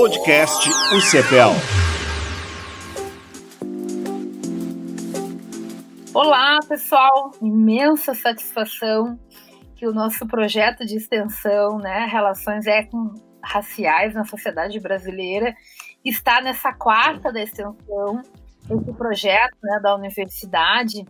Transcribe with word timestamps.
Podcast 0.00 0.66
UCPEL. 0.96 1.50
Olá, 6.14 6.58
pessoal! 6.66 7.32
Imensa 7.42 8.14
satisfação 8.14 9.20
que 9.76 9.86
o 9.86 9.92
nosso 9.92 10.26
projeto 10.26 10.86
de 10.86 10.96
extensão, 10.96 11.76
né, 11.76 12.06
Relações 12.10 12.66
Étnico-Raciais 12.66 14.14
na 14.14 14.24
Sociedade 14.24 14.80
Brasileira, 14.80 15.54
está 16.02 16.40
nessa 16.40 16.72
quarta 16.72 17.30
da 17.30 17.42
extensão, 17.42 18.22
esse 18.70 18.92
projeto 18.94 19.58
né, 19.62 19.80
da 19.82 19.94
universidade, 19.94 21.04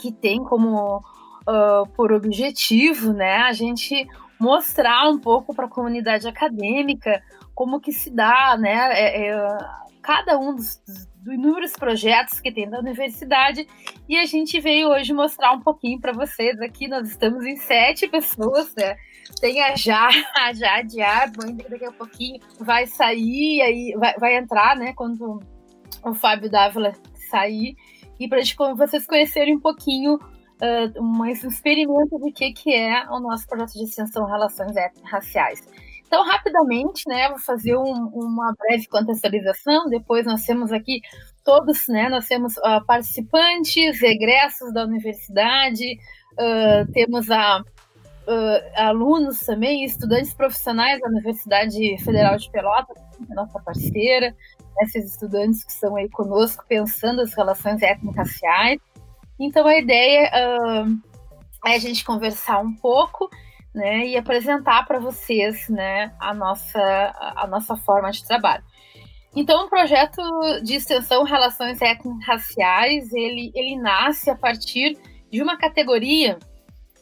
que 0.00 0.10
tem 0.10 0.42
como 0.42 0.96
uh, 0.96 1.86
por 1.94 2.14
objetivo 2.14 3.12
né, 3.12 3.42
a 3.42 3.52
gente 3.52 4.08
mostrar 4.40 5.06
um 5.10 5.18
pouco 5.18 5.54
para 5.54 5.66
a 5.66 5.70
comunidade 5.70 6.26
acadêmica 6.26 7.22
como 7.56 7.80
que 7.80 7.90
se 7.90 8.10
dá 8.10 8.56
né, 8.58 8.90
é, 8.92 9.30
é, 9.30 9.58
cada 10.02 10.38
um 10.38 10.54
dos, 10.54 10.76
dos 10.86 11.34
inúmeros 11.34 11.72
projetos 11.72 12.38
que 12.38 12.52
tem 12.52 12.68
da 12.68 12.78
universidade 12.78 13.66
e 14.06 14.16
a 14.16 14.26
gente 14.26 14.60
veio 14.60 14.90
hoje 14.90 15.12
mostrar 15.14 15.52
um 15.52 15.60
pouquinho 15.60 15.98
para 15.98 16.12
vocês 16.12 16.60
aqui. 16.60 16.86
Nós 16.86 17.08
estamos 17.08 17.44
em 17.46 17.56
sete 17.56 18.06
pessoas, 18.06 18.72
né? 18.76 18.94
Tem 19.40 19.60
a 19.62 19.74
Já, 19.74 20.08
a 20.36 20.52
Jade 20.52 21.00
Arbon, 21.00 21.56
daqui 21.68 21.86
a 21.86 21.92
pouquinho 21.92 22.40
vai 22.60 22.86
sair, 22.86 23.62
aí 23.62 23.94
vai, 23.98 24.14
vai 24.18 24.36
entrar, 24.36 24.76
né? 24.76 24.92
Quando 24.94 25.40
o 26.04 26.14
Fábio 26.14 26.50
Dávila 26.50 26.92
sair, 27.30 27.74
e 28.20 28.28
para 28.28 28.40
vocês 28.76 29.06
conhecerem 29.06 29.56
um 29.56 29.60
pouquinho 29.60 30.14
uh, 30.14 31.02
um 31.02 31.24
experimento 31.26 32.18
de 32.22 32.32
que, 32.32 32.52
que 32.52 32.74
é 32.74 33.08
o 33.10 33.18
nosso 33.18 33.46
projeto 33.46 33.72
de 33.72 33.84
extensão 33.84 34.26
Relações 34.26 34.72
Raciais. 35.04 35.66
Então, 36.06 36.24
rapidamente, 36.24 37.02
né, 37.08 37.28
vou 37.28 37.38
fazer 37.38 37.76
um, 37.76 38.06
uma 38.08 38.54
breve 38.56 38.86
contextualização. 38.86 39.88
Depois 39.88 40.24
nós 40.24 40.44
temos 40.44 40.72
aqui 40.72 41.00
todos, 41.44 41.88
né, 41.88 42.08
nós 42.08 42.26
temos 42.26 42.56
uh, 42.58 42.84
participantes, 42.86 44.00
egressos 44.02 44.72
da 44.72 44.84
universidade, 44.84 45.98
uh, 46.34 46.92
temos 46.92 47.28
a, 47.30 47.60
uh, 47.60 48.80
alunos 48.80 49.40
também, 49.40 49.84
estudantes 49.84 50.32
profissionais 50.32 51.00
da 51.00 51.08
Universidade 51.08 51.98
Federal 51.98 52.36
de 52.36 52.50
Pelotas, 52.50 52.96
é 53.28 53.34
nossa 53.34 53.58
parceira, 53.60 54.34
esses 54.82 55.12
estudantes 55.12 55.64
que 55.64 55.72
estão 55.72 55.96
aí 55.96 56.08
conosco 56.10 56.64
pensando 56.68 57.20
as 57.22 57.34
relações 57.34 57.82
étnico-raciais. 57.82 58.78
Então, 59.40 59.66
a 59.66 59.76
ideia 59.76 60.30
é 61.64 61.74
a 61.74 61.78
gente 61.78 62.04
conversar 62.04 62.60
um 62.60 62.74
pouco 62.74 63.30
né, 63.76 64.06
e 64.06 64.16
apresentar 64.16 64.86
para 64.86 64.98
vocês 64.98 65.68
né, 65.68 66.10
a, 66.18 66.32
nossa, 66.32 67.14
a 67.36 67.46
nossa 67.46 67.76
forma 67.76 68.10
de 68.10 68.26
trabalho. 68.26 68.64
Então, 69.34 69.66
o 69.66 69.68
projeto 69.68 70.22
de 70.64 70.76
extensão 70.76 71.22
Relações 71.24 71.82
Étnico-Raciais, 71.82 73.12
ele, 73.12 73.52
ele 73.54 73.76
nasce 73.76 74.30
a 74.30 74.34
partir 74.34 74.96
de 75.30 75.42
uma 75.42 75.58
categoria 75.58 76.38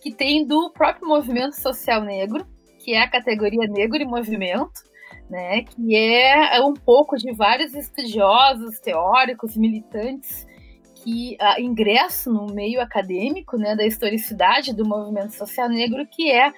que 0.03 0.13
tem 0.13 0.45
do 0.45 0.69
próprio 0.71 1.07
movimento 1.07 1.53
social 1.53 2.03
negro, 2.03 2.45
que 2.81 2.93
é 2.93 3.03
a 3.03 3.09
categoria 3.09 3.69
Negro 3.69 4.03
e 4.03 4.05
Movimento, 4.05 4.83
né, 5.31 5.63
que 5.63 5.95
é 5.95 6.61
um 6.61 6.75
pouco 6.75 7.17
de 7.17 7.33
vários 7.33 7.73
estudiosos, 7.73 8.81
teóricos, 8.81 9.57
militantes 9.57 10.45
que 11.05 11.37
uh, 11.39 11.61
ingresso 11.61 12.33
no 12.33 12.47
meio 12.47 12.81
acadêmico, 12.81 13.59
né, 13.59 13.77
da 13.77 13.87
historicidade 13.87 14.75
do 14.75 14.89
movimento 14.89 15.33
social 15.33 15.69
negro, 15.69 16.07
que 16.07 16.33
é 16.33 16.51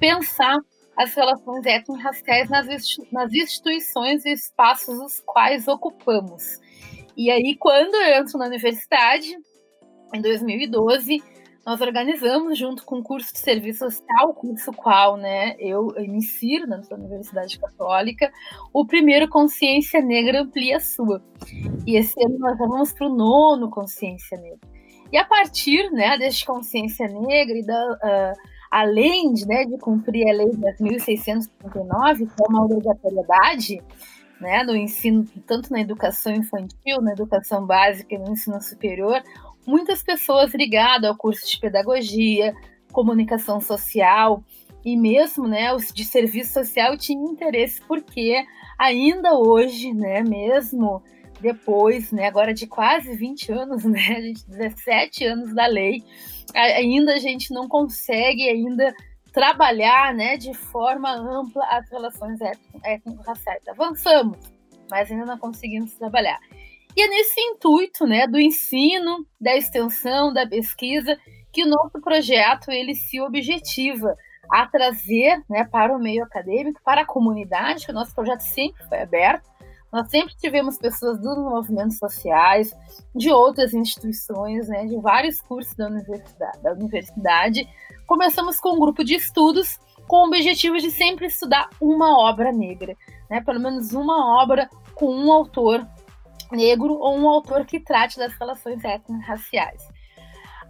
pensar 0.00 0.56
as 0.96 1.14
relações 1.14 1.64
étnico-raciais 1.66 2.48
nas, 2.48 2.66
nas 3.12 3.32
instituições 3.32 4.24
e 4.24 4.32
espaços 4.32 4.98
os 4.98 5.20
quais 5.20 5.68
ocupamos. 5.68 6.58
E 7.16 7.30
aí, 7.30 7.54
quando 7.58 7.94
eu 7.94 8.20
entro 8.20 8.38
na 8.38 8.46
universidade, 8.46 9.36
em 10.14 10.20
2012, 10.20 11.22
nós 11.64 11.80
organizamos, 11.80 12.58
junto 12.58 12.84
com 12.84 12.98
o 12.98 13.02
curso 13.02 13.32
de 13.32 13.38
serviço 13.38 13.90
social, 13.90 14.34
curso 14.34 14.72
qual 14.72 15.16
né, 15.16 15.54
eu, 15.58 15.92
eu 15.96 16.02
me 16.02 16.18
insiro 16.18 16.66
na 16.66 16.82
Universidade 16.90 17.58
Católica, 17.58 18.32
o 18.72 18.84
primeiro 18.84 19.28
Consciência 19.28 20.00
Negra 20.00 20.42
Amplia 20.42 20.80
Sua. 20.80 21.22
E 21.86 21.96
esse 21.96 22.20
ano 22.24 22.38
nós 22.38 22.58
vamos 22.58 22.92
para 22.92 23.06
o 23.06 23.14
nono 23.14 23.70
Consciência 23.70 24.36
Negra. 24.38 24.58
E 25.12 25.16
a 25.16 25.24
partir 25.24 25.90
né, 25.92 26.18
deste 26.18 26.44
Consciência 26.44 27.06
Negra 27.06 27.56
e 27.56 27.64
da. 27.64 27.92
Uh, 28.02 28.52
além 28.72 29.34
de, 29.34 29.46
né, 29.46 29.66
de 29.66 29.76
cumprir 29.76 30.26
a 30.30 30.32
lei 30.32 30.48
10.639, 30.48 32.16
que 32.16 32.42
é 32.42 32.48
uma 32.48 32.64
obrigatoriedade 32.64 33.82
né, 34.40 34.64
no 34.64 34.74
ensino, 34.74 35.26
tanto 35.46 35.70
na 35.70 35.82
educação 35.82 36.32
infantil, 36.32 37.02
na 37.02 37.12
educação 37.12 37.66
básica 37.66 38.14
e 38.14 38.18
no 38.18 38.32
ensino 38.32 38.60
superior, 38.62 39.22
muitas 39.66 40.02
pessoas 40.02 40.54
ligadas 40.54 41.08
ao 41.08 41.16
curso 41.16 41.48
de 41.48 41.58
pedagogia, 41.58 42.54
comunicação 42.92 43.60
social 43.60 44.44
e 44.84 44.96
mesmo 44.96 45.46
né, 45.46 45.72
os 45.72 45.92
de 45.92 46.04
serviço 46.04 46.52
social 46.52 46.96
tinham 46.96 47.32
interesse 47.32 47.80
porque 47.82 48.44
ainda 48.78 49.34
hoje, 49.34 49.92
né, 49.92 50.22
mesmo 50.22 51.02
depois, 51.40 52.12
né, 52.12 52.26
agora 52.26 52.54
de 52.54 52.66
quase 52.66 53.14
20 53.14 53.52
anos, 53.52 53.84
né, 53.86 54.00
a 54.00 54.20
gente 54.20 54.48
17 54.48 55.24
anos 55.24 55.54
da 55.54 55.66
lei, 55.66 56.02
ainda 56.54 57.14
a 57.14 57.18
gente 57.18 57.52
não 57.52 57.68
consegue 57.68 58.48
ainda 58.48 58.94
trabalhar, 59.32 60.14
né, 60.14 60.36
de 60.36 60.52
forma 60.52 61.10
ampla 61.10 61.64
as 61.66 61.88
relações 61.90 62.38
étnico-raciais. 62.84 63.66
Avançamos, 63.66 64.36
mas 64.90 65.10
ainda 65.10 65.24
não 65.24 65.38
conseguimos 65.38 65.94
trabalhar. 65.94 66.38
E 66.96 67.02
é 67.02 67.08
nesse 67.08 67.40
intuito, 67.40 68.06
né, 68.06 68.26
do 68.26 68.38
ensino, 68.38 69.26
da 69.40 69.56
extensão, 69.56 70.32
da 70.32 70.46
pesquisa, 70.46 71.18
que 71.50 71.64
o 71.64 71.68
nosso 71.68 72.00
projeto 72.00 72.70
ele 72.70 72.94
se 72.94 73.20
objetiva 73.20 74.16
a 74.50 74.66
trazer, 74.66 75.42
né, 75.48 75.64
para 75.64 75.94
o 75.94 75.98
meio 75.98 76.24
acadêmico, 76.24 76.80
para 76.84 77.02
a 77.02 77.06
comunidade, 77.06 77.86
que 77.86 77.92
o 77.92 77.94
nosso 77.94 78.14
projeto 78.14 78.40
sempre 78.40 78.84
foi 78.86 79.00
aberto. 79.00 79.50
Nós 79.90 80.10
sempre 80.10 80.34
tivemos 80.36 80.78
pessoas 80.78 81.18
dos 81.18 81.36
movimentos 81.38 81.98
sociais, 81.98 82.74
de 83.14 83.30
outras 83.30 83.74
instituições, 83.74 84.68
né, 84.68 84.86
de 84.86 84.96
vários 84.98 85.40
cursos 85.40 85.74
da 85.74 85.86
universidade, 85.86 86.62
da 86.62 86.72
universidade. 86.72 87.68
Começamos 88.06 88.58
com 88.58 88.74
um 88.74 88.80
grupo 88.80 89.04
de 89.04 89.14
estudos 89.14 89.78
com 90.06 90.16
o 90.16 90.26
objetivo 90.26 90.78
de 90.78 90.90
sempre 90.90 91.26
estudar 91.26 91.70
uma 91.80 92.18
obra 92.18 92.52
negra, 92.52 92.96
né, 93.30 93.40
pelo 93.40 93.60
menos 93.60 93.92
uma 93.92 94.42
obra 94.42 94.68
com 94.94 95.14
um 95.14 95.30
autor 95.32 95.86
negro 96.52 96.94
ou 96.94 97.18
um 97.18 97.28
autor 97.28 97.66
que 97.66 97.80
trate 97.80 98.18
das 98.18 98.32
relações 98.34 98.84
étnico-raciais. 98.84 99.82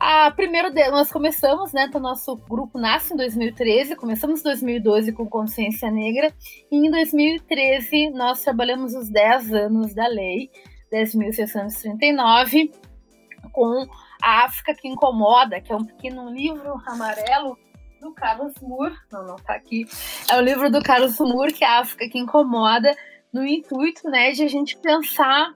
A 0.00 0.30
primeiro 0.32 0.72
nós 0.90 1.12
começamos, 1.12 1.72
né? 1.72 1.84
Então, 1.88 2.00
nosso 2.00 2.34
grupo 2.34 2.78
nasce 2.78 3.14
em 3.14 3.16
2013, 3.16 3.94
começamos 3.94 4.40
em 4.40 4.42
2012 4.42 5.12
com 5.12 5.28
Consciência 5.28 5.90
Negra, 5.92 6.32
e 6.70 6.76
em 6.76 6.90
2013 6.90 8.10
nós 8.10 8.42
trabalhamos 8.42 8.94
os 8.94 9.08
10 9.08 9.52
anos 9.54 9.94
da 9.94 10.08
lei 10.08 10.50
10.639 10.92 12.70
com 13.52 13.86
a 14.22 14.44
África 14.44 14.74
que 14.74 14.88
Incomoda, 14.88 15.60
que 15.60 15.72
é 15.72 15.76
um 15.76 15.84
pequeno 15.84 16.30
livro 16.30 16.80
amarelo 16.86 17.58
do 18.00 18.12
Carlos 18.12 18.54
Moore, 18.60 18.96
não, 19.10 19.24
não 19.24 19.36
tá 19.36 19.54
aqui, 19.54 19.86
é 20.28 20.36
o 20.36 20.40
livro 20.40 20.70
do 20.70 20.82
Carlos 20.82 21.18
Moore, 21.18 21.52
que 21.52 21.64
é 21.64 21.68
a 21.68 21.80
África 21.80 22.08
que 22.08 22.18
Incomoda, 22.18 22.94
no 23.32 23.46
intuito, 23.46 24.10
né, 24.10 24.32
de 24.32 24.42
a 24.42 24.48
gente 24.48 24.76
pensar 24.78 25.54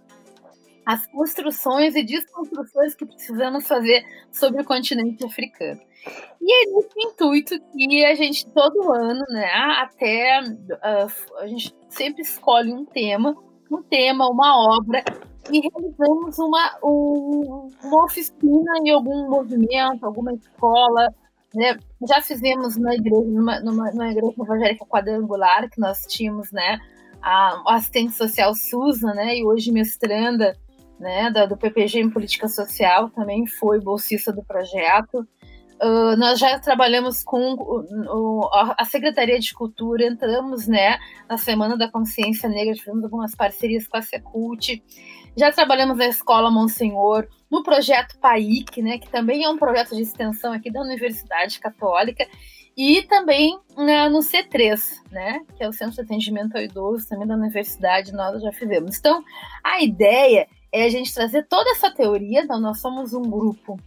as 0.87 1.05
construções 1.09 1.97
e 1.97 2.05
desconstruções 2.05 2.95
que 2.95 3.05
precisamos 3.05 3.67
fazer 3.67 4.05
sobre 4.31 4.63
o 4.63 4.65
continente 4.65 5.25
africano. 5.25 5.81
E 6.41 6.53
é 6.53 6.71
nesse 6.71 7.09
intuito 7.09 7.61
que 7.73 8.05
a 8.05 8.15
gente, 8.15 8.47
todo 8.53 8.93
ano, 8.93 9.25
né, 9.29 9.51
até 9.81 10.41
uh, 10.41 11.39
a 11.41 11.47
gente 11.49 11.75
sempre 11.91 12.23
escolhe 12.23 12.73
um 12.73 12.85
tema, 12.85 13.37
um 13.69 13.83
tema, 13.83 14.31
uma 14.31 14.77
obra, 14.79 15.03
e 15.51 15.61
realizamos 15.61 16.39
uma, 16.39 16.79
um, 16.85 17.69
uma 17.83 18.05
oficina 18.05 18.79
em 18.85 18.91
algum 18.91 19.29
movimento, 19.29 20.07
alguma 20.07 20.33
escola. 20.35 21.13
Né? 21.53 21.77
Já 22.07 22.21
fizemos 22.21 22.77
na 22.77 22.95
igreja, 22.95 23.27
numa, 23.27 23.59
numa, 23.61 23.91
numa 23.91 24.09
igreja 24.09 24.35
evangélica 24.41 24.87
quadrangular, 24.87 25.69
que 25.69 25.81
nós 25.81 26.03
tínhamos 26.07 26.53
né, 26.53 26.79
a, 27.21 27.75
assistente 27.75 28.13
social 28.13 28.55
Susan, 28.55 29.15
né, 29.15 29.39
e 29.39 29.45
hoje 29.45 29.73
mestranda 29.73 30.57
né, 30.99 31.31
da, 31.31 31.47
do 31.47 31.57
PPG 31.57 32.01
em 32.01 32.11
Política 32.11 32.49
Social, 32.49 33.11
também 33.11 33.47
foi 33.47 33.81
bolsista 33.81 34.33
do 34.33 34.43
projeto. 34.43 35.27
Uh, 35.83 36.17
nós 36.17 36.39
já 36.39 36.59
trabalhamos 36.59 37.23
com 37.23 37.53
o, 37.53 38.49
a 38.53 38.85
Secretaria 38.87 39.39
de 39.39 39.53
Cultura, 39.53 40.07
entramos 40.07 40.67
né, 40.67 40.99
na 41.29 41.37
Semana 41.37 41.77
da 41.77 41.91
Consciência 41.91 42.49
Negra, 42.49 42.75
tivemos 42.75 43.05
algumas 43.05 43.35
parcerias 43.35 43.87
com 43.87 43.99
a 43.99 44.03
Secult, 44.03 44.83
já 45.37 45.53
trabalhamos 45.53 45.99
na 45.99 46.07
Escola 46.07 46.51
Monsenhor, 46.51 47.29
no 47.51 47.63
projeto 47.63 48.19
PAIC, 48.19 48.81
né, 48.81 48.99
que 48.99 49.11
também 49.11 49.45
é 49.45 49.51
um 49.51 49.59
projeto 49.59 49.95
de 49.95 50.01
extensão 50.01 50.51
aqui 50.51 50.71
da 50.71 50.81
Universidade 50.81 51.61
Católica, 51.61 52.27
e 52.75 53.03
também 53.03 53.59
na, 53.77 54.09
no 54.09 54.21
C3, 54.21 54.81
né, 55.11 55.41
que 55.57 55.63
é 55.63 55.69
o 55.69 55.73
Centro 55.73 55.97
de 55.97 56.01
Atendimento 56.01 56.57
ao 56.57 56.63
Idoso, 56.63 57.07
também 57.07 57.27
da 57.27 57.35
Universidade, 57.35 58.13
nós 58.13 58.43
já 58.43 58.53
fizemos. 58.53 58.99
Então, 58.99 59.23
a 59.63 59.83
ideia 59.83 60.49
é 60.77 60.85
a 60.85 60.91
gente 60.91 61.15
trazer 61.15 61.47
toda 61.49 61.71
essa 61.71 61.91
teoria, 61.91 62.43
então 62.43 62.61
nós 62.61 62.81
somos 62.81 63.15
um 63.15 63.23
grupo 63.23 63.81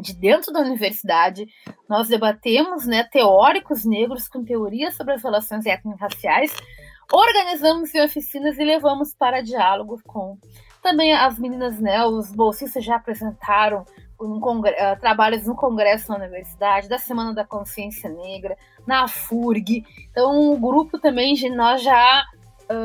de 0.00 0.14
dentro 0.14 0.52
da 0.52 0.60
universidade, 0.60 1.46
nós 1.88 2.08
debatemos 2.08 2.86
né, 2.86 3.02
teóricos 3.02 3.84
negros 3.84 4.28
com 4.28 4.44
teorias 4.44 4.96
sobre 4.96 5.14
as 5.14 5.22
relações 5.22 5.66
étnico-raciais, 5.66 6.54
organizamos 7.12 7.92
oficinas 7.94 8.56
e 8.56 8.64
levamos 8.64 9.14
para 9.14 9.42
diálogo 9.42 10.00
com 10.06 10.38
também 10.80 11.12
as 11.12 11.38
meninas, 11.38 11.80
né, 11.80 12.04
os 12.04 12.32
bolsistas 12.32 12.84
já 12.84 12.96
apresentaram 12.96 13.84
um 14.20 14.38
uh, 14.38 15.00
trabalhos 15.00 15.46
no 15.46 15.56
congresso 15.56 16.10
na 16.10 16.18
universidade, 16.18 16.88
da 16.88 16.98
Semana 16.98 17.34
da 17.34 17.44
Consciência 17.44 18.08
Negra, 18.08 18.56
na 18.86 19.08
FURG. 19.08 19.84
Então, 20.10 20.52
o 20.52 20.56
grupo 20.56 20.98
também, 20.98 21.34
nós 21.50 21.82
já 21.82 22.24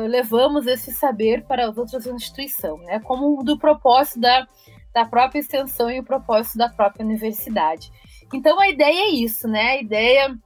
levamos 0.08 0.66
esse 0.66 0.92
saber 0.92 1.44
para 1.44 1.68
as 1.68 1.76
outras 1.76 2.06
instituições, 2.06 2.84
né, 2.86 3.00
como 3.00 3.42
do 3.42 3.58
propósito 3.58 4.20
da, 4.20 4.46
da 4.92 5.04
própria 5.04 5.40
extensão 5.40 5.90
e 5.90 6.00
o 6.00 6.04
propósito 6.04 6.58
da 6.58 6.68
própria 6.68 7.04
universidade. 7.04 7.90
Então, 8.32 8.60
a 8.60 8.68
ideia 8.68 9.06
é 9.06 9.10
isso, 9.10 9.48
né, 9.48 9.70
a 9.70 9.80
ideia 9.80 10.38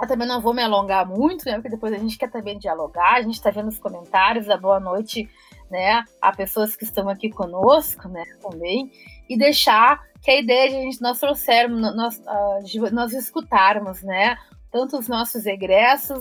eu 0.00 0.08
também 0.08 0.26
não 0.26 0.40
vou 0.40 0.54
me 0.54 0.62
alongar 0.62 1.06
muito, 1.06 1.44
né? 1.44 1.54
Porque 1.54 1.68
depois 1.68 1.92
a 1.92 1.98
gente 1.98 2.16
quer 2.16 2.30
também 2.30 2.58
dialogar, 2.58 3.16
a 3.16 3.22
gente 3.22 3.34
está 3.34 3.50
vendo 3.50 3.68
os 3.68 3.78
comentários, 3.78 4.48
a 4.48 4.56
boa 4.56 4.80
noite, 4.80 5.28
né? 5.70 6.02
A 6.22 6.34
pessoas 6.34 6.74
que 6.74 6.84
estão 6.84 7.06
aqui 7.08 7.28
conosco, 7.28 8.08
né? 8.08 8.24
Também. 8.40 8.90
E 9.28 9.36
deixar 9.36 10.00
que 10.22 10.30
a 10.30 10.40
ideia 10.40 10.70
de 10.70 10.76
a 10.76 10.80
gente, 10.80 11.02
nós 11.02 11.20
trouxermos, 11.20 11.80
nós, 11.94 12.18
uh, 12.18 12.94
nós 12.94 13.12
escutarmos, 13.12 14.02
né? 14.02 14.38
Tanto 14.70 14.98
os 14.98 15.06
nossos 15.06 15.44
egressos, 15.44 16.20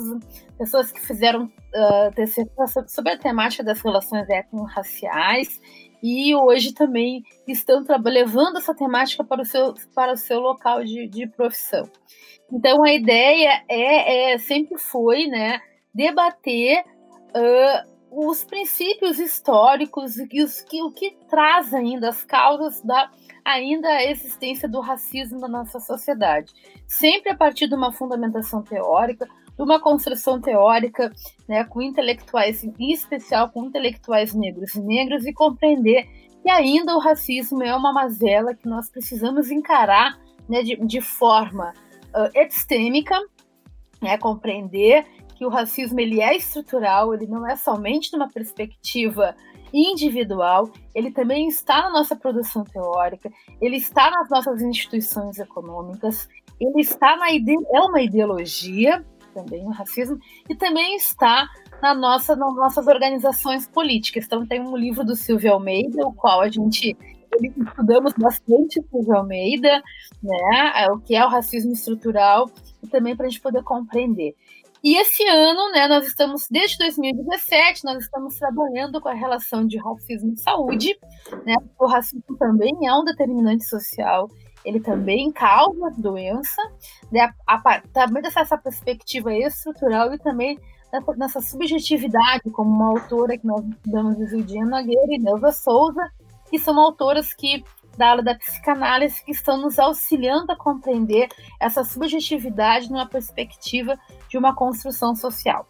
pessoas 0.59 0.91
que 0.91 0.99
fizeram 0.99 1.45
uh, 1.45 2.87
sobre 2.87 3.13
a 3.13 3.17
temática 3.17 3.63
das 3.63 3.79
relações 3.79 4.29
étnico-raciais 4.29 5.59
e 6.03 6.35
hoje 6.35 6.73
também 6.73 7.23
estão 7.47 7.83
levando 8.03 8.57
essa 8.57 8.75
temática 8.75 9.23
para 9.23 9.41
o 9.41 9.45
seu, 9.45 9.73
para 9.95 10.11
o 10.11 10.17
seu 10.17 10.41
local 10.41 10.83
de, 10.83 11.07
de 11.07 11.27
profissão. 11.27 11.89
Então 12.51 12.83
a 12.83 12.93
ideia 12.93 13.63
é, 13.69 14.33
é 14.33 14.37
sempre 14.37 14.77
foi, 14.77 15.27
né, 15.27 15.61
debater 15.93 16.83
uh, 16.83 18.27
os 18.27 18.43
princípios 18.43 19.17
históricos 19.17 20.17
e 20.17 20.43
os 20.43 20.61
que 20.61 20.83
o 20.83 20.91
que 20.91 21.15
traz 21.29 21.73
ainda 21.73 22.09
as 22.09 22.23
causas 22.25 22.81
da 22.81 23.09
ainda 23.45 23.87
a 23.87 24.05
existência 24.05 24.67
do 24.67 24.81
racismo 24.81 25.39
na 25.39 25.47
nossa 25.47 25.79
sociedade, 25.79 26.53
sempre 26.85 27.31
a 27.31 27.35
partir 27.35 27.67
de 27.67 27.73
uma 27.73 27.91
fundamentação 27.91 28.61
teórica, 28.61 29.27
de 29.59 29.63
uma 29.63 29.77
construção 29.77 30.39
teórica, 30.39 31.11
né, 31.45 31.65
com 31.65 31.81
intelectuais, 31.81 32.63
em 32.63 32.93
especial 32.93 33.49
com 33.49 33.65
intelectuais 33.65 34.33
negros 34.33 34.73
e 34.73 34.81
negras, 34.81 35.25
e 35.25 35.33
compreender 35.33 36.07
que 36.41 36.49
ainda 36.49 36.95
o 36.95 36.99
racismo 36.99 37.61
é 37.61 37.75
uma 37.75 37.91
mazela 37.91 38.55
que 38.55 38.69
nós 38.69 38.89
precisamos 38.89 39.51
encarar 39.51 40.17
né, 40.47 40.63
de, 40.63 40.77
de 40.77 41.01
forma 41.01 41.73
uh, 42.15 42.39
epistêmica, 42.39 43.19
né, 44.01 44.17
compreender 44.17 45.05
que 45.35 45.45
o 45.45 45.49
racismo 45.49 45.99
ele 45.99 46.21
é 46.21 46.37
estrutural, 46.37 47.13
ele 47.13 47.27
não 47.27 47.45
é 47.45 47.57
somente 47.57 48.13
numa 48.13 48.29
perspectiva 48.29 49.35
individual, 49.73 50.71
ele 50.95 51.11
também 51.11 51.49
está 51.49 51.81
na 51.81 51.89
nossa 51.89 52.15
produção 52.15 52.63
teórica, 52.63 53.29
ele 53.59 53.75
está 53.75 54.09
nas 54.09 54.29
nossas 54.29 54.61
instituições 54.61 55.37
econômicas, 55.37 56.29
ele 56.61 56.79
está 56.79 57.17
na 57.17 57.27
é 57.29 57.79
uma 57.81 58.01
ideologia 58.01 59.05
também 59.33 59.65
o 59.65 59.69
racismo 59.69 60.19
e 60.49 60.55
também 60.55 60.95
está 60.95 61.47
na 61.81 61.93
nossa 61.93 62.35
nas 62.35 62.53
nossas 62.55 62.87
organizações 62.87 63.67
políticas. 63.67 64.25
Então 64.25 64.45
tem 64.45 64.61
um 64.61 64.75
livro 64.75 65.03
do 65.03 65.15
Silvio 65.15 65.53
Almeida, 65.53 66.05
o 66.05 66.13
qual 66.13 66.41
a 66.41 66.49
gente 66.49 66.95
estudamos 67.41 68.13
bastante 68.13 68.81
Silvio 68.89 69.15
Almeida, 69.15 69.81
né, 70.21 70.83
é 70.83 70.91
o 70.91 70.99
que 70.99 71.15
é 71.15 71.25
o 71.25 71.29
racismo 71.29 71.71
estrutural, 71.71 72.49
e 72.83 72.87
também 72.87 73.15
para 73.15 73.27
a 73.27 73.29
gente 73.29 73.41
poder 73.41 73.63
compreender. 73.63 74.35
E 74.81 74.97
esse 74.97 75.27
ano, 75.27 75.71
né, 75.73 75.87
nós 75.87 76.07
estamos, 76.07 76.47
desde 76.49 76.77
2017, 76.77 77.83
nós 77.83 78.03
estamos 78.03 78.35
trabalhando 78.37 79.01
com 79.01 79.09
a 79.09 79.13
relação 79.13 79.67
de 79.67 79.77
racismo 79.77 80.31
e 80.33 80.37
saúde. 80.37 80.97
Né? 81.45 81.55
O 81.77 81.85
racismo 81.85 82.37
também 82.37 82.71
é 82.85 82.93
um 82.93 83.03
determinante 83.03 83.65
social, 83.65 84.29
ele 84.63 84.79
também 84.79 85.31
causa 85.31 85.91
doença, 85.97 86.61
né? 87.11 87.29
a, 87.47 87.55
a, 87.55 87.81
também 87.93 88.21
dessa 88.21 88.57
perspectiva 88.57 89.33
estrutural 89.33 90.13
e 90.13 90.19
também 90.19 90.59
nessa, 90.91 91.13
nessa 91.15 91.41
subjetividade, 91.41 92.49
como 92.51 92.69
uma 92.69 92.89
autora 92.89 93.37
que 93.37 93.45
nós 93.45 93.63
estudamos, 93.65 94.19
Isildia 94.19 94.65
Nogueira 94.65 95.13
e 95.13 95.19
Neuza 95.19 95.51
Souza, 95.51 96.11
que 96.49 96.59
são 96.59 96.79
autoras 96.79 97.33
que 97.33 97.63
da 97.97 98.11
aula 98.11 98.23
da 98.23 98.35
psicanálise 98.35 99.23
que 99.25 99.31
estão 99.31 99.57
nos 99.57 99.77
auxiliando 99.77 100.51
a 100.53 100.55
compreender 100.55 101.27
essa 101.59 101.83
subjetividade 101.83 102.89
numa 102.89 103.05
perspectiva 103.05 103.99
de 104.29 104.37
uma 104.37 104.55
construção 104.55 105.13
social. 105.15 105.67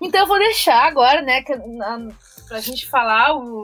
Então 0.00 0.22
eu 0.22 0.26
vou 0.26 0.38
deixar 0.38 0.86
agora, 0.86 1.20
né, 1.20 1.42
para 1.42 2.56
a 2.56 2.60
gente 2.60 2.88
falar 2.88 3.36
o, 3.36 3.62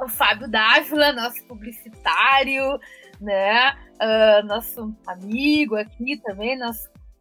o 0.00 0.08
Fábio 0.08 0.48
Dávila, 0.48 1.12
nosso 1.12 1.44
publicitário, 1.46 2.78
né, 3.20 3.72
uh, 3.72 4.46
nosso 4.46 4.94
amigo 5.06 5.76
aqui 5.76 6.16
também, 6.22 6.58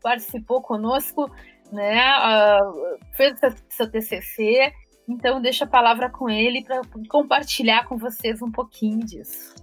participou 0.01 0.61
conosco, 0.61 1.29
né, 1.71 2.01
uh, 2.17 2.97
fez 3.15 3.39
seu 3.69 3.89
TCC 3.89 4.71
então, 5.09 5.41
deixo 5.41 5.63
a 5.63 5.67
palavra 5.67 6.07
com 6.07 6.29
ele 6.29 6.63
para 6.63 6.81
compartilhar 7.09 7.85
com 7.85 7.97
vocês 7.97 8.43
um 8.43 8.51
pouquinho 8.51 9.03
disso. 9.03 9.55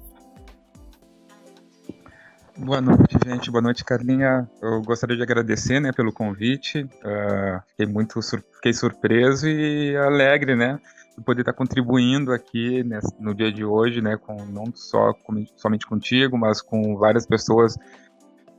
Boa 2.58 2.80
noite, 2.80 3.16
gente. 3.24 3.48
Boa 3.48 3.62
noite, 3.62 3.84
Carlinha. 3.84 4.50
Eu 4.60 4.82
gostaria 4.82 5.16
de 5.16 5.22
agradecer, 5.22 5.78
né, 5.78 5.92
pelo 5.92 6.12
convite. 6.12 6.82
Uh, 6.82 7.62
fiquei 7.68 7.86
muito 7.86 8.20
sur 8.22 8.42
fiquei 8.54 8.72
surpreso 8.72 9.48
e 9.48 9.96
alegre, 9.96 10.56
né, 10.56 10.80
poder 11.24 11.42
estar 11.42 11.52
contribuindo 11.52 12.32
aqui 12.32 12.82
nesse, 12.84 13.14
no 13.20 13.34
dia 13.34 13.52
de 13.52 13.64
hoje, 13.64 14.00
né, 14.00 14.16
com 14.16 14.36
não 14.46 14.64
só 14.74 15.12
com, 15.12 15.44
somente 15.56 15.86
contigo, 15.86 16.36
mas 16.36 16.60
com 16.60 16.96
várias 16.96 17.26
pessoas 17.26 17.76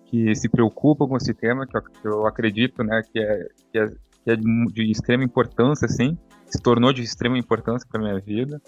que 0.06 0.34
se 0.36 0.50
preocupam 0.50 1.08
com 1.08 1.18
esse 1.18 1.34
tema, 1.34 1.68
que 1.68 1.78
eu, 1.78 1.84
eu 2.06 2.28
acredito, 2.28 2.84
né, 2.84 3.02
que 3.12 3.20
é, 3.20 3.48
que 3.72 3.78
é, 3.78 3.88
que 4.24 4.32
é 4.32 4.36
de, 4.36 4.92
extrema 4.92 5.24
importância, 5.24 5.88
sim 5.88 6.18
se 6.50 6.62
tornou 6.62 6.94
de 6.94 7.02
extrema 7.02 7.38
importância 7.38 7.88
para 7.90 8.02
minha 8.02 8.20
vida. 8.20 8.62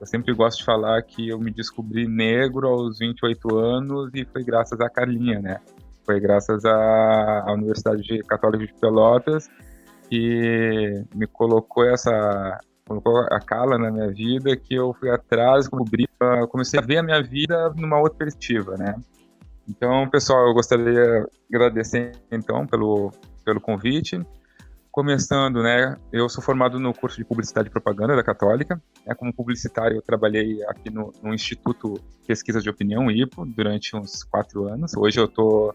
Eu 0.00 0.06
sempre 0.06 0.32
gosto 0.32 0.58
de 0.58 0.64
falar 0.64 1.02
que 1.02 1.28
eu 1.28 1.38
me 1.38 1.50
descobri 1.50 2.06
negro 2.06 2.66
aos 2.68 2.98
28 2.98 3.56
anos 3.56 4.10
e 4.14 4.24
foi 4.24 4.44
graças 4.44 4.80
à 4.80 4.88
Carlinha, 4.88 5.40
né? 5.40 5.60
Foi 6.04 6.20
graças 6.20 6.64
à, 6.64 7.46
Universidade 7.52 8.22
Católica 8.24 8.66
de 8.66 8.74
Pelotas 8.74 9.48
que 10.08 11.04
me 11.14 11.26
colocou 11.26 11.84
essa 11.84 12.60
colocou 12.86 13.18
a 13.30 13.40
cala 13.40 13.78
na 13.78 13.90
minha 13.90 14.08
vida 14.08 14.56
que 14.56 14.74
eu 14.74 14.94
fui 14.94 15.10
atrás, 15.10 15.64
descobri, 15.64 16.08
comecei 16.48 16.78
a 16.78 16.82
ver 16.82 16.98
a 16.98 17.02
minha 17.02 17.22
vida 17.22 17.70
numa 17.76 17.98
outra 17.98 18.18
perspectiva, 18.18 18.76
né? 18.76 18.94
Então, 19.68 20.08
pessoal, 20.10 20.46
eu 20.46 20.54
gostaria 20.54 21.26
de 21.48 21.56
agradecer 21.56 22.12
então 22.30 22.66
pelo 22.66 23.10
pelo 23.44 23.60
convite 23.60 24.18
começando, 24.94 25.60
né? 25.60 25.96
Eu 26.12 26.28
sou 26.28 26.40
formado 26.40 26.78
no 26.78 26.94
curso 26.94 27.16
de 27.16 27.24
Publicidade 27.24 27.66
e 27.66 27.70
Propaganda 27.70 28.14
da 28.14 28.22
Católica. 28.22 28.80
Né, 29.04 29.12
como 29.12 29.34
publicitário, 29.34 29.96
eu 29.96 30.02
trabalhei 30.02 30.62
aqui 30.68 30.88
no, 30.88 31.12
no 31.20 31.34
Instituto 31.34 31.94
Pesquisas 32.24 32.62
de 32.62 32.70
Opinião, 32.70 33.10
IPO, 33.10 33.44
durante 33.44 33.96
uns 33.96 34.22
quatro 34.22 34.68
anos. 34.68 34.96
Hoje 34.96 35.18
eu 35.18 35.26
tô 35.26 35.74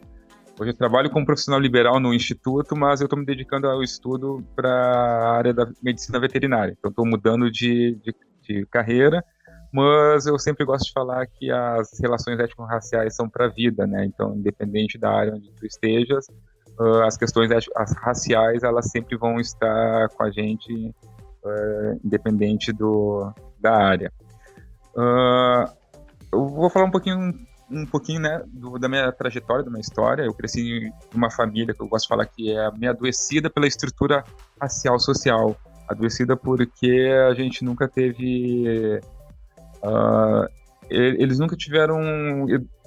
Hoje 0.60 0.72
eu 0.72 0.76
trabalho 0.78 1.10
como 1.10 1.26
profissional 1.26 1.58
liberal 1.58 2.02
no 2.02 2.14
instituto, 2.14 2.76
mas 2.76 3.00
eu 3.00 3.06
estou 3.06 3.18
me 3.18 3.26
dedicando 3.26 3.66
ao 3.66 3.82
estudo 3.82 4.46
para 4.58 4.70
a 4.70 5.38
área 5.38 5.54
da 5.54 5.72
medicina 5.82 6.20
veterinária. 6.20 6.76
Então, 6.78 6.90
estou 6.90 7.06
mudando 7.06 7.50
de, 7.50 7.98
de, 8.04 8.14
de, 8.42 8.66
carreira, 8.66 9.24
mas 9.72 10.26
eu 10.26 10.38
sempre 10.38 10.66
gosto 10.66 10.88
de 10.88 10.92
falar 10.92 11.26
que 11.28 11.50
as 11.50 11.98
relações 12.02 12.38
étnico-raciais 12.38 13.16
são 13.16 13.30
para 13.30 13.46
a 13.46 13.48
vida, 13.48 13.88
né? 13.88 14.04
Então, 14.04 14.36
independente 14.36 14.98
da 14.98 15.10
área 15.10 15.34
onde 15.34 15.50
tu 15.54 15.66
estejas, 15.66 16.28
uh, 16.78 17.04
as 17.06 17.16
questões 17.16 17.50
as 17.78 17.94
raciais 17.94 18.62
elas 18.62 18.92
sempre 18.92 19.16
vão 19.16 19.40
estar 19.40 20.10
com 20.10 20.24
a 20.24 20.30
gente, 20.30 20.74
uh, 20.74 22.00
independente 22.04 22.74
do, 22.74 23.32
da 23.62 23.78
área. 23.78 24.12
Uh, 24.94 25.72
eu 26.34 26.48
vou 26.48 26.70
falar 26.70 26.86
um 26.86 26.92
pouquinho, 26.92 27.34
um 27.72 27.86
pouquinho 27.86 28.22
né, 28.22 28.42
do, 28.48 28.78
da 28.78 28.88
minha 28.90 29.12
trajetória, 29.12 29.64
da 29.64 29.70
minha 29.70 29.82
história. 29.82 30.24
Eu 30.24 30.34
cresci 30.34 30.62
em 30.62 30.94
uma 31.14 31.30
família 31.30 31.74
que 31.74 31.82
eu 31.82 31.88
gosto 31.88 32.06
de 32.06 32.10
falar 32.10 32.26
que 32.26 32.52
é 32.52 32.72
meio 32.72 32.92
adoecida 32.92 33.50
pela 33.50 33.68
estrutura 33.68 34.24
racial 34.60 35.00
social. 35.00 35.56
Adoecida 35.88 36.36
porque 36.36 37.10
a 37.30 37.34
gente 37.34 37.64
nunca 37.64 37.88
teve. 37.88 39.00
Uh, 39.84 40.48
eles 40.90 41.40
nunca 41.40 41.56
tiveram 41.56 42.00
um, 42.00 42.46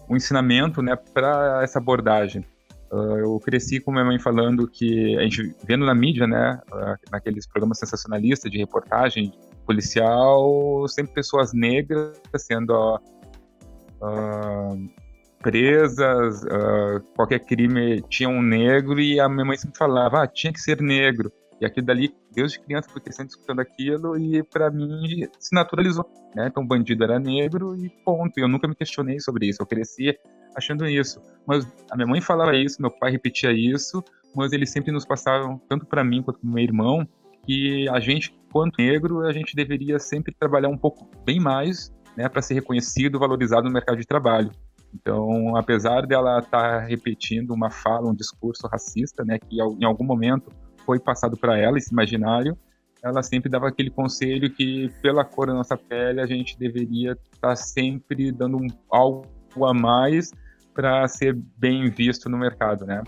um 0.08 0.16
ensinamento 0.16 0.82
né, 0.82 0.96
para 0.96 1.62
essa 1.62 1.78
abordagem. 1.78 2.44
Uh, 2.92 3.18
eu 3.18 3.40
cresci 3.40 3.80
com 3.80 3.90
minha 3.90 4.04
mãe 4.04 4.18
falando 4.18 4.68
que 4.68 5.16
a 5.16 5.22
gente 5.22 5.54
vendo 5.64 5.86
na 5.86 5.94
mídia, 5.94 6.26
né, 6.26 6.60
uh, 6.70 7.10
naqueles 7.10 7.46
programas 7.46 7.78
sensacionalistas 7.78 8.50
de 8.50 8.58
reportagem 8.58 9.32
policial, 9.64 10.86
sempre 10.88 11.14
pessoas 11.14 11.52
negras 11.54 12.20
sendo 12.36 13.00
uh, 14.02 14.90
presas, 15.40 16.42
qualquer 17.16 17.40
crime 17.40 18.02
tinha 18.08 18.28
um 18.28 18.40
negro 18.40 19.00
e 19.00 19.18
a 19.18 19.28
minha 19.28 19.44
mãe 19.44 19.56
sempre 19.56 19.76
falava, 19.76 20.22
ah, 20.22 20.26
tinha 20.26 20.52
que 20.52 20.60
ser 20.60 20.80
negro. 20.80 21.32
E 21.60 21.64
aquilo 21.64 21.86
dali, 21.86 22.12
desde 22.32 22.58
criança, 22.60 22.88
fui 22.90 23.00
crescendo 23.00 23.28
escutando 23.28 23.60
aquilo 23.60 24.18
e 24.18 24.42
para 24.42 24.68
mim 24.68 25.28
se 25.38 25.54
naturalizou. 25.54 26.04
Né? 26.34 26.48
Então, 26.48 26.66
bandido 26.66 27.04
era 27.04 27.20
negro 27.20 27.76
e 27.76 27.88
ponto. 27.88 28.36
Eu 28.36 28.48
nunca 28.48 28.66
me 28.66 28.74
questionei 28.74 29.20
sobre 29.20 29.46
isso. 29.46 29.62
Eu 29.62 29.66
cresci 29.66 30.18
achando 30.56 30.86
isso. 30.86 31.20
Mas 31.46 31.64
a 31.90 31.96
minha 31.96 32.06
mãe 32.06 32.20
falava 32.20 32.56
isso, 32.56 32.80
meu 32.80 32.90
pai 32.90 33.12
repetia 33.12 33.52
isso, 33.52 34.02
mas 34.34 34.52
eles 34.52 34.70
sempre 34.70 34.90
nos 34.92 35.04
passavam, 35.04 35.60
tanto 35.68 35.86
para 35.86 36.02
mim 36.02 36.22
quanto 36.22 36.40
para 36.40 36.50
meu 36.50 36.62
irmão, 36.62 37.06
que 37.46 37.88
a 37.88 38.00
gente, 38.00 38.34
quanto 38.52 38.80
negro, 38.80 39.20
a 39.20 39.32
gente 39.32 39.54
deveria 39.54 39.98
sempre 39.98 40.34
trabalhar 40.34 40.68
um 40.68 40.78
pouco 40.78 41.08
bem 41.24 41.38
mais 41.40 41.92
né, 42.16 42.28
para 42.28 42.42
ser 42.42 42.54
reconhecido, 42.54 43.18
valorizado 43.18 43.66
no 43.66 43.72
mercado 43.72 43.98
de 43.98 44.06
trabalho. 44.06 44.50
Então, 44.94 45.56
apesar 45.56 46.06
dela 46.06 46.38
estar 46.38 46.48
tá 46.50 46.78
repetindo 46.80 47.52
uma 47.52 47.70
fala, 47.70 48.10
um 48.10 48.14
discurso 48.14 48.66
racista, 48.66 49.24
né, 49.24 49.38
que 49.38 49.56
em 49.56 49.84
algum 49.84 50.04
momento 50.04 50.50
foi 50.84 50.98
passado 50.98 51.36
para 51.36 51.56
ela, 51.56 51.78
esse 51.78 51.92
imaginário, 51.92 52.56
ela 53.02 53.22
sempre 53.22 53.50
dava 53.50 53.68
aquele 53.68 53.90
conselho 53.90 54.48
que, 54.50 54.88
pela 55.00 55.24
cor 55.24 55.46
da 55.46 55.54
nossa 55.54 55.76
pele, 55.76 56.20
a 56.20 56.26
gente 56.26 56.58
deveria 56.58 57.12
estar 57.12 57.48
tá 57.48 57.56
sempre 57.56 58.30
dando 58.30 58.58
um, 58.58 58.66
algo 58.90 59.26
a 59.66 59.74
mais 59.74 60.32
para 60.72 61.06
ser 61.08 61.34
bem 61.56 61.90
visto 61.90 62.28
no 62.28 62.38
mercado, 62.38 62.86
né? 62.86 63.02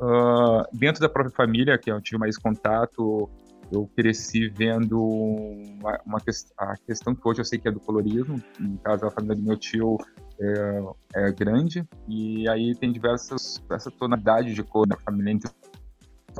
Uh, 0.00 0.62
dentro 0.72 1.00
da 1.00 1.08
própria 1.08 1.34
família, 1.34 1.76
que 1.78 1.90
eu 1.90 2.00
tive 2.00 2.18
mais 2.18 2.38
contato, 2.38 3.28
eu 3.72 3.88
cresci 3.96 4.48
vendo 4.48 5.00
uma, 5.02 6.00
uma 6.06 6.18
a 6.58 6.76
questão 6.76 7.14
que 7.14 7.26
hoje 7.26 7.40
eu 7.40 7.44
sei 7.44 7.58
que 7.58 7.68
é 7.68 7.70
do 7.70 7.80
colorismo, 7.80 8.42
no 8.58 8.78
caso 8.78 9.06
a 9.06 9.10
família 9.10 9.36
do 9.36 9.42
meu 9.42 9.56
tio 9.56 9.98
é, 10.40 10.82
é 11.14 11.32
grande, 11.32 11.86
e 12.08 12.48
aí 12.48 12.74
tem 12.74 12.92
diversas 12.92 13.62
essa 13.70 13.90
tonalidade 13.90 14.54
de 14.54 14.62
cor 14.62 14.86
da 14.86 14.96
família 14.96 15.32
entre 15.32 15.50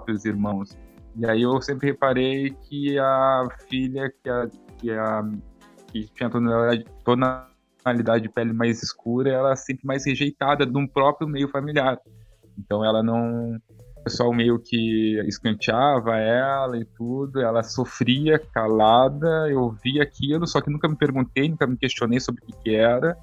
os 0.09 0.25
irmãos. 0.25 0.77
E 1.17 1.27
aí 1.27 1.43
eu 1.43 1.61
sempre 1.63 1.89
reparei 1.89 2.51
que 2.51 2.99
a 2.99 3.47
filha 3.69 4.13
que, 4.23 4.29
a, 4.29 4.49
que, 4.79 4.91
a, 4.91 5.23
que 5.89 6.09
tinha 6.13 6.29
tonalidade 6.29 6.85
tonalidade 7.85 8.23
de 8.23 8.29
pele 8.29 8.53
mais 8.53 8.83
escura, 8.83 9.31
ela 9.31 9.53
é 9.53 9.57
sempre 9.57 9.87
mais 9.87 10.07
rejeitada 10.07 10.65
de 10.65 10.77
um 10.77 10.87
próprio 10.87 11.29
meio 11.29 11.49
familiar. 11.49 11.99
Então 12.59 12.85
ela 12.85 13.03
não. 13.03 13.59
Pessoal 14.05 14.33
meio 14.35 14.59
que 14.59 15.19
escanteava 15.27 16.17
ela 16.17 16.77
e 16.77 16.85
tudo, 16.85 17.41
ela 17.41 17.63
sofria 17.63 18.39
calada, 18.39 19.49
eu 19.51 19.71
via 19.83 20.03
aquilo, 20.03 20.47
só 20.47 20.61
que 20.61 20.71
nunca 20.71 20.87
me 20.87 20.95
perguntei, 20.95 21.49
nunca 21.49 21.67
me 21.67 21.77
questionei 21.77 22.21
sobre 22.21 22.43
o 22.43 22.47
que, 22.47 22.53
que 22.63 22.75
era, 22.75 23.17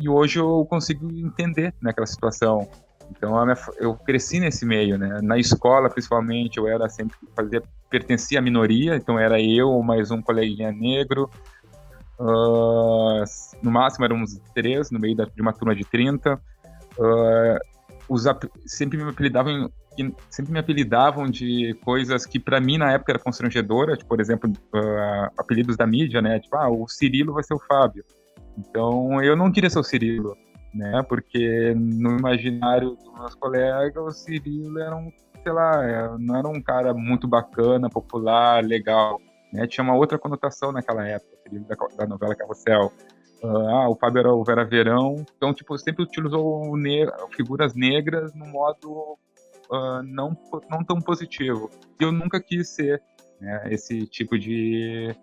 e 0.00 0.08
hoje 0.08 0.38
eu 0.38 0.66
consigo 0.70 1.06
entender 1.10 1.74
naquela 1.82 2.06
situação. 2.06 2.66
Então 3.10 3.36
eu 3.78 3.94
cresci 3.94 4.40
nesse 4.40 4.64
meio, 4.64 4.98
né? 4.98 5.20
Na 5.22 5.38
escola, 5.38 5.88
principalmente, 5.88 6.58
eu 6.58 6.66
era 6.66 6.88
sempre 6.88 7.16
fazia 7.34 7.62
pertencia 7.88 8.38
à 8.38 8.42
minoria, 8.42 8.96
então 8.96 9.18
era 9.18 9.40
eu 9.40 9.80
mais 9.82 10.10
um 10.10 10.20
coleguinha 10.20 10.72
negro. 10.72 11.30
Uh, 12.18 13.22
no 13.62 13.70
máximo 13.70 14.04
éramos 14.04 14.40
três, 14.54 14.90
no 14.90 14.98
meio 14.98 15.14
da, 15.14 15.24
de 15.24 15.40
uma 15.40 15.52
turma 15.52 15.74
de 15.74 15.84
30. 15.84 16.34
Uh, 16.98 17.75
os, 18.08 18.24
sempre 18.66 18.96
me 18.98 19.10
apelidavam 19.10 19.70
sempre 20.28 20.52
me 20.52 20.58
apelidavam 20.58 21.26
de 21.26 21.74
coisas 21.84 22.26
que 22.26 22.38
para 22.38 22.60
mim 22.60 22.76
na 22.76 22.92
época 22.92 23.12
era 23.12 23.18
constrangedora, 23.18 23.96
tipo, 23.96 24.08
por 24.08 24.20
exemplo, 24.20 24.50
uh, 24.50 25.30
apelidos 25.38 25.76
da 25.76 25.86
mídia, 25.86 26.20
né? 26.20 26.38
Tipo, 26.38 26.56
ah, 26.56 26.68
o 26.68 26.86
Cirilo 26.88 27.32
vai 27.32 27.42
ser 27.42 27.54
o 27.54 27.58
Fábio. 27.58 28.04
Então, 28.58 29.22
eu 29.22 29.36
não 29.36 29.50
queria 29.50 29.70
ser 29.70 29.78
o 29.78 29.82
Cirilo, 29.82 30.36
né? 30.74 31.02
Porque 31.08 31.74
no 31.74 32.18
imaginário 32.18 32.96
dos 32.96 33.14
meus 33.14 33.34
colegas, 33.34 34.04
o 34.04 34.10
Cirilo 34.10 34.78
era 34.78 34.94
um, 34.94 35.10
sei 35.42 35.52
lá, 35.52 35.84
é, 35.84 36.18
não 36.18 36.36
era 36.36 36.48
um 36.48 36.60
cara 36.60 36.92
muito 36.92 37.26
bacana, 37.26 37.88
popular, 37.88 38.64
legal, 38.64 39.20
né? 39.52 39.66
Tinha 39.66 39.84
uma 39.84 39.94
outra 39.94 40.18
conotação 40.18 40.72
naquela 40.72 41.06
época, 41.06 41.32
o 41.34 41.42
Cirilo 41.42 41.66
da, 41.66 41.76
da 41.96 42.06
novela 42.06 42.34
Carrossel. 42.34 42.92
Ah, 43.42 43.88
o 43.88 43.96
Fábio 43.96 44.20
era 44.20 44.32
o 44.32 44.44
Vera 44.44 44.64
Verão. 44.64 45.24
Então, 45.36 45.52
tipo, 45.52 45.76
sempre 45.78 46.02
utilizou 46.02 46.76
ne 46.76 47.06
figuras 47.34 47.74
negras 47.74 48.34
no 48.34 48.46
modo 48.46 49.18
uh, 49.70 50.02
não, 50.02 50.36
não 50.70 50.84
tão 50.84 51.00
positivo. 51.00 51.70
E 52.00 52.04
eu 52.04 52.12
nunca 52.12 52.40
quis 52.40 52.68
ser 52.68 53.02
né, 53.40 53.66
esse 53.70 54.06
tipo 54.06 54.38
de, 54.38 55.14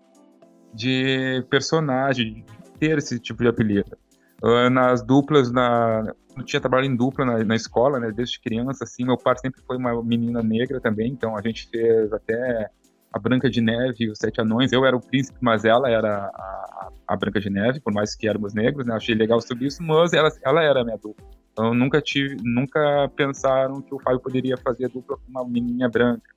de 0.72 1.44
personagem, 1.50 2.44
ter 2.78 2.98
esse 2.98 3.18
tipo 3.18 3.42
de 3.42 3.48
apelido. 3.48 3.96
Uh, 4.42 4.68
nas 4.70 5.02
duplas, 5.02 5.50
na, 5.50 6.12
eu 6.36 6.44
tinha 6.44 6.60
trabalhado 6.60 6.92
em 6.92 6.96
dupla 6.96 7.24
na, 7.24 7.44
na, 7.44 7.56
escola, 7.56 7.98
né, 7.98 8.12
desde 8.12 8.40
criança, 8.40 8.84
assim, 8.84 9.04
meu 9.04 9.16
pai 9.16 9.36
sempre 9.38 9.62
foi 9.62 9.76
uma 9.76 10.02
menina 10.02 10.42
negra 10.42 10.80
também, 10.80 11.10
então 11.10 11.36
a 11.36 11.40
gente 11.40 11.68
fez 11.68 12.12
até 12.12 12.70
a 13.14 13.18
Branca 13.18 13.48
de 13.48 13.60
Neve 13.60 13.94
e 14.00 14.10
os 14.10 14.18
Sete 14.18 14.40
Anões. 14.40 14.72
Eu 14.72 14.84
era 14.84 14.96
o 14.96 15.00
príncipe, 15.00 15.38
mas 15.40 15.64
ela 15.64 15.88
era 15.88 16.26
a, 16.34 16.88
a 17.06 17.16
Branca 17.16 17.40
de 17.40 17.48
Neve, 17.48 17.78
por 17.78 17.92
mais 17.92 18.16
que 18.16 18.26
éramos 18.26 18.52
negros, 18.52 18.84
né? 18.84 18.94
Achei 18.94 19.14
legal 19.14 19.40
sobre 19.40 19.66
isso, 19.66 19.80
mas 19.84 20.12
ela, 20.12 20.28
ela 20.44 20.62
era 20.64 20.80
a 20.80 20.84
minha 20.84 20.96
dupla. 20.96 21.24
Então 21.52 21.72
nunca 21.72 22.02
tive, 22.02 22.36
nunca 22.42 23.08
pensaram 23.14 23.80
que 23.80 23.94
o 23.94 24.00
Fábio 24.00 24.18
poderia 24.18 24.56
fazer 24.56 24.88
dupla 24.88 25.16
com 25.16 25.30
uma 25.30 25.46
menininha 25.46 25.88
branca. 25.88 26.28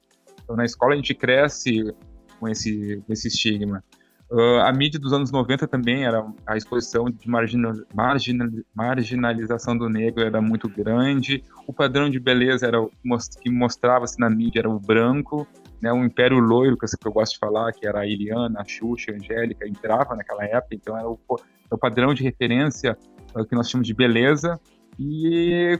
Então 0.43 0.55
na 0.55 0.65
escola 0.65 0.93
a 0.93 0.95
gente 0.95 1.15
cresce 1.15 1.91
com 2.39 2.47
esse, 2.47 3.01
com 3.07 3.11
esse 3.11 3.27
estigma. 3.27 3.83
Uh, 4.29 4.59
a 4.61 4.73
mídia 4.73 4.99
dos 4.99 5.13
anos 5.13 5.31
90 5.31 5.67
também 5.67 6.03
era 6.03 6.25
a 6.45 6.57
exposição 6.57 7.05
de 7.05 7.29
marginal, 7.29 7.73
marginal, 7.93 8.49
marginalização 8.75 9.77
do 9.77 9.87
negro 9.89 10.23
era 10.23 10.41
muito 10.41 10.67
grande. 10.67 11.43
O 11.65 11.71
padrão 11.71 12.09
de 12.09 12.19
beleza 12.19 12.67
era 12.67 12.77
que 13.41 13.49
mostrava-se 13.49 14.19
na 14.19 14.29
mídia 14.29 14.59
era 14.59 14.69
o 14.69 14.79
branco 14.79 15.47
né, 15.81 15.91
o 15.91 16.03
Império 16.03 16.39
Loiro, 16.39 16.77
que 16.77 16.85
eu 16.85 17.11
gosto 17.11 17.33
de 17.33 17.39
falar, 17.39 17.71
que 17.71 17.87
era 17.87 17.99
a 17.99 18.05
Iliana, 18.05 18.61
a 18.61 18.65
Xuxa, 18.65 19.11
a 19.11 19.15
Angélica, 19.15 19.67
entrava 19.67 20.15
naquela 20.15 20.43
época, 20.43 20.75
então 20.75 20.97
era 20.97 21.07
o, 21.07 21.19
é 21.69 21.75
o 21.75 21.77
padrão 21.77 22.13
de 22.13 22.23
referência 22.23 22.97
é 23.35 23.43
que 23.43 23.55
nós 23.55 23.69
tínhamos 23.69 23.87
de 23.87 23.93
beleza, 23.93 24.59
e 24.97 25.79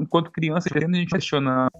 enquanto 0.00 0.30
criança, 0.30 0.70
a 0.72 0.80
gente 0.80 1.10
questionava, 1.10 1.70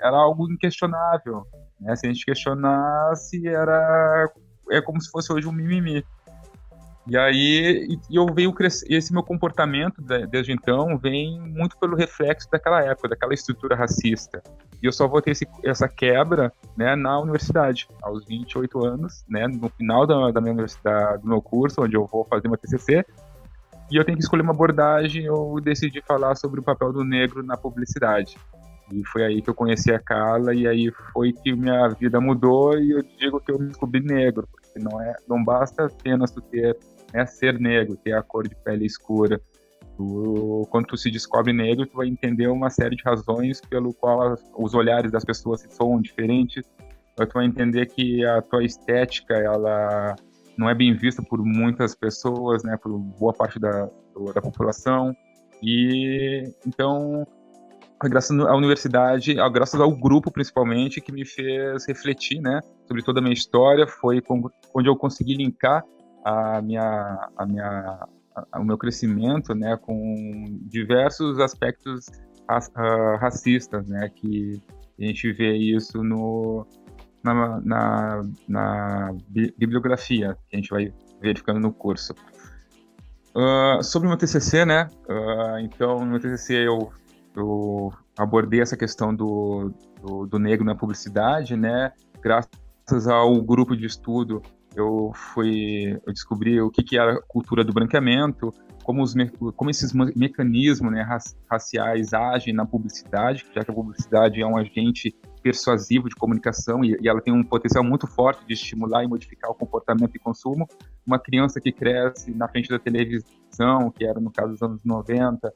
era 0.00 0.16
algo 0.16 0.52
inquestionável, 0.52 1.46
né? 1.84 1.94
se 1.94 2.06
a 2.06 2.12
gente 2.12 2.24
questionasse, 2.24 3.46
era 3.46 4.30
é 4.70 4.80
como 4.80 5.00
se 5.00 5.10
fosse 5.10 5.32
hoje 5.32 5.46
um 5.46 5.52
mimimi. 5.52 6.04
E 7.06 7.18
aí 7.18 7.98
e 8.08 8.16
eu 8.16 8.26
venho 8.32 8.52
crescer, 8.52 8.90
esse 8.90 9.12
meu 9.12 9.22
comportamento 9.22 10.00
desde 10.30 10.52
então 10.52 10.96
vem 10.96 11.38
muito 11.38 11.76
pelo 11.78 11.94
reflexo 11.94 12.48
daquela 12.50 12.82
época, 12.82 13.10
daquela 13.10 13.34
estrutura 13.34 13.76
racista. 13.76 14.42
E 14.82 14.86
eu 14.86 14.92
só 14.92 15.06
vou 15.06 15.20
ter 15.20 15.32
esse, 15.32 15.46
essa 15.62 15.86
quebra 15.86 16.50
né, 16.76 16.96
na 16.96 17.18
universidade, 17.20 17.86
aos 18.02 18.24
28 18.24 18.84
anos, 18.84 19.24
né, 19.28 19.46
no 19.46 19.68
final 19.68 20.06
da, 20.06 20.30
da 20.30 20.40
minha 20.40 20.52
universidade, 20.52 21.22
do 21.22 21.28
meu 21.28 21.42
curso, 21.42 21.82
onde 21.82 21.94
eu 21.94 22.06
vou 22.06 22.24
fazer 22.24 22.48
meu 22.48 22.56
TCC. 22.56 23.04
E 23.90 23.96
eu 23.96 24.04
tenho 24.04 24.16
que 24.16 24.24
escolher 24.24 24.42
uma 24.42 24.52
abordagem, 24.52 25.24
eu 25.24 25.60
decidi 25.62 26.00
falar 26.00 26.34
sobre 26.36 26.60
o 26.60 26.62
papel 26.62 26.90
do 26.90 27.04
negro 27.04 27.42
na 27.42 27.56
publicidade. 27.56 28.38
E 28.92 29.04
foi 29.06 29.24
aí 29.24 29.42
que 29.42 29.48
eu 29.48 29.54
conheci 29.54 29.92
a 29.92 29.98
Carla 29.98 30.54
e 30.54 30.66
aí 30.66 30.90
foi 31.12 31.32
que 31.32 31.54
minha 31.54 31.88
vida 31.88 32.20
mudou 32.20 32.78
e 32.78 32.90
eu 32.90 33.02
digo 33.18 33.40
que 33.40 33.50
eu 33.50 33.58
me 33.58 33.68
descobri 33.68 34.00
negro, 34.00 34.46
porque 34.50 34.78
não 34.78 35.00
é, 35.00 35.14
não 35.26 35.42
basta 35.42 35.86
apenas 35.86 36.30
tu 36.30 36.40
ter 36.42 36.76
né, 37.12 37.24
ser 37.24 37.58
negro, 37.58 37.96
ter 37.96 38.12
a 38.12 38.22
cor 38.22 38.46
de 38.46 38.54
pele 38.56 38.84
escura. 38.84 39.40
Tu, 39.96 40.66
quando 40.70 40.86
tu 40.86 40.96
se 40.96 41.10
descobre 41.10 41.52
negro, 41.52 41.86
tu 41.86 41.96
vai 41.96 42.08
entender 42.08 42.48
uma 42.48 42.68
série 42.68 42.96
de 42.96 43.02
razões 43.04 43.60
pelo 43.60 43.94
qual 43.94 44.32
as, 44.32 44.44
os 44.56 44.74
olhares 44.74 45.12
das 45.12 45.24
pessoas 45.24 45.64
são 45.70 46.00
diferentes. 46.00 46.64
Tu 47.16 47.28
vai 47.32 47.46
entender 47.46 47.86
que 47.86 48.24
a 48.26 48.42
tua 48.42 48.64
estética, 48.64 49.34
ela 49.34 50.16
não 50.58 50.68
é 50.68 50.74
bem 50.74 50.94
vista 50.96 51.22
por 51.22 51.44
muitas 51.44 51.94
pessoas, 51.94 52.64
né, 52.64 52.76
por 52.76 52.98
boa 52.98 53.32
parte 53.32 53.60
da, 53.60 53.88
da 54.34 54.42
população. 54.42 55.14
E 55.62 56.52
então, 56.66 57.24
graças 58.02 58.38
à 58.38 58.54
universidade, 58.56 59.34
graças 59.52 59.80
ao 59.80 59.90
grupo 59.94 60.30
principalmente, 60.30 61.00
que 61.00 61.12
me 61.12 61.24
fez 61.24 61.86
refletir, 61.86 62.40
né, 62.40 62.60
sobre 62.86 63.02
toda 63.02 63.20
a 63.20 63.22
minha 63.22 63.32
história, 63.32 63.86
foi 63.86 64.22
onde 64.74 64.88
eu 64.88 64.96
consegui 64.96 65.34
linkar 65.34 65.84
a 66.24 66.60
minha, 66.62 67.30
a 67.36 67.46
minha, 67.46 68.06
a, 68.52 68.60
o 68.60 68.64
meu 68.64 68.78
crescimento, 68.78 69.54
né, 69.54 69.76
com 69.76 70.58
diversos 70.62 71.38
aspectos 71.38 72.06
uh, 72.48 73.16
racistas, 73.18 73.86
né, 73.86 74.08
que 74.14 74.60
a 74.98 75.04
gente 75.04 75.32
vê 75.32 75.56
isso 75.56 76.02
no, 76.02 76.66
na, 77.22 77.60
na, 77.60 78.22
na 78.48 79.16
bibliografia 79.56 80.36
que 80.48 80.56
a 80.56 80.58
gente 80.58 80.70
vai 80.70 80.92
verificando 81.20 81.60
no 81.60 81.72
curso. 81.72 82.14
Uh, 83.34 83.82
sobre 83.82 84.06
o 84.06 84.10
meu 84.10 84.16
TCC, 84.16 84.64
né? 84.64 84.88
Uh, 85.08 85.58
então, 85.58 85.98
no 86.00 86.06
meu 86.06 86.20
TCC 86.20 86.68
eu, 86.68 86.92
eu 87.34 87.92
abordei 88.16 88.60
essa 88.60 88.76
questão 88.76 89.14
do, 89.14 89.72
do, 90.00 90.26
do, 90.26 90.38
negro 90.38 90.64
na 90.64 90.74
publicidade, 90.74 91.56
né? 91.56 91.92
Graças 92.20 93.08
ao 93.08 93.40
grupo 93.42 93.76
de 93.76 93.86
estudo, 93.86 94.42
eu 94.74 95.12
fui, 95.14 96.00
eu 96.06 96.12
descobri 96.12 96.60
o 96.60 96.70
que, 96.70 96.82
que 96.82 96.98
era 96.98 97.14
a 97.14 97.22
cultura 97.22 97.64
do 97.64 97.72
branqueamento, 97.72 98.52
como, 98.84 99.02
os, 99.02 99.14
como 99.56 99.70
esses 99.70 99.92
mecanismos 99.92 100.92
né, 100.92 101.06
raciais 101.48 102.12
agem 102.12 102.52
na 102.52 102.66
publicidade, 102.66 103.44
já 103.54 103.64
que 103.64 103.70
a 103.70 103.74
publicidade 103.74 104.40
é 104.40 104.46
um 104.46 104.56
agente 104.56 105.14
persuasivo 105.42 106.08
de 106.08 106.14
comunicação 106.14 106.84
e, 106.84 106.96
e, 107.00 107.08
ela 107.08 107.20
tem 107.20 107.32
um 107.32 107.42
potencial 107.42 107.84
muito 107.84 108.06
forte 108.06 108.46
de 108.46 108.54
estimular 108.54 109.04
e 109.04 109.08
modificar 109.08 109.50
o 109.50 109.54
comportamento 109.54 110.12
de 110.12 110.18
consumo. 110.18 110.66
Uma 111.06 111.18
criança 111.18 111.60
que 111.60 111.70
cresce 111.70 112.32
na 112.34 112.48
frente 112.48 112.68
da 112.68 112.78
televisão, 112.78 113.90
que 113.90 114.06
era 114.06 114.18
no 114.18 114.30
caso 114.30 114.52
dos 114.52 114.62
anos 114.62 114.80
90, 114.84 115.48
uh, 115.48 115.52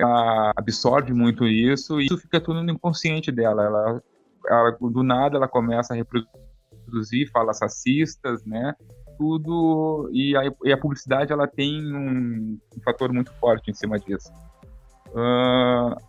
ela 0.00 0.52
absorve 0.56 1.12
muito 1.12 1.46
isso 1.46 2.00
e 2.00 2.06
isso 2.06 2.18
fica 2.18 2.40
tudo 2.40 2.62
no 2.62 2.72
inconsciente 2.72 3.30
dela. 3.30 3.64
Ela, 3.64 4.02
ela, 4.48 4.76
do 4.80 5.02
nada 5.02 5.36
ela 5.36 5.48
começa 5.48 5.92
a 5.92 5.96
reproduzir 5.96 7.30
falas 7.30 7.60
racistas, 7.60 8.44
né? 8.44 8.74
tudo 9.18 10.08
e 10.12 10.36
a, 10.36 10.42
e 10.64 10.72
a 10.72 10.78
publicidade 10.78 11.32
ela 11.32 11.48
tem 11.48 11.84
um, 11.92 12.58
um, 12.76 12.80
fator 12.82 13.12
muito 13.12 13.32
forte 13.34 13.70
em 13.70 13.74
cima 13.74 13.98
disso. 13.98 14.32
Uh, 15.08 16.00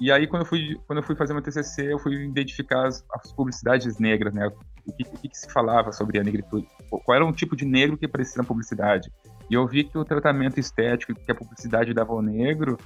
e 0.00 0.10
aí 0.12 0.26
quando 0.26 0.42
eu 0.42 0.46
fui 0.46 0.80
quando 0.86 0.98
eu 0.98 1.02
fui 1.02 1.16
fazer 1.16 1.32
meu 1.32 1.42
TCC 1.42 1.92
eu 1.92 1.98
fui 1.98 2.14
identificar 2.24 2.86
as, 2.86 3.04
as 3.12 3.32
publicidades 3.32 3.98
negras, 3.98 4.32
né? 4.32 4.46
O 4.46 4.92
que, 4.92 5.02
o 5.02 5.18
que, 5.18 5.36
se 5.36 5.50
falava 5.50 5.92
sobre 5.92 6.18
a 6.18 6.24
negritude? 6.24 6.66
Qual 6.88 7.14
era 7.14 7.24
um 7.24 7.32
tipo 7.32 7.54
de 7.54 7.64
negro 7.64 7.96
que 7.96 8.06
aparecia 8.06 8.40
na 8.40 8.46
publicidade? 8.46 9.12
E 9.50 9.54
eu 9.54 9.66
vi 9.66 9.84
que 9.84 9.98
o 9.98 10.04
tratamento 10.04 10.58
estético 10.58 11.14
que 11.14 11.30
a 11.30 11.34
publicidade 11.34 11.92
dava 11.92 12.12
ao 12.12 12.22
negro 12.22 12.78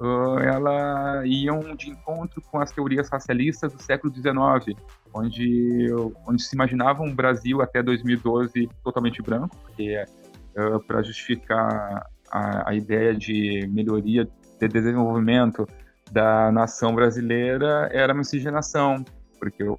uh, 0.00 0.38
ela 0.38 1.26
iam 1.26 1.74
de 1.74 1.90
encontro 1.90 2.40
com 2.42 2.60
as 2.60 2.70
teorias 2.70 3.08
racialistas 3.08 3.72
do 3.72 3.82
século 3.82 4.12
XIX, 4.14 4.78
onde, 5.12 5.88
onde 6.26 6.42
se 6.42 6.54
imaginava 6.54 7.02
um 7.02 7.14
Brasil 7.14 7.62
até 7.62 7.82
2012 7.82 8.68
totalmente 8.82 9.22
branco, 9.22 9.56
porque 9.62 10.04
uh, 10.56 10.80
para 10.80 11.02
justificar 11.02 12.06
a, 12.30 12.70
a, 12.70 12.74
ideia 12.74 13.14
de 13.14 13.68
melhoria, 13.72 14.28
de 14.58 14.68
desenvolvimento 14.68 15.66
da 16.10 16.50
nação 16.52 16.94
brasileira 16.94 17.88
era 17.92 18.12
a 18.12 18.16
miscigenação, 18.16 19.04
porque 19.38 19.64
o, 19.64 19.78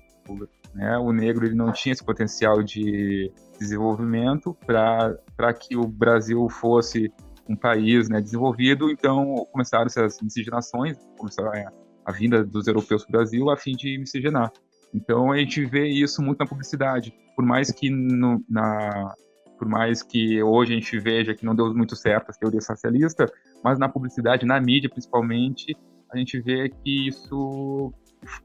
né, 0.73 0.97
o 0.97 1.11
negro 1.11 1.45
ele 1.45 1.55
não 1.55 1.71
tinha 1.71 1.93
esse 1.93 2.03
potencial 2.03 2.61
de 2.61 3.31
desenvolvimento 3.59 4.55
para 4.65 5.53
que 5.53 5.75
o 5.75 5.87
Brasil 5.87 6.47
fosse 6.49 7.11
um 7.49 7.55
país 7.55 8.09
né, 8.09 8.21
desenvolvido, 8.21 8.91
então 8.91 9.47
começaram 9.51 9.85
essas 9.85 10.19
miscigenações, 10.21 10.97
começaram 11.17 11.51
a, 11.51 11.71
a 12.05 12.11
vinda 12.11 12.43
dos 12.43 12.67
europeus 12.67 13.03
para 13.03 13.09
o 13.09 13.11
Brasil 13.11 13.49
a 13.49 13.57
fim 13.57 13.73
de 13.73 13.97
miscigenar. 13.97 14.51
Então 14.93 15.31
a 15.31 15.37
gente 15.37 15.65
vê 15.65 15.87
isso 15.87 16.21
muito 16.21 16.39
na 16.39 16.45
publicidade, 16.45 17.13
por 17.35 17.45
mais 17.45 17.71
que 17.71 17.89
no, 17.89 18.43
na 18.49 19.15
por 19.57 19.67
mais 19.67 20.03
que 20.03 20.41
hoje 20.43 20.71
a 20.71 20.75
gente 20.75 20.99
veja 20.99 21.33
que 21.33 21.43
não 21.43 21.55
deu 21.55 21.73
muito 21.73 21.95
certo 21.95 22.29
as 22.29 22.37
teorias 22.37 22.67
racialistas, 22.67 23.31
mas 23.63 23.79
na 23.79 23.89
publicidade, 23.89 24.45
na 24.45 24.61
mídia 24.61 24.87
principalmente, 24.87 25.75
a 26.11 26.17
gente 26.17 26.39
vê 26.39 26.69
que 26.69 27.07
isso 27.07 27.91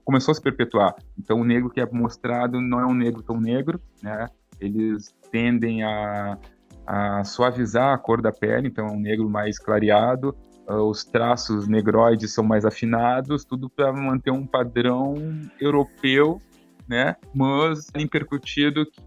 começou 0.04 0.32
a 0.32 0.34
se 0.34 0.42
perpetuar. 0.42 0.94
Então 1.18 1.40
o 1.40 1.44
negro 1.44 1.70
que 1.70 1.80
é 1.80 1.90
mostrado 1.90 2.60
não 2.60 2.80
é 2.80 2.86
um 2.86 2.94
negro 2.94 3.22
tão 3.22 3.40
negro, 3.40 3.80
né? 4.02 4.26
Eles 4.58 5.14
tendem 5.30 5.82
a 5.82 6.38
a 6.86 7.24
suavizar 7.24 7.94
a 7.94 7.98
cor 7.98 8.20
da 8.20 8.32
pele, 8.32 8.68
então 8.68 8.86
é 8.86 8.92
um 8.92 9.00
negro 9.00 9.28
mais 9.28 9.58
clareado, 9.58 10.34
uh, 10.68 10.82
os 10.82 11.04
traços 11.04 11.68
negroides 11.68 12.32
são 12.32 12.44
mais 12.44 12.64
afinados, 12.64 13.44
tudo 13.44 13.68
para 13.68 13.92
manter 13.92 14.30
um 14.30 14.46
padrão 14.46 15.14
europeu, 15.60 16.40
né? 16.88 17.16
Mas 17.34 17.88
impercutido 17.96 18.84
que, 18.86 19.00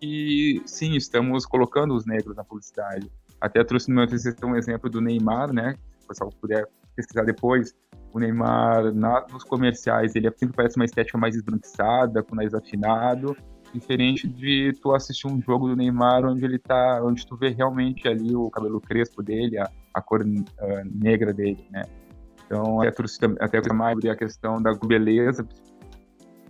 que, 0.00 0.62
sim, 0.66 0.96
estamos 0.96 1.44
colocando 1.46 1.94
os 1.94 2.06
negros 2.06 2.36
na 2.36 2.44
publicidade. 2.44 3.10
Até 3.40 3.62
trouxe 3.62 3.88
no 3.90 3.96
meu 3.96 4.06
TCC 4.06 4.44
um 4.44 4.56
exemplo 4.56 4.88
do 4.88 5.00
Neymar, 5.00 5.52
né? 5.52 5.74
Se 5.98 6.04
o 6.04 6.08
pessoal 6.08 6.30
puder 6.40 6.66
pesquisar 6.96 7.24
depois, 7.24 7.74
o 8.12 8.18
Neymar 8.18 8.94
na, 8.94 9.26
nos 9.30 9.44
comerciais 9.44 10.14
ele 10.14 10.30
sempre 10.36 10.56
parece 10.56 10.76
uma 10.76 10.84
estética 10.84 11.18
mais 11.18 11.34
esbranquiçada, 11.34 12.22
com 12.22 12.36
nariz 12.36 12.54
afinado, 12.54 13.36
Diferente 13.74 14.28
de 14.28 14.72
tu 14.80 14.94
assistir 14.94 15.26
um 15.26 15.42
jogo 15.42 15.68
do 15.68 15.74
Neymar 15.74 16.24
onde 16.24 16.44
ele 16.44 16.58
tá. 16.58 17.02
onde 17.02 17.26
tu 17.26 17.36
vê 17.36 17.48
realmente 17.48 18.06
ali 18.06 18.34
o 18.34 18.48
cabelo 18.48 18.80
crespo 18.80 19.20
dele, 19.20 19.58
a, 19.58 19.68
a 19.92 20.00
cor 20.00 20.22
uh, 20.22 20.24
negra 20.94 21.32
dele, 21.32 21.66
né? 21.70 21.82
Então, 22.46 22.80
até, 22.80 23.58
até 23.58 23.72
mais 23.72 23.98
a 24.04 24.14
questão 24.14 24.62
da 24.62 24.72
beleza, 24.74 25.46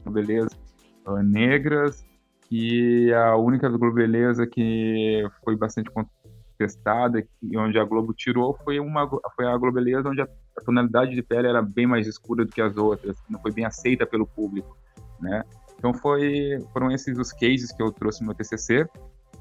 beleza 0.06 0.50
uh, 1.06 1.22
negras, 1.22 2.04
e 2.50 3.12
a 3.12 3.36
única 3.36 3.68
beleza 3.68 4.46
que 4.46 5.26
foi 5.42 5.56
bastante 5.56 5.90
contestada 5.90 7.26
e 7.42 7.56
onde 7.56 7.78
a 7.78 7.84
Globo 7.84 8.12
tirou 8.12 8.56
foi 8.64 8.78
uma 8.78 9.08
foi 9.34 9.46
a 9.46 9.56
Globeleza 9.56 10.08
onde 10.08 10.22
a 10.22 10.28
tonalidade 10.64 11.14
de 11.14 11.22
pele 11.22 11.48
era 11.48 11.62
bem 11.62 11.86
mais 11.86 12.06
escura 12.06 12.44
do 12.44 12.52
que 12.52 12.60
as 12.60 12.76
outras, 12.76 13.16
não 13.28 13.40
foi 13.40 13.50
bem 13.50 13.64
aceita 13.64 14.06
pelo 14.06 14.26
público, 14.26 14.76
né? 15.20 15.42
Então 15.84 15.92
foi, 15.92 16.58
foram 16.72 16.90
esses 16.90 17.18
os 17.18 17.30
cases 17.30 17.70
que 17.70 17.82
eu 17.82 17.92
trouxe 17.92 18.22
no 18.22 18.28
meu 18.28 18.34
TCC, 18.34 18.88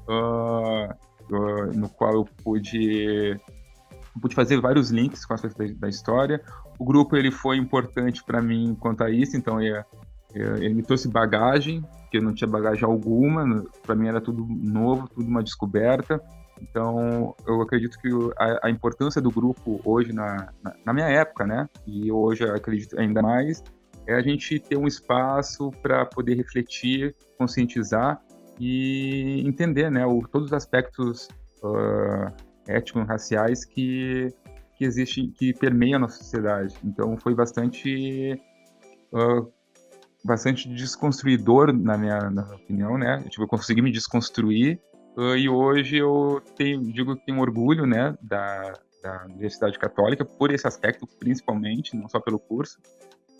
uh, 0.06 0.92
uh, 1.34 1.72
no 1.74 1.88
qual 1.88 2.12
eu 2.12 2.28
pude, 2.44 3.40
pude 4.20 4.34
fazer 4.34 4.60
vários 4.60 4.90
links 4.90 5.24
com 5.24 5.32
as 5.32 5.40
coisas 5.40 5.74
da, 5.78 5.88
história. 5.88 6.42
O 6.78 6.84
grupo 6.84 7.16
ele 7.16 7.30
foi 7.30 7.56
importante 7.56 8.22
para 8.22 8.42
mim 8.42 8.76
quanto 8.78 9.02
a 9.02 9.10
isso, 9.10 9.38
então 9.38 9.58
ele, 9.58 9.82
ele 10.34 10.74
me 10.74 10.82
trouxe 10.82 11.08
bagagem, 11.08 11.82
que 12.10 12.18
eu 12.18 12.22
não 12.22 12.34
tinha 12.34 12.46
bagagem 12.46 12.84
alguma, 12.84 13.64
para 13.82 13.94
mim 13.94 14.08
era 14.08 14.20
tudo 14.20 14.46
novo, 14.46 15.08
tudo 15.08 15.26
uma 15.26 15.42
descoberta. 15.42 16.20
Então, 16.60 17.34
eu 17.46 17.62
acredito 17.62 17.98
que 17.98 18.08
a, 18.36 18.66
a 18.66 18.70
importância 18.70 19.20
do 19.20 19.30
grupo 19.30 19.80
hoje, 19.82 20.12
na, 20.12 20.52
na, 20.62 20.74
na, 20.84 20.92
minha 20.92 21.08
época, 21.08 21.46
né, 21.46 21.70
e 21.86 22.12
hoje 22.12 22.44
acredito 22.44 23.00
ainda 23.00 23.22
mais, 23.22 23.62
é 24.06 24.14
a 24.14 24.20
gente 24.20 24.58
ter 24.58 24.76
um 24.76 24.86
espaço 24.86 25.70
para 25.82 26.04
poder 26.04 26.36
refletir, 26.36 27.14
conscientizar 27.38 28.20
e 28.60 29.42
entender 29.46 29.90
né, 29.90 30.06
o, 30.06 30.22
todos 30.28 30.48
os 30.48 30.52
aspectos 30.52 31.28
uh, 31.62 32.32
étnicos 32.66 33.06
raciais 33.06 33.64
que, 33.64 34.28
que 34.76 34.84
existem, 34.84 35.30
que 35.30 35.52
permeiam 35.54 35.96
a 35.96 36.00
nossa 36.00 36.18
sociedade. 36.18 36.74
Então 36.84 37.16
foi 37.16 37.34
bastante 37.34 38.40
uh, 39.12 39.52
bastante 40.24 40.68
desconstruidor 40.68 41.72
na 41.72 41.98
minha, 41.98 42.18
na 42.30 42.42
minha 42.42 42.56
opinião, 42.56 42.98
né? 42.98 43.22
Tipo, 43.28 43.42
eu 43.42 43.48
consegui 43.48 43.82
me 43.82 43.92
desconstruir 43.92 44.80
uh, 45.16 45.36
e 45.36 45.48
hoje 45.48 45.96
eu 45.96 46.42
tenho, 46.56 46.80
digo 46.92 47.14
que 47.16 47.26
tenho 47.26 47.40
orgulho, 47.40 47.86
né, 47.86 48.16
da, 48.22 48.72
da 49.02 49.24
Universidade 49.26 49.78
Católica 49.78 50.24
por 50.24 50.50
esse 50.50 50.66
aspecto, 50.66 51.06
principalmente, 51.18 51.94
não 51.94 52.08
só 52.08 52.18
pelo 52.18 52.38
curso, 52.38 52.78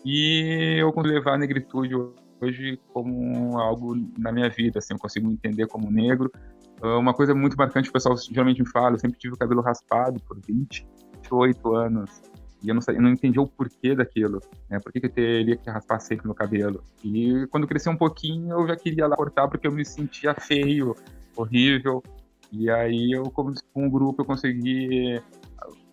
e 0.05 0.77
eu 0.79 0.93
consigo 0.93 1.15
levar 1.15 1.35
a 1.35 1.39
negritude 1.39 1.95
hoje 2.41 2.79
como 2.93 3.59
algo 3.59 3.97
na 4.19 4.31
minha 4.31 4.49
vida, 4.51 4.79
assim, 4.79 4.95
eu 4.95 4.99
consigo 4.99 5.27
me 5.27 5.35
entender 5.35 5.67
como 5.67 5.91
negro. 5.91 6.31
Ah, 6.83 6.99
uma 6.99 7.15
coisa 7.15 7.35
muito 7.35 7.57
marcante 7.57 7.89
o 7.89 7.93
pessoal 7.93 8.17
geralmente 8.17 8.63
me 8.63 8.69
fala, 8.69 8.95
eu 8.95 8.99
sempre 8.99 9.19
tive 9.19 9.35
o 9.35 9.39
cabelo 9.39 9.63
raspado 9.63 10.21
por 10.21 10.39
28 10.41 11.75
anos 11.75 12.23
e 12.63 12.69
eu 12.71 12.75
não, 12.75 12.83
eu 12.89 13.03
não 13.03 13.11
entendi 13.11 13.39
o 13.39 13.47
porquê 13.47 13.95
daquilo, 13.95 14.41
né? 14.71 14.81
Por 14.81 14.91
que, 14.91 14.99
que 14.99 15.07
eu 15.07 15.13
teria 15.13 15.57
que 15.57 15.69
raspar 15.69 16.01
sempre 16.01 16.27
meu 16.27 16.35
cabelo? 16.35 16.83
E 17.05 17.47
quando 17.51 17.67
cresci 17.67 17.91
um 17.91 17.97
pouquinho, 17.97 18.53
eu 18.59 18.67
já 18.67 18.75
queria 18.75 19.07
lá 19.07 19.15
cortar 19.15 19.49
porque 19.49 19.67
eu 19.67 19.73
me 19.73 19.85
sentia 19.85 20.35
feio, 20.35 20.97
horrível. 21.37 22.03
E 22.51 22.71
aí 22.71 23.13
eu, 23.13 23.25
com 23.31 23.53
o 23.87 23.91
grupo, 23.91 24.23
eu 24.23 24.25
consegui 24.25 25.21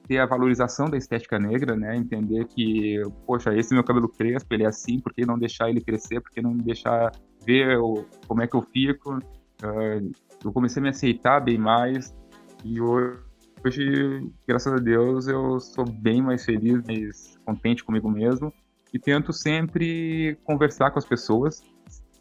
ter 0.08 0.18
a 0.20 0.26
valorização 0.26 0.90
da 0.90 0.98
estética 0.98 1.40
negra, 1.40 1.76
né? 1.76 1.96
Entender 1.96 2.46
que, 2.46 3.02
poxa, 3.26 3.56
esse 3.56 3.74
meu 3.74 3.84
cabelo 3.84 4.10
crespo, 4.10 4.54
ele 4.54 4.64
é 4.64 4.68
assim, 4.68 5.00
por 5.00 5.14
que 5.14 5.26
não 5.26 5.38
deixar 5.38 5.70
ele 5.70 5.82
crescer? 5.82 6.22
Por 6.22 6.32
que 6.32 6.42
não 6.42 6.56
deixar 6.56 7.12
ver 7.46 7.78
o, 7.78 8.06
como 8.28 8.42
é 8.42 8.48
que 8.48 8.56
eu 8.56 8.62
fico? 8.62 9.18
Uh, 9.18 10.12
eu 10.44 10.52
comecei 10.52 10.80
a 10.80 10.84
me 10.84 10.90
aceitar 10.90 11.40
bem 11.40 11.58
mais 11.58 12.16
e 12.64 12.82
hoje, 12.82 13.20
hoje, 13.66 14.32
graças 14.48 14.74
a 14.74 14.78
Deus, 14.78 15.28
eu 15.28 15.60
sou 15.60 15.86
bem 15.86 16.22
mais 16.22 16.44
feliz, 16.44 16.84
mais 16.86 17.38
contente 17.46 17.84
comigo 17.84 18.10
mesmo 18.10 18.54
e 18.94 19.00
tento 19.00 19.32
sempre 19.32 20.38
conversar 20.44 20.92
com 20.92 21.00
as 21.00 21.06
pessoas. 21.06 21.62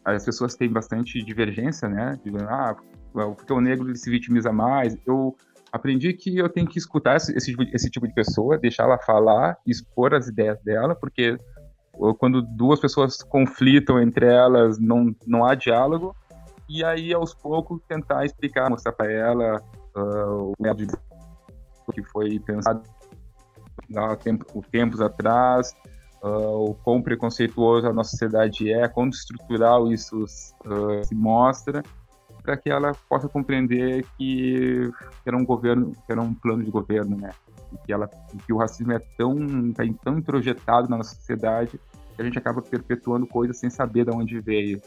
As 0.03 0.25
pessoas 0.25 0.55
têm 0.55 0.69
bastante 0.69 1.23
divergência, 1.23 1.87
né? 1.87 2.17
De, 2.23 2.31
ah, 2.43 2.75
porque 3.13 3.53
o 3.53 3.61
negro 3.61 3.87
ele 3.87 3.97
se 3.97 4.09
vitimiza 4.09 4.51
mais. 4.51 4.97
Eu 5.05 5.35
aprendi 5.71 6.13
que 6.13 6.37
eu 6.37 6.49
tenho 6.49 6.67
que 6.67 6.77
escutar 6.77 7.15
esse, 7.15 7.35
esse, 7.35 7.55
esse 7.73 7.89
tipo 7.89 8.07
de 8.07 8.13
pessoa, 8.13 8.57
deixar 8.57 8.83
ela 8.83 8.97
falar, 8.97 9.57
expor 9.65 10.13
as 10.13 10.27
ideias 10.27 10.61
dela, 10.61 10.95
porque 10.95 11.37
quando 12.17 12.41
duas 12.41 12.79
pessoas 12.79 13.21
conflitam 13.21 14.01
entre 14.01 14.25
elas, 14.25 14.79
não, 14.79 15.15
não 15.25 15.45
há 15.45 15.55
diálogo, 15.55 16.15
e 16.67 16.83
aí 16.83 17.13
aos 17.13 17.33
poucos 17.33 17.81
tentar 17.87 18.25
explicar, 18.25 18.69
mostrar 18.69 18.93
para 18.93 19.11
ela 19.11 19.61
uh, 19.95 20.51
o 20.51 20.53
método 20.59 20.97
que 21.93 22.01
foi 22.03 22.39
pensado 22.39 22.81
há 23.95 24.15
tempo, 24.15 24.63
tempos 24.71 25.01
atrás, 25.01 25.75
uh, 26.23 26.69
o 26.69 26.75
quão 26.75 27.01
preconceituoso 27.01 27.87
a 27.87 27.93
nossa 27.93 28.11
sociedade 28.11 28.71
é, 28.71 28.87
quão 28.87 29.09
estrutural 29.09 29.91
isso 29.91 30.23
uh, 30.23 31.05
se 31.05 31.13
mostra, 31.13 31.83
para 32.41 32.57
que 32.57 32.69
ela 32.69 32.91
possa 33.09 33.27
compreender 33.27 34.05
que 34.17 34.89
era 35.25 35.37
um 35.37 35.45
governo, 35.45 35.91
que 35.91 36.11
era 36.11 36.21
um 36.21 36.33
plano 36.33 36.63
de 36.63 36.71
governo, 36.71 37.17
né? 37.17 37.31
E 37.71 37.77
que, 37.85 37.93
ela, 37.93 38.07
que 38.45 38.51
o 38.51 38.57
racismo 38.57 38.91
é 38.91 38.99
tão, 39.17 39.35
tá 39.73 39.83
tão 40.03 40.17
introjetado 40.17 40.89
na 40.89 40.97
nossa 40.97 41.15
sociedade 41.15 41.79
que 42.15 42.21
a 42.21 42.25
gente 42.25 42.37
acaba 42.37 42.61
perpetuando 42.61 43.25
coisas 43.25 43.57
sem 43.57 43.69
saber 43.69 44.05
de 44.05 44.15
onde 44.15 44.39
veio. 44.39 44.81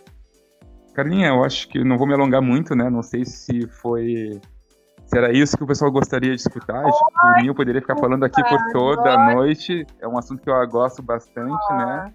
Carlinha, 0.92 1.28
eu 1.28 1.44
acho 1.44 1.68
que 1.68 1.82
não 1.82 1.98
vou 1.98 2.06
me 2.06 2.14
alongar 2.14 2.42
muito, 2.42 2.74
né? 2.74 2.88
Não 2.88 3.02
sei 3.02 3.24
se 3.24 3.66
foi 3.66 4.40
se 5.06 5.18
era 5.18 5.32
isso 5.32 5.56
que 5.56 5.64
o 5.64 5.66
pessoal 5.66 5.90
gostaria 5.90 6.34
de 6.34 6.40
escutar. 6.40 6.82
Por 6.82 7.42
mim, 7.42 7.48
eu 7.48 7.54
poderia 7.54 7.80
ficar 7.80 7.96
falando 7.96 8.24
aqui 8.24 8.42
por 8.42 8.72
toda 8.72 9.12
a 9.12 9.34
noite. 9.34 9.86
É 10.00 10.08
um 10.08 10.18
assunto 10.18 10.42
que 10.42 10.50
eu 10.50 10.68
gosto 10.68 11.02
bastante, 11.02 11.72
né? 11.72 12.14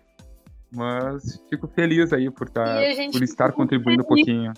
Mas 0.71 1.41
fico 1.49 1.67
feliz 1.67 2.13
aí 2.13 2.29
por, 2.29 2.49
tá, 2.49 2.63
por 3.11 3.23
estar 3.23 3.51
contribuindo 3.51 4.03
feliz. 4.03 4.05
um 4.05 4.07
pouquinho. 4.07 4.53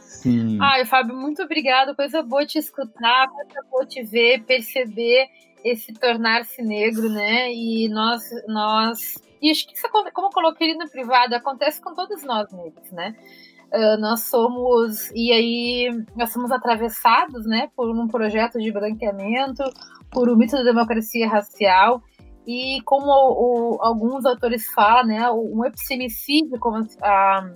Sim. 0.00 0.58
Ai, 0.60 0.84
Fábio, 0.84 1.14
muito 1.14 1.42
obrigada. 1.42 1.94
Coisa 1.94 2.22
boa 2.22 2.44
te 2.44 2.58
escutar, 2.58 3.28
coisa 3.28 3.62
boa 3.70 3.86
te 3.86 4.02
ver, 4.02 4.42
perceber 4.44 5.28
esse 5.64 5.92
tornar-se 5.92 6.62
negro, 6.62 7.08
né? 7.08 7.52
E 7.52 7.88
nós, 7.88 8.22
nós. 8.48 9.22
E 9.40 9.50
acho 9.50 9.66
que 9.66 9.74
isso, 9.74 9.88
como 9.90 10.08
eu 10.08 10.32
coloquei 10.32 10.74
no 10.74 10.88
privado, 10.88 11.34
acontece 11.34 11.80
com 11.80 11.94
todos 11.94 12.22
nós 12.24 12.50
negros, 12.52 12.90
né? 12.90 13.14
Uh, 13.72 14.00
nós 14.00 14.22
somos 14.22 15.10
e 15.12 15.32
aí 15.32 15.90
nós 16.14 16.32
somos 16.32 16.52
atravessados, 16.52 17.44
né, 17.46 17.68
por 17.74 17.90
um 17.90 18.06
projeto 18.06 18.60
de 18.60 18.70
branqueamento, 18.70 19.64
por 20.08 20.28
o 20.28 20.36
mito 20.36 20.56
da 20.56 20.62
democracia 20.62 21.28
racial 21.28 22.00
e 22.46 22.80
como 22.82 23.06
o, 23.06 23.74
o, 23.74 23.82
alguns 23.82 24.24
autores 24.24 24.70
falam, 24.72 25.06
né, 25.06 25.30
um 25.30 25.64
epistemicídio, 25.64 26.58
como 26.60 26.86
a, 27.02 27.50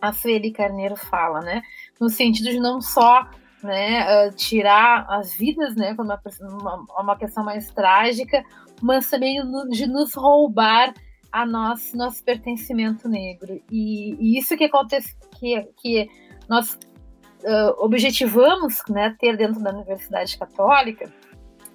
a 0.00 0.12
Sueli 0.12 0.50
Carneiro 0.50 0.96
fala, 0.96 1.40
né, 1.40 1.62
no 2.00 2.08
sentido 2.08 2.50
de 2.50 2.58
não 2.58 2.80
só 2.80 3.28
né, 3.62 4.26
uh, 4.26 4.34
tirar 4.34 5.06
as 5.08 5.34
vidas, 5.34 5.76
né, 5.76 5.94
como 5.94 6.12
uma, 6.40 6.84
uma 6.98 7.16
questão 7.16 7.44
mais 7.44 7.70
trágica, 7.70 8.42
mas 8.80 9.08
também 9.08 9.40
de 9.68 9.86
nos 9.86 10.14
roubar 10.14 10.94
a 11.30 11.46
nosso, 11.46 11.96
nosso 11.96 12.24
pertencimento 12.24 13.08
negro. 13.08 13.62
E, 13.70 14.14
e 14.18 14.38
isso 14.38 14.56
que 14.56 14.64
acontece, 14.64 15.16
que, 15.38 15.68
que 15.80 16.08
nós 16.48 16.74
uh, 16.74 17.84
objetivamos 17.84 18.82
né, 18.88 19.14
ter 19.18 19.36
dentro 19.36 19.62
da 19.62 19.70
Universidade 19.70 20.36
Católica, 20.36 21.12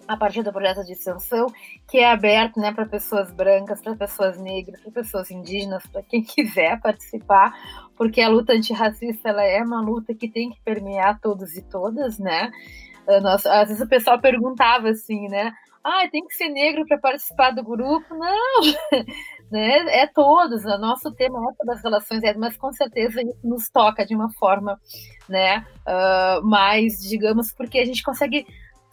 a 0.08 0.16
partir 0.16 0.42
do 0.42 0.52
projeto 0.52 0.86
de 0.86 0.94
extensão, 0.94 1.48
que 1.88 1.98
é 1.98 2.10
aberto 2.10 2.60
né, 2.60 2.72
para 2.72 2.86
pessoas 2.86 3.32
brancas, 3.32 3.82
para 3.82 3.96
pessoas 3.96 4.40
negras, 4.40 4.80
para 4.82 4.92
pessoas 4.92 5.30
indígenas, 5.30 5.86
para 5.88 6.02
quem 6.02 6.24
quiser 6.24 6.80
participar, 6.80 7.54
porque 7.98 8.22
a 8.22 8.30
luta 8.30 8.54
antirracista 8.54 9.30
ela 9.30 9.44
é 9.44 9.62
uma 9.62 9.82
luta 9.82 10.14
que 10.14 10.30
tem 10.30 10.50
que 10.50 10.62
permear 10.62 11.20
todos 11.20 11.56
e 11.56 11.62
todas, 11.62 12.18
né? 12.18 12.52
Uh, 13.08 13.22
nós, 13.22 13.46
às 13.46 13.68
vezes 13.68 13.84
o 13.84 13.88
pessoal 13.88 14.20
perguntava 14.20 14.90
assim, 14.90 15.28
né? 15.28 15.54
Ah, 15.84 16.08
tem 16.12 16.26
que 16.26 16.34
ser 16.34 16.50
negro 16.50 16.86
para 16.86 16.98
participar 16.98 17.52
do 17.52 17.64
grupo? 17.64 18.14
Não! 18.14 18.62
né? 19.50 20.02
É 20.02 20.08
todos, 20.08 20.66
o 20.66 20.78
nosso 20.78 21.12
tema 21.14 21.40
é 21.62 21.66
das 21.66 21.82
relações, 21.82 22.22
mas 22.38 22.58
com 22.58 22.72
certeza 22.74 23.22
isso 23.22 23.38
nos 23.44 23.70
toca 23.70 24.06
de 24.06 24.14
uma 24.14 24.30
forma, 24.34 24.80
né, 25.30 25.66
uh, 25.88 26.46
mais, 26.46 27.00
digamos, 27.00 27.54
porque 27.54 27.80
a 27.80 27.86
gente 27.86 28.04
consegue 28.04 28.46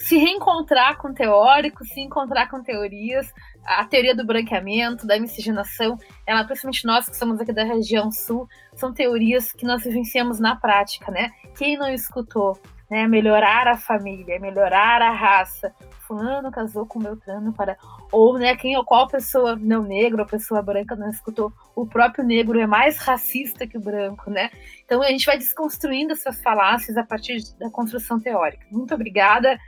se 0.05 0.19
reencontrar 0.19 0.99
com 0.99 1.15
teóricos, 1.15 1.89
se 1.89 1.99
encontrar 1.99 2.51
com 2.51 2.63
teorias, 2.63 3.33
a 3.65 3.87
teoria 3.87 4.15
do 4.15 4.23
branqueamento, 4.23 5.07
da 5.07 5.19
miscigenação, 5.19 5.97
ela, 6.27 6.45
principalmente 6.45 6.85
nós 6.85 7.09
que 7.09 7.17
somos 7.17 7.41
aqui 7.41 7.55
da 7.55 7.65
região 7.65 8.13
sul, 8.13 8.47
são 8.75 8.93
teorias 8.93 9.51
que 9.51 9.65
nós 9.65 9.83
vivenciamos 9.83 10.39
na 10.39 10.57
prática, 10.57 11.11
né? 11.11 11.33
Quem 11.57 11.79
não 11.79 11.89
escutou, 11.89 12.61
né? 12.91 13.09
Melhorar 13.09 13.67
a 13.67 13.79
família, 13.79 14.39
melhorar 14.39 15.01
a 15.01 15.11
raça, 15.11 15.75
fulano 16.15 16.51
casou 16.53 16.87
com 16.87 17.01
Beltrano 17.01 17.53
para 17.53 17.77
ou 18.13 18.39
né 18.39 18.55
quem 18.55 18.77
ou 18.77 18.85
qual 18.85 19.09
pessoa 19.09 19.57
não 19.57 19.83
negra 19.83 20.23
ou 20.23 20.29
pessoa 20.29 20.63
branca 20.63 20.95
não 20.95 21.11
escutou 21.11 21.53
o 21.75 21.85
próprio 21.85 22.25
negro 22.25 22.59
é 22.61 22.67
mais 22.67 22.99
racista 22.99 23.67
que 23.67 23.77
o 23.77 23.81
branco 23.81 24.31
né? 24.31 24.51
Então 24.85 25.03
a 25.03 25.09
gente 25.09 25.27
vai 25.27 25.37
desconstruindo 25.37 26.13
essas 26.13 26.41
falácias 26.41 26.97
a 26.97 27.03
partir 27.03 27.43
da 27.59 27.69
construção 27.69 28.21
teórica. 28.21 28.65
Muito 28.71 28.95
obrigada 28.95 29.59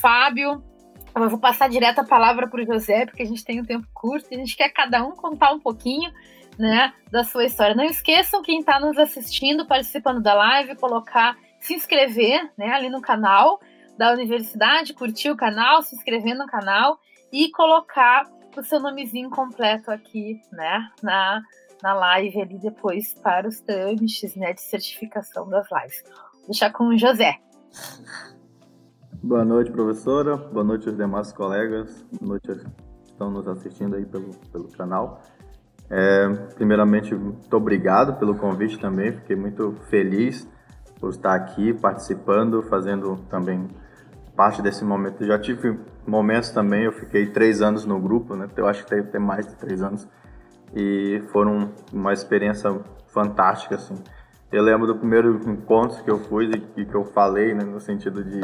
Fábio. 0.00 0.62
Eu 1.14 1.28
vou 1.28 1.38
passar 1.38 1.68
direto 1.68 2.00
a 2.00 2.04
palavra 2.04 2.48
para 2.48 2.60
o 2.60 2.66
José 2.66 3.06
porque 3.06 3.22
a 3.22 3.26
gente 3.26 3.44
tem 3.44 3.60
um 3.60 3.64
tempo 3.64 3.86
curto 3.94 4.26
e 4.30 4.34
a 4.34 4.38
gente 4.38 4.56
quer 4.56 4.70
cada 4.70 5.04
um 5.04 5.12
contar 5.12 5.52
um 5.52 5.60
pouquinho 5.60 6.10
né 6.58 6.92
da 7.12 7.22
sua 7.22 7.44
história. 7.44 7.76
Não 7.76 7.84
esqueçam 7.84 8.42
quem 8.42 8.58
está 8.58 8.80
nos 8.80 8.98
assistindo 8.98 9.66
participando 9.66 10.20
da 10.20 10.34
live 10.34 10.74
colocar 10.76 11.36
se 11.60 11.74
inscrever 11.74 12.50
né 12.58 12.70
ali 12.72 12.90
no 12.90 13.00
canal 13.00 13.60
da 14.02 14.12
universidade, 14.12 14.94
curtir 14.94 15.30
o 15.30 15.36
canal, 15.36 15.80
se 15.80 15.94
inscrever 15.94 16.34
no 16.34 16.44
canal 16.44 16.98
e 17.32 17.48
colocar 17.52 18.28
o 18.56 18.62
seu 18.64 18.80
nomezinho 18.80 19.30
completo 19.30 19.92
aqui, 19.92 20.40
né, 20.50 20.90
na, 21.00 21.40
na 21.80 21.94
live 21.94 22.42
ali 22.42 22.58
depois 22.58 23.14
para 23.22 23.46
os 23.46 23.60
trâmites, 23.60 24.34
né, 24.34 24.54
de 24.54 24.60
certificação 24.60 25.48
das 25.48 25.68
lives. 25.70 26.02
Vou 26.34 26.46
deixar 26.46 26.72
com 26.72 26.88
o 26.88 26.98
José. 26.98 27.38
Boa 29.22 29.44
noite, 29.44 29.70
professora. 29.70 30.36
Boa 30.36 30.64
noite 30.64 30.88
aos 30.88 30.96
demais 30.96 31.32
colegas. 31.32 32.04
Boa 32.10 32.30
noite 32.30 32.50
aos 32.50 32.60
que 32.60 32.70
estão 33.04 33.30
nos 33.30 33.46
assistindo 33.46 33.94
aí 33.94 34.04
pelo, 34.04 34.34
pelo 34.50 34.66
canal. 34.72 35.22
É, 35.88 36.28
primeiramente, 36.56 37.14
muito 37.14 37.56
obrigado 37.56 38.18
pelo 38.18 38.34
convite 38.34 38.80
também. 38.80 39.12
Fiquei 39.12 39.36
muito 39.36 39.76
feliz 39.88 40.48
por 40.98 41.10
estar 41.10 41.34
aqui 41.34 41.72
participando, 41.72 42.64
fazendo 42.64 43.16
também 43.30 43.68
parte 44.42 44.60
desse 44.60 44.84
momento. 44.84 45.22
Eu 45.22 45.28
já 45.28 45.38
tive 45.38 45.78
momentos 46.04 46.50
também, 46.50 46.82
eu 46.82 46.90
fiquei 46.90 47.26
três 47.26 47.62
anos 47.62 47.84
no 47.84 48.00
grupo, 48.00 48.34
né? 48.34 48.48
Eu 48.56 48.66
acho 48.66 48.84
que 48.84 48.90
deve 48.90 49.06
ter 49.06 49.20
mais 49.20 49.46
de 49.46 49.54
três 49.54 49.80
anos. 49.80 50.08
E 50.74 51.22
foram 51.32 51.70
uma 51.92 52.12
experiência 52.12 52.76
fantástica, 53.06 53.76
assim. 53.76 53.94
Eu 54.50 54.64
lembro 54.64 54.88
do 54.88 54.96
primeiro 54.96 55.48
encontro 55.48 56.02
que 56.02 56.10
eu 56.10 56.18
fui 56.18 56.50
e 56.76 56.84
que 56.84 56.92
eu 56.92 57.04
falei, 57.04 57.54
né? 57.54 57.62
No 57.62 57.78
sentido 57.78 58.24
de... 58.24 58.40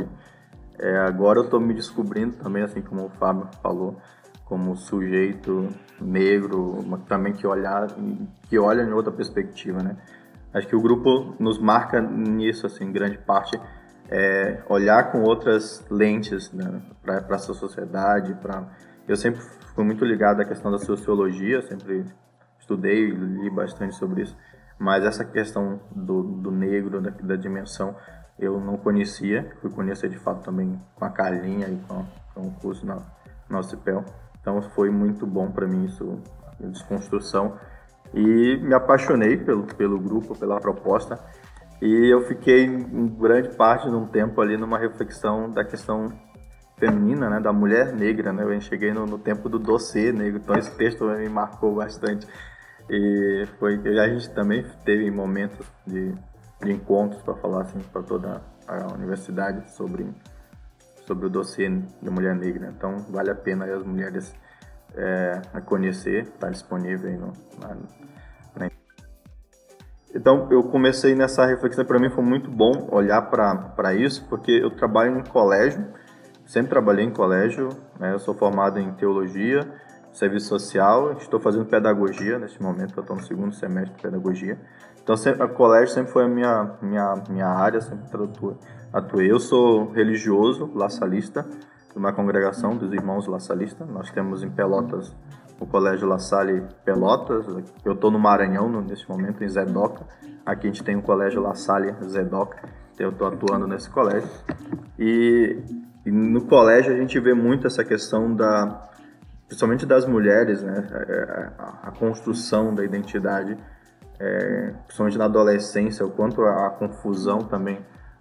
É, 0.79 0.99
agora 0.99 1.41
eu 1.41 1.47
estou 1.47 1.59
me 1.59 1.75
descobrindo 1.75 2.37
também, 2.37 2.63
assim 2.63 2.81
como 2.81 3.07
o 3.07 3.09
Fábio 3.09 3.49
falou, 3.61 3.97
como 4.45 4.77
sujeito 4.77 5.69
negro, 6.01 6.79
também 7.09 7.33
que 7.33 7.45
olhar, 7.45 7.89
que 8.49 8.57
olha 8.57 8.83
em 8.83 8.93
outra 8.93 9.11
perspectiva, 9.11 9.83
né? 9.83 9.97
Acho 10.55 10.69
que 10.69 10.77
o 10.77 10.81
grupo 10.81 11.35
nos 11.41 11.59
marca 11.59 12.01
nisso, 12.01 12.67
assim, 12.67 12.93
grande 12.93 13.19
parte, 13.19 13.61
é 14.09 14.63
olhar 14.69 15.13
com 15.13 15.23
outras 15.23 15.85
lentes 15.91 16.51
né, 16.53 16.81
para 17.03 17.37
a 17.37 17.39
sua 17.39 17.55
sociedade. 17.55 18.35
Pra... 18.35 18.65
Eu 19.07 19.17
sempre 19.17 19.41
fui 19.75 19.85
muito 19.85 20.05
ligado 20.05 20.41
à 20.41 20.45
questão 20.45 20.71
da 20.71 20.79
sociologia, 20.79 21.63
sempre 21.63 22.05
estudei 22.59 23.09
e 23.09 23.11
li 23.11 23.51
bastante 23.51 23.95
sobre 23.95 24.23
isso, 24.23 24.37
mas 24.79 25.05
essa 25.05 25.25
questão 25.25 25.81
do, 25.91 26.23
do 26.23 26.51
negro, 26.51 27.01
da, 27.01 27.11
da 27.11 27.37
dimensão, 27.37 27.97
eu 28.39 28.61
não 28.61 28.77
conhecia, 28.77 29.51
fui 29.61 29.71
conhecer 29.71 30.09
de 30.11 30.19
fato 30.19 30.45
também 30.45 30.81
com 30.95 31.05
a 31.05 31.11
Carlinha 31.11 31.69
e 31.69 31.77
com, 31.89 32.05
com 32.35 32.49
o 32.49 32.53
curso 32.53 32.87
na, 32.87 32.99
na 33.49 33.61
UCPEL. 33.61 34.05
Então 34.41 34.63
foi 34.63 34.91
muito 34.91 35.27
bom 35.27 35.51
para 35.51 35.67
mim 35.67 35.87
isso, 35.87 36.23
a 36.63 36.67
desconstrução 36.67 37.59
e 38.15 38.57
me 38.59 38.75
apaixonei 38.75 39.37
pelo, 39.37 39.65
pelo 39.65 39.99
grupo, 39.99 40.37
pela 40.39 40.61
proposta. 40.61 41.19
E 41.81 42.13
eu 42.13 42.23
fiquei 42.23 42.65
em 42.65 43.09
grande 43.09 43.57
parte 43.57 43.89
de 43.89 43.95
um 43.95 44.07
tempo 44.07 44.41
ali 44.41 44.57
numa 44.57 44.79
reflexão 44.79 45.51
da 45.51 45.65
questão 45.65 46.09
feminina, 46.77 47.29
né, 47.29 47.41
da 47.41 47.53
mulher 47.53 47.93
negra, 47.93 48.33
né? 48.33 48.45
Eu 48.45 48.61
cheguei 48.61 48.93
no, 48.93 49.07
no 49.07 49.19
tempo 49.19 49.49
do 49.49 49.59
dossiê 49.59 50.13
negro, 50.13 50.41
então 50.43 50.57
esse 50.57 50.77
texto 50.77 51.05
me 51.05 51.29
marcou 51.29 51.75
bastante. 51.75 52.27
E 52.89 53.47
foi 53.59 53.75
a 53.99 54.09
gente 54.09 54.31
também 54.31 54.65
teve 54.85 55.11
momentos 55.11 55.67
de, 55.87 56.15
de 56.63 56.73
encontros 56.73 57.21
para 57.23 57.35
falar 57.35 57.63
assim 57.63 57.81
para 57.93 58.03
toda 58.03 58.43
a 58.67 58.95
universidade 58.95 59.71
sobre 59.73 60.09
sobre 61.07 61.27
o 61.27 61.31
dossiê 61.31 61.69
da 62.03 62.11
mulher 62.11 62.35
negra. 62.35 62.73
Então 62.77 62.99
vale 63.11 63.31
a 63.31 63.35
pena 63.35 63.65
as 63.65 63.85
mulheres 63.85 64.35
é, 64.95 65.61
conhecer, 65.65 66.25
está 66.25 66.51
disponível 66.51 67.09
aí 67.09 67.17
no, 67.17 67.33
na. 67.61 67.77
Então 70.15 70.49
eu 70.51 70.63
comecei 70.65 71.15
nessa 71.15 71.45
reflexão, 71.47 71.85
para 71.85 71.99
mim 71.99 72.11
foi 72.11 72.25
muito 72.25 72.51
bom 72.51 72.89
olhar 72.91 73.23
para 73.23 73.95
isso, 73.95 74.27
porque 74.29 74.53
eu 74.53 74.71
trabalho 74.71 75.19
em 75.19 75.23
colégio, 75.25 75.87
sempre 76.47 76.71
trabalhei 76.71 77.05
em 77.05 77.11
colégio, 77.13 77.69
né, 78.01 78.13
eu 78.15 78.19
sou 78.19 78.35
formado 78.35 78.79
em 78.79 78.93
teologia, 78.93 79.61
serviço 80.13 80.49
social, 80.49 81.13
estou 81.13 81.39
fazendo 81.39 81.67
pedagogia 81.67 82.39
neste 82.39 82.63
momento, 82.63 82.95
eu 82.97 83.03
estou 83.03 83.17
no 83.17 83.23
segundo 83.23 83.55
semestre 83.55 83.95
de 83.95 84.03
pedagogia. 84.03 84.59
Então, 85.03 85.17
sempre, 85.17 85.43
o 85.43 85.49
colégio 85.51 85.95
sempre 85.95 86.13
foi 86.13 86.25
a 86.25 86.29
minha, 86.29 86.77
minha, 86.83 87.15
minha 87.31 87.47
área, 87.47 87.81
sempre 87.81 88.05
atuei. 88.93 89.31
Eu 89.31 89.39
sou 89.39 89.91
religioso, 89.93 90.71
laçalista, 90.75 91.47
de 91.91 91.97
uma 91.97 92.13
congregação 92.13 92.77
dos 92.77 92.93
irmãos 92.93 93.27
laçalistas. 93.27 93.89
Nós 93.89 94.11
temos 94.11 94.43
em 94.43 94.51
Pelotas 94.51 95.15
o 95.61 95.67
Colégio 95.67 96.07
La 96.07 96.19
Salle 96.19 96.63
Pelotas. 96.85 97.47
Eu 97.85 97.93
estou 97.93 98.11
no 98.11 98.19
Maranhão 98.19 98.69
no, 98.69 98.81
nesse 98.81 99.09
momento, 99.09 99.43
em 99.43 99.49
Zedoca. 99.49 100.05
Aqui 100.45 100.67
a 100.67 100.71
gente 100.71 100.85
tem 100.85 100.97
o 100.97 101.03
Colégio 101.03 101.43
La 101.43 101.55
Salle 101.55 101.95
Zedoca. 102.05 102.59
Eu 102.99 103.11
estou 103.11 103.29
atuando 103.29 103.67
nesse 103.67 103.89
colégio. 103.91 104.29
E, 104.99 105.57
e, 106.05 106.11
no 106.11 106.47
colégio 106.47 106.93
a 106.93 106.97
gente 106.97 107.19
vê 107.21 107.33
muito 107.33 107.67
essa 107.67 107.85
questão 107.85 108.35
da, 108.35 108.89
principalmente 109.47 109.87
das 109.87 110.07
mulheres, 110.07 110.63
né? 110.63 110.87
A, 110.91 110.97
é, 110.97 111.03
é, 111.03 111.51
a, 111.59 111.79
a 111.85 111.91
construção 111.93 112.75
da 112.75 112.85
identidade, 112.85 113.57
é, 114.19 114.75
principalmente 114.85 115.19
na 115.19 115.27
adolescência, 115.27 116.05
o 116.05 116.11
quanto 116.11 116.43
a, 116.43 116.67
a 116.67 116.71
confusão 116.71 117.39
também 117.39 117.79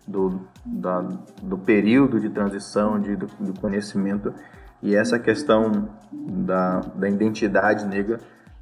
do, 0.07 0.47
da, 0.63 1.01
do 1.41 1.57
período 1.57 2.19
de 2.19 2.29
transição, 2.29 2.99
de, 2.99 3.15
do, 3.15 3.25
do 3.39 3.59
conhecimento 3.59 4.33
e 4.81 4.95
essa 4.95 5.17
questão 5.17 5.89
da, 6.11 6.81
da 6.95 7.09
identidade 7.09 7.85
negra 7.85 8.19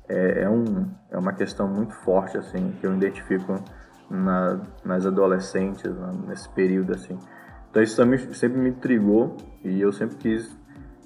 é, 0.08 0.44
é, 0.44 0.50
um, 0.50 0.88
é 1.12 1.18
uma 1.18 1.34
questão 1.34 1.68
muito 1.68 1.94
forte, 1.94 2.38
assim, 2.38 2.74
que 2.80 2.88
eu 2.88 2.94
identifico 2.94 3.60
na, 4.10 4.62
nas 4.84 5.06
adolescentes, 5.06 5.92
nesse 6.28 6.48
período, 6.50 6.94
assim. 6.94 7.18
Então 7.70 7.84
isso 7.84 7.96
sempre, 7.96 8.34
sempre 8.34 8.60
me 8.60 8.70
intrigou 8.70 9.36
e 9.64 9.82
eu 9.82 9.92
sempre 9.92 10.16
quis 10.18 10.56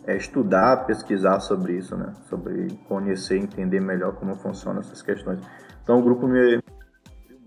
é, 0.06 0.16
estudar, 0.16 0.86
pesquisar 0.86 1.40
sobre 1.40 1.74
isso, 1.78 1.96
né? 1.96 2.14
Sobre 2.30 2.68
conhecer, 2.88 3.38
entender 3.38 3.80
melhor 3.80 4.14
como 4.16 4.36
funcionam 4.36 4.82
essas 4.82 5.02
questões. 5.02 5.40
Então 5.82 6.00
o 6.00 6.04
grupo 6.04 6.28
me 6.28 6.40
abriu 6.40 6.62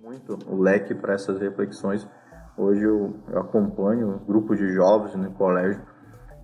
muito 0.03 0.39
o 0.49 0.61
leque 0.61 0.95
para 0.95 1.15
essas 1.15 1.41
reflexões. 1.41 2.09
Hoje 2.57 2.83
eu, 2.83 3.15
eu 3.31 3.41
acompanho 3.41 4.21
grupos 4.27 4.59
de 4.59 4.69
jovens 4.73 5.15
no 5.15 5.31
colégio 5.33 5.81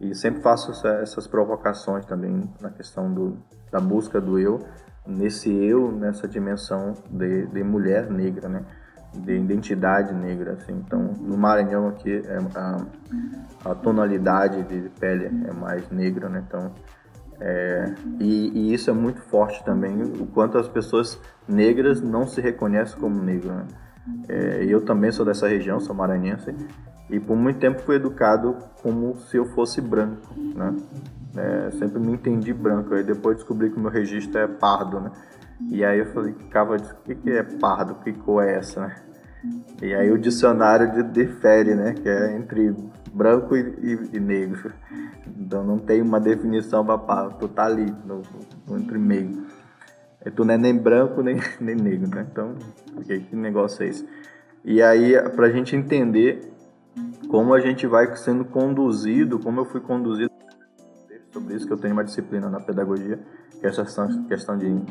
e 0.00 0.14
sempre 0.14 0.40
faço 0.42 0.70
essa, 0.70 0.88
essas 1.00 1.26
provocações 1.26 2.04
também 2.04 2.48
na 2.60 2.70
questão 2.70 3.12
do, 3.12 3.38
da 3.70 3.80
busca 3.80 4.20
do 4.20 4.38
eu, 4.38 4.60
nesse 5.06 5.50
eu, 5.50 5.90
nessa 5.90 6.28
dimensão 6.28 6.94
de, 7.10 7.46
de 7.46 7.62
mulher 7.62 8.10
negra, 8.10 8.48
né? 8.48 8.64
de 9.14 9.36
identidade 9.36 10.12
negra, 10.12 10.52
assim. 10.52 10.72
Então, 10.72 11.00
no 11.20 11.36
Maranhão 11.36 11.88
aqui, 11.88 12.22
é, 12.26 12.38
a, 12.54 12.76
a, 13.64 13.74
tonalidade 13.74 14.62
de 14.64 14.88
pele 15.00 15.26
é 15.46 15.52
mais 15.52 15.88
negra, 15.90 16.28
né? 16.28 16.44
Então, 16.46 16.72
é, 17.40 17.94
e, 18.20 18.50
e, 18.54 18.74
isso 18.74 18.90
é 18.90 18.92
muito 18.92 19.20
forte 19.22 19.64
também, 19.64 20.02
o 20.02 20.26
quanto 20.26 20.58
as 20.58 20.68
pessoas 20.68 21.18
negras 21.46 22.02
não 22.02 22.26
se 22.26 22.40
reconhecem 22.40 22.98
como 22.98 23.22
negro, 23.22 23.52
né? 23.52 23.66
É, 24.28 24.64
eu 24.64 24.84
também 24.84 25.10
sou 25.12 25.24
dessa 25.24 25.48
região, 25.48 25.80
sou 25.80 25.94
maranhense, 25.94 26.54
e 27.10 27.18
por 27.18 27.36
muito 27.36 27.58
tempo 27.58 27.80
fui 27.80 27.96
educado 27.96 28.56
como 28.82 29.16
se 29.16 29.36
eu 29.36 29.46
fosse 29.46 29.80
branco, 29.80 30.34
né? 30.36 30.76
É, 31.36 31.70
sempre 31.72 31.98
me 32.00 32.12
entendi 32.12 32.52
branco. 32.52 32.94
Aí 32.94 33.02
depois 33.02 33.36
descobri 33.36 33.70
que 33.70 33.76
o 33.76 33.80
meu 33.80 33.90
registro 33.90 34.38
é 34.38 34.46
pardo, 34.46 35.00
né? 35.00 35.10
E 35.70 35.84
aí 35.84 35.98
eu 35.98 36.06
falei, 36.12 36.34
ficava, 36.34 36.76
o 36.76 37.04
que, 37.04 37.14
que 37.14 37.30
é 37.30 37.42
pardo? 37.42 37.94
Que 37.96 38.12
cor 38.12 38.44
é 38.44 38.56
essa, 38.56 38.86
né? 38.86 38.96
E 39.80 39.94
aí 39.94 40.10
o 40.10 40.18
dicionário 40.18 41.02
difere, 41.04 41.74
né? 41.74 41.94
Que 41.94 42.08
é 42.08 42.36
entre 42.36 42.74
branco 43.12 43.56
e, 43.56 43.60
e, 43.60 44.16
e 44.16 44.20
negro. 44.20 44.72
Então 45.26 45.64
não 45.64 45.78
tem 45.78 46.02
uma 46.02 46.20
definição 46.20 46.84
para 46.84 46.98
pardo. 46.98 47.38
Tu 47.38 47.48
tá 47.48 47.64
ali, 47.64 47.92
no, 48.04 48.22
no 48.66 48.78
entre 48.78 48.98
meio. 48.98 49.46
E 50.24 50.30
tu 50.30 50.44
não 50.44 50.54
é 50.54 50.58
nem 50.58 50.76
branco 50.76 51.22
nem, 51.22 51.40
nem 51.60 51.74
negro, 51.74 52.08
né? 52.14 52.26
Então, 52.30 52.54
que, 53.04 53.34
negócio 53.34 53.82
é 53.82 53.88
esse? 53.88 54.06
E 54.64 54.82
aí, 54.82 55.14
pra 55.36 55.48
gente 55.50 55.74
entender 55.74 56.57
como 57.28 57.54
a 57.54 57.60
gente 57.60 57.86
vai 57.86 58.14
sendo 58.16 58.44
conduzido, 58.44 59.38
como 59.38 59.60
eu 59.60 59.64
fui 59.64 59.80
conduzido 59.80 60.30
sobre 61.32 61.54
isso 61.54 61.66
que 61.66 61.72
eu 61.72 61.76
tenho 61.76 61.92
uma 61.92 62.04
disciplina 62.04 62.48
na 62.48 62.60
pedagogia, 62.60 63.18
que 63.60 63.66
é 63.66 63.68
essa 63.68 63.84
questão 64.28 64.56
de 64.56 64.82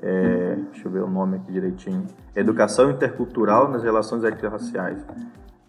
é, 0.00 0.56
deixa 0.70 0.86
eu 0.86 0.92
ver 0.92 1.02
o 1.02 1.10
nome 1.10 1.36
aqui 1.36 1.52
direitinho, 1.52 2.06
educação 2.34 2.90
intercultural 2.90 3.68
nas 3.70 3.82
relações 3.82 4.24
interraciais. 4.24 5.04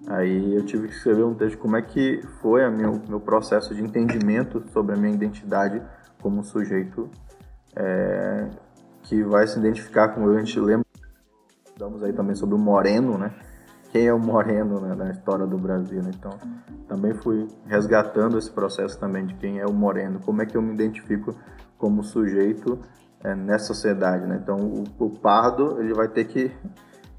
Aí 0.08 0.56
eu 0.56 0.66
tive 0.66 0.88
que 0.88 0.94
escrever 0.94 1.24
um 1.24 1.34
texto 1.34 1.58
como 1.58 1.76
é 1.76 1.82
que 1.82 2.22
foi 2.42 2.66
o 2.66 2.72
meu, 2.72 3.02
meu 3.08 3.20
processo 3.20 3.74
de 3.76 3.84
entendimento 3.84 4.64
sobre 4.72 4.96
a 4.96 4.98
minha 4.98 5.14
identidade 5.14 5.82
como 6.22 6.44
sujeito 6.44 7.10
é, 7.76 8.48
que 9.04 9.24
vai 9.24 9.48
se 9.48 9.60
identificar 9.60 10.10
como 10.10 10.30
a 10.30 10.40
gente 10.40 10.60
lembra, 10.60 10.86
estamos 11.66 12.04
aí 12.04 12.14
também 12.14 12.36
sobre 12.36 12.56
o 12.56 12.58
moreno, 12.58 13.18
né? 13.18 13.34
Quem 13.92 14.08
é 14.08 14.14
o 14.14 14.20
moreno 14.20 14.80
né, 14.80 14.96
na 14.96 15.12
história 15.12 15.46
do 15.46 15.58
Brasil. 15.58 16.02
Né? 16.02 16.12
Então, 16.14 16.38
também 16.88 17.14
fui 17.14 17.48
resgatando 17.66 18.38
esse 18.38 18.52
processo 18.52 19.00
também 19.00 19.26
de 19.26 19.34
quem 19.36 19.60
é 19.60 19.66
o 19.66 19.74
moreno, 19.74 20.20
como 20.20 20.42
é 20.42 20.46
que 20.46 20.56
eu 20.56 20.62
me 20.62 20.74
identifico 20.74 21.36
como 21.78 22.04
sujeito 22.04 22.80
é, 23.24 23.36
nessa 23.36 23.66
sociedade. 23.66 24.26
Né? 24.26 24.40
Então, 24.42 24.58
o, 24.58 24.84
o, 25.06 25.10
pardo 25.10 25.82
ele 25.82 25.94
vai 25.94 26.08
ter 26.08 26.26
que 26.26 26.52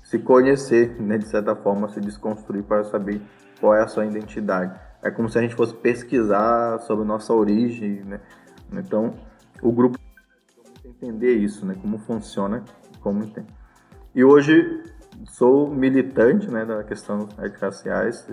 se 0.03 0.19
conhecer, 0.19 1.01
né, 1.01 1.19
de 1.19 1.27
certa 1.27 1.55
forma, 1.55 1.89
se 1.89 2.01
desconstruir 2.01 2.65
para 2.65 2.83
saber 2.85 3.21
qual 3.61 3.75
é 3.75 3.83
a 3.83 3.87
sua 3.87 4.07
identidade. 4.07 4.79
É 5.03 5.11
como 5.11 5.29
se 5.29 5.39
a 5.39 5.43
gente 5.43 5.55
fosse 5.55 5.75
pesquisar 5.75 6.79
sobre 6.81 7.05
nossa 7.05 7.33
origem. 7.33 8.03
Né? 8.05 8.21
Então, 8.73 9.15
o 9.63 9.73
grupo 9.73 9.99
entender 10.85 11.35
isso, 11.35 11.65
né? 11.65 11.77
como 11.81 11.99
funciona, 11.99 12.63
como. 13.01 13.31
E 14.15 14.25
hoje 14.25 14.83
sou 15.27 15.69
militante 15.69 16.51
né, 16.51 16.65
da 16.65 16.83
questão 16.85 17.27
das 17.37 17.55
raciais. 17.55 18.27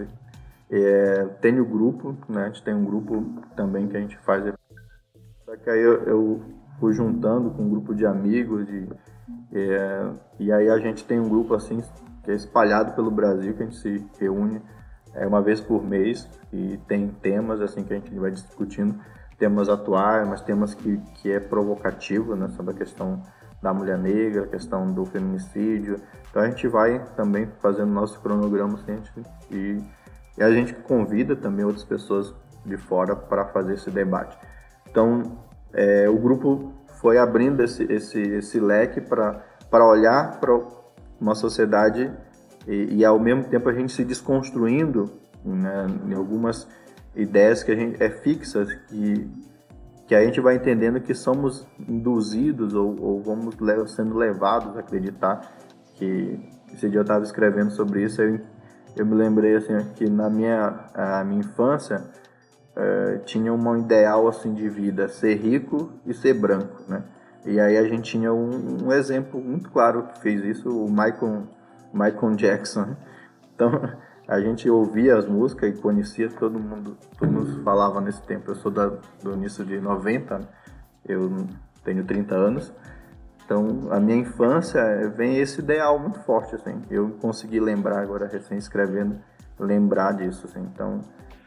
É, 0.69 1.25
tenho 1.41 1.65
grupo, 1.65 2.15
né, 2.27 2.43
a 2.43 2.47
gente 2.47 2.63
tem 2.63 2.73
um 2.73 2.83
grupo 2.83 3.23
também 3.55 3.87
que 3.87 3.97
a 3.97 3.99
gente 3.99 4.17
faz. 4.19 4.43
Só 5.45 5.55
que 5.55 5.69
aí 5.69 5.79
eu, 5.79 6.03
eu 6.03 6.41
fui 6.79 6.93
juntando 6.93 7.51
com 7.51 7.63
um 7.63 7.69
grupo 7.69 7.93
de 7.95 8.05
amigos 8.05 8.65
de, 8.67 8.87
é, 9.53 10.11
e 10.39 10.51
aí 10.51 10.69
a 10.69 10.77
gente 10.77 11.05
tem 11.05 11.19
um 11.19 11.29
grupo 11.29 11.53
assim 11.53 11.81
que 12.23 12.31
é 12.31 12.35
espalhado 12.35 12.93
pelo 12.93 13.09
Brasil 13.09 13.53
que 13.53 13.63
a 13.63 13.65
gente 13.65 13.77
se 13.77 14.05
reúne 14.19 14.61
é, 15.13 15.25
uma 15.25 15.41
vez 15.41 15.61
por 15.61 15.83
mês 15.83 16.29
e 16.51 16.77
tem 16.87 17.07
temas 17.07 17.61
assim 17.61 17.83
que 17.83 17.93
a 17.93 17.95
gente 17.97 18.13
vai 18.15 18.31
discutindo 18.31 18.99
temas 19.39 19.69
atuais 19.69 20.27
mas 20.27 20.41
temas 20.41 20.73
que, 20.73 20.97
que 21.15 21.31
é 21.31 21.39
provocativo 21.39 22.35
né, 22.35 22.49
sobre 22.49 22.73
a 22.73 22.77
questão 22.77 23.23
da 23.61 23.73
mulher 23.73 23.97
negra, 23.97 24.43
a 24.43 24.47
questão 24.47 24.91
do 24.91 25.05
feminicídio. 25.05 25.99
Então 26.29 26.41
a 26.41 26.49
gente 26.49 26.67
vai 26.67 27.03
também 27.15 27.47
fazendo 27.59 27.91
nosso 27.91 28.19
cronograma 28.19 28.75
assim, 28.75 29.01
e, 29.51 29.81
e 30.37 30.43
a 30.43 30.51
gente 30.51 30.73
convida 30.73 31.35
também 31.35 31.65
outras 31.65 31.83
pessoas 31.83 32.33
de 32.65 32.77
fora 32.77 33.15
para 33.15 33.45
fazer 33.45 33.73
esse 33.73 33.89
debate. 33.89 34.37
Então 34.89 35.23
é, 35.73 36.07
o 36.09 36.17
grupo 36.17 36.73
foi 36.99 37.17
abrindo 37.17 37.63
esse, 37.63 37.83
esse, 37.91 38.19
esse 38.19 38.59
leque 38.59 39.01
para 39.01 39.85
olhar 39.85 40.39
para 40.39 40.59
uma 41.19 41.35
sociedade 41.35 42.11
e, 42.67 42.97
e, 42.97 43.05
ao 43.05 43.19
mesmo 43.19 43.45
tempo 43.45 43.69
a 43.69 43.73
gente 43.73 43.93
se 43.93 44.03
desconstruindo 44.03 45.05
né, 45.43 45.87
em 46.05 46.13
algumas 46.13 46.67
ideias 47.15 47.63
que 47.63 47.71
a 47.71 47.75
gente 47.75 48.01
é 48.03 48.09
fixas 48.09 48.73
que 48.87 49.29
que 50.07 50.15
a 50.15 50.23
gente 50.23 50.39
vai 50.39 50.55
entendendo 50.55 51.01
que 51.01 51.13
somos 51.13 51.67
induzidos 51.87 52.73
ou, 52.73 52.97
ou 52.99 53.21
vamos 53.21 53.55
sendo 53.93 54.17
levados 54.17 54.75
a 54.77 54.79
acreditar 54.79 55.41
que 55.95 56.39
esse 56.73 56.89
dia 56.89 56.99
eu 56.99 57.01
estava 57.01 57.23
escrevendo 57.23 57.71
sobre 57.71 58.03
isso 58.03 58.21
eu, 58.21 58.39
eu 58.95 59.05
me 59.05 59.15
lembrei 59.15 59.55
assim 59.55 59.73
que 59.95 60.09
na 60.09 60.29
minha 60.29 60.89
a 60.93 61.23
minha 61.25 61.41
infância 61.41 62.09
é, 62.75 63.17
tinha 63.25 63.53
um 63.53 63.77
ideal 63.77 64.27
assim 64.27 64.53
de 64.53 64.69
vida 64.69 65.09
ser 65.09 65.35
rico 65.35 65.91
e 66.05 66.13
ser 66.13 66.33
branco 66.33 66.83
né 66.87 67.03
e 67.45 67.59
aí 67.59 67.77
a 67.77 67.83
gente 67.83 68.11
tinha 68.11 68.33
um, 68.33 68.85
um 68.85 68.91
exemplo 68.93 69.41
muito 69.41 69.69
claro 69.69 70.03
que 70.03 70.21
fez 70.21 70.43
isso 70.43 70.69
o 70.69 70.89
Michael 70.89 71.43
Michael 71.93 72.35
Jackson 72.35 72.81
né? 72.81 72.97
então 73.53 73.71
a 74.27 74.41
gente 74.41 74.69
ouvia 74.69 75.17
as 75.17 75.25
músicas 75.25 75.69
e 75.69 75.81
conhecia 75.81 76.29
todo 76.29 76.59
mundo, 76.59 76.97
todo 77.17 77.31
mundo 77.31 77.63
falava 77.63 78.01
nesse 78.01 78.21
tempo. 78.23 78.51
Eu 78.51 78.55
sou 78.55 78.69
da, 78.69 78.87
do 79.23 79.33
início 79.33 79.63
de 79.63 79.79
90, 79.79 80.41
eu 81.07 81.47
tenho 81.83 82.03
30 82.03 82.35
anos. 82.35 82.73
Então, 83.45 83.87
a 83.91 83.99
minha 83.99 84.17
infância 84.17 85.09
vem 85.15 85.37
esse 85.37 85.61
ideal 85.61 85.97
muito 85.97 86.19
forte, 86.19 86.55
assim. 86.55 86.81
Eu 86.89 87.11
consegui 87.21 87.61
lembrar 87.61 88.01
agora, 88.01 88.27
recém 88.27 88.57
escrevendo, 88.57 89.17
lembrar 89.57 90.11
disso, 90.11 90.45
assim. 90.45 90.59
Então, 90.59 90.99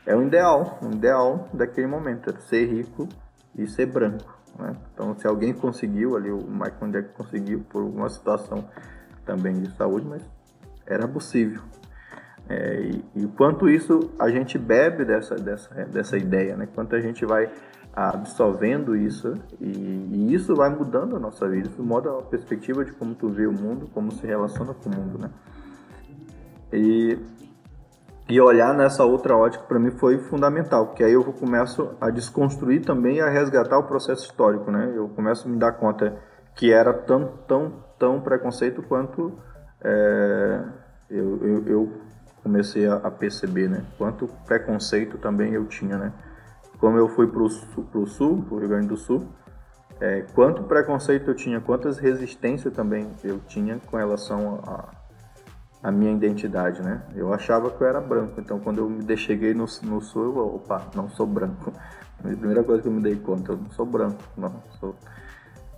é 0.06 0.16
um 0.16 0.26
ideal, 0.26 0.78
um 0.82 0.92
ideal 0.92 1.48
daquele 1.52 1.86
momento, 1.86 2.34
ser 2.40 2.64
rico 2.64 3.06
e 3.54 3.66
ser 3.66 3.84
branco, 3.84 4.34
né? 4.58 4.74
Então, 4.94 5.14
se 5.18 5.26
alguém 5.26 5.52
conseguiu 5.52 6.16
ali, 6.16 6.30
o 6.30 6.38
Michael 6.38 6.90
Jackson 6.90 7.12
conseguiu 7.22 7.60
por 7.68 7.82
uma 7.82 8.08
situação 8.08 8.64
também 9.26 9.60
de 9.60 9.70
saúde, 9.76 10.06
mas 10.06 10.22
era 10.86 11.06
possível, 11.06 11.60
é, 12.50 12.80
e, 12.82 13.04
e 13.22 13.26
quanto 13.28 13.68
isso 13.70 14.10
a 14.18 14.28
gente 14.28 14.58
bebe 14.58 15.04
dessa, 15.04 15.36
dessa, 15.36 15.72
dessa 15.84 16.18
ideia, 16.18 16.56
né? 16.56 16.68
Quanto 16.74 16.96
a 16.96 17.00
gente 17.00 17.24
vai 17.24 17.48
absorvendo 17.94 18.96
isso 18.96 19.34
e, 19.60 19.68
e, 19.68 20.34
isso 20.34 20.54
vai 20.56 20.68
mudando 20.68 21.14
a 21.14 21.18
nossa 21.20 21.48
vida, 21.48 21.68
isso 21.68 21.82
muda 21.82 22.10
a 22.10 22.22
perspectiva 22.22 22.84
de 22.84 22.92
como 22.92 23.14
tu 23.14 23.28
vê 23.28 23.46
o 23.46 23.52
mundo, 23.52 23.88
como 23.94 24.10
se 24.12 24.26
relaciona 24.26 24.74
com 24.74 24.90
o 24.90 24.96
mundo, 24.96 25.18
né? 25.18 25.30
E, 26.72 27.18
e 28.28 28.40
olhar 28.40 28.74
nessa 28.74 29.04
outra 29.04 29.36
ótica 29.36 29.62
para 29.64 29.78
mim 29.78 29.92
foi 29.92 30.18
fundamental, 30.18 30.86
porque 30.88 31.04
aí 31.04 31.12
eu 31.12 31.22
começo 31.32 31.94
a 32.00 32.10
desconstruir 32.10 32.84
também 32.84 33.18
e 33.18 33.20
a 33.20 33.28
resgatar 33.28 33.78
o 33.78 33.84
processo 33.84 34.24
histórico, 34.24 34.72
né? 34.72 34.92
Eu 34.92 35.08
começo 35.10 35.46
a 35.46 35.50
me 35.50 35.56
dar 35.56 35.72
conta 35.72 36.16
que 36.56 36.72
era 36.72 36.92
tão 36.92 37.28
tão 37.46 37.72
tão 37.96 38.20
preconceito 38.20 38.82
quanto 38.82 39.38
é, 39.82 40.64
eu, 41.10 41.44
eu, 41.44 41.66
eu, 41.66 41.92
comecei 42.42 42.86
a, 42.86 42.96
a 42.96 43.10
perceber, 43.10 43.68
né? 43.68 43.84
Quanto 43.96 44.28
preconceito 44.46 45.18
também 45.18 45.52
eu 45.52 45.66
tinha, 45.66 45.96
né? 45.96 46.12
como 46.80 46.96
eu 46.96 47.08
fui 47.08 47.26
para 47.26 47.42
o 47.42 48.06
sul, 48.06 48.42
pro 48.42 48.58
Rio 48.58 48.68
Grande 48.68 48.88
do 48.88 48.96
Sul, 48.96 49.28
é, 50.00 50.22
quanto 50.34 50.62
preconceito 50.62 51.28
eu 51.30 51.34
tinha, 51.34 51.60
quantas 51.60 51.98
resistências 51.98 52.72
também 52.72 53.06
eu 53.22 53.38
tinha 53.40 53.78
com 53.86 53.98
relação 53.98 54.60
à 55.82 55.92
minha 55.92 56.10
identidade, 56.10 56.80
né? 56.80 57.02
Eu 57.14 57.34
achava 57.34 57.70
que 57.70 57.82
eu 57.82 57.86
era 57.86 58.00
branco, 58.00 58.40
então 58.40 58.58
quando 58.58 58.78
eu 58.78 58.88
me 58.88 59.16
cheguei 59.16 59.52
no, 59.52 59.66
no 59.82 60.00
sul, 60.00 60.36
eu, 60.36 60.54
opa, 60.54 60.86
não 60.94 61.08
sou 61.10 61.26
branco. 61.26 61.70
A 62.18 62.22
primeira 62.22 62.62
coisa 62.62 62.82
que 62.82 62.88
eu 62.88 62.92
me 62.92 63.00
dei 63.00 63.16
conta, 63.16 63.52
eu 63.52 63.56
não 63.56 63.70
sou 63.70 63.86
branco, 63.86 64.22
não 64.36 64.62
sou. 64.78 64.94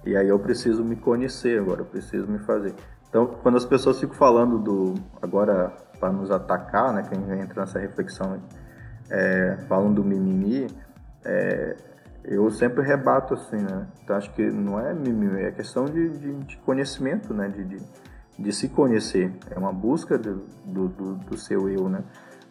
E 0.05 0.16
aí 0.16 0.29
eu 0.29 0.38
preciso 0.38 0.85
me 0.85 0.96
conhecer 0.96 1.61
agora, 1.61 1.83
eu 1.83 1.85
preciso 1.85 2.27
me 2.27 2.40
fazer. 2.40 2.75
Então, 3.09 3.27
quando 3.27 3.57
as 3.57 3.64
pessoas 3.64 4.01
ficam 4.01 4.16
falando 4.16 4.59
do 4.59 4.94
agora 5.20 5.72
para 6.03 6.12
nos 6.12 6.33
atacar, 6.33 6.93
né? 6.93 7.05
Quem 7.09 7.21
entra 7.41 7.61
nessa 7.61 7.79
reflexão, 7.79 8.43
é, 9.09 9.57
falam 9.69 9.95
do 9.95 10.03
mimimi, 10.03 10.67
é, 11.25 11.77
eu 12.25 12.51
sempre 12.51 12.83
rebato 12.83 13.35
assim, 13.35 13.59
né? 13.59 13.87
Então 14.03 14.17
acho 14.17 14.33
que 14.33 14.51
não 14.51 14.81
é 14.81 14.93
mimimi, 14.93 15.43
é 15.43 15.53
questão 15.53 15.85
de, 15.85 16.09
de, 16.19 16.35
de 16.41 16.57
conhecimento, 16.57 17.33
né? 17.33 17.49
De, 17.49 17.62
de, 17.65 17.81
de, 18.37 18.53
se 18.53 18.69
conhecer. 18.69 19.33
É 19.49 19.57
uma 19.57 19.73
busca 19.73 20.19
do, 20.19 20.43
do, 20.65 20.88
do 21.15 21.38
seu 21.38 21.69
eu, 21.69 21.88
né? 21.88 22.03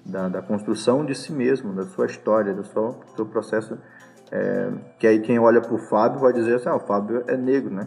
Da, 0.06 0.30
da, 0.30 0.42
construção 0.42 1.04
de 1.04 1.14
si 1.14 1.34
mesmo, 1.34 1.74
da 1.74 1.84
sua 1.84 2.06
história, 2.06 2.54
do 2.54 2.64
seu, 2.64 2.92
do 2.92 3.16
seu 3.18 3.26
processo. 3.26 3.78
É, 4.32 4.72
que 4.98 5.06
aí 5.06 5.20
quem 5.20 5.40
olha 5.40 5.60
para 5.60 5.74
o 5.74 5.78
Fábio 5.78 6.22
vai 6.22 6.32
dizer 6.32 6.56
assim, 6.56 6.70
ah, 6.70 6.76
o 6.78 6.80
Fábio 6.80 7.26
é 7.28 7.36
negro, 7.36 7.74
né? 7.74 7.86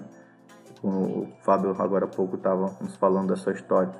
O 0.82 1.26
Fábio 1.42 1.74
agora 1.78 2.04
há 2.04 2.08
pouco 2.08 2.36
estava 2.36 2.76
nos 2.82 2.94
falando 2.96 3.28
da 3.28 3.36
sua 3.36 3.54
história. 3.54 3.90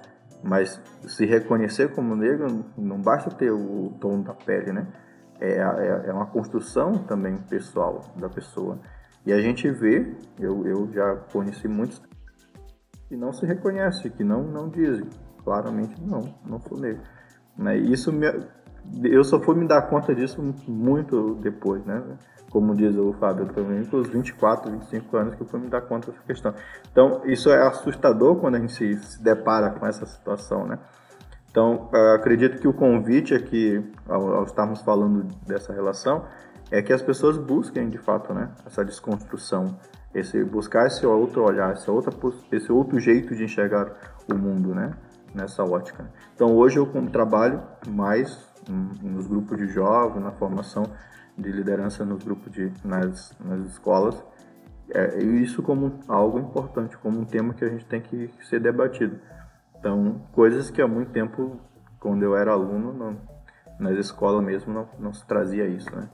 Mas 0.47 0.79
se 1.07 1.25
reconhecer 1.25 1.95
como 1.95 2.15
negro, 2.15 2.65
não 2.77 3.01
basta 3.01 3.31
ter 3.31 3.51
o 3.51 3.95
tom 3.99 4.21
da 4.21 4.35
pele, 4.35 4.73
né? 4.73 4.87
É, 5.41 5.55
é, 5.59 6.03
é, 6.09 6.13
uma 6.13 6.27
construção 6.27 6.93
também 6.99 7.39
pessoal 7.49 8.03
da 8.17 8.29
pessoa. 8.29 8.79
E 9.25 9.33
a 9.33 9.41
gente 9.41 9.71
vê, 9.71 10.15
eu, 10.39 10.67
eu 10.67 10.93
já 10.93 11.17
conheci 11.33 11.67
muitos 11.67 12.01
que 13.09 13.17
não 13.17 13.33
se 13.33 13.47
reconhecem, 13.47 14.11
que 14.11 14.23
não, 14.23 14.43
não 14.43 14.69
dizem 14.69 15.09
claramente, 15.43 16.01
não, 16.03 16.21
não 16.45 16.61
sou 16.61 16.79
negro. 16.79 17.03
Né? 17.57 17.79
Isso 17.79 18.13
me, 18.13 18.27
eu 19.03 19.25
só 19.25 19.41
fui 19.41 19.55
me 19.57 19.67
dar 19.67 19.83
conta 19.83 20.15
disso 20.15 20.43
muito 20.67 21.35
depois, 21.37 21.85
né? 21.85 22.03
Como 22.51 22.75
diz 22.75 22.97
o 22.97 23.13
Fábio 23.15 23.47
também, 23.47 23.85
com 23.85 23.97
os 23.97 24.09
24, 24.09 24.71
25 24.71 25.17
anos 25.17 25.35
que 25.35 25.43
eu 25.43 25.47
fui 25.47 25.59
me 25.59 25.69
dar 25.69 25.81
conta 25.81 26.11
dessa 26.13 26.23
questão. 26.25 26.55
Então, 26.91 27.23
isso 27.25 27.51
é 27.51 27.61
assustador 27.67 28.37
quando 28.37 28.55
a 28.55 28.59
gente 28.61 28.73
se, 28.73 28.97
se 28.97 29.23
depara 29.23 29.71
com 29.71 29.85
essa 29.85 30.07
situação, 30.07 30.67
né? 30.67 30.79
Então, 31.51 31.89
acredito 32.17 32.59
que 32.59 32.67
o 32.67 32.73
convite 32.73 33.33
aqui, 33.33 33.81
ao, 34.09 34.35
ao, 34.35 34.43
estarmos 34.45 34.83
falando 34.83 35.29
dessa 35.47 35.73
relação, 35.73 36.25
é 36.69 36.83
que 36.83 36.93
as 36.93 37.01
pessoas 37.01 37.39
busquem, 37.39 37.89
de 37.89 37.99
fato, 37.99 38.35
né, 38.35 38.51
essa 38.67 38.85
desconstrução, 38.85 39.79
esse 40.13 40.43
buscar 40.43 40.89
esse 40.89 41.07
outro 41.07 41.45
olhar, 41.45 41.73
esse 41.75 41.89
outro, 41.89 42.35
esse 42.51 42.73
outro 42.73 42.99
jeito 42.99 43.37
de 43.37 43.45
enxergar 43.45 43.93
o 44.29 44.35
mundo, 44.35 44.75
né, 44.75 44.95
nessa 45.33 45.63
ótica. 45.63 46.11
Então, 46.35 46.57
hoje 46.57 46.77
eu 46.77 46.87
trabalho 47.13 47.63
mais 47.89 48.53
nos 48.69 49.27
grupos 49.27 49.59
de 49.59 49.69
jovens, 49.69 50.23
na 50.23 50.33
formação 50.33 50.85
de 51.37 51.51
liderança 51.51 52.05
nos 52.05 52.23
grupos 52.23 52.53
de 52.53 52.73
nas, 52.85 53.37
nas 53.41 53.61
escolas, 53.67 54.23
é, 54.91 55.19
isso 55.23 55.63
como 55.63 55.99
algo 56.09 56.39
importante, 56.39 56.97
como 56.99 57.19
um 57.19 57.25
tema 57.25 57.55
que 57.55 57.65
a 57.65 57.69
gente 57.69 57.85
tem 57.87 58.01
que 58.01 58.31
ser 58.43 58.61
debatido 58.61 59.19
então, 59.85 60.19
coisas 60.33 60.71
que 60.71 60.81
há 60.81 60.89
muito 60.89 61.11
tempo, 61.11 61.61
quando 62.01 62.23
eu 62.23 62.35
era 62.35 62.53
aluno, 62.53 62.91
não, 62.91 63.19
nas 63.79 63.99
escolas 63.99 64.43
mesmo, 64.43 64.73
não, 64.73 64.89
não 64.99 65.13
se 65.13 65.27
trazia 65.27 65.67
isso, 65.67 65.95
né? 65.95 66.09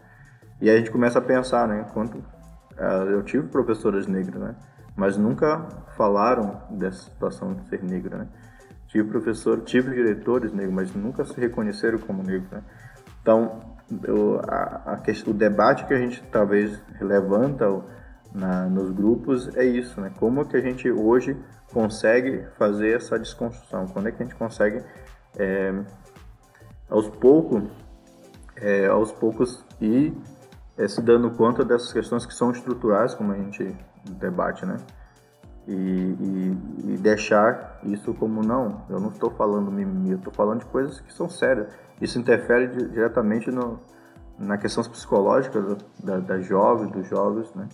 E 0.60 0.68
aí 0.68 0.74
a 0.74 0.78
gente 0.80 0.90
começa 0.90 1.20
a 1.20 1.22
pensar, 1.22 1.68
né? 1.68 1.86
Quanto 1.94 2.18
uh, 2.18 3.08
eu 3.08 3.22
tive 3.22 3.46
professoras 3.46 4.08
negras, 4.08 4.42
né? 4.42 4.56
Mas 4.96 5.16
nunca 5.16 5.68
falaram 5.96 6.60
dessa 6.72 7.10
situação 7.10 7.54
de 7.54 7.68
ser 7.68 7.80
negra, 7.84 8.18
né? 8.18 8.28
Tive 8.90 9.08
professor, 9.08 9.60
tive 9.60 9.94
diretores 9.94 10.52
negros, 10.52 10.74
mas 10.74 10.94
nunca 10.94 11.24
se 11.24 11.38
reconheceram 11.40 11.98
como 11.98 12.24
negros, 12.24 12.50
né? 12.50 12.60
Então, 13.22 13.76
eu, 14.02 14.40
a, 14.48 14.94
a, 14.94 15.30
o 15.30 15.32
debate 15.32 15.86
que 15.86 15.94
a 15.94 15.98
gente 15.98 16.20
talvez 16.24 16.76
levanta 17.00 17.66
na, 18.34 18.66
nos 18.66 18.90
grupos 18.90 19.48
é 19.56 19.64
isso, 19.64 20.00
né? 20.00 20.10
Como 20.18 20.44
que 20.44 20.56
a 20.56 20.60
gente 20.60 20.90
hoje 20.90 21.36
consegue 21.72 22.44
fazer 22.58 22.96
essa 22.96 23.16
desconstrução? 23.16 23.86
Quando 23.86 24.08
é 24.08 24.10
que 24.10 24.24
a 24.24 24.26
gente 24.26 24.34
consegue, 24.36 24.82
é, 25.38 25.72
aos 26.88 27.08
poucos, 27.08 27.62
é, 28.56 28.88
aos 28.88 29.12
poucos 29.12 29.64
ir 29.80 30.12
é, 30.76 30.88
se 30.88 31.00
dando 31.00 31.30
conta 31.30 31.64
dessas 31.64 31.92
questões 31.92 32.26
que 32.26 32.34
são 32.34 32.50
estruturais, 32.50 33.14
como 33.14 33.30
a 33.30 33.36
gente 33.36 33.72
debate, 34.18 34.66
né? 34.66 34.78
E, 35.70 35.72
e, 35.72 36.94
e 36.94 36.96
deixar 36.98 37.78
isso 37.84 38.12
como 38.14 38.42
não, 38.42 38.82
eu 38.90 38.98
não 38.98 39.10
estou 39.10 39.30
falando 39.30 39.70
mimimi, 39.70 40.10
eu 40.10 40.18
estou 40.18 40.32
falando 40.32 40.58
de 40.58 40.66
coisas 40.66 40.98
que 40.98 41.12
são 41.12 41.28
sérias. 41.30 41.68
Isso 42.00 42.18
interfere 42.18 42.66
diretamente 42.88 43.52
no, 43.52 43.78
na 44.36 44.58
questão 44.58 44.82
psicológica 44.82 45.76
da, 46.02 46.18
da 46.18 46.40
jovem, 46.40 46.88
dos 46.88 47.06
jovens, 47.06 47.54
né? 47.54 47.68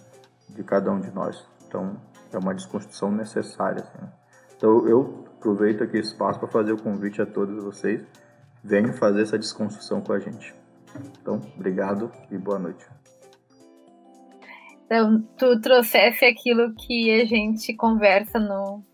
De 0.51 0.63
cada 0.63 0.91
um 0.93 1.01
de 1.01 1.11
nós. 1.11 1.43
Então, 1.67 1.97
é 2.33 2.39
uma 2.39 2.55
desconstrução 2.55 3.11
necessária. 3.11 3.83
Assim, 3.83 4.03
né? 4.03 4.13
Então 4.57 4.87
eu 4.87 5.25
aproveito 5.39 5.83
aqui 5.83 5.97
esse 5.97 6.11
espaço 6.11 6.39
para 6.39 6.49
fazer 6.49 6.73
o 6.73 6.83
convite 6.83 7.23
a 7.23 7.27
todos 7.27 7.65
vocês. 7.65 8.03
Venham 8.63 8.93
fazer 8.93 9.23
essa 9.23 9.39
desconstrução 9.39 10.03
com 10.03 10.13
a 10.13 10.19
gente. 10.19 10.55
Então, 11.21 11.41
obrigado 11.57 12.11
e 12.31 12.37
boa 12.37 12.59
noite. 12.59 12.96
Então, 14.87 15.21
tu 15.37 15.61
trouxesse 15.61 16.25
aquilo 16.25 16.73
que 16.75 17.21
a 17.21 17.25
gente 17.25 17.75
conversa 17.75 18.39
no, 18.39 18.85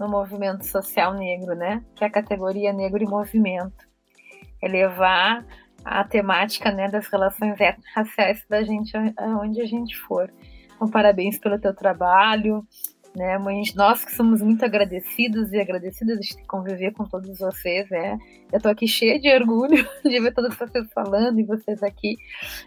no 0.00 0.08
movimento 0.08 0.64
social 0.64 1.12
negro, 1.12 1.54
né? 1.54 1.84
Que 1.94 2.02
é 2.02 2.06
a 2.06 2.10
categoria 2.10 2.72
negro 2.72 3.02
e 3.02 3.06
movimento. 3.06 3.86
É 4.62 4.66
levar 4.66 5.44
a 5.84 6.02
temática 6.02 6.72
né, 6.72 6.88
das 6.88 7.06
relações 7.08 7.60
étnico-raciais 7.60 8.42
da 8.48 8.62
gente 8.62 8.92
aonde 9.18 9.60
a 9.60 9.66
gente 9.66 9.94
for. 9.98 10.32
Então, 10.74 10.88
parabéns 10.88 11.38
pelo 11.38 11.58
teu 11.58 11.74
trabalho. 11.74 12.66
Né, 13.14 13.38
nós 13.76 14.04
que 14.04 14.12
somos 14.12 14.42
muito 14.42 14.64
agradecidos 14.64 15.52
e 15.52 15.60
agradecidas 15.60 16.18
de 16.18 16.42
conviver 16.48 16.92
com 16.94 17.04
todos 17.04 17.38
vocês, 17.38 17.88
né? 17.88 18.18
Eu 18.52 18.60
tô 18.60 18.68
aqui 18.68 18.88
cheia 18.88 19.20
de 19.20 19.32
orgulho 19.32 19.88
de 20.02 20.18
ver 20.18 20.34
todos 20.34 20.56
vocês 20.56 20.84
falando 20.92 21.38
e 21.38 21.44
vocês 21.44 21.80
aqui, 21.80 22.16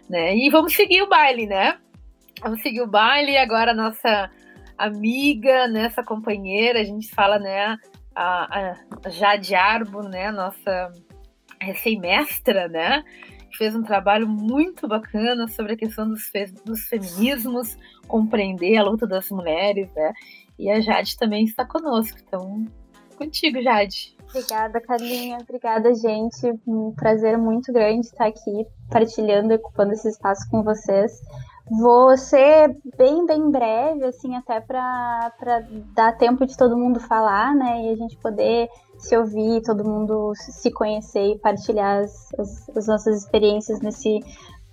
né? 0.08 0.34
E 0.34 0.48
vamos 0.48 0.74
seguir 0.74 1.02
o 1.02 1.08
baile, 1.08 1.46
né? 1.46 1.78
Vamos 2.40 2.62
seguir 2.62 2.82
o 2.82 2.86
baile 2.86 3.36
agora 3.36 3.72
a 3.72 3.74
nossa 3.74 4.30
amiga, 4.76 5.66
nessa 5.66 6.02
né, 6.02 6.06
companheira, 6.06 6.80
a 6.80 6.84
gente 6.84 7.10
fala, 7.12 7.38
né, 7.38 7.76
a, 8.14 8.76
a 9.04 9.08
Jade 9.08 9.54
Arbo, 9.54 10.02
né, 10.02 10.30
nossa 10.30 10.92
recém-mestra, 11.60 12.68
né? 12.68 13.02
fez 13.58 13.74
um 13.74 13.82
trabalho 13.82 14.28
muito 14.28 14.86
bacana 14.86 15.48
sobre 15.48 15.72
a 15.72 15.76
questão 15.76 16.08
dos, 16.08 16.28
fe 16.28 16.46
dos 16.64 16.82
feminismos, 16.82 17.76
compreender 18.06 18.76
a 18.76 18.84
luta 18.84 19.06
das 19.06 19.28
mulheres, 19.30 19.92
né? 19.94 20.12
E 20.56 20.70
a 20.70 20.80
Jade 20.80 21.16
também 21.16 21.44
está 21.44 21.64
conosco, 21.64 22.18
então 22.24 22.64
contigo, 23.16 23.60
Jade. 23.60 24.16
Obrigada, 24.28 24.80
Carlinha. 24.80 25.38
Obrigada, 25.40 25.92
gente. 25.94 26.52
Um 26.66 26.92
prazer 26.94 27.36
muito 27.36 27.72
grande 27.72 28.06
estar 28.06 28.26
aqui 28.26 28.66
partilhando 28.90 29.52
e 29.52 29.56
ocupando 29.56 29.92
esse 29.92 30.08
espaço 30.08 30.48
com 30.50 30.62
vocês. 30.62 31.20
Vou 31.70 32.16
ser 32.16 32.76
bem, 32.96 33.26
bem 33.26 33.50
breve, 33.50 34.04
assim, 34.04 34.34
até 34.34 34.60
para 34.60 35.32
dar 35.94 36.16
tempo 36.16 36.46
de 36.46 36.56
todo 36.56 36.76
mundo 36.76 36.98
falar, 36.98 37.54
né? 37.54 37.82
E 37.82 37.90
a 37.90 37.96
gente 37.96 38.16
poder 38.16 38.68
se 38.98 39.16
ouvir, 39.16 39.62
todo 39.62 39.84
mundo 39.84 40.32
se 40.34 40.70
conhecer 40.70 41.32
e 41.32 41.38
partilhar 41.38 42.02
as, 42.02 42.32
as, 42.38 42.68
as 42.76 42.86
nossas 42.86 43.22
experiências 43.22 43.80
nesse 43.80 44.20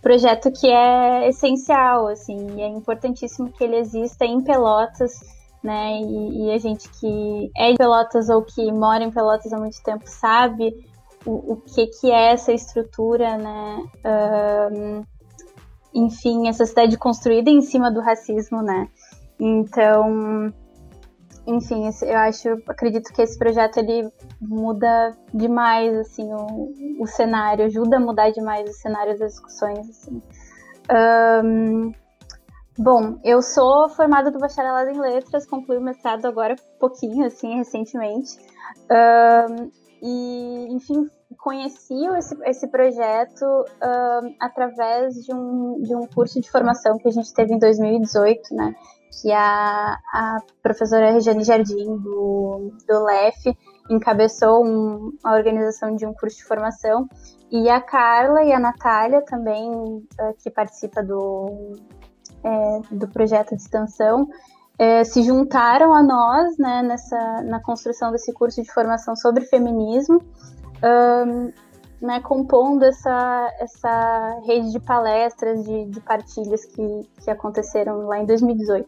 projeto 0.01 0.51
que 0.51 0.67
é 0.67 1.27
essencial, 1.27 2.07
assim, 2.07 2.57
e 2.57 2.61
é 2.61 2.67
importantíssimo 2.67 3.51
que 3.51 3.63
ele 3.63 3.77
exista 3.77 4.23
em 4.23 4.41
Pelotas, 4.41 5.19
né? 5.63 5.99
E, 5.99 6.45
e, 6.45 6.51
a 6.51 6.57
gente 6.59 6.87
que 6.89 7.51
é 7.57 7.71
de 7.71 7.77
Pelotas 7.77 8.29
ou 8.29 8.43
que 8.43 8.71
mora 8.71 9.03
em 9.03 9.11
Pelotas 9.11 9.51
há 9.51 9.57
muito 9.57 9.81
tempo 9.83 10.03
sabe 10.05 10.73
o, 11.25 11.53
o 11.53 11.55
que, 11.57 11.87
que 11.87 12.11
é 12.11 12.33
essa 12.33 12.53
estrutura, 12.53 13.35
né? 13.37 13.83
Enfim, 15.95 16.49
essa 16.49 16.65
cidade 16.65 16.97
construída 16.97 17.49
em 17.49 17.61
cima 17.61 17.89
do 17.89 18.01
racismo, 18.01 18.61
né? 18.61 18.89
Então, 19.39 20.53
enfim, 21.47 21.89
eu 22.03 22.17
acho, 22.17 22.49
acredito 22.67 23.13
que 23.13 23.21
esse 23.21 23.37
projeto 23.37 23.77
ele 23.77 24.11
muda 24.41 25.15
demais 25.33 25.95
assim 25.95 26.33
o, 26.33 26.73
o 26.99 27.07
cenário, 27.07 27.65
ajuda 27.65 27.97
a 27.97 27.99
mudar 27.99 28.31
demais 28.31 28.69
o 28.69 28.73
cenário 28.73 29.17
das 29.17 29.33
discussões. 29.33 29.89
Assim. 29.89 30.21
Um, 30.91 31.91
bom, 32.77 33.19
eu 33.23 33.41
sou 33.41 33.89
formada 33.89 34.29
do 34.29 34.39
bacharelado 34.39 34.89
em 34.89 34.99
letras, 34.99 35.47
concluí 35.47 35.77
o 35.77 35.81
mestrado 35.81 36.25
agora 36.25 36.55
pouquinho, 36.79 37.25
assim, 37.25 37.55
recentemente. 37.55 38.37
Um, 38.91 39.71
e, 40.01 40.67
enfim, 40.73 41.09
conheci 41.37 42.05
esse, 42.17 42.37
esse 42.43 42.67
projeto 42.67 43.45
um, 43.45 44.35
através 44.39 45.15
de 45.15 45.33
um, 45.33 45.81
de 45.81 45.95
um 45.95 46.05
curso 46.07 46.39
de 46.39 46.49
formação 46.49 46.97
que 46.97 47.07
a 47.07 47.11
gente 47.11 47.33
teve 47.33 47.53
em 47.53 47.59
2018, 47.59 48.53
né? 48.53 48.75
Que 49.21 49.31
a, 49.31 49.97
a 50.13 50.37
professora 50.61 51.11
Regiane 51.11 51.43
Jardim, 51.43 51.97
do, 51.97 52.71
do 52.87 53.03
LEF, 53.03 53.57
encabeçou 53.89 54.65
um, 54.65 55.13
a 55.23 55.33
organização 55.33 55.95
de 55.95 56.05
um 56.05 56.13
curso 56.13 56.37
de 56.37 56.43
formação. 56.43 57.07
E 57.51 57.69
a 57.69 57.79
Carla 57.79 58.43
e 58.43 58.51
a 58.51 58.59
Natália 58.59 59.21
também, 59.21 59.71
uh, 59.71 60.03
que 60.43 60.49
participa 60.49 61.01
do, 61.01 61.73
é, 62.43 62.79
do 62.91 63.07
projeto 63.07 63.55
de 63.55 63.61
extensão, 63.61 64.27
é, 64.77 65.03
se 65.03 65.23
juntaram 65.23 65.93
a 65.93 66.03
nós 66.03 66.57
né, 66.57 66.81
nessa, 66.83 67.41
na 67.43 67.61
construção 67.61 68.11
desse 68.11 68.33
curso 68.33 68.61
de 68.61 68.71
formação 68.71 69.15
sobre 69.15 69.45
feminismo, 69.45 70.19
um, 70.83 71.51
né, 72.05 72.19
compondo 72.21 72.83
essa, 72.83 73.53
essa 73.59 74.39
rede 74.45 74.71
de 74.71 74.79
palestras, 74.79 75.63
de, 75.63 75.85
de 75.85 76.01
partilhas 76.01 76.65
que, 76.65 77.09
que 77.23 77.29
aconteceram 77.29 78.07
lá 78.07 78.19
em 78.19 78.25
2018. 78.25 78.87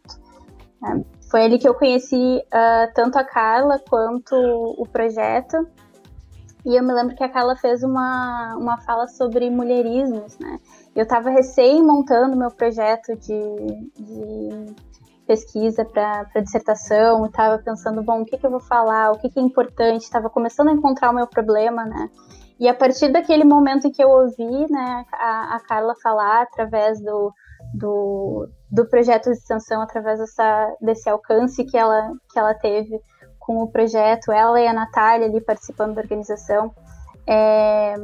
É, 0.85 1.17
foi 1.29 1.43
ali 1.43 1.57
que 1.57 1.67
eu 1.67 1.73
conheci 1.73 2.15
uh, 2.45 2.93
tanto 2.93 3.17
a 3.17 3.23
Carla 3.23 3.79
quanto 3.89 4.35
o 4.35 4.85
projeto. 4.87 5.67
E 6.65 6.75
eu 6.75 6.83
me 6.83 6.93
lembro 6.93 7.15
que 7.15 7.23
a 7.23 7.29
Carla 7.29 7.55
fez 7.55 7.81
uma, 7.81 8.55
uma 8.57 8.77
fala 8.81 9.07
sobre 9.07 9.49
mulherismos, 9.49 10.37
né? 10.37 10.59
Eu 10.95 11.03
estava 11.03 11.29
recém 11.29 11.81
montando 11.81 12.35
meu 12.35 12.51
projeto 12.51 13.15
de, 13.15 13.89
de 13.95 14.75
pesquisa 15.27 15.83
para 15.83 16.41
dissertação, 16.41 17.25
estava 17.25 17.57
pensando, 17.59 18.01
bom, 18.01 18.21
o 18.21 18.25
que, 18.25 18.37
que 18.37 18.45
eu 18.45 18.51
vou 18.51 18.61
falar, 18.61 19.11
o 19.11 19.19
que, 19.19 19.29
que 19.29 19.39
é 19.39 19.43
importante, 19.43 20.03
estava 20.03 20.29
começando 20.29 20.69
a 20.69 20.73
encontrar 20.73 21.11
o 21.11 21.13
meu 21.13 21.27
problema, 21.27 21.85
né? 21.85 22.09
E 22.59 22.67
a 22.67 22.73
partir 22.73 23.11
daquele 23.11 23.43
momento 23.43 23.87
em 23.87 23.91
que 23.91 24.03
eu 24.03 24.09
ouvi 24.09 24.71
né, 24.71 25.05
a, 25.13 25.55
a 25.55 25.59
Carla 25.59 25.93
falar 26.01 26.41
através 26.41 26.99
do, 26.99 27.31
do, 27.73 28.49
do 28.71 28.89
projeto 28.89 29.25
de 29.25 29.37
extensão, 29.37 29.81
através 29.81 30.17
dessa, 30.19 30.75
desse 30.81 31.07
alcance 31.07 31.63
que 31.65 31.77
ela, 31.77 32.11
que 32.31 32.39
ela 32.39 32.55
teve 32.55 32.99
com 33.37 33.61
o 33.61 33.71
projeto, 33.71 34.31
ela 34.31 34.59
e 34.59 34.67
a 34.67 34.73
Natália 34.73 35.27
ali 35.27 35.39
participando 35.39 35.93
da 35.93 36.01
organização, 36.01 36.73
é, 37.27 37.95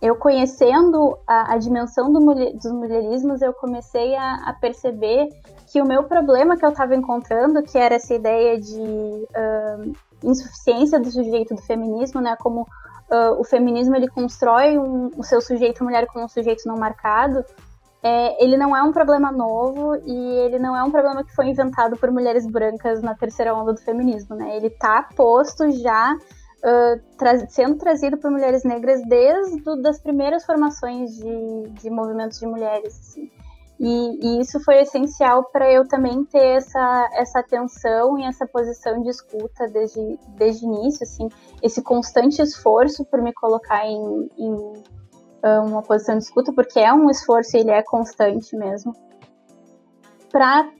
eu 0.00 0.16
conhecendo 0.16 1.16
a, 1.26 1.52
a 1.52 1.58
dimensão 1.58 2.12
do, 2.12 2.18
dos 2.18 2.72
mulherismos, 2.72 3.40
eu 3.42 3.52
comecei 3.52 4.16
a, 4.16 4.48
a 4.48 4.52
perceber 4.54 5.28
que 5.72 5.80
o 5.80 5.86
meu 5.86 6.04
problema 6.04 6.54
que 6.54 6.64
eu 6.66 6.68
estava 6.68 6.94
encontrando, 6.94 7.62
que 7.62 7.78
era 7.78 7.94
essa 7.94 8.12
ideia 8.12 8.60
de 8.60 8.76
uh, 8.76 9.92
insuficiência 10.22 11.00
do 11.00 11.10
sujeito 11.10 11.54
do 11.54 11.62
feminismo, 11.62 12.20
né, 12.20 12.36
como 12.36 12.62
uh, 12.62 13.40
o 13.40 13.42
feminismo 13.42 13.96
ele 13.96 14.06
constrói 14.06 14.76
um, 14.76 15.10
o 15.16 15.24
seu 15.24 15.40
sujeito 15.40 15.82
mulher 15.82 16.06
como 16.06 16.26
um 16.26 16.28
sujeito 16.28 16.68
não 16.68 16.76
marcado, 16.76 17.42
é, 18.02 18.44
ele 18.44 18.56
não 18.58 18.76
é 18.76 18.82
um 18.82 18.92
problema 18.92 19.32
novo 19.32 19.96
e 20.04 20.12
ele 20.44 20.58
não 20.58 20.76
é 20.76 20.82
um 20.82 20.90
problema 20.90 21.24
que 21.24 21.34
foi 21.34 21.46
inventado 21.46 21.96
por 21.96 22.10
mulheres 22.10 22.44
brancas 22.46 23.00
na 23.00 23.14
terceira 23.14 23.54
onda 23.54 23.72
do 23.72 23.80
feminismo, 23.80 24.34
né? 24.34 24.56
Ele 24.56 24.66
está 24.66 25.04
posto 25.16 25.70
já 25.70 26.12
uh, 26.16 27.16
tra 27.16 27.46
sendo 27.46 27.76
trazido 27.76 28.18
por 28.18 28.28
mulheres 28.28 28.64
negras 28.64 29.00
desde 29.06 29.60
do, 29.60 29.80
das 29.80 30.00
primeiras 30.00 30.44
formações 30.44 31.14
de, 31.14 31.68
de 31.80 31.88
movimentos 31.88 32.40
de 32.40 32.46
mulheres. 32.46 32.98
Assim. 32.98 33.30
E, 33.84 34.18
e 34.22 34.40
isso 34.40 34.60
foi 34.60 34.82
essencial 34.82 35.42
para 35.50 35.68
eu 35.68 35.86
também 35.88 36.24
ter 36.26 36.56
essa, 36.56 37.10
essa 37.14 37.40
atenção 37.40 38.16
e 38.16 38.22
essa 38.22 38.46
posição 38.46 39.02
de 39.02 39.08
escuta 39.08 39.66
desde, 39.66 40.20
desde 40.36 40.64
início, 40.64 41.02
assim, 41.02 41.28
esse 41.60 41.82
constante 41.82 42.40
esforço 42.40 43.04
por 43.04 43.20
me 43.20 43.32
colocar 43.32 43.84
em, 43.84 44.30
em 44.38 44.84
ah, 45.42 45.62
uma 45.62 45.82
posição 45.82 46.16
de 46.16 46.22
escuta, 46.22 46.52
porque 46.52 46.78
é 46.78 46.92
um 46.92 47.10
esforço 47.10 47.56
e 47.56 47.60
ele 47.60 47.72
é 47.72 47.82
constante 47.82 48.56
mesmo, 48.56 48.94
para 50.30 50.70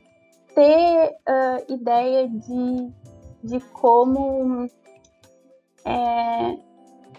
ter 0.54 1.10
uh, 1.28 1.72
ideia 1.74 2.28
de, 2.28 2.92
de 3.42 3.60
como 3.72 4.68
é, 5.84 6.56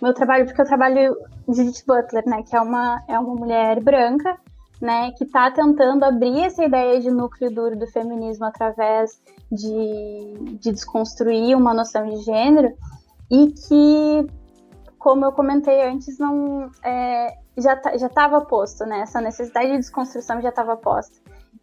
meu 0.01 0.13
trabalho, 0.13 0.45
porque 0.45 0.61
eu 0.61 0.65
trabalho 0.65 1.17
Judith 1.45 1.83
Butler, 1.85 2.23
né, 2.25 2.41
que 2.41 2.55
é 2.55 2.61
uma, 2.61 3.03
é 3.09 3.19
uma 3.19 3.35
mulher 3.35 3.83
branca 3.83 4.39
né, 4.83 5.13
que 5.13 5.23
está 5.23 5.49
tentando 5.49 6.03
abrir 6.03 6.41
essa 6.41 6.65
ideia 6.65 6.99
de 6.99 7.09
núcleo 7.09 7.49
duro 7.49 7.73
do 7.73 7.87
feminismo 7.87 8.43
através 8.43 9.17
de, 9.49 10.57
de 10.59 10.73
desconstruir 10.73 11.55
uma 11.55 11.73
noção 11.73 12.05
de 12.09 12.17
gênero 12.17 12.69
e 13.31 13.47
que, 13.53 14.27
como 14.99 15.23
eu 15.23 15.31
comentei 15.31 15.87
antes, 15.87 16.19
não 16.19 16.69
é, 16.83 17.33
já 17.57 17.79
já 17.95 18.07
estava 18.07 18.41
posto, 18.41 18.85
né? 18.85 18.99
Essa 18.99 19.21
necessidade 19.21 19.71
de 19.71 19.77
desconstrução 19.77 20.41
já 20.41 20.49
estava 20.49 20.75
posta. 20.75 21.15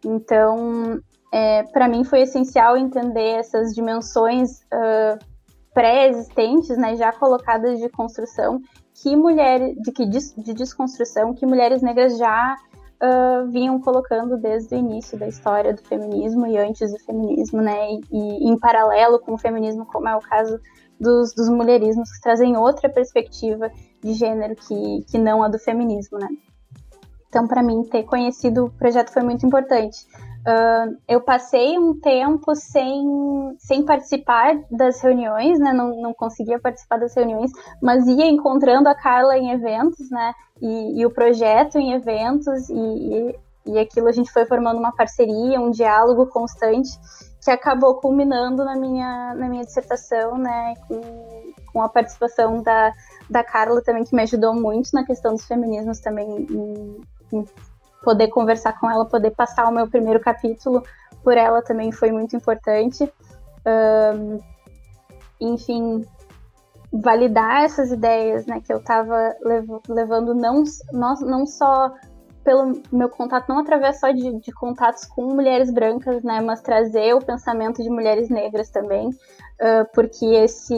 Então, 0.03 0.99
é, 1.31 1.61
para 1.61 1.87
mim 1.87 2.03
foi 2.03 2.21
essencial 2.21 2.75
entender 2.75 3.35
essas 3.35 3.75
dimensões 3.75 4.61
uh, 4.73 5.23
pré-existentes, 5.75 6.75
né, 6.75 6.95
já 6.95 7.13
colocadas 7.13 7.79
de 7.79 7.87
construção, 7.87 8.59
que 8.95 9.15
mulheres 9.15 9.75
de 9.79 9.91
que 9.91 10.07
de, 10.07 10.17
de 10.37 10.53
desconstrução 10.55 11.35
que 11.35 11.45
mulheres 11.45 11.83
negras 11.83 12.17
já 12.17 12.57
uh, 13.01 13.49
vinham 13.49 13.79
colocando 13.81 14.37
desde 14.37 14.75
o 14.75 14.77
início 14.77 15.17
da 15.17 15.27
história 15.27 15.73
do 15.73 15.81
feminismo 15.81 16.45
e 16.45 16.57
antes 16.57 16.91
do 16.91 16.99
feminismo, 16.99 17.61
né? 17.61 17.93
E, 18.11 18.47
e 18.47 18.49
em 18.49 18.57
paralelo 18.57 19.19
com 19.19 19.33
o 19.33 19.37
feminismo, 19.37 19.85
como 19.85 20.07
é 20.07 20.15
o 20.15 20.21
caso 20.21 20.59
dos, 20.99 21.33
dos 21.33 21.49
mulherismos, 21.49 22.11
que 22.11 22.21
trazem 22.21 22.55
outra 22.55 22.87
perspectiva 22.87 23.71
de 24.01 24.13
gênero 24.13 24.55
que, 24.55 25.03
que 25.09 25.17
não 25.17 25.43
a 25.43 25.47
do 25.47 25.57
feminismo, 25.57 26.19
né? 26.19 26.29
Então, 27.27 27.47
para 27.47 27.63
mim, 27.63 27.83
ter 27.83 28.03
conhecido 28.03 28.65
o 28.65 28.69
projeto 28.69 29.11
foi 29.11 29.23
muito 29.23 29.45
importante. 29.45 30.05
Uh, 30.41 30.97
eu 31.07 31.21
passei 31.21 31.77
um 31.77 31.99
tempo 31.99 32.55
sem, 32.55 33.55
sem 33.59 33.85
participar 33.85 34.59
das 34.71 34.99
reuniões, 34.99 35.59
né? 35.59 35.71
Não, 35.71 36.01
não 36.01 36.13
conseguia 36.13 36.59
participar 36.59 36.97
das 36.97 37.15
reuniões, 37.15 37.51
mas 37.81 38.07
ia 38.07 38.25
encontrando 38.25 38.89
a 38.89 38.95
Carla 38.95 39.37
em 39.37 39.51
eventos, 39.51 40.09
né? 40.09 40.33
E, 40.59 40.99
e 40.99 41.05
o 41.05 41.11
projeto 41.11 41.77
em 41.77 41.93
eventos, 41.93 42.69
e, 42.69 42.73
e, 42.73 43.39
e 43.67 43.79
aquilo 43.79 44.07
a 44.07 44.11
gente 44.11 44.31
foi 44.31 44.45
formando 44.45 44.79
uma 44.79 44.95
parceria, 44.95 45.61
um 45.61 45.69
diálogo 45.69 46.25
constante, 46.25 46.89
que 47.43 47.51
acabou 47.51 47.95
culminando 47.95 48.65
na 48.65 48.75
minha, 48.75 49.35
na 49.35 49.47
minha 49.47 49.63
dissertação, 49.63 50.39
né? 50.39 50.73
Com, 50.87 51.01
com 51.71 51.81
a 51.83 51.89
participação 51.89 52.63
da, 52.63 52.91
da 53.29 53.43
Carla 53.43 53.79
também, 53.83 54.03
que 54.03 54.15
me 54.15 54.23
ajudou 54.23 54.55
muito 54.55 54.89
na 54.91 55.05
questão 55.05 55.33
dos 55.33 55.45
feminismos 55.45 55.99
também, 55.99 56.47
em, 56.49 57.01
em 57.31 57.45
poder 58.03 58.27
conversar 58.29 58.79
com 58.79 58.89
ela, 58.89 59.05
poder 59.05 59.31
passar 59.31 59.67
o 59.67 59.71
meu 59.71 59.87
primeiro 59.87 60.19
capítulo 60.19 60.83
por 61.23 61.37
ela 61.37 61.61
também 61.61 61.91
foi 61.91 62.11
muito 62.11 62.35
importante. 62.35 63.11
Um, 63.65 64.39
enfim, 65.39 66.05
validar 66.91 67.63
essas 67.63 67.91
ideias 67.91 68.45
né, 68.45 68.61
que 68.61 68.71
eu 68.71 68.77
estava 68.77 69.35
levando 69.87 70.35
não, 70.35 70.63
não, 70.91 71.45
só 71.45 71.93
pelo 72.43 72.81
meu 72.91 73.07
contato, 73.07 73.47
não 73.47 73.59
através 73.59 73.99
só 73.99 74.11
de, 74.11 74.39
de, 74.39 74.51
contatos 74.51 75.05
com 75.05 75.33
mulheres 75.33 75.71
brancas, 75.71 76.23
né, 76.23 76.41
mas 76.41 76.61
trazer 76.61 77.13
o 77.15 77.23
pensamento 77.23 77.81
de 77.81 77.89
mulheres 77.89 78.29
negras 78.29 78.69
também, 78.69 79.09
uh, 79.09 79.87
porque 79.93 80.25
esse, 80.25 80.75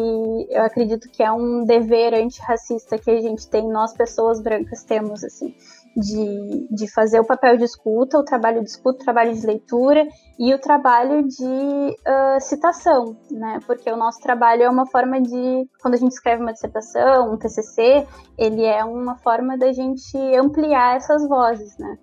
eu 0.49 0.61
acredito 0.63 1.09
que 1.09 1.23
é 1.23 1.31
um 1.31 1.63
dever 1.63 2.13
antirracista 2.13 2.97
que 2.97 3.09
a 3.09 3.21
gente 3.21 3.47
tem, 3.49 3.67
nós 3.67 3.93
pessoas 3.93 4.41
brancas 4.41 4.83
temos, 4.83 5.23
assim, 5.23 5.55
de, 5.95 6.67
de 6.71 6.91
fazer 6.91 7.19
o 7.19 7.25
papel 7.25 7.57
de 7.57 7.63
escuta, 7.63 8.17
o 8.17 8.23
trabalho 8.23 8.63
de 8.63 8.69
escuta, 8.69 9.01
o 9.01 9.05
trabalho 9.05 9.33
de 9.33 9.45
leitura 9.45 10.07
e 10.39 10.53
o 10.53 10.59
trabalho 10.59 11.27
de 11.27 11.43
uh, 11.43 12.39
citação, 12.39 13.15
né? 13.29 13.59
Porque 13.65 13.91
o 13.91 13.97
nosso 13.97 14.19
trabalho 14.19 14.63
é 14.63 14.69
uma 14.69 14.87
forma 14.87 15.21
de, 15.21 15.69
quando 15.81 15.93
a 15.93 15.97
gente 15.97 16.13
escreve 16.13 16.41
uma 16.41 16.51
dissertação, 16.51 17.31
um 17.31 17.37
TCC, 17.37 18.07
ele 18.37 18.63
é 18.63 18.83
uma 18.83 19.17
forma 19.17 19.57
da 19.57 19.71
gente 19.71 20.17
ampliar 20.35 20.97
essas 20.97 21.27
vozes, 21.27 21.77
né? 21.77 21.97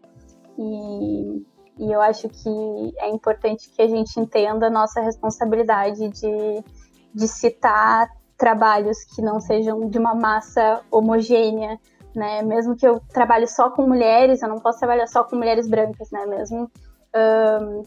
E, 0.56 1.42
e 1.78 1.92
eu 1.92 2.00
acho 2.00 2.28
que 2.28 2.94
é 2.98 3.08
importante 3.08 3.70
que 3.70 3.82
a 3.82 3.88
gente 3.88 4.20
entenda 4.20 4.68
a 4.68 4.70
nossa 4.70 5.00
responsabilidade 5.00 6.08
de, 6.10 6.64
de 7.12 7.26
citar 7.26 8.08
trabalhos 8.38 8.98
que 9.14 9.20
não 9.20 9.40
sejam 9.40 9.88
de 9.88 9.98
uma 9.98 10.14
massa 10.14 10.80
homogênea 10.90 11.78
né? 12.14 12.42
Mesmo 12.42 12.76
que 12.76 12.86
eu 12.86 13.00
trabalhe 13.12 13.46
só 13.46 13.70
com 13.70 13.86
mulheres, 13.86 14.42
eu 14.42 14.48
não 14.48 14.58
posso 14.58 14.78
trabalhar 14.78 15.06
só 15.06 15.24
com 15.24 15.36
mulheres 15.36 15.68
brancas, 15.68 16.10
né? 16.10 16.26
Mesmo 16.26 16.70
um, 17.14 17.82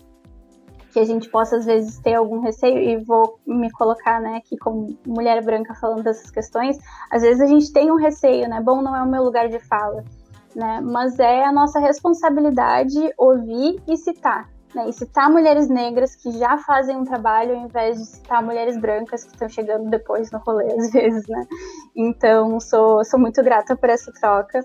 que 0.93 0.99
a 0.99 1.05
gente 1.05 1.27
possa 1.29 1.57
às 1.57 1.65
vezes 1.65 1.97
ter 1.99 2.13
algum 2.13 2.39
receio 2.39 2.77
e 2.77 3.03
vou 3.03 3.39
me 3.47 3.71
colocar, 3.71 4.21
né, 4.21 4.37
aqui 4.37 4.55
como 4.57 4.95
mulher 5.05 5.43
branca 5.43 5.73
falando 5.73 6.03
dessas 6.03 6.29
questões, 6.29 6.77
às 7.11 7.23
vezes 7.23 7.41
a 7.41 7.47
gente 7.47 7.73
tem 7.73 7.91
um 7.91 7.95
receio, 7.95 8.47
né? 8.47 8.61
Bom, 8.61 8.81
não 8.81 8.95
é 8.95 9.01
o 9.01 9.09
meu 9.09 9.23
lugar 9.23 9.49
de 9.49 9.59
fala, 9.59 10.03
né? 10.55 10.79
Mas 10.81 11.17
é 11.17 11.43
a 11.43 11.51
nossa 11.51 11.79
responsabilidade 11.79 13.11
ouvir 13.17 13.81
e 13.87 13.97
citar, 13.97 14.47
né, 14.75 14.89
e 14.89 14.93
citar 14.93 15.29
mulheres 15.29 15.69
negras 15.69 16.15
que 16.15 16.31
já 16.31 16.57
fazem 16.57 16.97
um 16.97 17.03
trabalho 17.03 17.55
ao 17.55 17.65
invés 17.65 17.97
de 17.97 18.05
citar 18.05 18.43
mulheres 18.43 18.77
brancas 18.77 19.23
que 19.23 19.31
estão 19.31 19.49
chegando 19.49 19.89
depois 19.89 20.31
no 20.31 20.39
rolê, 20.39 20.71
às 20.73 20.91
vezes, 20.91 21.27
né? 21.27 21.45
Então, 21.95 22.59
sou, 22.59 23.03
sou 23.05 23.19
muito 23.19 23.43
grata 23.43 23.75
por 23.75 23.89
essa 23.89 24.11
troca. 24.13 24.63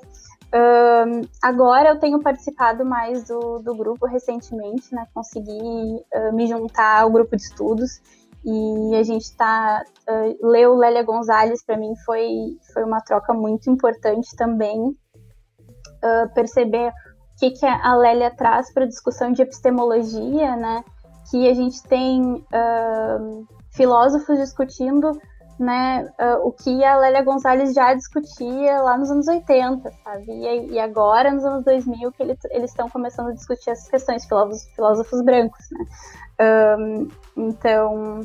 Um, 0.51 1.21
agora 1.43 1.91
eu 1.91 1.99
tenho 1.99 2.23
participado 2.23 2.85
mais 2.85 3.25
do, 3.25 3.59
do 3.59 3.75
grupo 3.75 4.07
recentemente, 4.07 4.95
né? 4.95 5.07
Consegui 5.13 6.03
uh, 6.15 6.33
me 6.33 6.47
juntar 6.47 7.03
ao 7.03 7.11
grupo 7.11 7.37
de 7.37 7.43
estudos 7.43 8.01
e 8.45 8.97
a 8.97 9.03
gente 9.03 9.25
está 9.25 9.83
uh, 10.09 10.47
leu 10.47 10.75
Lélia 10.75 11.03
Gonzalez 11.03 11.63
para 11.63 11.77
mim 11.77 11.95
foi 12.07 12.57
foi 12.73 12.85
uma 12.85 13.01
troca 13.01 13.35
muito 13.35 13.69
importante 13.69 14.35
também 14.37 14.81
uh, 14.89 16.35
perceber 16.35 16.93
que, 17.39 17.51
que 17.53 17.67
a 17.67 17.95
Lélia 17.95 18.31
traz 18.31 18.73
para 18.73 18.85
a 18.85 18.89
discussão 18.89 19.33
de 19.33 19.43
epistemologia, 19.43 20.57
né? 20.57 20.85
Que 21.31 21.49
a 21.49 21.55
gente 21.55 21.83
tem 21.85 22.23
uh, 22.23 23.47
filósofos 23.71 24.39
discutindo 24.39 25.13
né, 25.59 26.09
uh, 26.21 26.47
o 26.47 26.53
que 26.53 26.85
a 26.85 26.97
Lélia 26.97 27.23
Gonzalez 27.23 27.75
já 27.75 27.93
discutia 27.93 28.81
lá 28.81 28.97
nos 28.97 29.11
anos 29.11 29.27
80, 29.27 29.91
sabe? 30.05 30.25
E, 30.29 30.73
e 30.73 30.79
agora, 30.79 31.33
nos 31.33 31.45
anos 31.45 31.65
2000, 31.65 32.13
que 32.13 32.23
ele, 32.23 32.39
eles 32.51 32.71
estão 32.71 32.89
começando 32.89 33.29
a 33.29 33.33
discutir 33.33 33.71
essas 33.71 33.89
questões, 33.89 34.25
filósofos, 34.25 34.65
filósofos 34.75 35.23
brancos, 35.23 35.67
né? 35.73 36.77
Um, 36.79 37.09
então, 37.37 38.21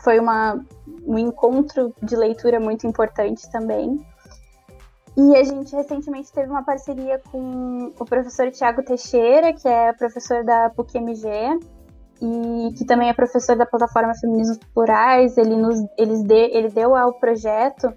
foi 0.00 0.18
uma, 0.18 0.62
um 1.06 1.18
encontro 1.18 1.94
de 2.02 2.14
leitura 2.14 2.60
muito 2.60 2.86
importante 2.86 3.50
também. 3.50 4.04
E 5.22 5.36
a 5.36 5.44
gente 5.44 5.76
recentemente 5.76 6.32
teve 6.32 6.48
uma 6.48 6.64
parceria 6.64 7.20
com 7.30 7.92
o 7.98 8.04
professor 8.06 8.50
Tiago 8.50 8.82
Teixeira, 8.82 9.52
que 9.52 9.68
é 9.68 9.92
professor 9.92 10.42
da 10.42 10.70
PUC-MG, 10.70 11.60
e 12.22 12.72
que 12.72 12.86
também 12.86 13.10
é 13.10 13.12
professor 13.12 13.54
da 13.54 13.66
plataforma 13.66 14.14
Feminismos 14.14 14.58
Plurais. 14.72 15.36
Ele, 15.36 15.56
nos, 15.56 15.78
eles 15.98 16.22
de, 16.22 16.56
ele 16.56 16.70
deu 16.70 16.96
ao 16.96 17.12
projeto, 17.12 17.92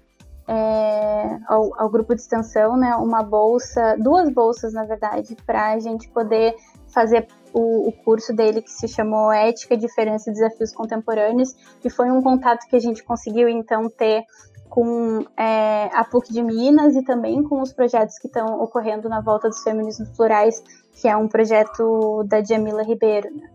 é, 0.46 1.38
ao, 1.48 1.80
ao, 1.80 1.88
grupo 1.88 2.14
de 2.14 2.20
extensão, 2.20 2.76
né, 2.76 2.94
uma 2.96 3.22
bolsa, 3.22 3.96
duas 3.98 4.28
bolsas, 4.28 4.74
na 4.74 4.84
verdade, 4.84 5.34
para 5.46 5.72
a 5.72 5.78
gente 5.78 6.06
poder 6.10 6.54
fazer 6.92 7.26
o, 7.54 7.88
o, 7.88 7.92
curso 8.04 8.34
dele 8.34 8.60
que 8.60 8.70
se 8.70 8.86
chamou 8.86 9.32
Ética, 9.32 9.78
Diferença 9.78 10.28
e 10.28 10.34
Desafios 10.34 10.74
Contemporâneos, 10.74 11.54
que 11.80 11.88
foi 11.88 12.10
um 12.10 12.20
contato 12.20 12.68
que 12.68 12.76
a 12.76 12.80
gente 12.80 13.02
conseguiu 13.02 13.48
então 13.48 13.88
ter 13.88 14.24
com 14.68 15.24
é, 15.36 15.90
a 15.92 16.04
PUC 16.04 16.32
de 16.32 16.42
Minas 16.42 16.96
e 16.96 17.04
também 17.04 17.42
com 17.42 17.60
os 17.60 17.72
projetos 17.72 18.18
que 18.18 18.26
estão 18.26 18.60
ocorrendo 18.60 19.08
na 19.08 19.20
volta 19.20 19.48
dos 19.48 19.62
feminismos 19.62 20.10
plurais, 20.10 20.62
que 20.92 21.08
é 21.08 21.16
um 21.16 21.28
projeto 21.28 22.24
da 22.24 22.42
Jamila 22.42 22.82
Ribeiro. 22.82 23.28
Né? 23.34 23.48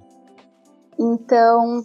Então, 0.97 1.83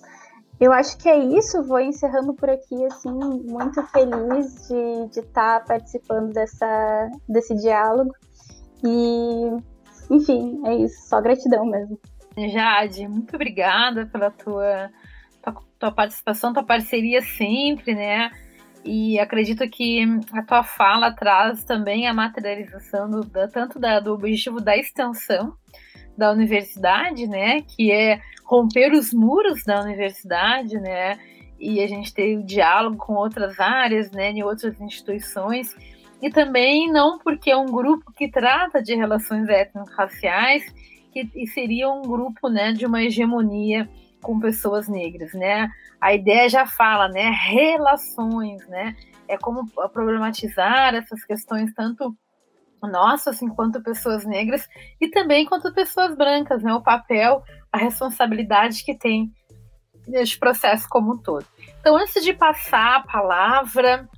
eu 0.60 0.72
acho 0.72 0.96
que 0.98 1.08
é 1.08 1.18
isso. 1.18 1.62
Vou 1.64 1.80
encerrando 1.80 2.34
por 2.34 2.48
aqui, 2.48 2.84
assim, 2.86 3.12
muito 3.12 3.82
feliz 3.88 4.68
de 4.68 5.20
estar 5.20 5.60
tá 5.60 5.66
participando 5.66 6.32
dessa, 6.32 7.10
desse 7.28 7.54
diálogo. 7.54 8.12
E, 8.84 9.50
enfim, 10.10 10.60
é 10.64 10.76
isso. 10.76 11.08
Só 11.08 11.20
gratidão 11.20 11.64
mesmo. 11.66 11.98
Jade, 12.36 13.06
muito 13.06 13.34
obrigada 13.34 14.06
pela 14.06 14.30
tua, 14.30 14.90
tua, 15.42 15.54
tua 15.78 15.92
participação, 15.92 16.52
tua 16.52 16.64
parceria 16.64 17.20
sempre, 17.20 17.94
né? 17.94 18.30
E 18.84 19.18
acredito 19.18 19.66
que 19.68 20.04
a 20.32 20.42
tua 20.42 20.62
fala 20.62 21.10
traz 21.10 21.64
também 21.64 22.06
a 22.06 22.12
materialização 22.12 23.08
do, 23.08 23.24
tanto 23.50 23.78
da, 23.78 23.98
do 23.98 24.12
objetivo 24.12 24.60
da 24.60 24.76
extensão 24.76 25.56
da 26.16 26.30
universidade, 26.30 27.26
né, 27.26 27.62
que 27.62 27.90
é 27.90 28.20
romper 28.44 28.92
os 28.92 29.12
muros 29.12 29.64
da 29.64 29.80
universidade, 29.80 30.78
né, 30.78 31.18
e 31.58 31.80
a 31.80 31.86
gente 31.88 32.12
ter 32.12 32.36
o 32.36 32.44
diálogo 32.44 32.96
com 32.96 33.14
outras 33.14 33.58
áreas, 33.58 34.10
né, 34.10 34.30
em 34.30 34.42
outras 34.42 34.80
instituições, 34.80 35.74
e 36.22 36.30
também 36.30 36.90
não 36.90 37.18
porque 37.18 37.50
é 37.50 37.56
um 37.56 37.66
grupo 37.66 38.12
que 38.12 38.30
trata 38.30 38.82
de 38.82 38.94
relações 38.94 39.48
étnico-raciais, 39.48 40.64
que 41.12 41.28
e 41.34 41.46
seria 41.48 41.90
um 41.90 42.02
grupo, 42.02 42.48
né, 42.48 42.72
de 42.72 42.86
uma 42.86 43.02
hegemonia 43.02 43.88
com 44.24 44.40
pessoas 44.40 44.88
negras, 44.88 45.32
né? 45.34 45.70
A 46.00 46.14
ideia 46.14 46.48
já 46.48 46.66
fala, 46.66 47.08
né? 47.08 47.30
Relações, 47.30 48.66
né? 48.66 48.96
É 49.28 49.38
como 49.38 49.68
problematizar 49.92 50.94
essas 50.94 51.24
questões 51.24 51.72
tanto 51.74 52.16
nossas 52.82 53.40
enquanto 53.40 53.82
pessoas 53.82 54.26
negras 54.26 54.68
e 55.00 55.08
também 55.08 55.44
enquanto 55.44 55.72
pessoas 55.72 56.16
brancas, 56.16 56.62
né? 56.62 56.74
O 56.74 56.82
papel, 56.82 57.42
a 57.70 57.78
responsabilidade 57.78 58.84
que 58.84 58.96
tem 58.96 59.32
neste 60.06 60.38
processo 60.38 60.86
como 60.88 61.14
um 61.14 61.18
todo. 61.18 61.46
Então, 61.80 61.96
antes 61.96 62.22
de 62.22 62.32
passar 62.32 62.96
a 62.96 63.02
palavra 63.02 64.08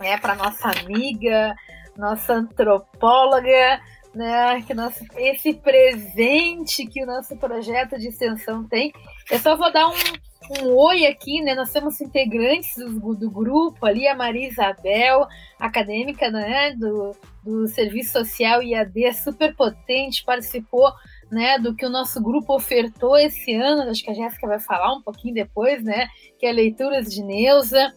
né, 0.00 0.18
para 0.18 0.34
nossa 0.34 0.70
amiga, 0.70 1.54
nossa 1.96 2.34
antropóloga, 2.34 3.80
né, 4.14 4.62
que 4.62 4.74
nosso, 4.74 5.04
esse 5.16 5.54
presente 5.54 6.86
que 6.86 7.02
o 7.02 7.06
nosso 7.06 7.36
projeto 7.36 7.98
de 7.98 8.08
extensão 8.08 8.64
tem. 8.64 8.92
Eu 9.30 9.38
só 9.38 9.56
vou 9.56 9.72
dar 9.72 9.88
um, 9.88 10.62
um 10.62 10.74
oi 10.74 11.06
aqui, 11.06 11.40
né? 11.40 11.54
Nós 11.54 11.72
temos 11.72 12.00
integrantes 12.00 12.76
do, 12.76 13.14
do 13.14 13.30
grupo 13.30 13.84
ali, 13.86 14.06
a 14.06 14.14
Maria 14.14 14.48
Isabel, 14.48 15.26
acadêmica 15.58 16.30
né, 16.30 16.74
do, 16.74 17.16
do 17.42 17.66
Serviço 17.68 18.12
Social 18.12 18.62
IAD, 18.62 19.14
super 19.14 19.54
potente, 19.54 20.24
participou 20.24 20.92
né, 21.30 21.58
do 21.58 21.74
que 21.74 21.84
o 21.84 21.90
nosso 21.90 22.22
grupo 22.22 22.54
ofertou 22.54 23.16
esse 23.16 23.54
ano, 23.54 23.90
acho 23.90 24.04
que 24.04 24.10
a 24.10 24.14
Jéssica 24.14 24.46
vai 24.46 24.60
falar 24.60 24.94
um 24.94 25.02
pouquinho 25.02 25.34
depois, 25.34 25.82
né? 25.82 26.08
Que 26.38 26.46
é 26.46 26.52
Leituras 26.52 27.06
de 27.06 27.22
Neuza. 27.22 27.92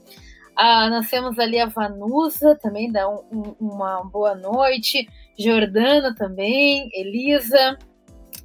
Ah, 0.55 0.89
nós 0.89 1.07
temos 1.07 1.37
ali 1.37 1.59
a 1.59 1.67
Vanusa, 1.67 2.57
também 2.59 2.91
dá 2.91 3.07
um, 3.07 3.23
um, 3.31 3.55
uma 3.59 4.03
boa 4.03 4.33
noite. 4.33 5.07
Jordana 5.37 6.15
também, 6.15 6.89
Elisa, 6.93 7.77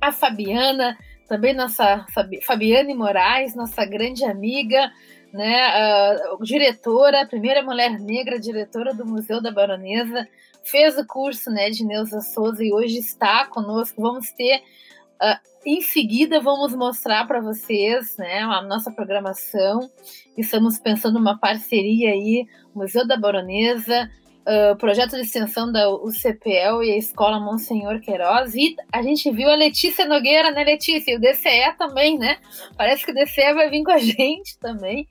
a 0.00 0.12
Fabiana, 0.12 0.96
também 1.28 1.54
nossa 1.54 2.04
Fabiane 2.42 2.94
Moraes, 2.94 3.54
nossa 3.54 3.84
grande 3.84 4.24
amiga, 4.24 4.90
né, 5.32 6.16
diretora, 6.42 7.26
primeira 7.26 7.62
mulher 7.62 7.98
negra 7.98 8.38
diretora 8.38 8.92
do 8.92 9.06
Museu 9.06 9.40
da 9.40 9.50
Baronesa, 9.50 10.28
fez 10.62 10.98
o 10.98 11.06
curso 11.06 11.50
né, 11.50 11.70
de 11.70 11.84
Neuza 11.84 12.20
Souza 12.20 12.62
e 12.62 12.72
hoje 12.72 12.98
está 12.98 13.46
conosco. 13.46 14.00
Vamos 14.00 14.30
ter, 14.32 14.58
uh, 14.58 15.38
em 15.64 15.80
seguida, 15.80 16.40
vamos 16.40 16.74
mostrar 16.74 17.26
para 17.26 17.40
vocês 17.40 18.16
né, 18.16 18.40
a 18.40 18.62
nossa 18.62 18.90
programação. 18.90 19.90
Estamos 20.36 20.78
pensando 20.78 21.18
uma 21.18 21.38
parceria 21.38 22.10
aí, 22.10 22.46
Museu 22.74 23.06
da 23.06 23.16
Baronesa, 23.16 24.10
uh, 24.42 24.76
projeto 24.76 25.12
de 25.12 25.22
extensão 25.22 25.70
da 25.70 25.88
UCPL 25.90 26.82
e 26.82 26.92
a 26.92 26.98
Escola 26.98 27.40
Monsenhor 27.40 28.00
Queiroz. 28.00 28.54
E 28.54 28.76
a 28.92 29.02
gente 29.02 29.30
viu 29.30 29.48
a 29.48 29.54
Letícia 29.54 30.06
Nogueira, 30.06 30.50
né, 30.50 30.64
Letícia? 30.64 31.12
E 31.12 31.16
o 31.16 31.20
DCE 31.20 31.76
também, 31.78 32.18
né? 32.18 32.38
Parece 32.76 33.04
que 33.04 33.12
o 33.12 33.14
DCE 33.14 33.54
vai 33.54 33.70
vir 33.70 33.82
com 33.82 33.92
a 33.92 33.98
gente 33.98 34.58
também. 34.58 35.08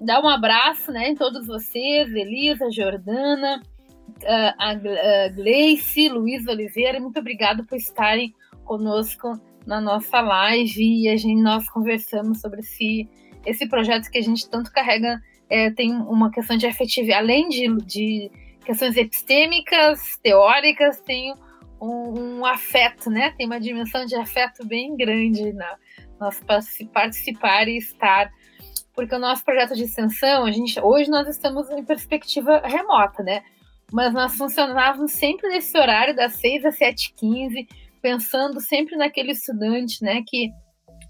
Dá 0.00 0.20
um 0.20 0.28
abraço, 0.28 0.92
né, 0.92 1.08
em 1.08 1.14
todos 1.14 1.46
vocês, 1.46 2.12
Elisa, 2.14 2.70
Jordana, 2.70 3.60
uh, 4.22 4.54
a, 4.56 4.70
a 4.70 5.28
Gleice, 5.28 6.08
Luiz 6.08 6.46
Oliveira. 6.46 7.00
Muito 7.00 7.18
obrigado 7.18 7.64
por 7.64 7.76
estarem 7.76 8.32
conosco 8.64 9.40
na 9.66 9.80
nossa 9.80 10.20
live 10.20 10.82
e 10.82 11.08
a 11.08 11.16
gente, 11.16 11.42
nós 11.42 11.68
conversamos 11.68 12.40
sobre 12.40 12.60
esse, 12.60 13.08
esse 13.44 13.68
projeto 13.68 14.08
que 14.10 14.18
a 14.18 14.22
gente 14.22 14.48
tanto 14.48 14.70
carrega. 14.70 15.20
É, 15.50 15.70
tem 15.70 15.92
uma 15.92 16.30
questão 16.30 16.56
de 16.56 16.66
afetividade, 16.66 17.18
além 17.18 17.48
de, 17.48 17.66
de 17.84 18.30
questões 18.68 18.98
epistêmicas, 18.98 20.18
teóricas, 20.22 21.00
tem 21.00 21.32
um, 21.80 22.40
um, 22.40 22.44
afeto, 22.44 23.08
né? 23.08 23.32
Tem 23.34 23.46
uma 23.46 23.58
dimensão 23.58 24.04
de 24.04 24.14
afeto 24.14 24.66
bem 24.66 24.94
grande 24.94 25.54
na 25.54 25.74
nosso 26.20 26.44
participar 26.92 27.66
e 27.66 27.78
estar. 27.78 28.30
Porque 28.94 29.14
o 29.14 29.18
nosso 29.18 29.42
projeto 29.42 29.74
de 29.74 29.84
extensão, 29.84 30.44
a 30.44 30.50
gente, 30.50 30.78
hoje 30.82 31.08
nós 31.08 31.26
estamos 31.28 31.70
em 31.70 31.82
perspectiva 31.82 32.60
remota, 32.62 33.22
né? 33.22 33.42
Mas 33.90 34.12
nós 34.12 34.36
funcionávamos 34.36 35.12
sempre 35.12 35.48
nesse 35.48 35.78
horário 35.78 36.14
das 36.14 36.34
6 36.34 36.66
às 36.66 36.78
7h15, 36.78 37.66
pensando 38.02 38.60
sempre 38.60 38.96
naquele 38.96 39.32
estudante, 39.32 40.04
né? 40.04 40.22
Que 40.26 40.50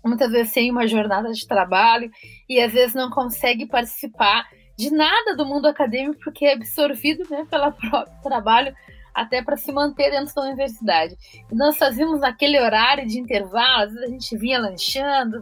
muitas 0.05 0.31
vezes 0.31 0.53
tem 0.53 0.71
uma 0.71 0.87
jornada 0.87 1.33
de 1.33 1.45
trabalho 1.45 2.09
e 2.49 2.61
às 2.61 2.73
vezes 2.73 2.95
não 2.95 3.11
consegue 3.11 3.67
participar 3.67 4.47
de 4.79 4.93
nada 4.93 5.35
do 5.35 5.45
mundo 5.45 5.67
acadêmico, 5.67 6.21
porque 6.23 6.47
é 6.47 6.55
absorvido 6.55 7.29
né, 7.29 7.45
pelo 7.51 7.73
próprio 7.75 8.23
trabalho. 8.23 8.75
até 9.13 9.43
para 9.43 9.57
se 9.57 9.73
manter 9.73 10.13
dentro 10.13 10.33
da 10.33 10.43
universidade. 10.43 11.17
E 11.51 11.55
nós 11.57 11.77
fazíamos 11.77 12.23
aquele 12.23 12.61
horário 12.61 13.05
de 13.05 13.19
intervalo, 13.19 13.83
às 13.83 13.93
vezes 13.93 14.09
a 14.09 14.13
gente 14.13 14.37
vinha 14.37 14.61
lanchando, 14.61 15.41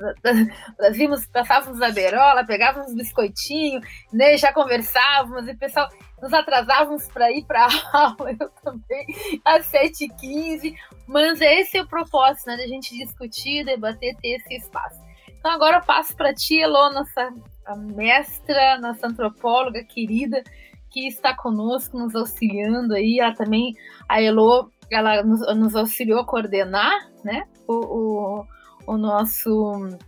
nós 0.80 0.96
vimos, 0.96 1.26
passávamos 1.26 1.82
a 1.82 1.90
berola, 1.90 2.46
pegávamos 2.46 2.94
biscoitinho, 2.94 3.82
né, 4.10 4.38
já 4.38 4.50
conversávamos, 4.50 5.46
e 5.46 5.50
o 5.50 5.58
pessoal 5.58 5.86
nos 6.22 6.32
atrasávamos 6.32 7.06
para 7.08 7.30
ir 7.30 7.44
para 7.44 7.66
a 7.66 7.70
aula, 7.92 8.34
eu 8.40 8.48
também, 8.64 9.06
às 9.44 9.70
7h15, 9.70 10.74
mas 11.06 11.38
esse 11.42 11.76
é 11.76 11.82
o 11.82 11.86
propósito, 11.86 12.46
né, 12.46 12.56
da 12.56 12.66
gente 12.66 12.96
discutir, 12.96 13.62
debater, 13.62 14.16
ter 14.16 14.36
esse 14.36 14.54
espaço. 14.54 14.98
Então 15.38 15.50
agora 15.50 15.76
eu 15.76 15.82
passo 15.82 16.16
para 16.16 16.32
ti, 16.32 16.56
Elô, 16.58 16.90
nossa 16.94 17.30
mestra, 17.74 18.78
nossa 18.78 19.06
antropóloga 19.06 19.82
querida, 19.82 20.42
que 20.90 21.08
está 21.08 21.34
conosco, 21.34 21.98
nos 21.98 22.14
auxiliando 22.14 22.94
aí. 22.94 23.18
Ela 23.18 23.34
também, 23.34 23.74
a 24.08 24.22
Elo, 24.22 24.70
ela 24.90 25.22
nos, 25.22 25.40
nos 25.56 25.74
auxiliou 25.74 26.20
a 26.20 26.26
coordenar, 26.26 27.10
né, 27.24 27.46
o, 27.66 27.74
o, 27.74 28.46
o 28.86 28.96
nosso 28.96 29.98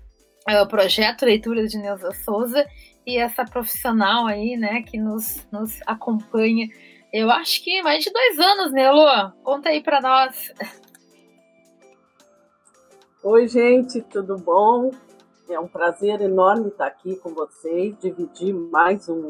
é, 0.49 0.63
o 0.63 0.67
projeto 0.67 1.27
Leitura 1.27 1.67
de 1.67 1.77
Neuza 1.77 2.13
Souza 2.13 2.65
e 3.07 3.19
essa 3.19 3.45
profissional 3.45 4.27
aí, 4.27 4.57
né, 4.57 4.83
que 4.83 4.99
nos, 4.99 5.47
nos 5.53 5.79
acompanha. 5.87 6.69
Eu 7.13 7.31
acho 7.31 7.63
que 7.65 7.83
mais 7.83 8.05
de 8.05 8.11
dois 8.11 8.39
anos, 8.39 8.73
né, 8.73 8.83
Elo? 8.85 9.33
Conta 9.43 9.71
aí 9.71 9.83
para 9.83 10.01
nós. 10.01 10.53
Oi, 13.23 13.49
gente, 13.49 14.01
tudo 14.03 14.37
bom? 14.39 14.91
É 15.49 15.59
um 15.59 15.67
prazer 15.67 16.21
enorme 16.21 16.69
estar 16.69 16.87
aqui 16.87 17.17
com 17.17 17.31
vocês, 17.31 17.97
dividir 17.99 18.53
mais 18.53 19.09
um, 19.09 19.27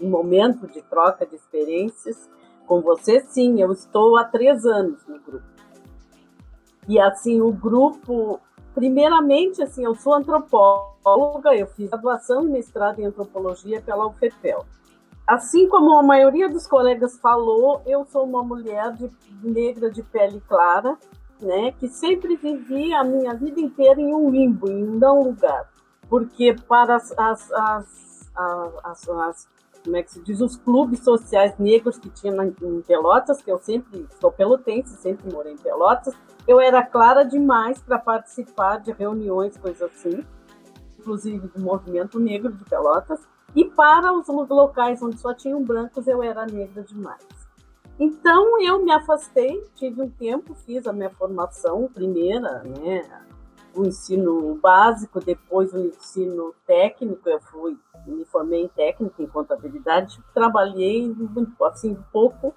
um 0.00 0.10
momento 0.10 0.66
de 0.66 0.82
troca 0.82 1.24
de 1.24 1.36
experiências 1.36 2.28
com 2.66 2.80
você. 2.80 3.20
Sim, 3.28 3.60
eu 3.60 3.70
estou 3.70 4.16
há 4.16 4.24
três 4.24 4.66
anos 4.66 5.06
no 5.06 5.20
grupo. 5.20 5.46
E 6.88 6.98
assim, 6.98 7.40
o 7.40 7.52
grupo, 7.52 8.40
primeiramente, 8.74 9.62
assim, 9.62 9.84
eu 9.84 9.94
sou 9.94 10.14
antropóloga, 10.14 11.54
eu 11.54 11.68
fiz 11.68 11.88
graduação 11.88 12.42
e 12.42 12.50
mestrado 12.50 12.98
em 12.98 13.06
antropologia 13.06 13.80
pela 13.80 14.08
UFPEL. 14.08 14.66
Assim 15.24 15.68
como 15.68 15.96
a 15.96 16.02
maioria 16.02 16.48
dos 16.48 16.66
colegas 16.66 17.20
falou, 17.20 17.80
eu 17.86 18.04
sou 18.06 18.24
uma 18.24 18.42
mulher 18.42 18.92
de, 18.94 19.08
negra 19.40 19.88
de 19.88 20.02
pele 20.02 20.42
clara, 20.48 20.98
né, 21.42 21.72
que 21.72 21.88
sempre 21.88 22.36
vivi 22.36 22.92
a 22.94 23.04
minha 23.04 23.34
vida 23.34 23.60
inteira 23.60 24.00
em 24.00 24.14
um 24.14 24.30
limbo, 24.30 24.70
em 24.70 24.82
um 24.82 24.98
não 24.98 25.22
lugar. 25.22 25.68
Porque 26.08 26.54
para 26.68 26.96
as, 26.96 27.12
as, 27.18 27.50
as, 27.52 28.30
as, 28.84 29.08
as 29.08 29.48
como 29.82 29.96
é 29.96 30.02
que 30.02 30.12
se 30.12 30.22
diz, 30.22 30.40
os 30.40 30.56
clubes 30.56 31.00
sociais 31.00 31.58
negros 31.58 31.98
que 31.98 32.08
tinha 32.08 32.32
em 32.44 32.82
Pelotas, 32.82 33.42
que 33.42 33.50
eu 33.50 33.58
sempre 33.58 34.06
sou 34.20 34.30
pelotense, 34.30 34.96
sempre 34.96 35.32
morei 35.32 35.54
em 35.54 35.58
Pelotas, 35.58 36.14
eu 36.46 36.60
era 36.60 36.84
clara 36.84 37.24
demais 37.24 37.80
para 37.82 37.98
participar 37.98 38.78
de 38.78 38.92
reuniões, 38.92 39.56
coisas 39.56 39.82
assim, 39.82 40.24
inclusive 40.98 41.48
do 41.48 41.60
movimento 41.60 42.20
negro 42.20 42.52
de 42.52 42.64
Pelotas, 42.64 43.20
e 43.54 43.64
para 43.64 44.12
os 44.12 44.28
locais 44.28 45.02
onde 45.02 45.18
só 45.18 45.34
tinham 45.34 45.62
brancos, 45.62 46.06
eu 46.06 46.22
era 46.22 46.46
negra 46.46 46.82
demais. 46.82 47.41
Então 48.02 48.60
eu 48.60 48.84
me 48.84 48.90
afastei, 48.90 49.62
tive 49.76 50.02
um 50.02 50.10
tempo, 50.10 50.56
fiz 50.66 50.88
a 50.88 50.92
minha 50.92 51.10
formação 51.10 51.88
primeira, 51.94 52.64
né, 52.64 53.08
o 53.76 53.84
ensino 53.84 54.58
básico, 54.60 55.20
depois 55.20 55.72
o 55.72 55.78
ensino 55.78 56.52
técnico, 56.66 57.28
eu 57.28 57.40
fui 57.40 57.78
me 58.04 58.24
formei 58.24 58.64
em 58.64 58.68
técnica 58.68 59.22
em 59.22 59.26
contabilidade, 59.28 60.20
trabalhei 60.34 61.14
assim 61.70 61.92
um 61.92 62.02
pouco 62.12 62.52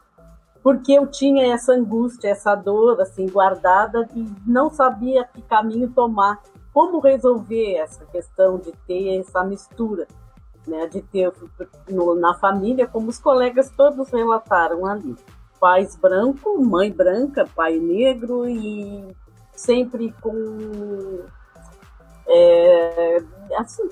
porque 0.64 0.94
eu 0.94 1.06
tinha 1.06 1.54
essa 1.54 1.74
angústia, 1.74 2.30
essa 2.30 2.56
dor 2.56 3.00
assim 3.00 3.28
guardada 3.28 4.10
e 4.16 4.26
não 4.48 4.72
sabia 4.72 5.26
que 5.26 5.44
caminho 5.44 5.92
tomar, 5.92 6.42
como 6.74 6.98
resolver 6.98 7.76
essa 7.76 8.04
questão 8.08 8.58
de 8.58 8.72
ter 8.88 9.20
essa 9.20 9.44
mistura, 9.44 10.08
né, 10.66 10.88
de 10.88 11.04
ter 11.04 11.32
no, 11.88 12.16
na 12.16 12.34
família, 12.34 12.88
como 12.88 13.10
os 13.10 13.20
colegas 13.20 13.70
todos 13.70 14.10
relataram 14.10 14.88
ali, 14.88 15.16
pais 15.60 15.96
branco, 15.96 16.62
mãe 16.64 16.92
branca, 16.92 17.48
pai 17.56 17.78
negro 17.78 18.48
e 18.48 19.16
sempre 19.54 20.14
com 20.22 21.24
é, 22.28 23.24
assim, 23.58 23.88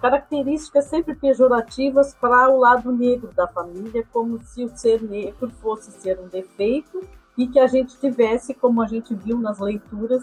características 0.00 0.84
sempre 0.86 1.14
pejorativas 1.14 2.14
para 2.14 2.48
o 2.48 2.58
lado 2.58 2.92
negro 2.92 3.30
da 3.34 3.46
família, 3.48 4.06
como 4.12 4.38
se 4.44 4.64
o 4.64 4.76
ser 4.76 5.02
negro 5.02 5.50
fosse 5.60 5.90
ser 5.92 6.18
um 6.20 6.28
defeito 6.28 7.00
e 7.36 7.48
que 7.48 7.58
a 7.58 7.66
gente 7.66 7.98
tivesse, 7.98 8.54
como 8.54 8.80
a 8.80 8.86
gente 8.86 9.14
viu 9.14 9.38
nas 9.38 9.58
leituras, 9.58 10.22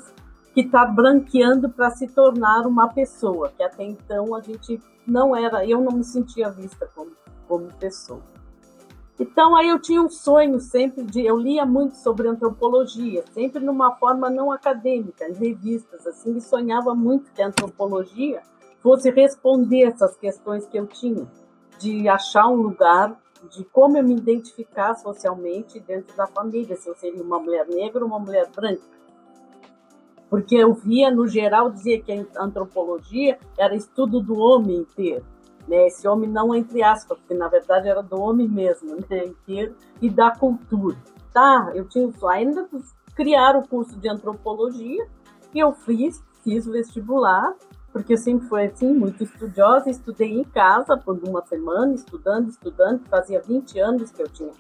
que 0.54 0.62
está 0.62 0.86
branqueando 0.86 1.70
para 1.70 1.92
se 1.92 2.08
tornar 2.08 2.66
uma 2.66 2.88
pessoa, 2.90 3.52
que 3.56 3.64
até 3.64 3.84
então 3.84 4.34
a 4.36 4.42
gente 4.42 4.82
não 5.06 5.36
era, 5.36 5.66
eu 5.66 5.82
não 5.82 5.92
me 5.92 6.04
sentia 6.04 6.50
vista 6.50 6.90
como, 6.94 7.12
como 7.48 7.74
pessoa. 7.74 8.22
Então 9.22 9.56
aí 9.56 9.70
eu 9.70 9.80
tinha 9.80 10.02
um 10.02 10.10
sonho 10.10 10.60
sempre 10.60 11.04
de, 11.04 11.24
eu 11.24 11.38
lia 11.38 11.64
muito 11.64 11.96
sobre 11.96 12.28
antropologia, 12.28 13.24
sempre 13.32 13.64
numa 13.64 13.96
forma 13.98 14.32
não 14.32 14.52
acadêmica, 14.52 15.30
em 15.30 15.34
revistas, 15.34 16.08
assim, 16.08 16.38
e 16.38 16.42
sonhava 16.42 16.96
muito 16.96 17.32
que 17.32 17.40
a 17.40 17.50
antropologia 17.50 18.42
fosse 18.80 19.12
responder 19.12 19.84
essas 19.84 20.18
questões 20.18 20.66
que 20.66 20.76
eu 20.76 20.88
tinha, 20.88 21.28
de 21.78 22.10
achar 22.10 22.48
um 22.48 22.56
lugar, 22.56 23.16
de 23.52 23.64
como 23.66 23.96
eu 23.96 24.04
me 24.04 24.16
identificar 24.16 24.96
socialmente 24.96 25.80
dentro 25.80 26.18
da 26.18 26.26
família, 26.26 26.76
se 26.76 26.90
eu 26.90 26.96
seria 26.96 27.22
uma 27.22 27.38
mulher 27.38 27.68
negra 27.68 28.04
ou 28.04 28.08
uma 28.08 28.18
mulher 28.18 28.50
branca. 28.50 28.82
Porque 30.32 30.56
eu 30.56 30.74
via, 30.74 31.12
no 31.12 31.28
geral, 31.28 31.70
dizia 31.70 32.02
que 32.02 32.12
a 32.12 32.44
antropologia 32.44 33.38
era 33.56 33.76
estudo 33.76 34.20
do 34.20 34.40
homem 34.40 34.78
inteiro 34.78 35.24
né? 35.72 35.88
Esse 35.88 36.06
homem 36.06 36.30
não 36.30 36.54
entre 36.54 36.84
aspas, 36.84 37.18
porque 37.18 37.34
na 37.34 37.48
verdade 37.48 37.88
era 37.88 38.04
do 38.04 38.20
homem 38.20 38.48
mesmo, 38.48 38.98
né? 39.10 39.26
Inteiro 39.26 39.74
e 40.02 40.10
da 40.10 40.30
cultura. 40.32 40.98
Tá, 41.34 41.72
eu 41.74 41.88
tinha 41.88 42.12
ainda 42.30 42.68
criar 43.16 43.56
o 43.56 43.66
curso 43.66 43.98
de 43.98 44.10
antropologia 44.10 45.08
e 45.54 45.60
eu 45.60 45.72
fiz, 45.72 46.22
fiz 46.44 46.68
o 46.68 46.74
vestibular, 46.74 47.56
porque 47.94 48.14
eu 48.14 48.18
sempre 48.18 48.48
fui 48.50 48.66
assim, 48.66 48.94
muito 48.94 49.24
estudiosa, 49.24 49.90
estudei 49.90 50.38
em 50.38 50.44
casa 50.44 50.98
por 50.98 51.18
uma 51.26 51.42
semana, 51.46 51.94
estudando, 51.94 52.50
estudando, 52.50 53.08
fazia 53.08 53.42
20 53.42 53.80
anos 53.80 54.12
que 54.12 54.22
eu 54.22 54.28
tinha 54.28 54.52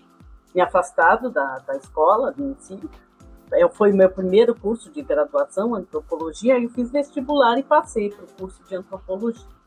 me 0.55 0.61
afastado 0.61 1.29
da, 1.29 1.57
da 1.59 1.75
escola, 1.75 2.31
do 2.31 2.43
ensino. 2.51 2.89
Eu, 3.51 3.69
foi 3.69 3.91
meu 3.91 4.09
primeiro 4.09 4.55
curso 4.55 4.89
de 4.89 5.01
graduação, 5.01 5.75
antropologia, 5.75 6.57
e 6.57 6.63
eu 6.63 6.69
fiz 6.69 6.89
vestibular 6.89 7.57
e 7.57 7.63
passei 7.63 8.09
para 8.09 8.23
o 8.23 8.27
curso 8.37 8.63
de 8.63 8.75
antropologia. 8.75 9.60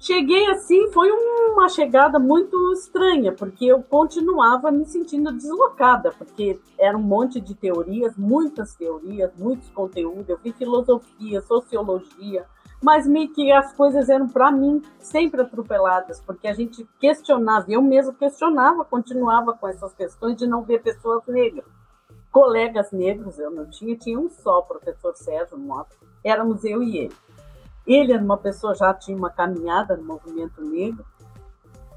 Cheguei 0.00 0.46
assim, 0.46 0.92
foi 0.92 1.10
uma 1.10 1.68
chegada 1.68 2.20
muito 2.20 2.72
estranha, 2.72 3.32
porque 3.32 3.64
eu 3.66 3.82
continuava 3.82 4.70
me 4.70 4.84
sentindo 4.86 5.32
deslocada, 5.32 6.12
porque 6.12 6.60
era 6.78 6.96
um 6.96 7.02
monte 7.02 7.40
de 7.40 7.52
teorias, 7.52 8.16
muitas 8.16 8.76
teorias, 8.76 9.32
muitos 9.36 9.68
conteúdos. 9.70 10.28
Eu 10.28 10.38
vi 10.38 10.52
filosofia, 10.52 11.40
sociologia, 11.42 12.46
mas 12.80 13.08
meio 13.08 13.32
que 13.32 13.50
as 13.50 13.72
coisas 13.72 14.08
eram 14.08 14.28
para 14.28 14.52
mim 14.52 14.80
sempre 15.00 15.42
atropeladas, 15.42 16.20
porque 16.20 16.46
a 16.46 16.54
gente 16.54 16.88
questionava, 17.00 17.66
eu 17.68 17.82
mesmo 17.82 18.14
questionava, 18.14 18.84
continuava 18.84 19.52
com 19.52 19.66
essas 19.66 19.92
questões 19.94 20.36
de 20.36 20.46
não 20.46 20.62
ver 20.62 20.80
pessoas 20.80 21.26
negras. 21.26 21.66
Colegas 22.30 22.92
negros 22.92 23.36
eu 23.40 23.50
não 23.50 23.68
tinha, 23.68 23.96
tinha 23.96 24.18
um 24.18 24.30
só, 24.30 24.62
professor 24.62 25.16
Sérgio 25.16 25.58
Mota, 25.58 25.96
éramos 26.22 26.64
eu 26.64 26.84
e 26.84 26.98
ele. 26.98 27.14
Ele 27.88 28.12
era 28.12 28.22
uma 28.22 28.36
pessoa 28.36 28.74
já 28.74 28.92
tinha 28.92 29.16
uma 29.16 29.30
caminhada 29.30 29.96
no 29.96 30.04
movimento 30.04 30.62
negro 30.62 31.04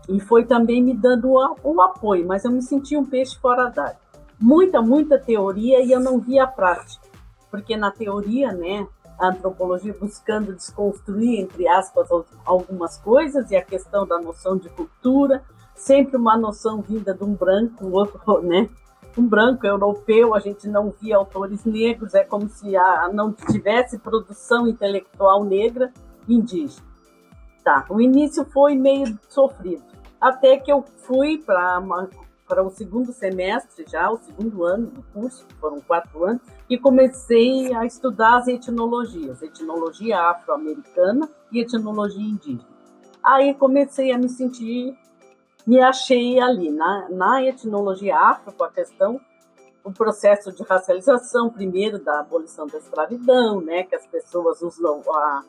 e 0.08 0.20
foi 0.22 0.46
também 0.46 0.82
me 0.82 0.96
dando 0.96 1.30
o, 1.30 1.82
apoio, 1.82 2.26
mas 2.26 2.46
eu 2.46 2.52
me 2.52 2.62
sentia 2.62 2.98
um 2.98 3.06
peixe 3.06 3.38
fora 3.38 3.70
d'água. 3.70 4.00
Muita, 4.40 4.82
muita 4.82 5.20
teoria 5.20 5.84
e 5.84 5.92
eu 5.92 6.00
não 6.00 6.18
via 6.18 6.46
a 6.46 6.48
prática, 6.48 7.06
porque 7.52 7.76
na 7.78 7.92
teoria, 7.92 8.52
né, 8.52 8.88
a 9.20 9.28
antropologia 9.28 9.96
buscando 10.00 10.56
desconstruir, 10.56 11.42
entre 11.42 11.68
aspas, 11.68 12.08
algumas 12.44 12.98
coisas 12.98 13.52
e 13.52 13.56
a 13.56 13.64
questão 13.64 14.08
da 14.08 14.20
noção 14.20 14.58
de 14.58 14.70
cultura, 14.70 15.44
sempre 15.76 16.18
uma 16.18 16.38
noção 16.38 16.82
vinda 16.82 17.14
de 17.14 17.24
um 17.24 17.34
branco, 17.36 17.86
outro, 17.92 18.42
né, 18.42 18.68
um 19.18 19.28
branco 19.28 19.66
europeu, 19.66 20.34
a 20.34 20.40
gente 20.40 20.68
não 20.68 20.94
via 21.02 21.18
autores 21.18 21.66
negros, 21.66 22.14
é 22.14 22.24
como 22.24 22.50
se 22.50 22.76
a, 22.76 23.10
não 23.14 23.34
tivesse 23.34 23.98
produção 24.00 24.68
intelectual 24.68 25.44
negra 25.44 25.92
indígena. 26.28 26.86
Tá, 27.64 27.86
o 27.90 28.02
início 28.02 28.46
foi 28.46 28.76
meio 28.76 29.20
sofrido, 29.30 29.84
até 30.20 30.58
que 30.58 30.72
eu 30.72 30.84
fui 30.98 31.38
para 31.38 32.64
o 32.64 32.70
segundo 32.72 33.12
semestre 33.12 33.86
já, 33.88 34.10
o 34.10 34.18
segundo 34.18 34.64
ano 34.64 34.88
do 34.88 35.04
curso, 35.14 35.46
foram 35.60 35.80
quatro 35.80 36.26
anos, 36.26 36.42
e 36.70 36.78
comecei 36.78 37.74
a 37.74 37.86
estudar 37.86 38.38
as 38.38 38.48
etnologias, 38.48 39.42
etnologia 39.42 40.20
afro-americana 40.22 41.30
e 41.52 41.60
etnologia 41.60 42.24
indígena. 42.24 42.72
Aí 43.24 43.54
comecei 43.54 44.12
a 44.12 44.18
me 44.18 44.28
sentir 44.28 44.98
me 45.66 45.80
achei 45.80 46.40
ali 46.40 46.70
na, 46.70 47.10
na 47.10 47.44
etnologia 47.44 48.18
afro, 48.18 48.52
com 48.54 48.64
a 48.64 48.72
questão, 48.72 49.20
o 49.84 49.92
processo 49.92 50.52
de 50.52 50.64
racialização, 50.64 51.50
primeiro 51.50 52.00
da 52.00 52.20
abolição 52.20 52.68
da 52.68 52.78
escravidão, 52.78 53.62
né, 53.62 53.84
que 53.84 53.96
as 53.96 54.06
pessoas 54.06 54.62
usam 54.62 55.02
a, 55.10 55.44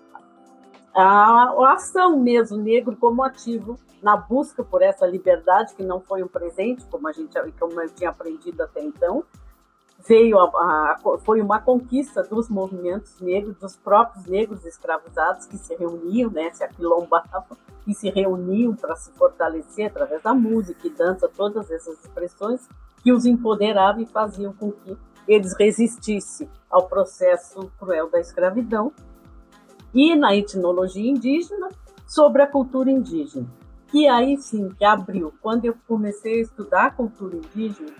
a, 0.95 1.03
a 1.03 1.73
ação 1.73 2.19
mesmo, 2.19 2.57
negro 2.57 2.97
como 2.97 3.23
ativo 3.23 3.79
na 4.03 4.17
busca 4.17 4.65
por 4.65 4.83
essa 4.83 5.07
liberdade, 5.07 5.75
que 5.75 5.83
não 5.83 6.01
foi 6.01 6.23
um 6.23 6.29
presente, 6.29 6.85
como, 6.91 7.07
a 7.07 7.13
gente, 7.13 7.39
como 7.59 7.81
eu 7.81 7.89
tinha 7.91 8.11
aprendido 8.11 8.63
até 8.63 8.83
então, 8.83 9.25
veio 10.07 10.39
a, 10.39 10.45
a, 10.45 10.99
foi 11.25 11.41
uma 11.41 11.61
conquista 11.61 12.23
dos 12.23 12.49
movimentos 12.49 13.21
negros, 13.21 13.57
dos 13.57 13.77
próprios 13.77 14.27
negros 14.27 14.65
escravizados 14.65 15.47
que 15.47 15.57
se 15.59 15.75
reuniam, 15.75 16.31
né, 16.31 16.51
se 16.53 16.65
aquilombavam 16.65 17.45
e 17.87 17.95
se 17.95 18.11
reuniam 18.11 18.75
para 18.75 18.97
se 18.97 19.11
fortalecer 19.13 19.87
através 19.87 20.23
da 20.23 20.35
música 20.35 20.87
e 20.87 20.91
dança, 20.91 21.29
todas 21.29 21.71
essas 21.71 21.99
expressões 22.05 22.69
que 23.03 23.13
os 23.13 23.27
empoderavam 23.27 24.03
e 24.03 24.07
faziam 24.07 24.53
com 24.53 24.71
que 24.71 24.97
eles 25.27 25.55
resistissem 25.59 26.49
ao 26.71 26.89
processo 26.89 27.71
cruel 27.79 28.11
da 28.11 28.21
escravidão. 28.21 28.93
E 29.95 30.17
na 30.17 30.35
etnologia 30.35 31.11
indígena, 31.11 31.69
sobre 32.07 32.43
a 32.43 32.47
cultura 32.47 32.91
indígena. 32.91 33.47
E 33.93 34.09
aí 34.09 34.39
sim, 34.39 34.71
que 34.71 34.85
abriu. 34.85 35.33
Quando 35.43 35.67
eu 35.67 35.75
comecei 35.87 36.39
a 36.39 36.43
estudar 36.43 36.87
a 36.87 36.91
cultura 36.91 37.37
indígena, 37.37 37.93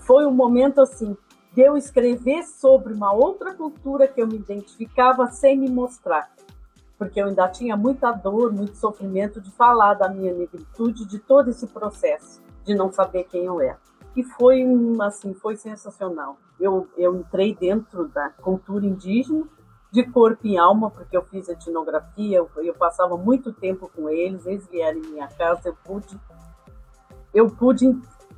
foi 0.00 0.26
um 0.26 0.30
momento 0.30 0.80
assim 0.80 1.16
de 1.54 1.62
eu 1.62 1.76
escrever 1.76 2.42
sobre 2.42 2.92
uma 2.92 3.12
outra 3.12 3.54
cultura 3.54 4.08
que 4.08 4.20
eu 4.20 4.26
me 4.26 4.36
identificava 4.36 5.28
sem 5.28 5.56
me 5.56 5.70
mostrar, 5.70 6.30
porque 6.98 7.20
eu 7.22 7.28
ainda 7.28 7.48
tinha 7.48 7.76
muita 7.76 8.10
dor, 8.10 8.52
muito 8.52 8.76
sofrimento 8.76 9.40
de 9.40 9.50
falar 9.52 9.94
da 9.94 10.08
minha 10.08 10.34
negritude, 10.34 11.06
de 11.06 11.18
todo 11.18 11.50
esse 11.50 11.68
processo 11.68 12.42
de 12.64 12.74
não 12.74 12.92
saber 12.92 13.24
quem 13.24 13.44
eu 13.44 13.60
era. 13.60 13.78
E 14.16 14.22
foi 14.22 14.64
assim, 15.02 15.32
foi 15.34 15.56
sensacional. 15.56 16.36
Eu, 16.58 16.88
eu 16.96 17.16
entrei 17.16 17.54
dentro 17.54 18.08
da 18.08 18.30
cultura 18.30 18.84
indígena 18.84 19.44
de 19.92 20.02
corpo 20.02 20.46
e 20.46 20.58
alma, 20.58 20.90
porque 20.90 21.16
eu 21.16 21.22
fiz 21.22 21.48
etnografia, 21.48 22.38
eu, 22.38 22.50
eu 22.56 22.74
passava 22.74 23.16
muito 23.16 23.52
tempo 23.52 23.88
com 23.94 24.08
eles, 24.08 24.44
eles 24.44 24.66
vieram 24.66 24.98
em 24.98 25.06
minha 25.06 25.28
casa, 25.28 25.68
eu 25.68 25.76
pude 25.84 26.18
eu 27.32 27.50
pude 27.50 27.86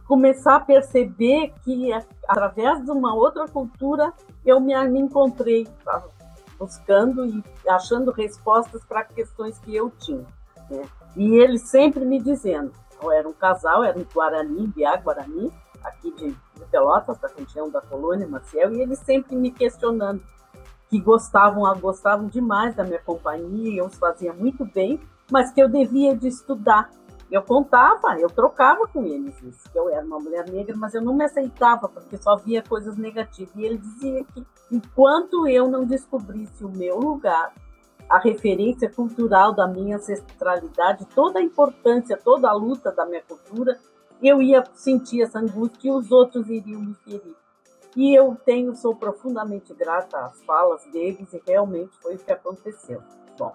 começar 0.06 0.56
a 0.56 0.60
perceber 0.60 1.52
que 1.64 1.92
através 2.28 2.84
de 2.84 2.90
uma 2.90 3.14
outra 3.14 3.46
cultura 3.48 4.12
eu 4.44 4.60
me, 4.60 4.72
encontrei 4.98 5.66
tá? 5.84 6.02
buscando 6.58 7.26
e 7.26 7.42
achando 7.68 8.10
respostas 8.10 8.84
para 8.84 9.04
questões 9.04 9.58
que 9.58 9.74
eu 9.74 9.90
tinha. 9.90 10.24
Né? 10.70 10.82
E 11.16 11.36
ele 11.36 11.58
sempre 11.58 12.04
me 12.04 12.20
dizendo, 12.20 12.72
eu 13.02 13.10
era 13.10 13.28
um 13.28 13.32
casal, 13.32 13.82
era 13.84 13.98
um 13.98 14.04
Guarani, 14.04 14.66
Biá 14.68 14.96
Guarani, 14.96 15.52
aqui 15.82 16.10
de, 16.12 16.30
de 16.30 16.64
Pelotas, 16.70 17.18
da 17.18 17.28
região 17.28 17.70
da 17.70 17.80
colônia 17.80 18.26
Maciel, 18.26 18.74
e 18.74 18.80
eles 18.80 18.98
sempre 19.00 19.34
me 19.36 19.50
questionando, 19.50 20.22
que 20.88 21.00
gostavam, 21.00 21.62
gostavam 21.80 22.26
demais 22.28 22.74
da 22.74 22.84
minha 22.84 23.00
companhia, 23.00 23.80
eu 23.80 23.86
os 23.86 23.96
fazia 23.96 24.32
muito 24.32 24.64
bem, 24.64 25.00
mas 25.30 25.50
que 25.50 25.60
eu 25.60 25.68
devia 25.68 26.14
de 26.14 26.28
estudar, 26.28 26.90
eu 27.30 27.42
contava, 27.42 28.18
eu 28.18 28.28
trocava 28.28 28.86
com 28.86 29.04
eles 29.04 29.40
isso, 29.42 29.70
que 29.70 29.78
eu 29.78 29.88
era 29.88 30.04
uma 30.04 30.20
mulher 30.20 30.48
negra, 30.48 30.76
mas 30.76 30.94
eu 30.94 31.02
não 31.02 31.14
me 31.14 31.24
aceitava 31.24 31.88
porque 31.88 32.16
só 32.16 32.36
via 32.36 32.62
coisas 32.62 32.96
negativas. 32.96 33.54
E 33.56 33.64
ele 33.64 33.78
dizia 33.78 34.24
que 34.24 34.46
enquanto 34.70 35.46
eu 35.48 35.68
não 35.68 35.84
descobrisse 35.84 36.64
o 36.64 36.68
meu 36.68 36.98
lugar, 36.98 37.52
a 38.08 38.18
referência 38.18 38.88
cultural 38.88 39.52
da 39.52 39.66
minha 39.66 39.96
ancestralidade, 39.96 41.06
toda 41.14 41.40
a 41.40 41.42
importância, 41.42 42.16
toda 42.16 42.48
a 42.48 42.52
luta 42.52 42.92
da 42.92 43.04
minha 43.04 43.22
cultura, 43.22 43.76
eu 44.22 44.40
ia 44.40 44.64
sentir 44.74 45.22
essa 45.22 45.40
angústia 45.40 45.80
que 45.80 45.90
os 45.90 46.12
outros 46.12 46.48
iriam 46.48 46.80
me 46.80 46.94
ferir. 46.94 47.34
E 47.96 48.14
eu 48.14 48.36
tenho, 48.44 48.76
sou 48.76 48.94
profundamente 48.94 49.74
grata 49.74 50.18
às 50.18 50.42
falas 50.44 50.84
deles 50.92 51.32
e 51.32 51.42
realmente 51.46 51.96
foi 51.98 52.14
o 52.14 52.18
que 52.18 52.30
aconteceu. 52.30 53.02
Bom, 53.38 53.54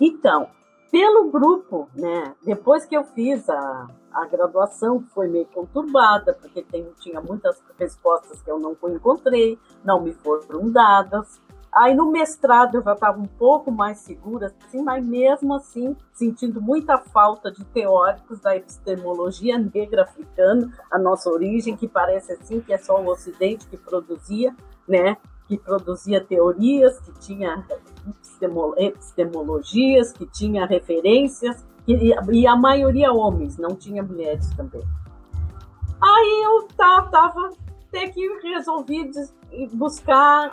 então, 0.00 0.48
pelo 0.90 1.30
grupo, 1.30 1.88
né? 1.94 2.34
Depois 2.44 2.84
que 2.84 2.96
eu 2.96 3.04
fiz 3.04 3.48
a, 3.48 3.86
a 4.12 4.26
graduação, 4.26 5.04
foi 5.14 5.28
meio 5.28 5.46
conturbada, 5.46 6.32
porque 6.34 6.62
tem, 6.62 6.86
tinha 7.00 7.20
muitas 7.20 7.62
respostas 7.78 8.40
que 8.40 8.50
eu 8.50 8.58
não 8.58 8.76
encontrei, 8.94 9.58
não 9.84 10.00
me 10.00 10.12
foram 10.12 10.70
dadas. 10.70 11.40
Aí 11.76 11.94
no 11.94 12.10
mestrado 12.10 12.76
eu 12.76 12.82
já 12.82 12.94
estava 12.94 13.20
um 13.20 13.26
pouco 13.26 13.70
mais 13.70 13.98
segura, 13.98 14.46
assim, 14.66 14.82
mas 14.82 15.06
mesmo 15.06 15.54
assim 15.54 15.94
sentindo 16.10 16.58
muita 16.62 16.96
falta 16.96 17.52
de 17.52 17.62
teóricos 17.66 18.40
da 18.40 18.56
epistemologia 18.56 19.58
negra 19.58 20.04
africana, 20.04 20.72
a 20.90 20.98
nossa 20.98 21.28
origem, 21.28 21.76
que 21.76 21.86
parece 21.86 22.32
assim 22.32 22.60
que 22.60 22.72
é 22.72 22.78
só 22.78 22.98
o 22.98 23.06
Ocidente 23.08 23.66
que 23.66 23.76
produzia, 23.76 24.56
né? 24.88 25.18
Que 25.46 25.58
produzia 25.58 26.24
teorias, 26.24 26.98
que 27.00 27.12
tinha 27.18 27.62
epistemologias, 28.76 30.12
que 30.12 30.26
tinha 30.26 30.66
referências, 30.66 31.64
e, 31.86 32.12
e, 32.32 32.46
a 32.46 32.56
maioria 32.56 33.12
homens, 33.12 33.56
não 33.56 33.76
tinha 33.76 34.02
mulheres 34.02 34.48
também. 34.56 34.82
Aí 36.00 36.42
eu 36.44 36.68
tava 36.76 37.52
até 37.88 38.08
que 38.08 38.28
resolvi 38.42 39.10
buscar 39.72 40.50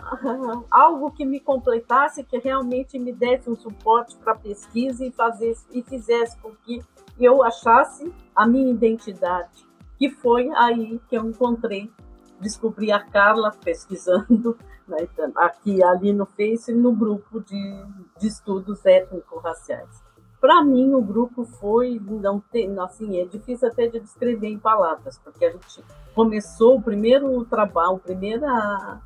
algo 0.71 1.11
que 1.11 1.25
me 1.25 1.39
completasse, 1.39 2.23
que 2.23 2.37
realmente 2.37 2.97
me 2.97 3.11
desse 3.11 3.49
um 3.49 3.55
suporte 3.55 4.15
para 4.17 4.35
pesquisa 4.35 5.05
e, 5.05 5.11
fazer, 5.11 5.55
e 5.71 5.81
fizesse 5.81 6.37
com 6.37 6.51
que 6.63 6.81
eu 7.19 7.43
achasse 7.43 8.13
a 8.35 8.47
minha 8.47 8.71
identidade. 8.71 9.67
Que 9.97 10.09
foi 10.09 10.49
aí 10.55 10.99
que 11.09 11.17
eu 11.17 11.27
encontrei, 11.27 11.91
descobri 12.39 12.91
a 12.91 12.99
Carla 12.99 13.51
pesquisando 13.63 14.57
né, 14.87 15.07
aqui 15.35 15.83
ali 15.83 16.13
no 16.13 16.25
Face 16.25 16.73
no 16.73 16.91
grupo 16.91 17.39
de, 17.41 17.85
de 18.19 18.27
estudos 18.27 18.85
étnico-raciais. 18.85 20.03
Para 20.39 20.61
mim, 20.61 20.93
o 20.93 21.01
grupo 21.01 21.45
foi, 21.45 22.01
não 22.05 22.39
tem, 22.39 22.77
assim, 22.79 23.17
é 23.17 23.25
difícil 23.25 23.67
até 23.67 23.87
de 23.87 23.99
descrever 24.01 24.49
em 24.49 24.59
palavras, 24.59 25.17
porque 25.23 25.45
a 25.45 25.51
gente 25.51 25.81
começou 26.13 26.75
o 26.75 26.81
primeiro 26.81 27.45
trabalho, 27.45 27.97
primeira, 27.97 29.01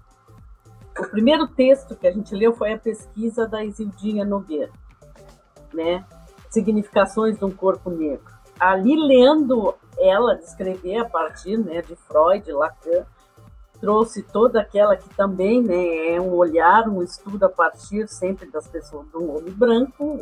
o 0.97 1.07
primeiro 1.09 1.47
texto 1.47 1.95
que 1.95 2.07
a 2.07 2.11
gente 2.11 2.33
leu 2.33 2.53
foi 2.53 2.73
a 2.73 2.79
pesquisa 2.79 3.47
da 3.47 3.63
Isildinha 3.63 4.25
Nogueira, 4.25 4.71
né? 5.71 6.03
Significações 6.49 7.37
de 7.37 7.45
um 7.45 7.51
corpo 7.51 7.91
negro. 7.91 8.33
Ali 8.59 8.95
lendo 8.95 9.75
ela 9.99 10.35
descrever 10.35 10.97
a 10.97 11.05
partir 11.05 11.57
né, 11.57 11.83
de 11.83 11.95
Freud, 11.95 12.51
Lacan, 12.51 13.05
trouxe 13.79 14.23
toda 14.23 14.61
aquela 14.61 14.95
que 14.95 15.09
também 15.15 15.61
né, 15.61 16.15
é 16.15 16.21
um 16.21 16.33
olhar, 16.33 16.87
um 16.87 17.03
estudo 17.03 17.45
a 17.45 17.49
partir 17.49 18.07
sempre 18.07 18.49
das 18.49 18.67
pessoas 18.67 19.07
do 19.09 19.31
homem 19.31 19.53
branco, 19.53 20.19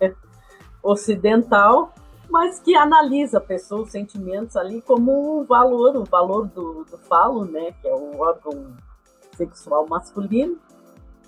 né, 0.00 0.14
ocidental, 0.82 1.92
mas 2.30 2.58
que 2.58 2.74
analisa 2.74 3.40
pessoas, 3.40 3.90
sentimentos 3.90 4.56
ali 4.56 4.80
como 4.82 5.40
o 5.40 5.44
valor, 5.44 5.96
o 5.96 6.04
valor 6.04 6.46
do, 6.46 6.84
do 6.84 6.98
falo, 6.98 7.44
né, 7.44 7.72
que 7.80 7.88
é 7.88 7.94
o 7.94 8.18
órgão 8.18 8.74
sexual 9.36 9.86
masculino, 9.86 10.58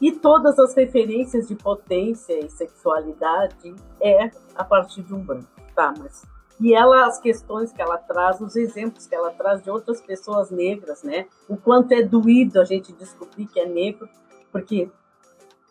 e 0.00 0.12
todas 0.12 0.58
as 0.58 0.74
referências 0.74 1.48
de 1.48 1.54
potência 1.54 2.38
e 2.44 2.50
sexualidade 2.50 3.74
é 4.00 4.30
a 4.54 4.64
partir 4.64 5.02
de 5.02 5.14
um 5.14 5.20
branco. 5.20 5.46
Tá, 5.74 5.92
mas 5.98 6.24
e 6.60 6.74
ela 6.74 7.06
as 7.06 7.18
questões 7.18 7.72
que 7.72 7.82
ela 7.82 7.98
traz, 7.98 8.40
os 8.40 8.56
exemplos 8.56 9.06
que 9.06 9.14
ela 9.14 9.30
traz 9.30 9.62
de 9.62 9.70
outras 9.70 10.00
pessoas 10.00 10.50
negras, 10.50 11.02
né? 11.02 11.26
O 11.48 11.56
quanto 11.56 11.92
é 11.92 12.02
doído 12.02 12.60
a 12.60 12.64
gente 12.64 12.92
descobrir 12.92 13.46
que 13.46 13.58
é 13.58 13.66
negro, 13.66 14.08
porque 14.52 14.90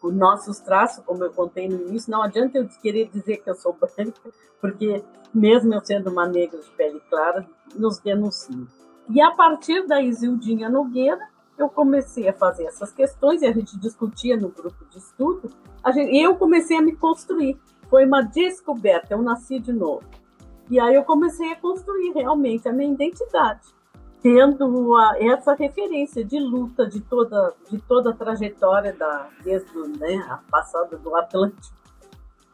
os 0.02 0.14
nossos 0.14 0.60
traços, 0.60 1.04
como 1.06 1.24
eu 1.24 1.32
contei 1.32 1.70
no 1.70 1.88
início, 1.88 2.12
não 2.12 2.22
adianta 2.22 2.58
eu 2.58 2.68
querer 2.82 3.10
dizer 3.10 3.38
que 3.38 3.50
eu 3.50 3.56
sou 3.56 3.74
branca, 3.80 4.20
porque 4.60 5.02
mesmo 5.34 5.74
eu 5.74 5.84
sendo 5.84 6.10
uma 6.10 6.28
negra 6.28 6.60
de 6.60 6.70
pele 6.72 7.02
clara, 7.10 7.48
nos 7.76 8.00
denunciam. 8.00 8.68
E 9.10 9.22
a 9.22 9.32
partir 9.32 9.88
da 9.88 10.02
Isildinha 10.02 10.70
Nogueira, 10.70 11.28
eu 11.58 11.70
comecei 11.70 12.28
a 12.28 12.34
fazer 12.34 12.66
essas 12.66 12.92
questões 12.92 13.42
e 13.42 13.46
a 13.46 13.52
gente 13.52 13.78
discutia 13.78 14.36
no 14.36 14.50
grupo 14.50 14.86
de 14.90 14.98
estudo, 14.98 15.50
gente, 15.94 16.12
e 16.12 16.22
eu 16.22 16.36
comecei 16.36 16.78
a 16.78 16.82
me 16.82 16.96
construir. 16.96 17.60
Foi 17.90 18.06
uma 18.06 18.22
descoberta, 18.22 19.14
eu 19.14 19.22
nasci 19.22 19.60
de 19.60 19.72
novo. 19.72 20.04
E 20.70 20.80
aí 20.80 20.96
eu 20.96 21.04
comecei 21.04 21.52
a 21.52 21.56
construir 21.56 22.12
realmente 22.14 22.68
a 22.68 22.74
minha 22.74 22.92
identidade, 22.92 23.62
tendo 24.22 24.96
a, 24.96 25.16
essa 25.20 25.54
referência 25.54 26.24
de 26.24 26.40
luta 26.40 26.88
de 26.88 27.02
toda, 27.02 27.54
de 27.70 27.78
toda 27.80 28.12
a 28.12 28.14
trajetória 28.14 28.94
da, 28.94 29.30
desde 29.44 29.78
né, 30.00 30.26
a 30.30 30.38
passada 30.50 30.98
do 30.98 31.16
Atlântico, 31.16 31.84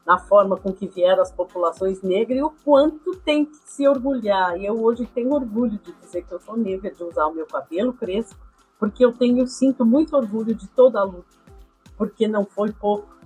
na 0.05 0.17
forma 0.17 0.57
com 0.57 0.73
que 0.73 0.87
vieram 0.87 1.21
as 1.21 1.31
populações 1.31 2.01
negras 2.01 2.39
e 2.39 2.41
o 2.41 2.49
quanto 2.65 3.15
tem 3.17 3.45
que 3.45 3.55
se 3.57 3.87
orgulhar. 3.87 4.57
E 4.57 4.65
eu 4.65 4.83
hoje 4.83 5.05
tenho 5.05 5.31
orgulho 5.31 5.77
de 5.77 5.93
dizer 6.01 6.23
que 6.23 6.33
eu 6.33 6.39
sou 6.39 6.57
negra, 6.57 6.89
de 6.89 7.03
usar 7.03 7.27
o 7.27 7.33
meu 7.33 7.45
cabelo 7.45 7.93
crespo, 7.93 8.39
porque 8.79 9.05
eu 9.05 9.11
tenho 9.11 9.45
sinto 9.45 9.85
muito 9.85 10.15
orgulho 10.15 10.55
de 10.55 10.67
toda 10.69 10.99
a 10.99 11.03
luta, 11.03 11.37
porque 11.95 12.27
não 12.27 12.43
foi 12.43 12.71
pouco 12.71 13.18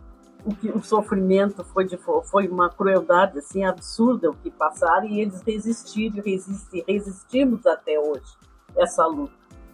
o, 0.46 0.54
que, 0.56 0.70
o 0.70 0.84
sofrimento 0.84 1.64
foi, 1.64 1.86
de, 1.86 1.98
foi 1.98 2.48
uma 2.48 2.70
crueldade 2.70 3.40
assim 3.40 3.64
absurda 3.64 4.30
o 4.30 4.34
que 4.34 4.52
passaram 4.52 5.06
e 5.06 5.22
eles 5.22 5.42
resistiram, 5.42 6.24
resistir, 6.24 6.84
resistimos 6.88 7.66
até 7.66 8.00
hoje 8.00 8.38
essa 8.76 9.06
luta. 9.06 9.34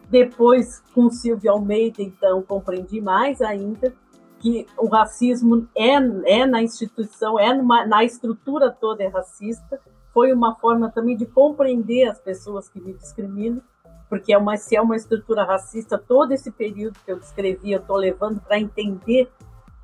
Depois, 0.10 0.82
com 0.94 1.10
Silvio 1.10 1.52
Almeida, 1.52 2.02
então, 2.02 2.42
compreendi 2.42 3.00
mais 3.00 3.42
ainda 3.42 3.94
que 4.40 4.66
o 4.78 4.88
racismo 4.88 5.68
é, 5.76 5.96
é 6.26 6.46
na 6.46 6.64
instituição, 6.64 7.38
é 7.38 7.54
numa, 7.54 7.86
na 7.86 8.04
estrutura 8.04 8.72
toda 8.72 9.04
é 9.04 9.08
racista. 9.08 9.80
Foi 10.14 10.34
uma 10.34 10.56
forma 10.56 10.90
também 10.90 11.16
de 11.16 11.26
compreender 11.26 12.10
as 12.10 12.20
pessoas 12.20 12.68
que 12.70 12.82
me 12.82 12.94
discriminam, 12.94 13.62
porque 14.10 14.34
é 14.34 14.38
uma, 14.38 14.58
se 14.58 14.76
é 14.76 14.82
uma 14.82 14.96
estrutura 14.96 15.44
racista, 15.44 15.98
todo 15.98 16.32
esse 16.32 16.50
período 16.50 16.98
que 17.06 17.12
eu 17.12 17.20
descrevi, 17.20 17.74
eu 17.74 17.80
estou 17.80 17.98
levando 17.98 18.40
para 18.40 18.60
entender 18.60 19.30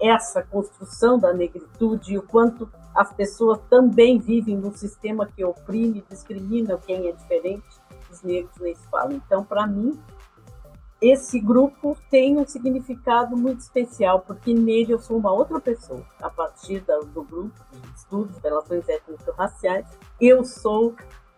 essa 0.02 0.44
construção 0.44 1.18
da 1.18 1.34
negritude 1.34 2.14
e 2.14 2.18
o 2.18 2.22
quanto 2.24 2.70
as 2.94 3.12
pessoas 3.14 3.60
também 3.70 4.20
vivem 4.20 4.58
num 4.58 4.74
sistema 4.74 5.26
que 5.26 5.44
oprime, 5.44 6.04
discrimina 6.10 6.78
quem 6.78 7.08
é 7.08 7.12
diferente, 7.12 7.66
os 8.12 8.22
negros 8.22 8.56
nem 8.60 8.74
se 8.74 8.88
falam. 8.88 9.14
Então, 9.14 9.44
para 9.44 9.68
mim, 9.68 10.00
esse 11.02 11.40
grupo 11.40 11.98
tem 12.10 12.38
um 12.38 12.48
significado 12.48 13.36
muito 13.36 13.60
especial, 13.60 14.22
porque 14.22 14.54
nele 14.54 14.94
eu 14.94 15.00
sou 15.00 15.18
uma 15.18 15.32
outra 15.32 15.60
pessoa. 15.60 16.06
A 16.22 16.30
partir 16.30 16.80
do 16.80 17.24
grupo 17.24 17.52
de 17.72 17.96
estudos 17.96 18.38
relações 18.38 18.88
étnico-raciais, 18.88 19.86
eu 20.20 20.46
sou 20.46 20.96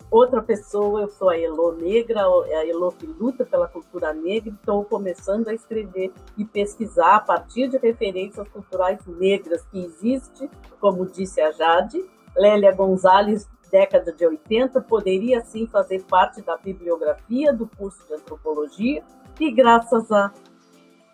outra 0.10 0.42
pessoa, 0.42 1.02
eu 1.02 1.10
sou 1.10 1.30
a 1.30 1.38
Elo 1.38 1.74
negra, 1.74 2.22
a 2.22 2.68
Elo 2.68 2.92
que 2.92 3.06
luta 3.06 3.46
pela 3.46 3.68
cultura 3.68 4.14
negra, 4.14 4.54
estou 4.54 4.84
começando 4.86 5.48
a 5.48 5.54
escrever 5.54 6.12
e 6.38 6.46
pesquisar 6.46 7.16
a 7.16 7.20
partir 7.20 7.68
de 7.68 7.78
referências 7.78 8.48
culturais 8.50 9.00
negras 9.06 9.64
que 9.66 9.84
existe, 9.84 10.50
como 10.80 11.06
disse 11.06 11.42
a 11.42 11.52
Jade, 11.52 12.04
Lélia 12.36 12.74
Gonzalez, 12.74 13.48
década 13.72 14.14
de 14.14 14.26
80, 14.26 14.82
poderia 14.82 15.42
sim 15.42 15.68
fazer 15.68 16.04
parte 16.04 16.42
da 16.42 16.56
bibliografia 16.58 17.52
do 17.52 17.68
curso 17.68 18.06
de 18.08 18.14
antropologia, 18.14 19.04
e 19.40 19.52
graças 19.52 20.12
a, 20.12 20.32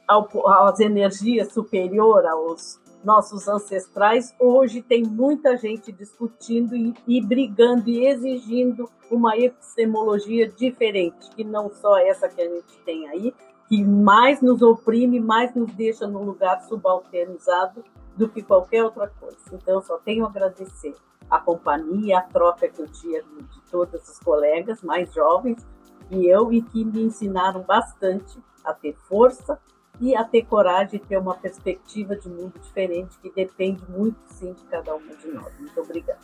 ao, 0.07 0.27
às 0.47 0.79
energias 0.79 1.51
superiores 1.51 2.29
aos 2.29 2.82
nossos 3.03 3.47
ancestrais, 3.47 4.33
hoje 4.39 4.81
tem 4.81 5.03
muita 5.03 5.57
gente 5.57 5.91
discutindo 5.91 6.75
e, 6.75 6.93
e, 7.07 7.21
brigando 7.21 7.89
e 7.89 8.05
exigindo 8.07 8.89
uma 9.11 9.37
epistemologia 9.37 10.47
diferente, 10.47 11.29
que 11.35 11.43
não 11.43 11.69
só 11.69 11.97
essa 11.97 12.29
que 12.29 12.41
a 12.41 12.47
gente 12.47 12.77
tem 12.85 13.07
aí, 13.09 13.33
que 13.67 13.83
mais 13.83 14.41
nos 14.41 14.61
oprime, 14.61 15.19
mais 15.19 15.53
nos 15.53 15.71
deixa 15.73 16.07
num 16.07 16.23
lugar 16.23 16.61
subalternizado 16.63 17.83
do 18.15 18.29
que 18.29 18.41
qualquer 18.41 18.83
outra 18.83 19.07
coisa. 19.07 19.37
Então, 19.51 19.81
só 19.81 19.97
tenho 19.97 20.25
a 20.25 20.29
agradecer 20.29 20.95
a 21.29 21.39
companhia, 21.39 22.19
a 22.19 22.21
troca 22.21 22.67
que 22.67 22.81
eu 22.81 22.87
tinha 22.87 23.21
de 23.21 23.61
todos 23.71 24.07
os 24.07 24.19
colegas 24.19 24.81
mais 24.83 25.11
jovens 25.13 25.65
e 26.11 26.27
eu 26.27 26.51
e 26.53 26.61
que 26.61 26.85
me 26.85 27.03
ensinaram 27.03 27.61
bastante 27.61 28.37
a 28.63 28.73
ter 28.73 28.95
força 29.07 29.59
e 30.03 30.13
a 30.17 30.23
ter 30.25 30.43
coragem 30.43 30.99
de 30.99 31.07
ter 31.07 31.17
uma 31.17 31.33
perspectiva 31.33 32.13
de 32.13 32.27
mundo 32.27 32.59
diferente 32.59 33.17
que 33.21 33.31
depende 33.31 33.81
muito 33.89 34.19
sim 34.25 34.51
de 34.51 34.61
cada 34.65 34.93
uma 34.93 35.15
de 35.15 35.27
nós. 35.29 35.57
Muito 35.57 35.79
obrigada. 35.79 36.19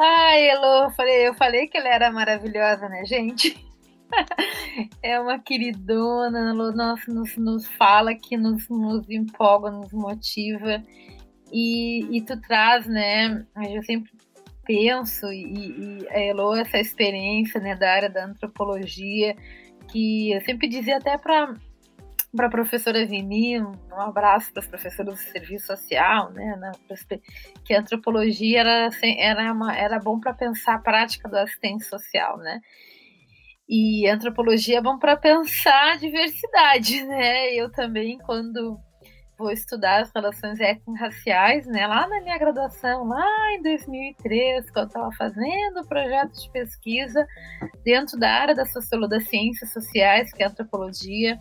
Ai, 0.00 0.48
Elo, 0.48 0.84
eu 0.84 0.90
falei, 0.92 1.28
eu 1.28 1.34
falei 1.34 1.66
que 1.66 1.76
ela 1.76 1.88
era 1.88 2.10
maravilhosa, 2.10 2.88
né, 2.88 3.04
gente? 3.04 3.62
é 5.02 5.20
uma 5.20 5.38
queridona, 5.38 6.54
nossa, 6.54 7.12
nos, 7.12 7.36
nos 7.36 7.66
fala 7.66 8.14
que 8.14 8.34
nos, 8.34 8.66
nos 8.70 9.10
empolga, 9.10 9.72
nos 9.72 9.92
motiva. 9.92 10.82
E, 11.52 12.16
e 12.16 12.22
tu 12.22 12.40
traz, 12.40 12.86
né? 12.86 13.44
Eu 13.68 13.82
sempre 13.82 14.10
penso, 14.64 15.30
e, 15.30 16.00
e 16.00 16.08
a 16.08 16.18
Elo, 16.18 16.54
essa 16.54 16.78
experiência 16.78 17.60
né, 17.60 17.74
da 17.74 17.92
área 17.92 18.08
da 18.08 18.24
antropologia, 18.24 19.36
que 19.90 20.32
eu 20.32 20.40
sempre 20.42 20.66
dizia 20.66 20.96
até 20.96 21.18
para 21.18 21.54
para 22.36 22.46
a 22.46 22.50
professora 22.50 23.06
Vini, 23.06 23.60
um 23.60 24.00
abraço 24.00 24.52
para 24.52 24.62
as 24.62 24.68
professoras 24.68 25.14
do 25.14 25.32
serviço 25.32 25.66
social, 25.66 26.30
né, 26.32 26.56
na, 26.56 26.72
que 27.64 27.74
a 27.74 27.80
antropologia 27.80 28.60
era, 28.60 28.90
era, 29.02 29.52
uma, 29.52 29.74
era 29.74 29.98
bom 29.98 30.20
para 30.20 30.34
pensar 30.34 30.74
a 30.74 30.78
prática 30.78 31.28
do 31.28 31.36
assistente 31.36 31.84
social, 31.84 32.36
né, 32.38 32.60
e 33.68 34.08
antropologia 34.08 34.78
é 34.78 34.82
bom 34.82 34.98
para 34.98 35.16
pensar 35.16 35.92
a 35.92 35.96
diversidade, 35.96 37.02
né, 37.06 37.54
eu 37.54 37.70
também, 37.72 38.18
quando 38.18 38.78
vou 39.38 39.52
estudar 39.52 40.02
as 40.02 40.10
relações 40.12 40.58
étnico-raciais, 40.58 41.64
né, 41.66 41.86
lá 41.86 42.08
na 42.08 42.20
minha 42.20 42.36
graduação, 42.36 43.06
lá 43.06 43.54
em 43.54 43.62
2003, 43.62 44.68
quando 44.72 44.88
estava 44.88 45.12
fazendo 45.12 45.80
o 45.80 45.86
projeto 45.86 46.32
de 46.32 46.50
pesquisa 46.50 47.24
dentro 47.84 48.18
da 48.18 48.28
área 48.28 48.54
da 48.54 48.66
sociologia, 48.66 49.18
das 49.18 49.28
ciências 49.28 49.72
sociais, 49.72 50.32
que 50.32 50.42
é 50.42 50.46
a 50.46 50.48
antropologia, 50.48 51.38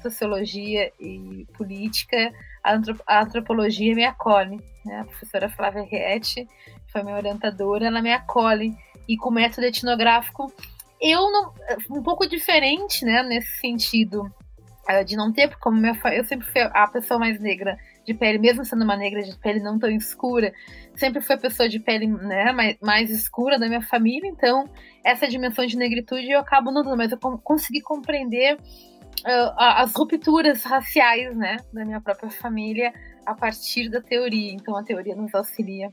sociologia 0.00 0.92
e 0.98 1.46
política, 1.56 2.32
a, 2.62 2.74
antrop 2.74 3.00
a 3.06 3.22
antropologia 3.22 3.94
me 3.94 4.04
acolhe. 4.04 4.60
Né? 4.84 5.00
A 5.00 5.04
professora 5.04 5.48
Flávia 5.48 5.82
Rietti 5.82 6.48
foi 6.88 7.02
minha 7.02 7.16
orientadora, 7.16 7.86
ela 7.86 8.02
me 8.02 8.12
acolhe. 8.12 8.74
E 9.08 9.16
com 9.16 9.30
método 9.30 9.66
etnográfico, 9.66 10.52
eu 11.00 11.30
não. 11.32 11.52
um 11.90 12.02
pouco 12.02 12.26
diferente, 12.26 13.04
né, 13.04 13.22
nesse 13.22 13.58
sentido 13.58 14.32
eh, 14.88 15.04
de 15.04 15.16
não 15.16 15.32
ter, 15.32 15.56
como 15.56 15.84
eu, 15.86 16.24
sempre 16.24 16.46
fui 16.46 16.60
a 16.60 16.86
pessoa 16.86 17.18
mais 17.18 17.40
negra 17.40 17.78
de 18.04 18.14
pele, 18.14 18.38
mesmo 18.38 18.64
sendo 18.64 18.82
uma 18.82 18.96
negra 18.96 19.22
de 19.22 19.36
pele 19.38 19.60
não 19.60 19.78
tão 19.78 19.90
escura, 19.90 20.52
sempre 20.94 21.20
fui 21.20 21.34
a 21.34 21.38
pessoa 21.38 21.68
de 21.68 21.78
pele 21.78 22.06
né, 22.06 22.52
mais, 22.52 22.76
mais 22.80 23.10
escura 23.10 23.58
da 23.58 23.68
minha 23.68 23.82
família, 23.82 24.28
então 24.28 24.68
essa 25.04 25.28
dimensão 25.28 25.64
de 25.64 25.76
negritude 25.76 26.30
eu 26.30 26.40
acabo 26.40 26.70
não 26.70 26.82
dando, 26.82 26.96
mas 26.96 27.12
eu 27.12 27.18
consegui 27.18 27.80
compreender 27.80 28.58
as 29.24 29.94
rupturas 29.94 30.62
raciais 30.64 31.36
né, 31.36 31.58
da 31.72 31.84
minha 31.84 32.00
própria 32.00 32.30
família 32.30 32.92
a 33.26 33.34
partir 33.34 33.88
da 33.88 34.00
teoria. 34.00 34.52
Então 34.52 34.76
a 34.76 34.82
teoria 34.82 35.14
nos 35.14 35.34
auxilia 35.34 35.90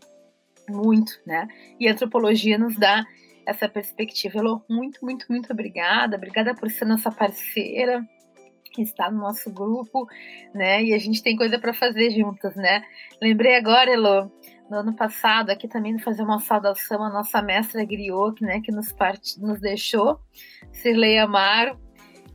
muito, 0.70 1.12
né? 1.26 1.48
E 1.80 1.88
a 1.88 1.92
antropologia 1.92 2.58
nos 2.58 2.76
dá 2.78 3.04
essa 3.46 3.70
perspectiva. 3.70 4.40
Elô, 4.40 4.62
muito, 4.70 5.00
muito, 5.04 5.26
muito 5.30 5.52
obrigada. 5.52 6.18
Obrigada 6.18 6.54
por 6.54 6.70
ser 6.70 6.86
nossa 6.86 7.12
parceira 7.12 8.06
que 8.74 8.82
está 8.82 9.10
no 9.10 9.20
nosso 9.20 9.52
grupo, 9.52 10.08
né? 10.54 10.84
E 10.84 10.94
a 10.94 10.98
gente 10.98 11.24
tem 11.24 11.36
coisa 11.36 11.58
para 11.58 11.74
fazer 11.74 12.12
juntas, 12.12 12.56
né? 12.56 12.84
Lembrei 13.22 13.56
agora, 13.56 13.92
Elo, 13.92 14.32
no 14.70 14.78
ano 14.78 14.94
passado, 14.94 15.50
aqui 15.50 15.68
também 15.68 15.98
fazer 15.98 16.24
uma 16.24 16.40
saudação 16.40 17.02
à 17.04 17.10
nossa 17.10 17.42
mestra 17.42 17.86
Griot, 17.86 18.44
né, 18.44 18.60
que 18.62 18.72
nos, 18.72 18.92
part... 18.92 19.40
nos 19.40 19.60
deixou, 19.60 20.20
Cirlei 20.72 21.18
Amaro, 21.18 21.80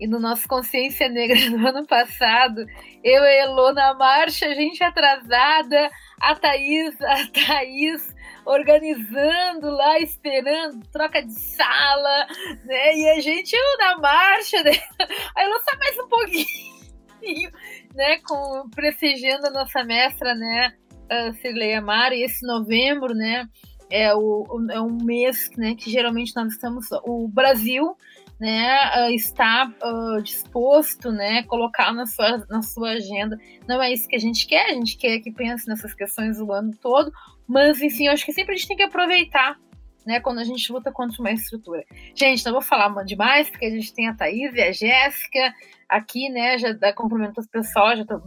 e 0.03 0.07
no 0.09 0.19
nosso 0.19 0.49
Consciência 0.49 1.09
Negra 1.09 1.39
do 1.49 1.65
ano 1.65 1.87
passado, 1.87 2.67
eu 3.05 3.23
e 3.23 3.39
Elo 3.39 3.73
na 3.73 3.95
marcha, 3.95 4.53
gente 4.53 4.83
atrasada, 4.83 5.89
a 6.21 6.35
Thaís, 6.35 7.01
a 7.01 7.27
Thaís 7.29 8.13
organizando 8.45 9.71
lá, 9.71 10.01
esperando, 10.01 10.85
troca 10.91 11.23
de 11.23 11.33
sala, 11.33 12.27
né? 12.65 12.97
E 12.97 13.11
a 13.11 13.21
gente 13.21 13.55
eu, 13.55 13.79
na 13.79 13.99
marcha, 13.99 14.61
né? 14.65 14.73
Aí 15.37 15.45
Elo 15.45 15.61
só 15.61 15.79
mais 15.79 15.99
um 16.01 16.09
pouquinho, 16.09 17.51
né? 17.95 18.19
Com, 18.27 18.69
prestigiando 18.71 19.47
a 19.47 19.51
nossa 19.51 19.85
mestra, 19.85 20.35
né? 20.35 20.75
A 21.09 21.79
Amaro, 21.79 22.15
e 22.15 22.25
esse 22.25 22.45
novembro, 22.45 23.15
né? 23.15 23.47
É, 23.89 24.13
o, 24.15 24.47
é 24.71 24.81
um 24.81 24.97
mês 25.05 25.51
né, 25.57 25.75
que 25.75 25.91
geralmente 25.91 26.35
nós 26.35 26.55
estamos. 26.55 26.87
O 27.05 27.29
Brasil 27.29 27.95
né, 28.43 28.91
uh, 28.97 29.15
está 29.15 29.73
uh, 29.85 30.21
disposto, 30.21 31.13
né, 31.13 31.45
colocar 31.45 31.93
na 31.93 32.07
sua, 32.07 32.45
na 32.51 32.61
sua 32.61 32.91
agenda. 32.91 33.39
Não 33.69 33.81
é 33.81 33.93
isso 33.93 34.09
que 34.09 34.17
a 34.17 34.19
gente 34.19 34.49
quer, 34.49 34.67
a 34.67 34.75
gente 34.75 34.97
quer 34.97 35.21
que 35.21 35.31
pense 35.31 35.69
nessas 35.69 35.95
questões 35.95 36.41
o 36.41 36.51
ano 36.51 36.73
todo, 36.81 37.13
mas 37.47 37.81
enfim, 37.81 38.07
eu 38.07 38.13
acho 38.13 38.27
que 38.27 38.33
sempre 38.33 38.55
a 38.55 38.57
gente 38.57 38.67
tem 38.67 38.77
que 38.77 38.83
aproveitar, 38.83 39.57
né, 40.05 40.19
quando 40.19 40.41
a 40.41 40.45
gente 40.45 40.73
luta 40.73 40.91
contra 40.91 41.21
uma 41.21 41.31
estrutura. 41.31 41.85
Gente, 42.17 42.45
não 42.45 42.55
vou 42.55 42.61
falar 42.61 42.93
demais, 43.05 43.49
porque 43.49 43.67
a 43.67 43.71
gente 43.71 43.95
tem 43.95 44.09
a 44.09 44.15
Thaís 44.15 44.53
e 44.53 44.61
a 44.61 44.73
Jéssica 44.73 45.55
aqui, 45.89 46.29
né, 46.29 46.59
já 46.59 46.73
dá 46.73 46.93
cumprimentos 46.93 47.47
pessoal, 47.47 47.95
já 47.95 48.03
estou 48.03 48.21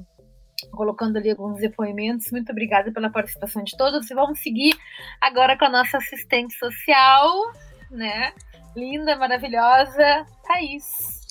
colocando 0.71 1.17
ali 1.17 1.31
alguns 1.31 1.59
depoimentos. 1.59 2.31
Muito 2.31 2.53
obrigada 2.53 2.89
pela 2.89 3.09
participação 3.09 3.65
de 3.65 3.75
todos. 3.75 4.09
E 4.09 4.15
vamos 4.15 4.39
seguir 4.39 4.73
agora 5.19 5.57
com 5.57 5.65
a 5.65 5.69
nossa 5.69 5.97
assistente 5.97 6.53
social, 6.57 7.51
né? 7.91 8.33
Linda, 8.75 9.15
maravilhosa, 9.15 10.25
Thaís. 10.43 11.21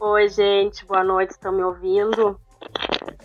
Oi, 0.00 0.28
gente, 0.28 0.86
boa 0.86 1.04
noite, 1.04 1.30
estão 1.30 1.52
me 1.52 1.62
ouvindo? 1.62 2.40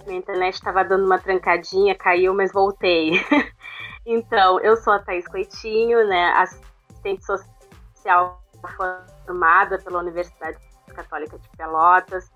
Minha 0.05 0.19
internet 0.19 0.55
estava 0.55 0.83
dando 0.83 1.05
uma 1.05 1.17
trancadinha, 1.17 1.95
caiu, 1.95 2.33
mas 2.33 2.51
voltei. 2.51 3.11
então, 4.05 4.59
eu 4.59 4.75
sou 4.75 4.93
a 4.93 4.99
Thaís 4.99 5.25
Coitinho, 5.27 6.05
né, 6.07 6.33
assistente 6.33 7.25
social 7.25 8.43
formada 9.25 9.77
pela 9.79 9.99
Universidade 9.99 10.57
Católica 10.93 11.37
de 11.39 11.49
Pelotas. 11.55 12.29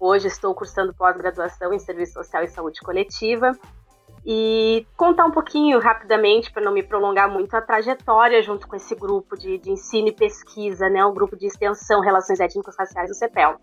Hoje 0.00 0.26
estou 0.26 0.52
cursando 0.54 0.92
pós-graduação 0.94 1.72
em 1.72 1.78
Serviço 1.78 2.14
Social 2.14 2.42
e 2.42 2.48
Saúde 2.48 2.80
Coletiva 2.80 3.52
e 4.24 4.86
contar 4.96 5.26
um 5.26 5.32
pouquinho 5.32 5.80
rapidamente, 5.80 6.52
para 6.52 6.62
não 6.62 6.72
me 6.72 6.82
prolongar 6.82 7.28
muito, 7.28 7.54
a 7.54 7.60
trajetória 7.60 8.40
junto 8.42 8.68
com 8.68 8.76
esse 8.76 8.94
grupo 8.94 9.36
de, 9.36 9.58
de 9.58 9.70
ensino 9.70 10.08
e 10.08 10.12
pesquisa, 10.12 10.88
né, 10.88 11.04
o 11.04 11.12
grupo 11.12 11.36
de 11.36 11.46
extensão 11.46 12.00
Relações 12.00 12.38
Étnicos 12.38 12.76
Raciais 12.78 13.08
do 13.08 13.14
CEPEL, 13.14 13.56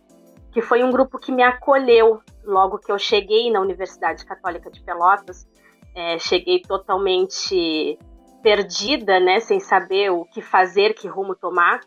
que 0.52 0.62
foi 0.62 0.84
um 0.84 0.92
grupo 0.92 1.18
que 1.18 1.32
me 1.32 1.44
acolheu 1.44 2.20
logo 2.44 2.78
que 2.78 2.92
eu 2.92 3.00
cheguei 3.00 3.50
na 3.52 3.62
Universidade 3.62 4.26
Católica 4.26 4.70
de 4.70 4.82
Pelotas. 4.82 5.48
É, 5.96 6.20
cheguei 6.20 6.62
totalmente 6.62 7.98
perdida, 8.42 9.20
né, 9.20 9.40
sem 9.40 9.60
saber 9.60 10.12
o 10.12 10.26
que 10.26 10.42
fazer, 10.42 10.94
que 10.94 11.08
rumo 11.08 11.36
tomar. 11.36 11.82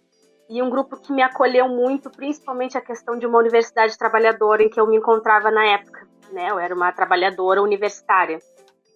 E 0.48 0.62
um 0.62 0.70
grupo 0.70 0.96
que 0.96 1.12
me 1.12 1.22
acolheu 1.22 1.68
muito, 1.68 2.10
principalmente 2.10 2.76
a 2.76 2.80
questão 2.80 3.18
de 3.18 3.26
uma 3.26 3.38
universidade 3.38 3.96
trabalhadora 3.98 4.62
em 4.62 4.68
que 4.68 4.78
eu 4.78 4.86
me 4.86 4.96
encontrava 4.96 5.50
na 5.50 5.64
época. 5.66 6.06
Né? 6.30 6.50
Eu 6.50 6.58
era 6.58 6.74
uma 6.74 6.92
trabalhadora 6.92 7.62
universitária 7.62 8.38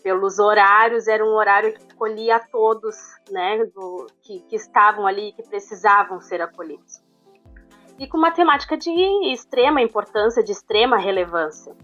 pelos 0.06 0.38
horários, 0.38 1.08
era 1.08 1.24
um 1.24 1.34
horário 1.34 1.74
que 1.74 1.82
acolhia 1.92 2.36
a 2.36 2.38
todos, 2.38 2.94
né, 3.28 3.64
do, 3.74 4.06
que, 4.22 4.38
que 4.42 4.54
estavam 4.54 5.04
ali, 5.04 5.32
que 5.32 5.42
precisavam 5.42 6.20
ser 6.20 6.40
acolhidos. 6.40 7.02
E 7.98 8.06
com 8.06 8.16
uma 8.16 8.30
temática 8.30 8.76
de 8.76 8.88
extrema 9.32 9.82
importância, 9.82 10.44
de 10.44 10.52
extrema 10.52 10.96
relevância. 10.96 11.74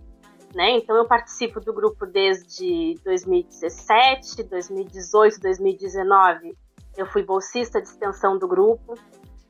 Né? 0.54 0.70
Então 0.70 0.96
eu 0.96 1.04
participo 1.04 1.58
do 1.58 1.72
grupo 1.72 2.06
desde 2.06 2.94
2017, 3.04 4.44
2018, 4.44 5.40
2019. 5.40 6.56
Eu 6.96 7.06
fui 7.06 7.24
bolsista 7.24 7.82
de 7.82 7.88
extensão 7.88 8.38
do 8.38 8.46
grupo, 8.46 8.94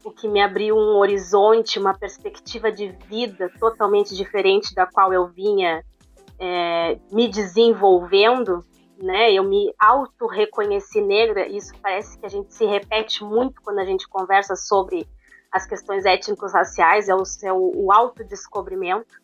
o 0.02 0.10
que 0.10 0.26
me 0.26 0.40
abriu 0.40 0.76
um 0.76 0.96
horizonte, 0.96 1.78
uma 1.78 1.92
perspectiva 1.92 2.72
de 2.72 2.88
vida 3.06 3.52
totalmente 3.60 4.16
diferente 4.16 4.74
da 4.74 4.86
qual 4.86 5.12
eu 5.12 5.28
vinha 5.28 5.84
é, 6.38 6.98
me 7.10 7.28
desenvolvendo, 7.28 8.64
né? 8.98 9.32
Eu 9.32 9.44
me 9.44 9.72
auto-reconheci 9.78 11.00
negra, 11.00 11.46
isso 11.46 11.72
parece 11.82 12.18
que 12.18 12.26
a 12.26 12.28
gente 12.28 12.54
se 12.54 12.64
repete 12.64 13.24
muito 13.24 13.60
quando 13.62 13.78
a 13.78 13.84
gente 13.84 14.08
conversa 14.08 14.54
sobre 14.56 15.06
as 15.50 15.66
questões 15.66 16.06
étnicos-raciais, 16.06 17.08
é 17.08 17.14
o, 17.14 17.22
é 17.42 17.52
o, 17.52 17.72
o 17.84 17.92
autodescobrimento, 17.92 19.20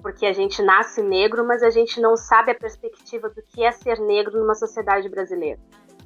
porque 0.00 0.24
a 0.24 0.32
gente 0.32 0.62
nasce 0.62 1.02
negro, 1.02 1.46
mas 1.46 1.62
a 1.62 1.68
gente 1.68 2.00
não 2.00 2.16
sabe 2.16 2.52
a 2.52 2.54
perspectiva 2.54 3.28
do 3.28 3.42
que 3.42 3.62
é 3.62 3.70
ser 3.70 3.98
negro 4.00 4.40
numa 4.40 4.54
sociedade 4.54 5.08
brasileira, 5.08 5.60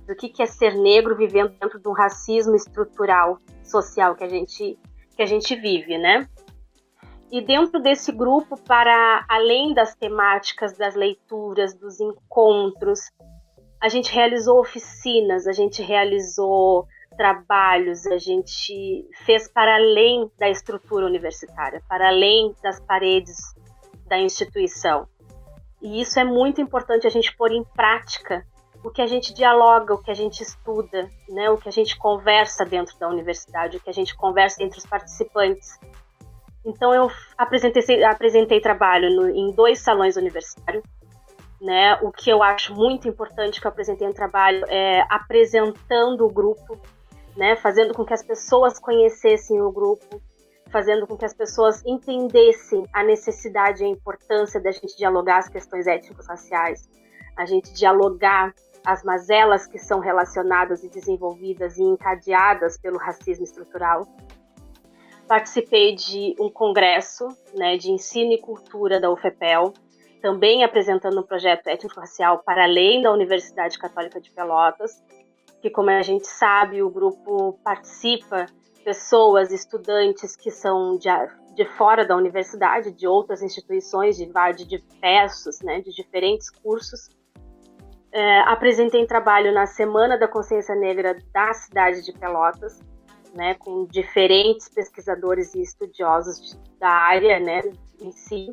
do 0.07 0.17
que, 0.17 0.29
que 0.29 0.43
é 0.43 0.47
ser 0.47 0.75
negro 0.75 1.15
vivendo 1.15 1.51
dentro 1.61 1.79
de 1.79 1.89
um 1.89 1.93
racismo 1.93 2.57
estrutural, 2.57 3.39
social 3.63 4.17
que 4.17 4.25
a 4.25 4.29
gente, 4.29 4.77
que 5.15 5.23
a 5.23 5.27
gente 5.27 5.55
vive, 5.55 5.97
né? 5.99 6.29
E 7.35 7.41
dentro 7.41 7.83
desse 7.83 8.13
grupo, 8.13 8.57
para 8.57 9.27
além 9.29 9.75
das 9.75 9.93
temáticas, 9.97 10.79
das 10.79 10.95
leituras, 10.95 11.75
dos 11.75 11.99
encontros, 11.99 13.01
a 13.83 13.89
gente 13.89 14.15
realizou 14.15 14.61
oficinas, 14.61 15.49
a 15.49 15.53
gente 15.53 15.83
realizou 15.83 16.87
trabalhos, 17.17 18.07
a 18.07 18.19
gente 18.19 19.05
fez 19.27 19.49
para 19.49 19.75
além 19.75 20.31
da 20.39 20.49
estrutura 20.49 21.07
universitária, 21.07 21.83
para 21.89 22.07
além 22.07 22.55
das 22.63 22.79
paredes 22.79 23.37
da 24.07 24.17
instituição. 24.17 25.09
E 25.83 26.01
isso 26.01 26.21
é 26.21 26.25
muito 26.25 26.61
importante 26.61 27.05
a 27.05 27.11
gente 27.11 27.37
pôr 27.37 27.51
em 27.51 27.65
prática 27.65 28.47
o 28.85 28.91
que 28.91 29.03
a 29.03 29.09
gente 29.09 29.35
dialoga, 29.35 29.93
o 29.93 29.99
que 30.01 30.13
a 30.13 30.15
gente 30.15 30.41
estuda, 30.41 31.11
né, 31.29 31.51
o 31.51 31.59
que 31.59 31.69
a 31.69 31.73
gente 31.73 31.99
conversa 31.99 32.65
dentro 32.65 32.97
da 32.97 33.09
universidade, 33.09 33.77
o 33.79 33.81
que 33.81 33.91
a 33.91 33.95
gente 33.95 34.15
conversa 34.15 34.63
entre 34.63 34.79
os 34.79 34.87
participantes. 34.87 35.81
Então 36.65 36.95
eu 36.95 37.11
apresentei, 37.37 38.03
apresentei 38.05 38.61
trabalho 38.61 39.15
no, 39.15 39.29
em 39.29 39.53
dois 39.53 39.81
salões 39.81 40.17
universitários. 40.17 40.83
Né? 41.61 41.95
O 42.03 42.11
que 42.11 42.31
eu 42.31 42.43
acho 42.43 42.75
muito 42.75 43.09
importante 43.09 43.61
que 43.61 43.67
eu 43.67 43.71
apresentei 43.71 44.07
um 44.07 44.13
trabalho 44.13 44.65
é 44.69 45.05
apresentando 45.09 46.27
o 46.27 46.33
grupo, 46.33 46.79
né? 47.37 47.57
fazendo 47.57 47.95
com 47.95 48.05
que 48.05 48.13
as 48.13 48.23
pessoas 48.23 48.79
conhecessem 48.79 49.61
o 49.61 49.71
grupo, 49.71 50.21
fazendo 50.71 51.07
com 51.07 51.17
que 51.17 51.25
as 51.25 51.35
pessoas 51.35 51.83
entendessem 51.87 52.85
a 52.93 53.03
necessidade 53.03 53.83
e 53.83 53.87
a 53.87 53.89
importância 53.89 54.61
da 54.61 54.73
gente 54.73 54.97
dialogar 54.97 55.39
as 55.39 55.49
questões 55.49 55.87
étnicos-raciais, 55.87 56.89
a 57.37 57.47
gente 57.47 57.73
dialogar 57.73 58.53
as 58.85 59.03
mazelas 59.03 59.67
que 59.67 59.79
são 59.79 60.01
relacionadas 60.01 60.85
e 60.85 60.89
desenvolvidas 60.89 61.79
e 61.79 61.83
encadeadas 61.83 62.77
pelo 62.77 62.99
racismo 62.99 63.45
estrutural 63.45 64.07
participei 65.27 65.95
de 65.95 66.35
um 66.39 66.51
congresso 66.51 67.29
né, 67.55 67.77
de 67.77 67.91
ensino 67.91 68.33
e 68.33 68.39
cultura 68.39 69.01
da 69.01 69.11
UFEPEL, 69.11 69.73
também 70.21 70.65
apresentando 70.65 71.21
um 71.21 71.23
projeto 71.23 71.67
étnico-racial 71.67 72.43
para 72.45 72.65
além 72.65 73.03
da 73.03 73.13
Universidade 73.13 73.79
Católica 73.79 74.21
de 74.21 74.31
Pelotas, 74.31 75.03
que, 75.61 75.71
como 75.71 75.91
a 75.91 76.03
gente 76.03 76.27
sabe, 76.27 76.83
o 76.83 76.91
grupo 76.91 77.59
participa 77.65 78.47
pessoas, 78.85 79.51
estudantes 79.51 80.37
que 80.37 80.51
são 80.51 80.99
de, 80.99 81.09
de 81.55 81.65
fora 81.65 82.05
da 82.05 82.17
universidade, 82.17 82.93
de 82.93 83.07
outras 83.07 83.43
instituições, 83.43 84.17
de, 84.17 84.31
de 84.57 84.65
diversos, 84.67 85.61
né, 85.63 85.81
de 85.81 85.91
diferentes 85.91 86.51
cursos. 86.51 87.09
É, 88.13 88.41
apresentei 88.41 89.07
trabalho 89.07 89.53
na 89.53 89.67
Semana 89.67 90.17
da 90.17 90.29
Consciência 90.29 90.75
Negra 90.75 91.19
da 91.33 91.53
cidade 91.55 92.05
de 92.05 92.13
Pelotas, 92.13 92.81
né, 93.35 93.55
com 93.55 93.87
diferentes 93.87 94.69
pesquisadores 94.69 95.55
e 95.55 95.63
estudiosos 95.63 96.59
da 96.79 96.89
área, 96.89 97.41
né, 97.41 97.63
em 98.01 98.13
si. 98.13 98.53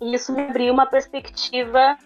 E 0.00 0.14
isso 0.14 0.32
me 0.32 0.42
abriu 0.42 0.72
uma 0.72 0.86
perspectiva 0.86 1.96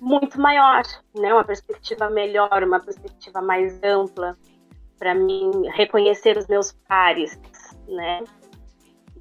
muito 0.00 0.40
maior, 0.40 0.82
né, 1.14 1.32
uma 1.32 1.44
perspectiva 1.44 2.10
melhor, 2.10 2.62
uma 2.62 2.80
perspectiva 2.80 3.40
mais 3.40 3.80
ampla 3.82 4.36
para 4.98 5.14
mim 5.14 5.50
reconhecer 5.74 6.36
os 6.36 6.46
meus 6.46 6.72
pares, 6.72 7.38
né, 7.86 8.24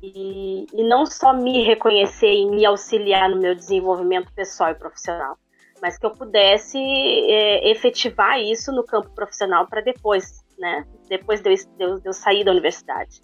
e, 0.02 0.66
e 0.74 0.84
não 0.84 1.06
só 1.06 1.34
me 1.34 1.64
reconhecer 1.64 2.32
e 2.32 2.50
me 2.50 2.66
auxiliar 2.66 3.30
no 3.30 3.38
meu 3.38 3.56
desenvolvimento 3.56 4.32
pessoal 4.34 4.72
e 4.72 4.76
profissional, 4.76 5.38
mas 5.82 5.98
que 5.98 6.06
eu 6.06 6.12
pudesse 6.12 6.78
é, 6.78 7.70
efetivar 7.70 8.40
isso 8.40 8.72
no 8.72 8.84
campo 8.84 9.10
profissional 9.14 9.68
para 9.68 9.82
depois 9.82 10.46
né? 10.58 10.86
Depois 11.10 11.42
de 11.42 11.54
eu, 11.80 12.00
de 12.00 12.08
eu 12.08 12.14
sair 12.14 12.44
da 12.44 12.52
universidade. 12.52 13.22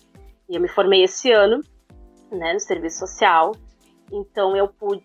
E 0.49 0.56
eu 0.56 0.62
me 0.62 0.68
formei 0.68 1.04
esse 1.04 1.32
ano, 1.32 1.62
né, 2.32 2.54
no 2.54 2.60
serviço 2.60 2.99
social. 2.99 3.54
Então 4.12 4.56
eu 4.56 4.68
pude, 4.68 5.04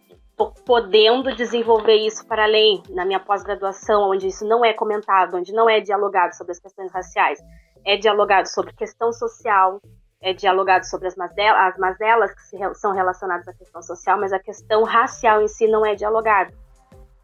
podendo 0.65 1.35
desenvolver 1.35 1.95
isso 1.95 2.27
para 2.27 2.45
além 2.45 2.83
na 2.91 3.05
minha 3.05 3.21
pós-graduação, 3.21 4.11
onde 4.11 4.27
isso 4.27 4.45
não 4.47 4.65
é 4.65 4.73
comentado, 4.73 5.37
onde 5.37 5.53
não 5.53 5.69
é 5.69 5.81
dialogado 5.81 6.35
sobre 6.35 6.53
as 6.53 6.59
questões 6.59 6.93
raciais, 6.93 7.39
é 7.85 7.97
dialogado 7.97 8.49
sobre 8.49 8.73
questão 8.73 9.13
social, 9.13 9.81
é 10.21 10.33
dialogado 10.33 10.85
sobre 10.87 11.07
as 11.07 11.15
mazelas, 11.15 11.73
as 11.73 11.79
mazelas 11.79 12.33
que 12.35 12.75
são 12.75 12.93
relacionadas 12.93 13.47
à 13.47 13.53
questão 13.53 13.81
social, 13.83 14.19
mas 14.19 14.33
a 14.33 14.41
questão 14.41 14.83
racial 14.83 15.41
em 15.41 15.49
si 15.49 15.69
não 15.69 15.87
é 15.87 15.95
dialogada. 15.95 16.53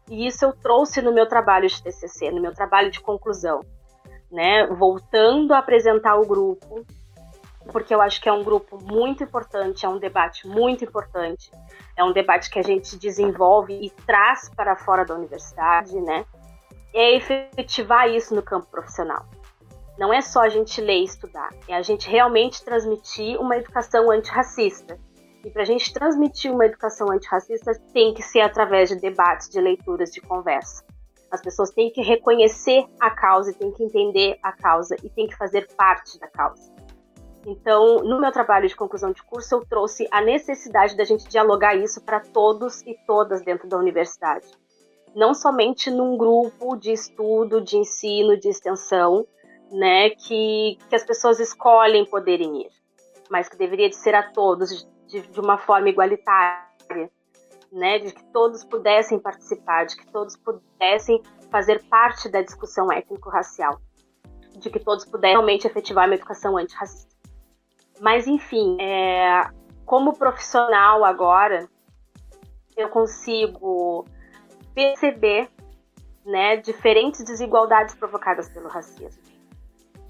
E 0.09 0.27
isso 0.27 0.45
eu 0.45 0.53
trouxe 0.53 1.01
no 1.01 1.13
meu 1.13 1.27
trabalho 1.27 1.67
de 1.67 1.81
TCC, 1.81 2.31
no 2.31 2.41
meu 2.41 2.53
trabalho 2.53 2.91
de 2.91 2.99
conclusão 2.99 3.61
né, 4.33 4.65
voltando 4.65 5.53
a 5.53 5.59
apresentar 5.59 6.15
o 6.15 6.25
grupo, 6.25 6.83
porque 7.71 7.93
eu 7.93 8.01
acho 8.01 8.19
que 8.19 8.27
é 8.27 8.33
um 8.33 8.43
grupo 8.43 8.83
muito 8.83 9.23
importante, 9.23 9.85
é 9.85 9.89
um 9.89 9.99
debate 9.99 10.47
muito 10.47 10.83
importante, 10.83 11.51
é 11.95 12.03
um 12.03 12.11
debate 12.11 12.49
que 12.49 12.57
a 12.57 12.63
gente 12.63 12.97
desenvolve 12.97 13.73
e 13.73 13.91
traz 14.05 14.49
para 14.49 14.75
fora 14.75 15.05
da 15.05 15.13
universidade, 15.13 15.95
né? 16.01 16.25
É 16.93 17.15
efetivar 17.15 18.09
isso 18.09 18.35
no 18.35 18.41
campo 18.41 18.65
profissional. 18.67 19.25
Não 19.97 20.11
é 20.11 20.21
só 20.21 20.41
a 20.41 20.49
gente 20.49 20.81
ler 20.81 21.01
e 21.01 21.03
estudar, 21.03 21.51
é 21.67 21.75
a 21.75 21.83
gente 21.83 22.09
realmente 22.09 22.65
transmitir 22.65 23.39
uma 23.39 23.55
educação 23.55 24.09
antirracista. 24.09 24.99
E 25.43 25.49
para 25.49 25.63
a 25.63 25.65
gente 25.65 25.93
transmitir 25.93 26.51
uma 26.51 26.65
educação 26.65 27.11
antirracista, 27.11 27.73
tem 27.93 28.13
que 28.13 28.21
ser 28.21 28.41
através 28.41 28.89
de 28.89 28.95
debates, 28.95 29.49
de 29.49 29.59
leituras, 29.59 30.09
de 30.11 30.21
conversa. 30.21 30.83
As 31.29 31.41
pessoas 31.41 31.71
têm 31.71 31.91
que 31.91 32.01
reconhecer 32.01 32.85
a 32.99 33.09
causa, 33.09 33.51
têm 33.53 33.71
que 33.71 33.83
entender 33.83 34.37
a 34.41 34.51
causa 34.53 34.95
e 35.03 35.09
têm 35.09 35.27
que 35.27 35.35
fazer 35.35 35.67
parte 35.75 36.17
da 36.19 36.27
causa. 36.27 36.71
Então, 37.45 37.97
no 38.03 38.21
meu 38.21 38.31
trabalho 38.31 38.69
de 38.69 38.75
conclusão 38.75 39.11
de 39.11 39.21
curso, 39.23 39.55
eu 39.55 39.65
trouxe 39.65 40.07
a 40.11 40.21
necessidade 40.21 40.95
da 40.95 41.03
gente 41.03 41.27
dialogar 41.27 41.75
isso 41.75 42.01
para 42.01 42.21
todos 42.21 42.81
e 42.83 42.95
todas 43.05 43.43
dentro 43.43 43.67
da 43.67 43.77
universidade. 43.77 44.47
Não 45.13 45.33
somente 45.33 45.91
num 45.91 46.17
grupo 46.17 46.77
de 46.77 46.91
estudo, 46.91 47.59
de 47.59 47.77
ensino, 47.77 48.37
de 48.37 48.47
extensão, 48.47 49.27
né, 49.71 50.11
que, 50.11 50.77
que 50.87 50.95
as 50.95 51.03
pessoas 51.03 51.39
escolhem 51.39 52.05
poderem 52.05 52.61
ir, 52.61 52.69
mas 53.29 53.49
que 53.49 53.57
deveria 53.57 53.89
de 53.89 53.95
ser 53.95 54.15
a 54.15 54.31
todos 54.31 54.87
de, 55.13 55.21
de 55.21 55.39
uma 55.39 55.59
forma 55.59 55.89
igualitária, 55.89 57.11
né, 57.71 57.99
de 57.99 58.11
que 58.11 58.23
todos 58.31 58.63
pudessem 58.63 59.19
participar, 59.19 59.85
de 59.85 59.95
que 59.95 60.07
todos 60.07 60.35
pudessem 60.35 61.21
fazer 61.51 61.83
parte 61.83 62.29
da 62.29 62.41
discussão 62.41 62.91
étnico-racial, 62.91 63.79
de 64.57 64.69
que 64.71 64.79
todos 64.79 65.05
pudessem 65.05 65.35
realmente 65.35 65.67
efetivar 65.67 66.07
uma 66.07 66.15
educação 66.15 66.57
antirracista. 66.57 67.13
Mas, 67.99 68.25
enfim, 68.25 68.75
é, 68.81 69.49
como 69.85 70.17
profissional 70.17 71.05
agora, 71.05 71.69
eu 72.75 72.89
consigo 72.89 74.05
perceber 74.73 75.47
né, 76.25 76.57
diferentes 76.57 77.23
desigualdades 77.23 77.93
provocadas 77.93 78.49
pelo 78.49 78.67
racismo. 78.67 79.21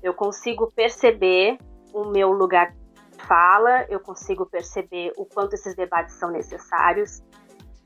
Eu 0.02 0.14
consigo 0.14 0.72
perceber 0.72 1.58
o 1.94 2.06
meu 2.06 2.32
lugar 2.32 2.74
fala, 3.28 3.86
eu 3.90 4.00
consigo 4.00 4.46
perceber 4.46 5.14
o 5.18 5.26
quanto 5.26 5.54
esses 5.54 5.76
debates 5.76 6.16
são 6.16 6.32
necessários, 6.32 7.24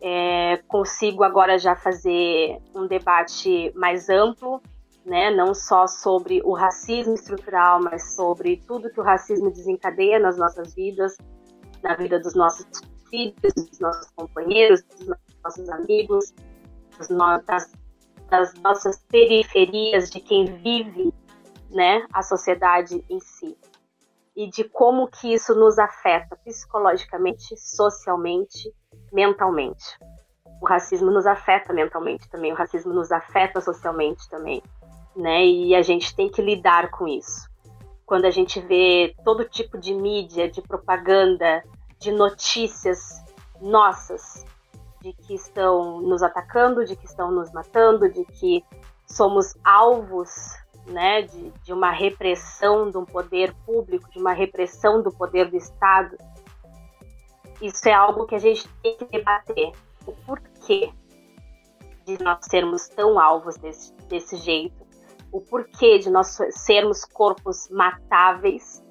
é, 0.02 0.58
consigo 0.68 1.24
agora 1.24 1.58
já 1.58 1.76
fazer 1.76 2.60
um 2.76 2.88
debate 2.88 3.72
mais 3.76 4.10
amplo, 4.10 4.62
né, 5.06 5.32
não 5.32 5.54
só 5.54 5.88
sobre 5.88 6.42
o 6.44 6.54
racismo 6.54 7.14
estrutural, 7.14 7.82
mas 7.82 8.16
sobre 8.16 8.58
tudo 8.68 8.90
que 8.90 9.00
o 9.00 9.04
racismo 9.04 9.50
desencadeia 9.50 10.20
nas 10.20 10.38
nossas 10.38 10.76
vidas, 10.76 11.18
na 11.82 11.96
vida 11.96 12.20
dos 12.20 12.36
nossos 12.36 12.68
filhos, 13.10 13.54
dos 13.56 13.80
nossos 13.80 14.12
companheiros, 14.12 14.84
dos 14.84 15.18
nossos 15.44 15.70
amigos, 15.70 16.34
das, 17.46 17.72
das 18.30 18.54
nossas 18.56 19.00
periferias, 19.10 20.10
de 20.10 20.20
quem 20.20 20.46
vive 20.58 21.14
né, 21.70 22.06
a 22.14 22.22
sociedade 22.22 23.04
em 23.10 23.20
si. 23.20 23.58
E 24.38 24.48
de 24.48 24.64
como 24.64 25.08
que 25.08 25.34
isso 25.34 25.56
nos 25.56 25.80
afeta 25.80 26.38
psicologicamente, 26.46 27.58
socialmente, 27.58 28.72
mentalmente. 29.12 29.98
O 30.62 30.68
racismo 30.68 31.10
nos 31.10 31.26
afeta 31.26 31.74
mentalmente 31.74 32.30
também, 32.30 32.54
o 32.54 32.56
racismo 32.56 32.94
nos 32.94 33.12
afeta 33.12 33.60
socialmente 33.60 34.30
também, 34.30 34.62
né? 35.16 35.44
E 35.44 35.74
a 35.74 35.82
gente 35.82 36.16
tem 36.16 36.30
que 36.30 36.40
lidar 36.40 36.92
com 36.92 37.08
isso. 37.08 37.50
Quando 38.06 38.26
a 38.26 38.30
gente 38.30 38.60
vê 38.60 39.16
todo 39.26 39.44
tipo 39.44 39.76
de 39.76 39.96
mídia, 39.96 40.48
de 40.48 40.62
propaganda, 40.62 41.64
de 42.00 42.12
notícias 42.12 43.24
nossas, 43.60 44.46
de 45.02 45.14
que 45.14 45.34
estão 45.34 46.00
nos 46.00 46.22
atacando, 46.22 46.86
de 46.86 46.96
que 46.96 47.08
estão 47.08 47.32
nos 47.32 47.52
matando, 47.52 48.08
de 48.08 48.24
que 48.24 48.64
somos 49.08 49.58
alvos 49.64 50.30
né, 50.88 51.22
de, 51.24 51.52
de 51.64 51.74
uma 51.74 51.92
repressão 51.92 52.90
de 52.90 52.98
um 52.98 53.06
poder 53.06 53.54
público, 53.66 54.10
de 54.10 54.20
uma 54.20 54.34
repressão 54.34 55.02
do 55.02 55.12
poder 55.12 55.50
do 55.50 55.58
Estado. 55.58 56.18
Isso 57.62 57.88
é 57.88 57.94
algo 57.94 58.26
que 58.26 58.36
a 58.36 58.40
gente 58.40 58.68
tem 58.82 58.98
que 58.98 59.06
debater. 59.06 59.72
O 60.06 60.12
porquê 60.26 60.92
de 62.06 62.22
nós 62.24 62.40
sermos 62.44 62.88
tão 62.88 63.20
alvos 63.20 63.58
desse, 63.58 63.94
desse 64.08 64.38
jeito, 64.38 64.88
o 65.32 65.42
porquê 65.42 66.00
de 66.00 66.10
nós 66.10 66.38
sermos 66.52 67.04
corpos 67.04 67.68
matáveis, 67.70 68.82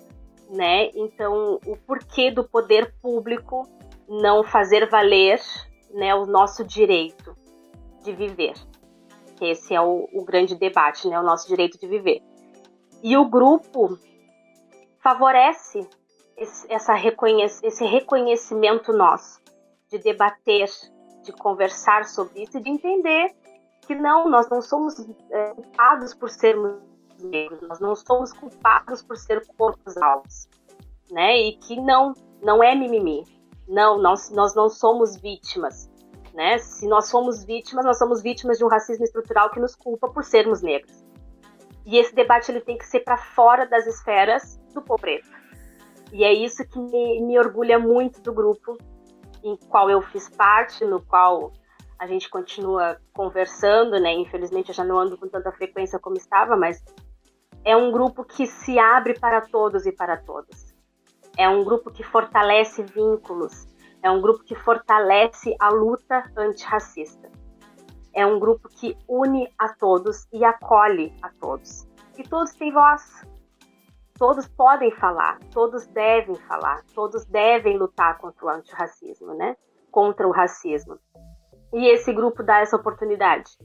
né? 0.50 0.90
Então, 0.94 1.58
o 1.66 1.76
porquê 1.76 2.30
do 2.30 2.44
poder 2.44 2.94
público 3.00 3.66
não 4.06 4.44
fazer 4.44 4.88
valer 4.88 5.40
né, 5.92 6.14
o 6.14 6.26
nosso 6.26 6.62
direito 6.62 7.36
de 8.02 8.12
viver. 8.12 8.54
Esse 9.40 9.74
é 9.74 9.80
o, 9.80 10.08
o 10.12 10.24
grande 10.24 10.54
debate, 10.54 11.08
né, 11.08 11.18
o 11.18 11.22
nosso 11.22 11.46
direito 11.48 11.78
de 11.78 11.86
viver. 11.86 12.22
E 13.02 13.16
o 13.16 13.28
grupo 13.28 13.98
favorece 15.02 15.88
esse, 16.36 16.72
essa 16.72 16.94
reconhec 16.94 17.60
esse 17.62 17.84
reconhecimento 17.84 18.92
nosso, 18.92 19.40
de 19.90 19.98
debater, 19.98 20.68
de 21.22 21.32
conversar 21.32 22.04
sobre 22.04 22.42
isso 22.42 22.58
e 22.58 22.60
de 22.60 22.70
entender 22.70 23.34
que 23.86 23.94
não, 23.94 24.28
nós 24.28 24.48
não 24.48 24.60
somos 24.60 24.98
é, 25.30 25.54
culpados 25.54 26.12
por 26.14 26.28
sermos 26.28 26.80
negros, 27.20 27.60
nós 27.62 27.80
não 27.80 27.94
somos 27.94 28.32
culpados 28.32 29.02
por 29.02 29.16
ser 29.16 29.46
corpos 29.56 29.96
altos, 29.96 30.48
né? 31.10 31.38
E 31.38 31.56
que 31.58 31.80
não, 31.80 32.12
não 32.42 32.62
é 32.62 32.74
mimimi, 32.74 33.24
não, 33.68 33.98
nós, 33.98 34.30
nós 34.30 34.54
não 34.54 34.68
somos 34.68 35.16
vítimas. 35.16 35.88
Né? 36.36 36.58
Se 36.58 36.86
nós 36.86 37.08
somos 37.08 37.42
vítimas, 37.44 37.82
nós 37.86 37.98
somos 37.98 38.22
vítimas 38.22 38.58
de 38.58 38.64
um 38.64 38.68
racismo 38.68 39.04
estrutural 39.04 39.50
que 39.50 39.58
nos 39.58 39.74
culpa 39.74 40.06
por 40.10 40.22
sermos 40.22 40.60
negros. 40.60 41.02
E 41.86 41.96
esse 41.96 42.14
debate 42.14 42.52
ele 42.52 42.60
tem 42.60 42.76
que 42.76 42.86
ser 42.86 43.00
para 43.00 43.16
fora 43.16 43.66
das 43.66 43.86
esferas 43.86 44.60
do 44.74 44.82
povo 44.82 45.00
preto. 45.00 45.26
E 46.12 46.22
é 46.24 46.32
isso 46.34 46.62
que 46.68 46.78
me, 46.78 47.22
me 47.22 47.38
orgulha 47.38 47.78
muito 47.78 48.20
do 48.20 48.34
grupo 48.34 48.76
em 49.42 49.56
qual 49.68 49.88
eu 49.88 50.02
fiz 50.02 50.28
parte, 50.28 50.84
no 50.84 51.00
qual 51.00 51.52
a 51.98 52.06
gente 52.06 52.28
continua 52.28 53.00
conversando, 53.14 53.98
né? 53.98 54.12
Infelizmente 54.12 54.68
eu 54.68 54.74
já 54.74 54.84
não 54.84 54.98
ando 54.98 55.16
com 55.16 55.26
tanta 55.28 55.50
frequência 55.52 55.98
como 55.98 56.16
estava, 56.16 56.54
mas 56.54 56.84
é 57.64 57.74
um 57.74 57.90
grupo 57.90 58.24
que 58.24 58.46
se 58.46 58.78
abre 58.78 59.18
para 59.18 59.40
todos 59.40 59.86
e 59.86 59.92
para 59.92 60.18
todas 60.18 60.76
é 61.36 61.48
um 61.48 61.62
grupo 61.62 61.90
que 61.90 62.02
fortalece 62.02 62.82
vínculos, 62.82 63.66
é 64.06 64.10
um 64.10 64.20
grupo 64.20 64.44
que 64.44 64.54
fortalece 64.54 65.56
a 65.58 65.68
luta 65.68 66.30
antirracista. 66.36 67.28
É 68.14 68.24
um 68.24 68.38
grupo 68.38 68.68
que 68.68 68.96
une 69.08 69.52
a 69.58 69.74
todos 69.74 70.28
e 70.32 70.44
acolhe 70.44 71.12
a 71.20 71.28
todos. 71.40 71.88
E 72.16 72.22
todos 72.22 72.54
têm 72.54 72.72
voz. 72.72 73.26
Todos 74.16 74.46
podem 74.46 74.92
falar, 74.92 75.40
todos 75.52 75.86
devem 75.88 76.36
falar, 76.36 76.84
todos 76.94 77.26
devem 77.26 77.76
lutar 77.76 78.16
contra 78.18 78.46
o 78.46 78.48
antirracismo, 78.48 79.34
né? 79.34 79.56
Contra 79.90 80.26
o 80.26 80.30
racismo. 80.30 80.98
E 81.74 81.88
esse 81.88 82.12
grupo 82.12 82.44
dá 82.44 82.60
essa 82.60 82.76
oportunidade. 82.76 83.58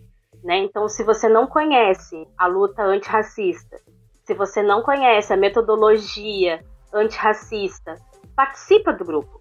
Né? 0.43 0.57
Então, 0.57 0.89
se 0.89 1.03
você 1.03 1.29
não 1.29 1.45
conhece 1.45 2.27
a 2.35 2.47
luta 2.47 2.81
antirracista, 2.81 3.77
se 4.23 4.33
você 4.33 4.63
não 4.63 4.81
conhece 4.81 5.31
a 5.31 5.37
metodologia 5.37 6.65
antirracista. 6.91 7.95
Participa 8.35 8.91
do 8.93 9.05
grupo. 9.05 9.40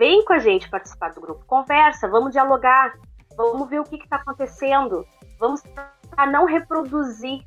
Vem 0.00 0.24
com 0.24 0.32
a 0.32 0.38
gente 0.38 0.70
participar 0.70 1.12
do 1.12 1.20
grupo. 1.20 1.44
Conversa, 1.44 2.08
vamos 2.08 2.32
dialogar, 2.32 2.98
vamos 3.36 3.68
ver 3.68 3.80
o 3.80 3.84
que 3.84 3.96
está 3.96 4.16
acontecendo. 4.16 5.06
Vamos 5.38 5.60
tentar 5.60 6.26
não 6.32 6.46
reproduzir 6.46 7.42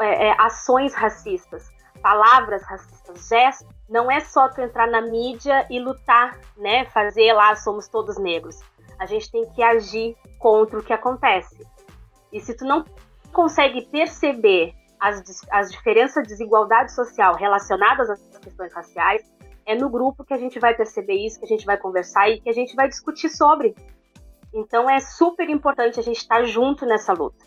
é, 0.00 0.26
é, 0.26 0.36
ações 0.36 0.92
racistas, 0.92 1.70
palavras 2.02 2.64
racistas, 2.64 3.28
gestos. 3.28 3.68
Não 3.88 4.10
é 4.10 4.18
só 4.18 4.48
tu 4.48 4.60
entrar 4.60 4.88
na 4.88 5.02
mídia 5.02 5.68
e 5.70 5.78
lutar, 5.78 6.36
né? 6.56 6.84
Fazer 6.86 7.32
lá, 7.32 7.54
somos 7.54 7.86
todos 7.86 8.18
negros. 8.18 8.58
A 8.98 9.06
gente 9.06 9.30
tem 9.30 9.48
que 9.50 9.62
agir 9.62 10.16
contra 10.40 10.80
o 10.80 10.82
que 10.82 10.92
acontece. 10.92 11.64
E 12.32 12.40
se 12.40 12.56
tu 12.56 12.64
não 12.64 12.84
consegue 13.32 13.86
perceber 13.86 14.74
as, 14.98 15.22
as 15.48 15.70
diferenças 15.70 16.24
de 16.24 16.30
desigualdade 16.30 16.92
social 16.92 17.36
relacionadas 17.36 18.10
às 18.10 18.38
questões 18.38 18.74
raciais, 18.74 19.22
é 19.66 19.74
no 19.74 19.88
grupo 19.88 20.24
que 20.24 20.34
a 20.34 20.38
gente 20.38 20.58
vai 20.58 20.74
perceber 20.74 21.14
isso, 21.14 21.38
que 21.38 21.44
a 21.44 21.48
gente 21.48 21.64
vai 21.64 21.76
conversar 21.76 22.28
e 22.28 22.40
que 22.40 22.48
a 22.48 22.52
gente 22.52 22.74
vai 22.74 22.88
discutir 22.88 23.28
sobre. 23.28 23.74
Então 24.52 24.88
é 24.88 25.00
super 25.00 25.48
importante 25.48 25.98
a 25.98 26.02
gente 26.02 26.18
estar 26.18 26.44
junto 26.44 26.86
nessa 26.86 27.12
luta. 27.12 27.44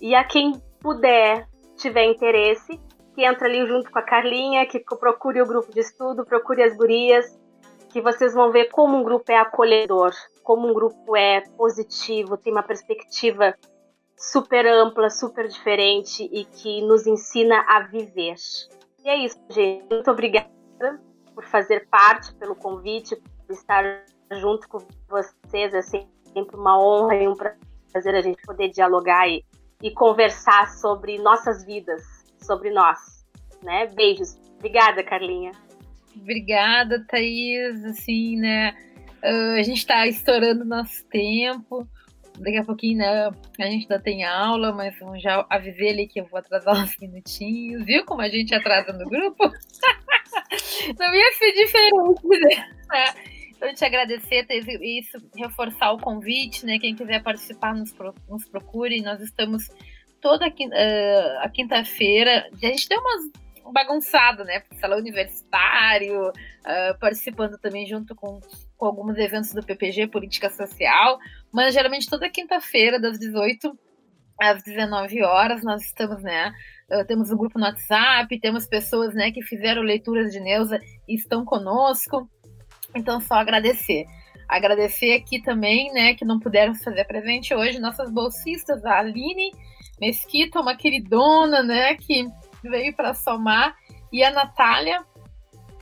E 0.00 0.14
a 0.14 0.24
quem 0.24 0.60
puder, 0.80 1.48
tiver 1.76 2.04
interesse, 2.04 2.80
que 3.14 3.24
entra 3.24 3.46
ali 3.46 3.66
junto 3.66 3.90
com 3.90 3.98
a 3.98 4.02
Carlinha, 4.02 4.66
que 4.66 4.78
procure 4.80 5.40
o 5.40 5.46
grupo 5.46 5.72
de 5.72 5.80
estudo, 5.80 6.24
procure 6.24 6.62
as 6.62 6.76
gurias, 6.76 7.38
que 7.90 8.00
vocês 8.00 8.34
vão 8.34 8.50
ver 8.50 8.70
como 8.70 8.96
um 8.96 9.02
grupo 9.02 9.32
é 9.32 9.36
acolhedor, 9.36 10.12
como 10.42 10.68
um 10.68 10.74
grupo 10.74 11.16
é 11.16 11.40
positivo, 11.56 12.36
tem 12.36 12.52
uma 12.52 12.62
perspectiva 12.62 13.54
super 14.16 14.66
ampla, 14.66 15.10
super 15.10 15.48
diferente 15.48 16.28
e 16.32 16.44
que 16.44 16.82
nos 16.82 17.06
ensina 17.06 17.64
a 17.68 17.80
viver. 17.80 18.34
E 19.04 19.08
é 19.08 19.16
isso, 19.16 19.38
gente. 19.50 19.86
Muito 19.90 20.10
obrigada 20.10 21.00
por 21.36 21.44
fazer 21.44 21.86
parte, 21.90 22.34
pelo 22.36 22.56
convite, 22.56 23.14
por 23.14 23.52
estar 23.52 23.84
junto 24.40 24.66
com 24.70 24.78
vocês. 25.06 25.74
É 25.74 25.82
sempre 25.82 26.56
uma 26.56 26.82
honra 26.82 27.14
e 27.16 27.28
um 27.28 27.34
prazer 27.36 28.14
a 28.14 28.22
gente 28.22 28.40
poder 28.40 28.70
dialogar 28.70 29.28
e, 29.28 29.44
e 29.82 29.90
conversar 29.90 30.66
sobre 30.70 31.18
nossas 31.18 31.62
vidas, 31.66 32.02
sobre 32.38 32.70
nós. 32.70 32.98
Né? 33.62 33.86
Beijos. 33.88 34.38
Obrigada, 34.56 35.04
Carlinha. 35.04 35.52
Obrigada, 36.16 37.04
Thaís. 37.06 37.84
Assim, 37.84 38.36
né? 38.36 38.74
Uh, 39.22 39.60
a 39.60 39.62
gente 39.62 39.78
está 39.78 40.06
estourando 40.06 40.64
nosso 40.64 41.04
tempo 41.08 41.86
daqui 42.38 42.58
a 42.58 42.64
pouquinho, 42.64 42.98
né, 42.98 43.28
a 43.58 43.64
gente 43.64 43.82
ainda 43.90 43.98
tem 43.98 44.22
aula, 44.24 44.70
mas 44.70 44.94
já 45.22 45.46
avisei 45.48 45.88
ali 45.88 46.06
que 46.06 46.20
eu 46.20 46.26
vou 46.26 46.38
atrasar 46.38 46.76
uns 46.84 46.96
minutinhos. 46.98 47.84
Viu 47.84 48.04
como 48.04 48.20
a 48.20 48.28
gente 48.28 48.54
atrasa 48.54 48.92
no 48.92 49.08
grupo? 49.08 49.50
Não 50.98 51.14
ia 51.14 51.32
ser 51.32 51.52
diferente, 51.52 52.28
né? 52.88 53.14
Então, 53.56 53.74
te 53.74 53.84
agradecer, 53.84 54.46
isso, 54.82 55.18
reforçar 55.34 55.92
o 55.92 55.98
convite, 55.98 56.66
né? 56.66 56.78
Quem 56.78 56.94
quiser 56.94 57.22
participar, 57.22 57.74
nos, 57.74 57.94
nos 58.28 58.46
procure. 58.48 59.00
Nós 59.00 59.20
estamos 59.20 59.70
toda 60.20 60.46
a 60.46 61.48
quinta-feira. 61.48 62.48
A 62.52 62.66
gente 62.66 62.88
deu 62.88 63.00
umas 63.00 63.30
bagunçado, 63.72 64.44
né? 64.44 64.62
Salão 64.80 64.98
universitário, 64.98 66.28
uh, 66.28 66.98
participando 67.00 67.58
também 67.58 67.86
junto 67.86 68.14
com, 68.14 68.40
com 68.76 68.86
alguns 68.86 69.16
eventos 69.18 69.52
do 69.52 69.64
PPG, 69.64 70.08
Política 70.08 70.50
Social, 70.50 71.18
mas 71.52 71.74
geralmente 71.74 72.08
toda 72.08 72.28
quinta-feira, 72.28 73.00
das 73.00 73.18
18 73.18 73.76
às 74.40 74.62
19 74.62 75.22
horas, 75.22 75.62
nós 75.64 75.82
estamos, 75.82 76.22
né? 76.22 76.52
Uh, 76.90 77.04
temos 77.04 77.30
um 77.32 77.36
grupo 77.36 77.58
no 77.58 77.64
WhatsApp, 77.64 78.38
temos 78.38 78.66
pessoas, 78.66 79.12
né, 79.12 79.32
que 79.32 79.42
fizeram 79.42 79.82
leituras 79.82 80.30
de 80.30 80.38
Neuza 80.38 80.80
e 81.08 81.14
estão 81.14 81.44
conosco. 81.44 82.30
Então, 82.94 83.20
só 83.20 83.34
agradecer. 83.34 84.04
Agradecer 84.48 85.12
aqui 85.14 85.42
também, 85.42 85.92
né, 85.92 86.14
que 86.14 86.24
não 86.24 86.38
puderam 86.38 86.74
fazer 86.76 87.04
presente 87.04 87.52
hoje, 87.52 87.80
nossas 87.80 88.10
bolsistas, 88.10 88.84
a 88.84 89.00
Aline 89.00 89.50
Mesquita, 90.00 90.60
uma 90.60 90.76
queridona, 90.76 91.62
né, 91.62 91.94
que 91.96 92.28
veio 92.62 92.94
para 92.94 93.14
somar, 93.14 93.74
e 94.12 94.22
a 94.22 94.30
Natália 94.30 95.04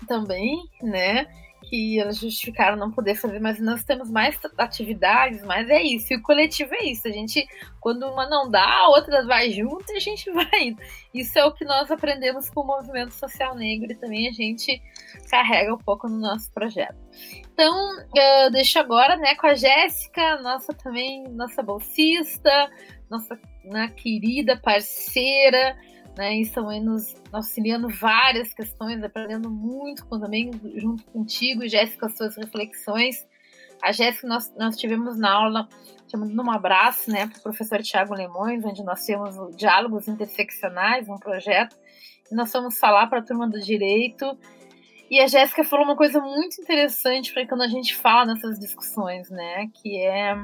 também, 0.09 0.57
né, 0.83 1.27
que 1.75 1.99
elas 1.99 2.19
justificaram 2.19 2.77
não 2.77 2.93
poder 2.93 3.17
fazer, 3.17 3.41
mas 3.41 3.59
nós 3.59 3.83
temos 3.83 4.09
mais 4.09 4.39
atividades, 4.57 5.43
mas 5.43 5.69
é 5.69 5.83
isso. 5.83 6.13
E 6.13 6.17
o 6.17 6.23
coletivo 6.23 6.73
é 6.73 6.85
isso. 6.85 7.09
A 7.09 7.11
gente, 7.11 7.45
quando 7.81 8.07
uma 8.07 8.29
não 8.29 8.49
dá, 8.49 8.65
a 8.65 8.89
outra 8.91 9.27
vai 9.27 9.51
junto 9.51 9.85
e 9.93 9.97
a 9.97 10.01
gente 10.01 10.31
vai 10.31 10.49
indo. 10.61 10.81
Isso 11.13 11.37
é 11.37 11.45
o 11.45 11.53
que 11.53 11.65
nós 11.65 11.91
aprendemos 11.91 12.49
com 12.49 12.61
o 12.61 12.67
movimento 12.67 13.13
social 13.13 13.57
negro 13.57 13.91
e 13.91 13.97
também 13.97 14.29
a 14.29 14.33
gente 14.33 14.81
carrega 15.29 15.75
um 15.75 15.79
pouco 15.79 16.09
no 16.09 16.21
nosso 16.21 16.53
projeto. 16.53 16.95
Então, 17.53 17.75
eu 18.15 18.53
deixo 18.53 18.79
agora 18.79 19.17
né, 19.17 19.35
com 19.35 19.49
a 19.49 19.55
Jéssica, 19.55 20.41
nossa 20.43 20.73
também, 20.75 21.25
nossa 21.31 21.61
bolsista, 21.61 22.71
nossa 23.11 23.37
né, 23.65 23.89
querida 23.97 24.57
parceira 24.57 25.77
né? 26.17 26.37
Estão 26.37 26.69
aí 26.69 26.81
nos 26.81 27.15
auxiliando 27.33 27.89
várias 27.89 28.55
questões, 28.55 29.03
aprendendo 29.03 29.51
muito 29.51 30.07
com, 30.07 30.19
também 30.19 30.51
junto 30.77 31.05
contigo, 31.05 31.69
Jéssica, 31.69 32.07
as 32.07 32.17
suas 32.17 32.37
reflexões. 32.37 33.27
A 33.83 33.93
Jéssica, 33.93 34.27
nós, 34.27 34.53
nós 34.57 34.77
tivemos 34.77 35.19
na 35.19 35.33
aula, 35.33 35.69
chamando 36.11 36.41
um 36.41 36.51
abraço, 36.51 37.11
né, 37.11 37.27
para 37.27 37.39
o 37.39 37.43
professor 37.43 37.83
Tiago 37.83 38.15
Lemões, 38.15 38.65
onde 38.65 38.83
nós 38.83 39.05
temos 39.05 39.37
o 39.37 39.51
Diálogos 39.51 40.09
Interseccionais, 40.09 41.09
um 41.09 41.19
projeto, 41.19 41.77
e 42.31 42.35
nós 42.35 42.51
fomos 42.51 42.79
falar 42.79 43.09
para 43.09 43.19
a 43.19 43.23
turma 43.23 43.49
do 43.49 43.61
direito. 43.61 44.39
E 45.11 45.21
a 45.21 45.27
Jéssica 45.27 45.63
falou 45.65 45.85
uma 45.85 45.97
coisa 45.97 46.21
muito 46.21 46.61
interessante 46.63 47.33
para 47.33 47.47
quando 47.47 47.63
a 47.63 47.69
gente 47.69 47.95
fala 47.95 48.25
nessas 48.25 48.59
discussões, 48.59 49.29
né, 49.29 49.69
que 49.75 50.01
é 50.01 50.35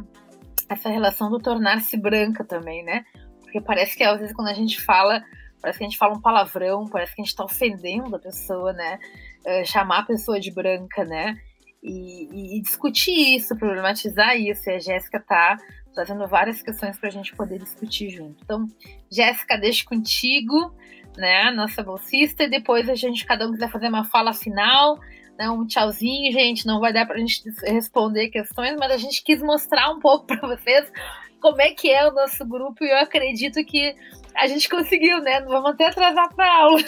essa 0.69 0.89
relação 0.89 1.31
do 1.31 1.39
tornar-se 1.39 1.97
branca 1.97 2.45
também, 2.45 2.85
né? 2.85 3.05
Porque 3.41 3.61
parece 3.61 3.97
que 3.97 4.05
às 4.05 4.21
vezes 4.21 4.35
quando 4.35 4.49
a 4.49 4.55
gente 4.55 4.81
fala 4.81 5.25
Parece 5.61 5.79
que 5.79 5.85
a 5.85 5.89
gente 5.89 5.99
fala 5.99 6.17
um 6.17 6.21
palavrão, 6.21 6.87
parece 6.87 7.15
que 7.15 7.21
a 7.21 7.25
gente 7.25 7.33
está 7.33 7.45
ofendendo 7.45 8.17
a 8.17 8.19
pessoa, 8.19 8.73
né? 8.73 8.99
Uh, 9.47 9.65
chamar 9.67 10.01
a 10.01 10.05
pessoa 10.05 10.41
de 10.41 10.51
branca, 10.51 11.05
né? 11.05 11.39
E, 11.83 12.57
e, 12.59 12.61
discutir 12.61 13.37
isso, 13.37 13.57
problematizar 13.57 14.37
isso. 14.37 14.69
E 14.69 14.75
a 14.75 14.79
Jéssica 14.79 15.19
está 15.19 15.57
trazendo 15.95 16.27
várias 16.29 16.63
questões 16.63 16.99
para 16.99 17.09
a 17.09 17.13
gente 17.13 17.35
poder 17.35 17.59
discutir 17.59 18.11
junto. 18.11 18.43
Então, 18.43 18.67
Jéssica, 19.11 19.57
deixo 19.57 19.85
contigo, 19.87 20.75
né? 21.17 21.51
Nossa 21.51 21.83
bolsista, 21.83 22.45
e 22.45 22.51
depois 22.51 22.89
a 22.89 22.95
gente, 22.95 23.25
cada 23.25 23.47
um 23.47 23.53
quiser 23.53 23.71
fazer 23.71 23.89
uma 23.89 24.05
fala 24.05 24.33
final, 24.33 24.99
né, 25.41 25.49
um 25.49 25.67
tchauzinho, 25.67 26.31
gente. 26.33 26.67
Não 26.67 26.81
vai 26.81 26.93
dar 26.93 27.07
para 27.07 27.17
a 27.17 27.19
gente 27.19 27.43
responder 27.65 28.29
questões, 28.29 28.77
mas 28.79 28.93
a 28.93 28.99
gente 28.99 29.25
quis 29.25 29.43
mostrar 29.43 29.91
um 29.91 29.99
pouco 29.99 30.27
para 30.29 30.47
vocês 30.47 30.93
como 31.41 31.61
é 31.63 31.71
que 31.71 31.91
é 31.91 32.07
o 32.07 32.13
nosso 32.13 32.47
grupo 32.47 32.85
e 32.85 32.91
eu 32.91 32.99
acredito 32.99 33.65
que 33.65 33.97
a 34.41 34.47
gente 34.47 34.69
conseguiu, 34.69 35.21
né? 35.21 35.41
Não 35.41 35.49
vamos 35.49 35.73
até 35.73 35.89
atrasar 35.89 36.35
para 36.35 36.63
aula. 36.63 36.83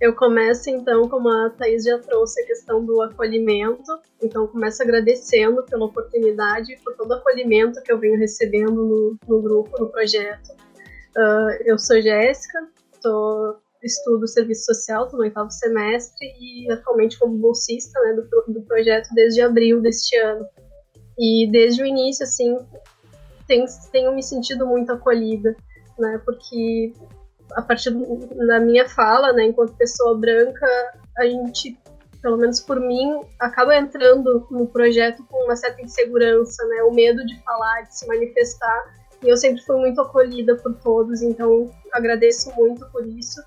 Eu 0.00 0.14
começo 0.14 0.68
então, 0.68 1.08
como 1.08 1.30
a 1.30 1.50
Thaís 1.50 1.84
já 1.84 1.98
trouxe, 1.98 2.42
a 2.42 2.46
questão 2.46 2.84
do 2.84 3.00
acolhimento. 3.00 3.98
Então, 4.22 4.46
começo 4.46 4.82
agradecendo 4.82 5.62
pela 5.64 5.86
oportunidade, 5.86 6.76
por 6.84 6.94
todo 6.94 7.10
o 7.10 7.14
acolhimento 7.14 7.80
que 7.82 7.90
eu 7.90 7.98
venho 7.98 8.18
recebendo 8.18 8.74
no, 8.74 9.18
no 9.26 9.40
grupo, 9.40 9.70
no 9.80 9.88
projeto. 9.88 10.50
Uh, 11.16 11.62
eu 11.64 11.78
sou 11.78 12.02
Jéssica, 12.02 12.68
estudo 13.82 14.26
serviço 14.26 14.64
social, 14.64 15.04
estou 15.04 15.18
no 15.18 15.24
oitavo 15.24 15.50
semestre 15.50 16.26
e 16.40 16.70
atualmente 16.72 17.18
como 17.18 17.38
bolsista 17.38 17.98
né, 18.00 18.14
do, 18.14 18.52
do 18.52 18.62
projeto 18.62 19.08
desde 19.14 19.40
abril 19.40 19.80
deste 19.80 20.16
ano. 20.16 20.44
E 21.18 21.48
desde 21.50 21.82
o 21.82 21.86
início, 21.86 22.24
assim, 22.24 22.58
tenho, 23.46 23.66
tenho 23.92 24.14
me 24.14 24.22
sentido 24.22 24.66
muito 24.66 24.90
acolhida 24.92 25.56
né? 25.98 26.20
Porque 26.24 26.92
a 27.52 27.62
partir 27.62 27.90
da 28.46 28.60
minha 28.60 28.88
fala, 28.88 29.32
né, 29.32 29.44
enquanto 29.44 29.76
pessoa 29.76 30.16
branca, 30.16 30.66
a 31.18 31.24
gente, 31.24 31.78
pelo 32.22 32.36
menos 32.36 32.60
por 32.60 32.80
mim, 32.80 33.20
acaba 33.38 33.76
entrando 33.76 34.46
no 34.50 34.66
projeto 34.66 35.24
com 35.30 35.44
uma 35.44 35.56
certa 35.56 35.82
insegurança, 35.82 36.66
né? 36.66 36.82
O 36.82 36.92
medo 36.92 37.24
de 37.26 37.40
falar, 37.42 37.82
de 37.82 37.98
se 37.98 38.06
manifestar. 38.06 38.84
E 39.22 39.28
eu 39.28 39.36
sempre 39.36 39.62
fui 39.62 39.76
muito 39.76 40.00
acolhida 40.00 40.56
por 40.56 40.74
todos, 40.76 41.22
então 41.22 41.70
agradeço 41.92 42.52
muito 42.56 42.86
por 42.90 43.06
isso. 43.06 43.40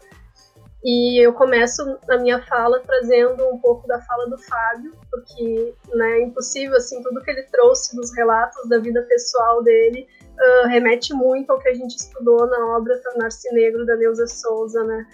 E 0.89 1.19
eu 1.21 1.33
começo 1.33 1.99
a 2.09 2.17
minha 2.17 2.41
fala 2.43 2.79
trazendo 2.79 3.45
um 3.49 3.57
pouco 3.57 3.85
da 3.87 3.99
fala 4.03 4.25
do 4.29 4.37
Fábio, 4.37 4.93
porque 5.11 5.75
né, 5.93 6.19
é 6.19 6.23
impossível, 6.23 6.77
assim, 6.77 7.03
tudo 7.03 7.21
que 7.21 7.29
ele 7.29 7.43
trouxe 7.51 7.93
dos 7.93 8.15
relatos 8.15 8.69
da 8.69 8.79
vida 8.79 9.01
pessoal 9.01 9.61
dele 9.61 10.07
uh, 10.39 10.67
remete 10.69 11.13
muito 11.13 11.51
ao 11.51 11.59
que 11.59 11.67
a 11.67 11.73
gente 11.73 11.97
estudou 11.97 12.47
na 12.47 12.77
obra 12.77 12.97
Tornar-se 12.99 13.53
Negro, 13.53 13.85
da 13.85 13.97
Neuza 13.97 14.27
Souza, 14.27 14.81
né? 14.85 15.05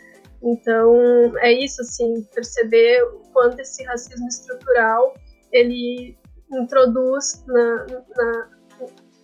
Então, 0.43 0.93
é 1.39 1.51
isso, 1.51 1.81
assim, 1.81 2.21
perceber 2.35 3.01
o 3.05 3.21
quanto 3.33 3.59
esse 3.59 3.83
racismo 3.83 4.27
estrutural, 4.27 5.15
ele 5.51 6.15
introduz 6.51 7.43
na, 7.47 7.87
na, 8.15 8.49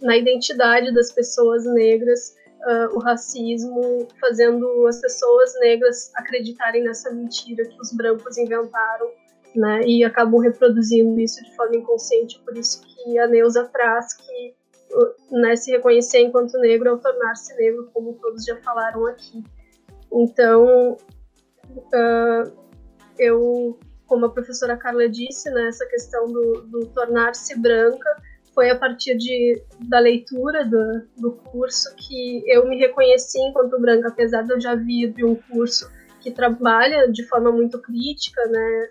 na 0.01 0.17
identidade 0.17 0.91
das 0.95 1.11
pessoas 1.11 1.63
negras 1.65 2.33
uh, 2.65 2.95
o 2.95 2.99
racismo, 2.99 4.07
fazendo 4.19 4.87
as 4.87 4.99
pessoas 5.01 5.53
negras 5.59 6.11
acreditarem 6.15 6.83
nessa 6.83 7.11
mentira 7.11 7.65
que 7.65 7.79
os 7.81 7.91
brancos 7.93 8.37
inventaram, 8.37 9.11
né? 9.55 9.81
E 9.85 10.03
acabam 10.03 10.39
reproduzindo 10.39 11.19
isso 11.19 11.43
de 11.43 11.55
forma 11.55 11.75
inconsciente. 11.75 12.41
Por 12.45 12.57
isso 12.57 12.81
que 12.81 13.19
a 13.19 13.27
Neuza 13.27 13.65
traz 13.65 14.13
que 14.13 14.55
uh, 14.93 15.39
né, 15.39 15.55
se 15.55 15.71
reconhecer 15.71 16.19
enquanto 16.19 16.57
negro 16.59 16.93
é 16.93 16.97
tornar-se 16.97 17.55
negro, 17.55 17.89
como 17.93 18.13
todos 18.13 18.45
já 18.45 18.55
falaram 18.57 19.05
aqui. 19.07 19.43
Então, 20.11 20.97
uh, 21.75 22.51
eu, 23.17 23.77
como 24.07 24.25
a 24.25 24.31
professora 24.31 24.77
Carla 24.77 25.07
disse, 25.07 25.49
né, 25.51 25.67
essa 25.67 25.85
questão 25.85 26.25
do, 26.25 26.61
do 26.61 26.85
tornar-se 26.87 27.57
branca 27.59 28.09
foi 28.53 28.69
a 28.69 28.75
partir 28.75 29.15
de, 29.17 29.61
da 29.87 29.99
leitura 29.99 30.65
do, 30.65 31.07
do 31.17 31.31
curso 31.31 31.93
que 31.95 32.43
eu 32.47 32.67
me 32.67 32.77
reconheci 32.77 33.39
enquanto 33.39 33.79
branca, 33.79 34.09
apesar 34.09 34.43
de 34.43 34.53
eu 34.53 34.59
já 34.59 34.75
vir 34.75 35.11
de 35.13 35.23
um 35.23 35.35
curso 35.35 35.89
que 36.19 36.31
trabalha 36.31 37.09
de 37.11 37.23
forma 37.27 37.51
muito 37.51 37.79
crítica, 37.79 38.45
né, 38.47 38.89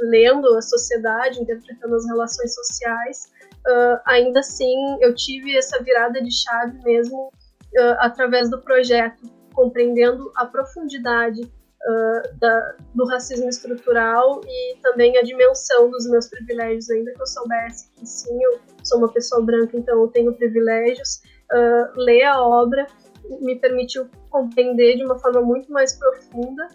lendo 0.00 0.56
a 0.56 0.62
sociedade, 0.62 1.40
interpretando 1.40 1.94
as 1.94 2.06
relações 2.06 2.54
sociais, 2.54 3.30
uh, 3.66 4.00
ainda 4.06 4.40
assim 4.40 4.96
eu 5.00 5.14
tive 5.14 5.56
essa 5.56 5.82
virada 5.82 6.22
de 6.22 6.30
chave 6.32 6.82
mesmo 6.82 7.26
uh, 7.26 7.96
através 7.98 8.50
do 8.50 8.60
projeto, 8.60 9.30
compreendendo 9.52 10.32
a 10.36 10.46
profundidade 10.46 11.42
uh, 11.86 12.38
da, 12.38 12.76
do 12.94 13.06
racismo 13.06 13.48
estrutural 13.48 14.40
e 14.44 14.76
também 14.82 15.16
a 15.18 15.22
dimensão 15.22 15.90
dos 15.90 16.08
meus 16.08 16.28
privilégios, 16.28 16.90
ainda 16.90 17.12
que 17.12 17.20
eu 17.20 17.26
soubesse 17.26 17.90
que 17.92 18.06
sim, 18.06 18.42
eu 18.42 18.60
sou 18.84 18.98
uma 18.98 19.12
pessoa 19.12 19.42
branca, 19.42 19.76
então 19.76 20.00
eu 20.00 20.08
tenho 20.08 20.32
privilégios. 20.34 21.20
Uh, 21.52 22.00
ler 22.00 22.22
a 22.24 22.40
obra 22.40 22.86
me 23.40 23.56
permitiu 23.56 24.08
compreender 24.30 24.96
de 24.96 25.04
uma 25.04 25.18
forma 25.18 25.40
muito 25.40 25.70
mais 25.72 25.92
profunda 25.94 26.68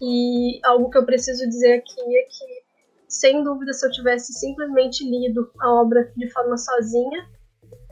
e 0.00 0.58
algo 0.64 0.88
que 0.88 0.96
eu 0.96 1.04
preciso 1.04 1.46
dizer 1.46 1.74
aqui 1.74 2.16
é 2.16 2.22
que, 2.22 2.62
sem 3.06 3.44
dúvida, 3.44 3.72
se 3.72 3.86
eu 3.86 3.90
tivesse 3.90 4.32
simplesmente 4.32 5.04
lido 5.04 5.50
a 5.60 5.74
obra 5.74 6.10
de 6.16 6.30
forma 6.30 6.56
sozinha, 6.56 7.28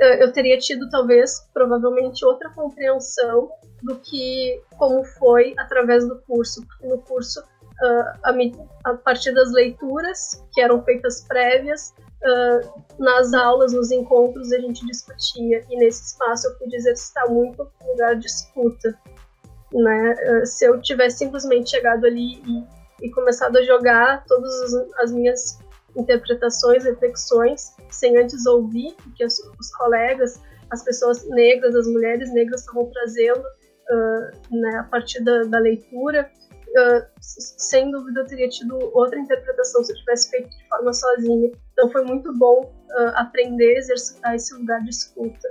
eu 0.00 0.32
teria 0.32 0.58
tido 0.58 0.88
talvez, 0.90 1.48
provavelmente, 1.52 2.24
outra 2.24 2.50
compreensão 2.50 3.50
do 3.82 3.96
que 3.96 4.60
como 4.76 5.04
foi 5.04 5.54
através 5.58 6.06
do 6.06 6.18
curso, 6.20 6.64
porque 6.66 6.86
no 6.86 6.98
curso 6.98 7.42
a, 8.84 8.94
partir 8.94 9.32
das 9.32 9.52
leituras 9.52 10.44
que 10.52 10.60
eram 10.60 10.82
feitas 10.82 11.24
prévias, 11.26 11.94
nas 12.98 13.32
aulas, 13.32 13.72
nos 13.72 13.92
encontros 13.92 14.52
a 14.52 14.58
gente 14.58 14.84
discutia 14.86 15.64
e 15.70 15.76
nesse 15.76 16.06
espaço 16.06 16.48
eu 16.48 16.54
pude 16.56 16.74
exercitar 16.74 17.28
muito 17.30 17.70
lugar 17.86 18.16
de 18.16 18.26
escuta, 18.26 18.98
né? 19.72 20.44
Se 20.44 20.64
eu 20.64 20.80
tivesse 20.80 21.18
simplesmente 21.18 21.70
chegado 21.70 22.04
ali 22.04 22.42
e, 22.44 23.06
e 23.06 23.10
começado 23.10 23.56
a 23.56 23.62
jogar 23.62 24.24
todas 24.24 24.74
as 24.98 25.12
minhas 25.12 25.60
interpretações, 25.98 26.84
reflexões, 26.84 27.74
sem 27.90 28.16
antes 28.16 28.46
ouvir 28.46 28.94
o 29.06 29.10
que 29.14 29.24
os, 29.24 29.38
os 29.58 29.70
colegas, 29.76 30.40
as 30.70 30.82
pessoas 30.82 31.28
negras, 31.28 31.74
as 31.74 31.86
mulheres 31.86 32.32
negras 32.32 32.60
estavam 32.60 32.86
trazendo 32.86 33.40
uh, 33.40 34.56
né, 34.56 34.78
a 34.78 34.84
partir 34.84 35.22
da, 35.24 35.44
da 35.44 35.58
leitura. 35.58 36.30
Uh, 36.68 37.06
sem 37.20 37.90
dúvida 37.90 38.20
eu 38.20 38.26
teria 38.26 38.48
tido 38.48 38.78
outra 38.94 39.18
interpretação 39.18 39.82
se 39.82 39.92
eu 39.92 39.96
tivesse 39.96 40.30
feito 40.30 40.50
de 40.50 40.68
forma 40.68 40.92
sozinha. 40.92 41.50
Então 41.72 41.90
foi 41.90 42.04
muito 42.04 42.32
bom 42.36 42.60
uh, 42.62 43.12
aprender 43.14 43.76
a 43.76 43.78
exercitar 43.78 44.34
esse 44.34 44.54
lugar 44.54 44.82
de 44.82 44.90
escuta. 44.90 45.48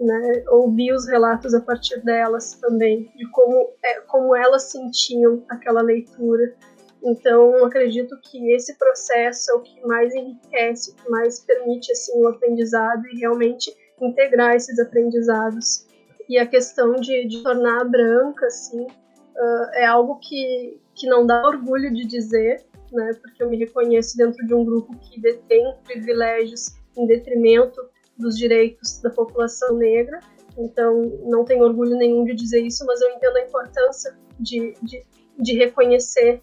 Né, 0.00 0.44
ouvir 0.50 0.92
os 0.92 1.08
relatos 1.08 1.52
a 1.54 1.60
partir 1.60 2.00
delas 2.04 2.54
também, 2.60 3.10
de 3.16 3.28
como, 3.32 3.72
é, 3.84 4.00
como 4.02 4.36
elas 4.36 4.70
sentiam 4.70 5.44
aquela 5.48 5.82
leitura, 5.82 6.54
Então, 7.02 7.64
acredito 7.64 8.18
que 8.20 8.52
esse 8.52 8.76
processo 8.76 9.50
é 9.50 9.54
o 9.54 9.60
que 9.60 9.86
mais 9.86 10.14
enriquece, 10.14 10.90
o 10.90 10.94
que 10.94 11.10
mais 11.10 11.40
permite 11.40 11.92
assim 11.92 12.20
o 12.20 12.28
aprendizado 12.28 13.06
e 13.08 13.18
realmente 13.18 13.74
integrar 14.00 14.54
esses 14.54 14.78
aprendizados. 14.78 15.86
E 16.28 16.38
a 16.38 16.46
questão 16.46 16.94
de, 16.96 17.26
de 17.26 17.42
tornar 17.42 17.84
branca, 17.84 18.46
assim, 18.46 18.82
uh, 18.82 19.70
é 19.74 19.86
algo 19.86 20.16
que, 20.16 20.80
que 20.94 21.06
não 21.06 21.26
dá 21.26 21.46
orgulho 21.46 21.92
de 21.92 22.04
dizer, 22.04 22.64
né? 22.92 23.14
Porque 23.22 23.42
eu 23.42 23.48
me 23.48 23.56
reconheço 23.56 24.16
dentro 24.16 24.44
de 24.46 24.54
um 24.54 24.64
grupo 24.64 24.96
que 24.98 25.20
detém 25.20 25.74
privilégios 25.84 26.74
em 26.96 27.06
detrimento 27.06 27.80
dos 28.16 28.36
direitos 28.36 29.00
da 29.00 29.10
população 29.10 29.76
negra. 29.76 30.20
Então, 30.56 31.02
não 31.24 31.44
tenho 31.44 31.62
orgulho 31.62 31.96
nenhum 31.96 32.24
de 32.24 32.34
dizer 32.34 32.60
isso, 32.60 32.84
mas 32.84 33.00
eu 33.00 33.10
entendo 33.10 33.36
a 33.36 33.42
importância 33.42 34.18
de, 34.40 34.74
de, 34.82 35.06
de 35.38 35.56
reconhecer, 35.56 36.42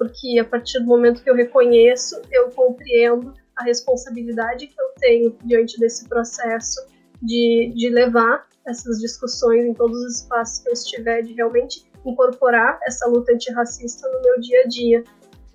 porque 0.00 0.38
a 0.38 0.44
partir 0.46 0.78
do 0.78 0.86
momento 0.86 1.22
que 1.22 1.28
eu 1.28 1.34
reconheço, 1.34 2.22
eu 2.32 2.48
compreendo 2.52 3.34
a 3.54 3.64
responsabilidade 3.64 4.66
que 4.66 4.80
eu 4.80 4.88
tenho 4.98 5.36
diante 5.44 5.78
desse 5.78 6.08
processo 6.08 6.80
de, 7.20 7.70
de 7.76 7.90
levar 7.90 8.48
essas 8.66 8.98
discussões 8.98 9.62
em 9.62 9.74
todos 9.74 9.98
os 9.98 10.22
espaços 10.22 10.60
que 10.60 10.70
eu 10.70 10.72
estiver, 10.72 11.20
de 11.20 11.34
realmente 11.34 11.84
incorporar 12.06 12.80
essa 12.84 13.06
luta 13.06 13.30
antirracista 13.34 14.08
no 14.08 14.22
meu 14.22 14.40
dia 14.40 14.62
a 14.62 14.68
dia, 14.68 15.04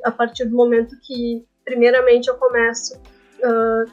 a 0.03 0.11
partir 0.11 0.45
do 0.45 0.55
momento 0.55 0.95
que, 1.01 1.43
primeiramente, 1.63 2.27
eu 2.27 2.35
começo 2.35 2.95
uh, 2.97 3.91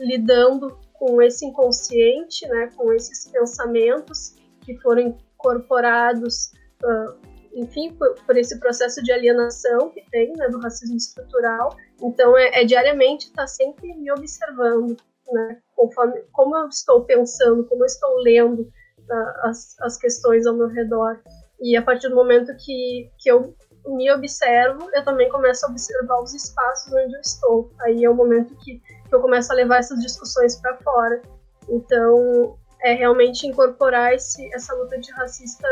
lidando 0.00 0.76
com 0.94 1.22
esse 1.22 1.46
inconsciente, 1.46 2.44
né, 2.48 2.70
com 2.74 2.92
esses 2.92 3.30
pensamentos 3.30 4.34
que 4.62 4.76
foram 4.78 5.14
incorporados, 5.36 6.50
uh, 6.82 7.21
enfim, 7.54 7.92
por, 7.94 8.14
por, 8.26 8.36
esse 8.36 8.58
processo 8.58 9.02
de 9.02 9.12
alienação 9.12 9.90
que 9.90 10.04
tem, 10.10 10.32
né, 10.32 10.48
do 10.48 10.60
racismo 10.60 10.96
estrutural. 10.96 11.76
Então, 12.00 12.36
é, 12.36 12.62
é 12.62 12.64
diariamente 12.64 13.26
estar 13.26 13.42
tá 13.42 13.46
sempre 13.46 13.94
me 13.94 14.10
observando, 14.10 14.96
né, 15.30 15.58
conforme 15.76 16.22
como 16.32 16.56
eu 16.56 16.68
estou 16.68 17.04
pensando, 17.04 17.64
como 17.64 17.82
eu 17.82 17.86
estou 17.86 18.16
lendo 18.18 18.62
uh, 18.62 19.48
as, 19.48 19.76
as 19.80 19.96
questões 19.96 20.46
ao 20.46 20.54
meu 20.54 20.68
redor. 20.68 21.20
E 21.60 21.76
a 21.76 21.82
partir 21.82 22.08
do 22.08 22.16
momento 22.16 22.52
que, 22.56 23.10
que 23.18 23.30
eu 23.30 23.54
me 23.86 24.10
observo, 24.12 24.88
eu 24.94 25.04
também 25.04 25.28
começo 25.28 25.66
a 25.66 25.68
observar 25.68 26.20
os 26.22 26.34
espaços 26.34 26.92
onde 26.92 27.14
eu 27.14 27.20
estou. 27.20 27.70
Aí 27.80 28.04
é 28.04 28.10
o 28.10 28.14
momento 28.14 28.56
que 28.56 28.80
que 29.12 29.16
eu 29.16 29.20
começo 29.20 29.52
a 29.52 29.54
levar 29.54 29.76
essas 29.76 30.00
discussões 30.00 30.56
para 30.56 30.74
fora. 30.78 31.20
Então, 31.68 32.56
é 32.82 32.94
realmente 32.94 33.46
incorporar 33.46 34.14
esse, 34.14 34.48
essa 34.54 34.74
luta 34.74 34.96
antirracista 34.96 35.66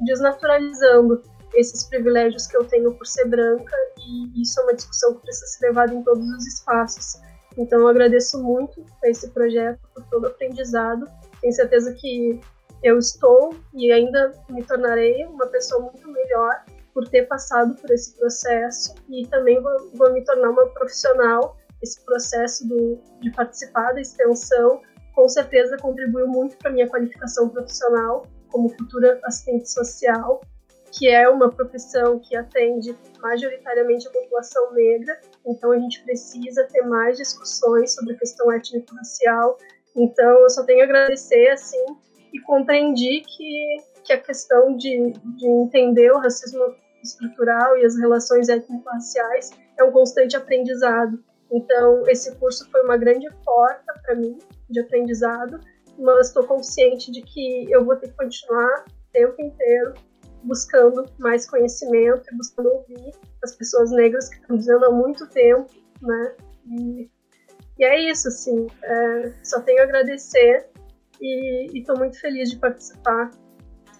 desnaturalizando 0.00 1.22
esses 1.54 1.84
privilégios 1.84 2.46
que 2.46 2.56
eu 2.56 2.64
tenho 2.64 2.92
por 2.94 3.06
ser 3.06 3.26
branca, 3.26 3.76
e 3.98 4.42
isso 4.42 4.60
é 4.60 4.64
uma 4.64 4.74
discussão 4.74 5.14
que 5.14 5.20
precisa 5.20 5.46
ser 5.46 5.66
levada 5.68 5.94
em 5.94 6.02
todos 6.02 6.26
os 6.28 6.46
espaços. 6.46 7.20
Então, 7.56 7.80
eu 7.80 7.88
agradeço 7.88 8.42
muito 8.42 8.84
a 9.02 9.08
esse 9.08 9.30
projeto, 9.30 9.78
por 9.94 10.04
todo 10.06 10.24
o 10.24 10.26
aprendizado. 10.26 11.08
Tenho 11.40 11.52
certeza 11.52 11.92
que 11.94 12.40
eu 12.82 12.98
estou 12.98 13.54
e 13.72 13.92
ainda 13.92 14.32
me 14.50 14.62
tornarei 14.64 15.24
uma 15.26 15.46
pessoa 15.46 15.80
muito 15.80 16.06
melhor 16.10 16.64
por 16.92 17.08
ter 17.08 17.22
passado 17.26 17.74
por 17.76 17.90
esse 17.90 18.14
processo 18.16 18.94
e 19.08 19.26
também 19.26 19.60
vou, 19.60 19.90
vou 19.94 20.12
me 20.12 20.22
tornar 20.24 20.50
uma 20.50 20.66
profissional 20.66 21.56
esse 21.82 22.04
processo 22.04 22.66
do, 22.68 22.98
de 23.20 23.30
participar 23.32 23.92
da 23.92 24.00
extensão 24.00 24.80
com 25.14 25.28
certeza 25.28 25.76
contribuiu 25.78 26.26
muito 26.26 26.56
para 26.56 26.70
minha 26.70 26.88
qualificação 26.88 27.48
profissional 27.48 28.26
como 28.48 28.68
futura 28.68 29.18
assistente 29.24 29.70
social, 29.70 30.40
que 30.92 31.08
é 31.08 31.28
uma 31.28 31.50
profissão 31.50 32.20
que 32.20 32.36
atende 32.36 32.96
majoritariamente 33.20 34.06
a 34.06 34.10
população 34.10 34.72
negra, 34.72 35.18
então 35.44 35.72
a 35.72 35.78
gente 35.78 36.02
precisa 36.04 36.64
ter 36.64 36.82
mais 36.82 37.16
discussões 37.16 37.94
sobre 37.94 38.14
a 38.14 38.18
questão 38.18 38.52
étnico-racial. 38.52 39.58
Então 39.96 40.40
eu 40.40 40.50
só 40.50 40.62
tenho 40.64 40.82
a 40.82 40.84
agradecer 40.84 41.48
assim 41.48 41.84
e 42.32 42.40
compreendi 42.40 43.22
que, 43.22 43.76
que 44.04 44.12
a 44.12 44.20
questão 44.20 44.76
de, 44.76 45.12
de 45.36 45.46
entender 45.46 46.12
o 46.12 46.18
racismo 46.18 46.74
estrutural 47.02 47.76
e 47.76 47.84
as 47.84 47.98
relações 47.98 48.48
étnico-raciais 48.48 49.50
é 49.78 49.84
um 49.84 49.90
constante 49.90 50.36
aprendizado 50.36 51.22
então, 51.54 52.02
esse 52.08 52.34
curso 52.34 52.68
foi 52.68 52.82
uma 52.82 52.96
grande 52.96 53.30
porta 53.44 53.94
para 54.02 54.16
mim 54.16 54.36
de 54.68 54.80
aprendizado, 54.80 55.60
mas 55.96 56.26
estou 56.26 56.44
consciente 56.44 57.12
de 57.12 57.22
que 57.22 57.70
eu 57.70 57.84
vou 57.84 57.94
ter 57.94 58.08
que 58.08 58.16
continuar 58.16 58.84
o 58.88 59.12
tempo 59.12 59.40
inteiro 59.40 59.94
buscando 60.42 61.04
mais 61.16 61.48
conhecimento 61.48 62.24
e 62.30 62.36
buscando 62.36 62.70
ouvir 62.70 63.12
as 63.42 63.54
pessoas 63.54 63.92
negras 63.92 64.28
que 64.28 64.36
estão 64.36 64.56
dizendo 64.56 64.84
há 64.84 64.90
muito 64.90 65.28
tempo, 65.28 65.70
né? 66.02 66.34
E, 66.66 67.10
e 67.78 67.84
é 67.84 68.10
isso, 68.10 68.26
assim. 68.26 68.66
É, 68.82 69.32
só 69.44 69.60
tenho 69.60 69.80
a 69.80 69.84
agradecer 69.84 70.68
e 71.20 71.78
estou 71.78 71.96
muito 71.96 72.20
feliz 72.20 72.50
de 72.50 72.56
participar. 72.56 73.30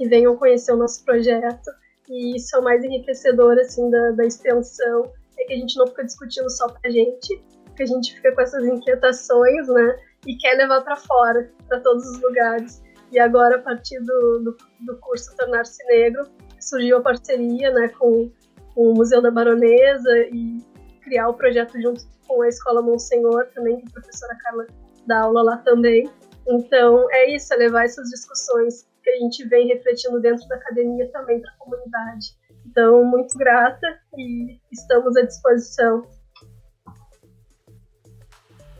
E 0.01 0.09
venham 0.09 0.37
conhecer 0.37 0.73
o 0.73 0.77
nosso 0.77 1.05
projeto. 1.05 1.71
E 2.11 2.37
isso 2.37 2.57
é 2.57 2.59
o 2.59 2.65
mais 2.65 2.83
enriquecedor, 2.83 3.57
assim, 3.59 3.89
da, 3.91 4.11
da 4.11 4.25
extensão 4.25 5.13
que 5.47 5.53
a 5.53 5.57
gente 5.57 5.77
não 5.79 5.87
fica 5.87 6.05
discutindo 6.05 6.51
só 6.51 6.69
pra 6.69 6.91
gente, 6.91 7.43
que 7.77 7.83
a 7.83 7.87
gente 7.87 8.15
fica 8.15 8.33
com 8.35 8.41
essas 8.41 8.65
inquietações, 8.65 9.69
né? 9.69 9.97
E 10.27 10.37
quer 10.37 10.55
levar 10.55 10.83
para 10.83 10.97
fora, 10.97 11.51
para 11.69 11.81
todos 11.81 12.07
os 12.07 12.21
lugares. 12.23 12.83
E 13.13 13.19
agora, 13.19 13.57
a 13.57 13.63
partir 13.63 14.01
do, 14.01 14.39
do, 14.41 14.57
do 14.81 14.97
curso 14.99 15.37
Tornar-se 15.37 15.85
Negro, 15.87 16.25
surgiu 16.61 16.99
a 16.99 17.03
parceria 17.03 17.71
né, 17.71 17.89
com, 17.89 18.31
com, 18.75 18.91
o 18.91 18.95
Museu 18.95 19.21
da 19.21 19.31
Baronesa 19.31 20.19
e 20.33 20.59
criar 21.03 21.29
o 21.29 21.35
projeto 21.35 21.81
junto 21.81 22.03
com 22.27 22.43
a 22.43 22.49
Escola 22.49 22.83
Monsenhor 22.83 23.47
também, 23.55 23.81
que 23.81 23.89
a 23.89 23.93
professora 23.93 24.37
Carla 24.43 24.67
dá 25.07 25.21
aula 25.21 25.43
lá 25.43 25.57
também. 25.59 26.11
Então, 26.49 27.07
é 27.11 27.35
isso, 27.35 27.53
é 27.55 27.57
levar 27.57 27.85
essas 27.85 28.09
discussões 28.09 28.87
que 29.03 29.11
a 29.11 29.17
gente 29.19 29.47
vem 29.47 29.69
refletindo 29.69 30.21
dentro 30.21 30.49
da 30.49 30.57
academia 30.57 31.09
também 31.13 31.41
para 31.41 31.51
a 31.51 31.57
comunidade. 31.57 32.37
Então, 32.75 33.05
muito 33.05 33.39
grata 33.39 33.87
e 34.17 34.59
estamos 34.73 35.17
à 35.17 35.23
disposição. 35.23 36.03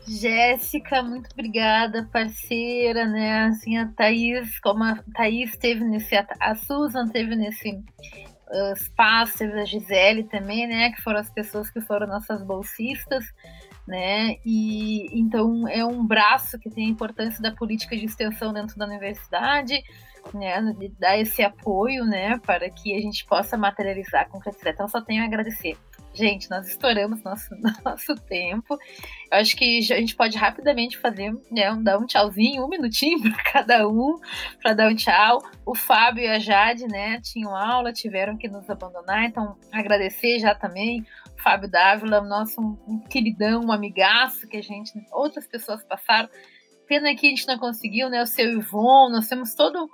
Jéssica, 0.05 1.01
muito 1.01 1.29
obrigada, 1.31 2.07
parceira, 2.11 3.05
né? 3.05 3.45
Assim, 3.45 3.77
a 3.77 3.87
Thaís, 3.87 4.59
como 4.59 4.83
a 4.83 5.01
Thaís 5.15 5.55
teve 5.55 5.85
nesse. 5.85 6.13
A 6.13 6.55
Susan 6.55 7.07
teve 7.07 7.37
nesse 7.37 7.71
uh, 7.71 8.73
espaço, 8.73 9.37
teve 9.37 9.61
a 9.61 9.63
Gisele 9.63 10.25
também, 10.25 10.67
né? 10.67 10.91
Que 10.91 11.01
foram 11.01 11.21
as 11.21 11.29
pessoas 11.29 11.71
que 11.71 11.79
foram 11.79 12.05
nossas 12.05 12.43
bolsistas, 12.43 13.23
né? 13.87 14.35
E 14.45 15.07
então 15.17 15.65
é 15.69 15.85
um 15.85 16.05
braço 16.05 16.59
que 16.59 16.69
tem 16.69 16.87
a 16.87 16.91
importância 16.91 17.41
da 17.41 17.53
política 17.53 17.95
de 17.95 18.03
extensão 18.03 18.51
dentro 18.51 18.77
da 18.77 18.85
universidade 18.85 19.81
né, 20.33 20.61
de 20.77 20.89
dar 20.99 21.17
esse 21.17 21.43
apoio, 21.43 22.05
né, 22.05 22.39
para 22.39 22.69
que 22.69 22.93
a 22.93 22.99
gente 22.99 23.25
possa 23.25 23.57
materializar, 23.57 24.29
concretizar. 24.29 24.73
Então, 24.73 24.87
só 24.87 25.01
tenho 25.01 25.23
a 25.23 25.25
agradecer. 25.25 25.77
Gente, 26.15 26.49
nós 26.49 26.65
estouramos 26.69 27.21
nosso, 27.23 27.49
nosso 27.83 28.15
tempo. 28.15 28.77
Eu 29.29 29.37
acho 29.37 29.53
que 29.55 29.79
a 29.79 29.97
gente 29.97 30.15
pode 30.15 30.37
rapidamente 30.37 30.97
fazer, 30.97 31.35
né, 31.51 31.71
um, 31.71 31.83
dar 31.83 31.99
um 31.99 32.05
tchauzinho, 32.05 32.63
um 32.63 32.69
minutinho 32.69 33.19
para 33.33 33.43
cada 33.51 33.87
um, 33.87 34.17
para 34.61 34.73
dar 34.73 34.89
um 34.89 34.95
tchau. 34.95 35.43
O 35.65 35.75
Fábio 35.75 36.23
e 36.23 36.27
a 36.27 36.39
Jade, 36.39 36.87
né, 36.87 37.19
tinham 37.19 37.53
aula, 37.53 37.91
tiveram 37.91 38.37
que 38.37 38.47
nos 38.47 38.69
abandonar, 38.69 39.25
então 39.25 39.57
agradecer 39.73 40.39
já 40.39 40.55
também. 40.55 41.05
O 41.37 41.41
Fábio 41.41 41.69
Dávila, 41.69 42.21
nosso 42.21 42.61
um 42.61 42.99
queridão, 43.09 43.65
um 43.65 43.71
amigaço 43.71 44.47
que 44.47 44.55
a 44.55 44.63
gente, 44.63 44.93
outras 45.11 45.45
pessoas 45.45 45.83
passaram. 45.83 46.29
Pena 46.87 47.13
que 47.15 47.25
a 47.25 47.29
gente 47.29 47.47
não 47.47 47.57
conseguiu, 47.57 48.09
né? 48.09 48.21
O 48.21 48.27
seu 48.27 48.47
Ivon, 48.51 49.09
nós 49.09 49.27
temos 49.27 49.55
todo 49.55 49.89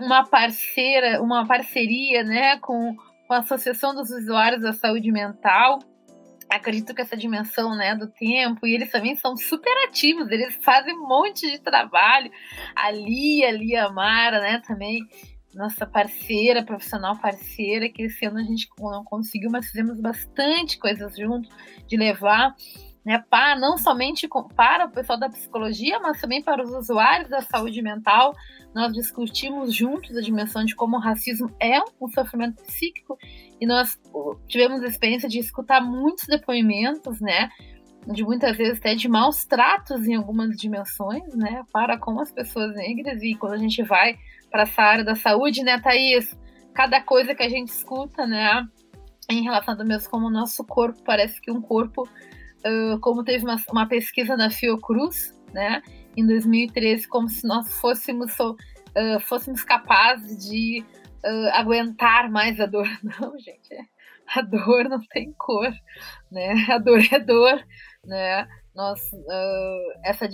uma 0.00 0.24
parceira, 0.24 1.22
uma 1.22 1.46
parceria, 1.46 2.24
né, 2.24 2.58
com, 2.58 2.96
com 3.26 3.34
a 3.34 3.38
Associação 3.38 3.94
dos 3.94 4.10
Usuários 4.10 4.62
da 4.62 4.72
Saúde 4.72 5.10
Mental. 5.12 5.78
Acredito 6.50 6.94
que 6.94 7.00
essa 7.00 7.16
dimensão, 7.16 7.76
né, 7.76 7.94
do 7.94 8.08
tempo, 8.08 8.66
e 8.66 8.74
eles 8.74 8.90
também 8.90 9.14
são 9.14 9.36
super 9.36 9.72
ativos, 9.88 10.30
eles 10.30 10.56
fazem 10.62 10.94
um 10.94 11.06
monte 11.06 11.48
de 11.48 11.58
trabalho. 11.60 12.30
Ali, 12.74 13.44
ali 13.44 13.76
a 13.76 13.88
Mara, 13.90 14.40
né, 14.40 14.60
também 14.66 15.00
nossa 15.54 15.86
parceira, 15.86 16.64
profissional 16.64 17.16
parceira, 17.18 17.88
que 17.88 18.02
esse 18.02 18.24
ano 18.24 18.38
a 18.38 18.42
gente 18.42 18.68
não 18.78 19.04
conseguiu, 19.04 19.50
mas 19.50 19.66
fizemos 19.66 20.00
bastante 20.00 20.78
coisas 20.78 21.16
juntos 21.16 21.50
de 21.86 21.96
levar 21.96 22.54
né, 23.04 23.22
para 23.30 23.58
não 23.58 23.78
somente 23.78 24.28
para 24.54 24.86
o 24.86 24.90
pessoal 24.90 25.18
da 25.18 25.28
psicologia, 25.28 25.98
mas 26.00 26.20
também 26.20 26.42
para 26.42 26.62
os 26.62 26.70
usuários 26.70 27.28
da 27.30 27.40
saúde 27.40 27.80
mental. 27.82 28.34
Nós 28.74 28.92
discutimos 28.92 29.74
juntos 29.74 30.16
a 30.16 30.20
dimensão 30.20 30.64
de 30.64 30.74
como 30.74 30.96
o 30.96 31.00
racismo 31.00 31.50
é 31.60 31.78
um 32.00 32.08
sofrimento 32.08 32.62
psíquico 32.62 33.18
e 33.60 33.66
nós 33.66 33.98
tivemos 34.46 34.82
a 34.82 34.86
experiência 34.86 35.28
de 35.28 35.38
escutar 35.38 35.80
muitos 35.80 36.24
depoimentos, 36.26 37.20
né, 37.20 37.48
de 38.06 38.22
muitas 38.24 38.56
vezes 38.56 38.78
até 38.78 38.94
de 38.94 39.08
maus 39.08 39.44
tratos 39.44 40.06
em 40.06 40.14
algumas 40.14 40.56
dimensões, 40.56 41.34
né, 41.34 41.62
para 41.72 41.98
com 41.98 42.20
as 42.20 42.30
pessoas 42.30 42.74
negras 42.74 43.22
e 43.22 43.34
quando 43.34 43.54
a 43.54 43.58
gente 43.58 43.82
vai 43.82 44.18
para 44.50 44.62
essa 44.62 44.82
área 44.82 45.04
da 45.04 45.14
saúde, 45.14 45.62
né, 45.62 45.80
Thaís, 45.80 46.36
cada 46.74 47.00
coisa 47.00 47.34
que 47.34 47.42
a 47.42 47.48
gente 47.48 47.68
escuta, 47.68 48.26
né, 48.26 48.66
em 49.28 49.42
relação 49.42 49.76
mesmo 49.84 50.10
como 50.10 50.26
o 50.26 50.30
nosso 50.30 50.64
corpo 50.64 51.02
parece 51.04 51.40
que 51.40 51.50
um 51.50 51.60
corpo, 51.60 52.08
uh, 52.66 52.98
como 53.00 53.24
teve 53.24 53.44
uma, 53.44 53.56
uma, 53.70 53.86
pesquisa 53.86 54.36
na 54.36 54.50
Fiocruz, 54.50 55.34
né, 55.52 55.82
em 56.16 56.26
2013, 56.26 57.08
como 57.08 57.28
se 57.28 57.46
nós 57.46 57.72
fôssemos, 57.80 58.38
uh, 58.38 59.20
fôssemos 59.20 59.64
capazes 59.64 60.48
de 60.48 60.84
uh, 61.24 61.48
aguentar 61.52 62.30
mais 62.30 62.60
a 62.60 62.66
dor. 62.66 62.88
Não, 63.02 63.38
gente, 63.38 63.88
a 64.34 64.42
dor 64.42 64.88
não 64.88 65.00
tem 65.08 65.32
cor, 65.32 65.72
né? 66.30 66.52
A 66.70 66.78
dor 66.78 67.00
é 67.10 67.18
dor, 67.18 67.64
né? 68.04 68.46
Nós, 68.72 69.00
essa, 70.04 70.28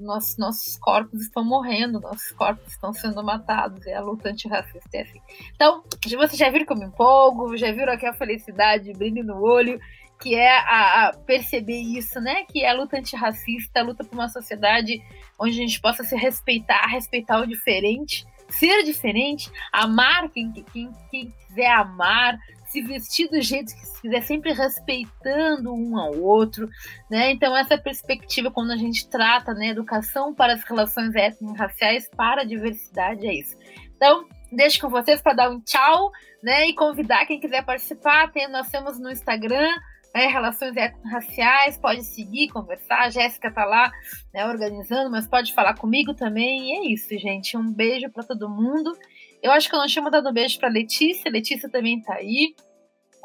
nós, 0.00 0.36
nossos 0.36 0.76
corpos 0.78 1.22
estão 1.22 1.44
morrendo, 1.44 2.00
nossos 2.00 2.32
corpos 2.32 2.66
estão 2.72 2.92
sendo 2.92 3.22
matados, 3.22 3.86
é 3.86 3.94
a 3.94 4.00
luta 4.00 4.30
antirracista 4.30 4.88
é 4.92 5.02
assim. 5.02 5.20
Então, 5.54 5.84
vocês 6.04 6.36
já 6.36 6.50
viram 6.50 6.66
que 6.66 6.72
eu 6.72 6.76
me 6.76 6.86
empolgo, 6.86 7.56
já 7.56 7.70
viram 7.70 7.92
aqui 7.92 8.04
a 8.04 8.12
felicidade, 8.12 8.92
brilho 8.92 9.24
no 9.24 9.40
olho, 9.40 9.78
que 10.20 10.34
é 10.34 10.58
a, 10.58 11.08
a, 11.08 11.12
perceber 11.12 11.80
isso, 11.80 12.20
né? 12.20 12.44
Que 12.44 12.64
é 12.64 12.70
a 12.70 12.74
luta 12.74 12.98
antirracista, 12.98 13.80
a 13.80 13.84
luta 13.84 14.04
por 14.04 14.14
uma 14.14 14.28
sociedade 14.28 15.02
onde 15.38 15.52
a 15.52 15.62
gente 15.62 15.80
possa 15.80 16.02
se 16.02 16.16
respeitar, 16.16 16.86
respeitar 16.86 17.40
o 17.40 17.46
diferente, 17.46 18.26
ser 18.48 18.82
diferente, 18.82 19.50
amar 19.72 20.28
quem, 20.30 20.52
quem, 20.52 20.90
quem 21.10 21.32
quiser 21.46 21.70
amar, 21.70 22.38
se 22.66 22.82
vestir 22.82 23.28
do 23.28 23.40
jeito 23.40 23.74
que 23.74 23.86
se 23.86 24.00
quiser, 24.02 24.22
sempre 24.22 24.52
respeitando 24.52 25.72
um 25.72 25.98
ao 25.98 26.18
outro, 26.18 26.68
né? 27.10 27.30
Então 27.30 27.56
essa 27.56 27.78
perspectiva 27.78 28.50
quando 28.50 28.72
a 28.72 28.76
gente 28.76 29.08
trata, 29.08 29.54
né, 29.54 29.68
educação 29.68 30.34
para 30.34 30.54
as 30.54 30.62
relações 30.64 31.14
étnico-raciais 31.14 32.08
para 32.16 32.42
a 32.42 32.44
diversidade 32.44 33.26
é 33.26 33.34
isso. 33.34 33.56
Então, 33.96 34.26
deixo 34.52 34.80
com 34.80 34.88
vocês 34.88 35.20
para 35.20 35.34
dar 35.34 35.50
um 35.50 35.60
tchau, 35.60 36.10
né, 36.42 36.68
e 36.68 36.74
convidar 36.74 37.26
quem 37.26 37.40
quiser 37.40 37.64
participar, 37.64 38.30
tem, 38.30 38.48
nós 38.48 38.68
temos 38.68 38.98
no 38.98 39.10
Instagram 39.10 39.68
né, 40.14 40.26
relações 40.26 40.76
étnico-raciais, 40.76 41.76
pode 41.76 42.02
seguir, 42.04 42.48
conversar. 42.48 43.02
A 43.02 43.10
Jéssica 43.10 43.50
tá 43.50 43.64
lá 43.64 43.90
né, 44.32 44.46
organizando, 44.46 45.10
mas 45.10 45.26
pode 45.26 45.52
falar 45.52 45.74
comigo 45.74 46.14
também. 46.14 46.70
E 46.70 46.72
é 46.72 46.92
isso, 46.92 47.16
gente. 47.18 47.56
Um 47.56 47.72
beijo 47.72 48.10
para 48.10 48.24
todo 48.24 48.48
mundo. 48.48 48.96
Eu 49.42 49.52
acho 49.52 49.68
que 49.68 49.74
eu 49.74 49.78
não 49.78 49.86
tinha 49.86 50.02
mandado 50.02 50.28
um 50.28 50.32
beijo 50.32 50.58
para 50.58 50.68
Letícia. 50.68 51.30
Letícia 51.30 51.68
também 51.68 52.00
tá 52.02 52.14
aí, 52.14 52.54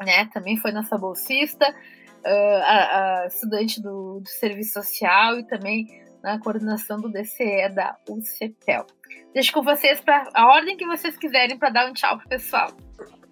né? 0.00 0.26
Também 0.32 0.56
foi 0.56 0.72
nossa 0.72 0.96
bolsista, 0.96 1.68
uh, 1.68 2.62
a, 2.62 3.22
a, 3.22 3.26
estudante 3.26 3.82
do, 3.82 4.20
do, 4.20 4.28
serviço 4.28 4.74
social 4.74 5.38
e 5.38 5.44
também 5.44 5.86
na 6.22 6.38
coordenação 6.38 7.00
do 7.00 7.10
DCE 7.10 7.68
da 7.74 7.96
UCPEL. 8.08 8.86
Deixo 9.34 9.52
com 9.52 9.62
vocês 9.62 10.00
para 10.00 10.28
a 10.32 10.46
ordem 10.46 10.76
que 10.76 10.86
vocês 10.86 11.16
quiserem 11.16 11.58
para 11.58 11.70
dar 11.70 11.90
um 11.90 11.92
tchau 11.92 12.18
pro 12.18 12.28
pessoal. 12.28 12.70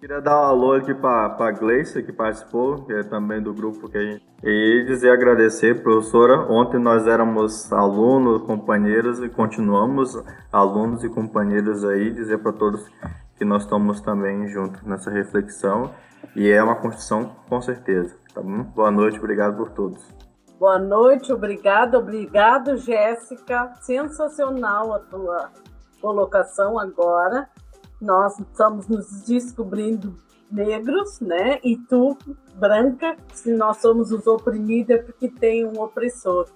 Queria 0.03 0.19
dar 0.19 0.35
um 0.37 0.43
alô 0.43 0.73
aqui 0.73 0.93
para 0.93 1.33
a 1.39 1.51
Gleice, 1.51 2.03
que 2.03 2.11
participou, 2.11 2.83
que 2.83 2.91
é 2.91 3.03
também 3.03 3.41
do 3.41 3.53
grupo 3.53 3.87
que 3.87 3.97
a 3.97 4.01
gente. 4.01 4.25
E 4.43 4.83
dizer 4.85 5.09
agradecer, 5.11 5.81
professora. 5.81 6.41
Ontem 6.51 6.77
nós 6.77 7.07
éramos 7.07 7.71
alunos, 7.71 8.41
companheiros 8.41 9.23
e 9.23 9.29
continuamos 9.29 10.21
alunos 10.51 11.05
e 11.05 11.09
companheiros 11.09 11.85
aí. 11.85 12.11
Dizer 12.11 12.39
para 12.39 12.51
todos 12.51 12.85
que 13.37 13.45
nós 13.45 13.63
estamos 13.63 14.01
também 14.01 14.45
juntos 14.49 14.83
nessa 14.83 15.09
reflexão. 15.09 15.89
E 16.35 16.49
é 16.49 16.61
uma 16.61 16.75
construção 16.75 17.37
com 17.47 17.61
certeza. 17.61 18.13
Tá 18.33 18.41
bom? 18.41 18.63
Boa 18.75 18.91
noite, 18.91 19.17
obrigado 19.17 19.55
por 19.55 19.69
todos. 19.69 20.05
Boa 20.59 20.79
noite, 20.79 21.31
obrigado, 21.31 21.95
obrigado, 21.95 22.75
Jéssica. 22.75 23.71
Sensacional 23.79 24.93
a 24.95 24.99
tua 24.99 25.49
colocação 26.01 26.77
agora 26.77 27.47
nós 28.03 28.37
estamos 28.39 28.87
nos 28.87 29.23
descobrindo 29.23 30.15
negros, 30.51 31.19
né? 31.19 31.59
E 31.63 31.77
tu, 31.77 32.17
branca, 32.55 33.17
se 33.33 33.53
nós 33.53 33.77
somos 33.77 34.11
os 34.11 34.27
oprimidos 34.27 34.95
é 34.95 34.97
porque 34.99 35.27
tem 35.27 35.65
um 35.65 35.81
opressor. 35.81 36.47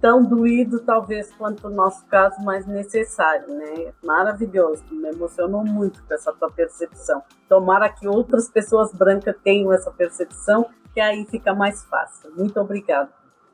Tão 0.00 0.22
doído, 0.22 0.80
talvez, 0.80 1.32
quanto 1.32 1.68
o 1.68 1.70
nosso 1.70 2.04
caso, 2.06 2.42
mais 2.44 2.66
necessário, 2.66 3.48
né? 3.48 3.92
Maravilhoso, 4.04 4.84
me 4.90 5.08
emocionou 5.08 5.64
muito 5.64 6.02
com 6.04 6.14
essa 6.14 6.32
tua 6.32 6.50
percepção. 6.50 7.22
Tomara 7.48 7.88
que 7.88 8.06
outras 8.06 8.48
pessoas 8.48 8.92
brancas 8.92 9.34
tenham 9.42 9.72
essa 9.72 9.90
percepção, 9.90 10.66
que 10.92 11.00
aí 11.00 11.26
fica 11.26 11.54
mais 11.54 11.82
fácil. 11.84 12.30
Muito 12.36 12.60
obrigado 12.60 13.08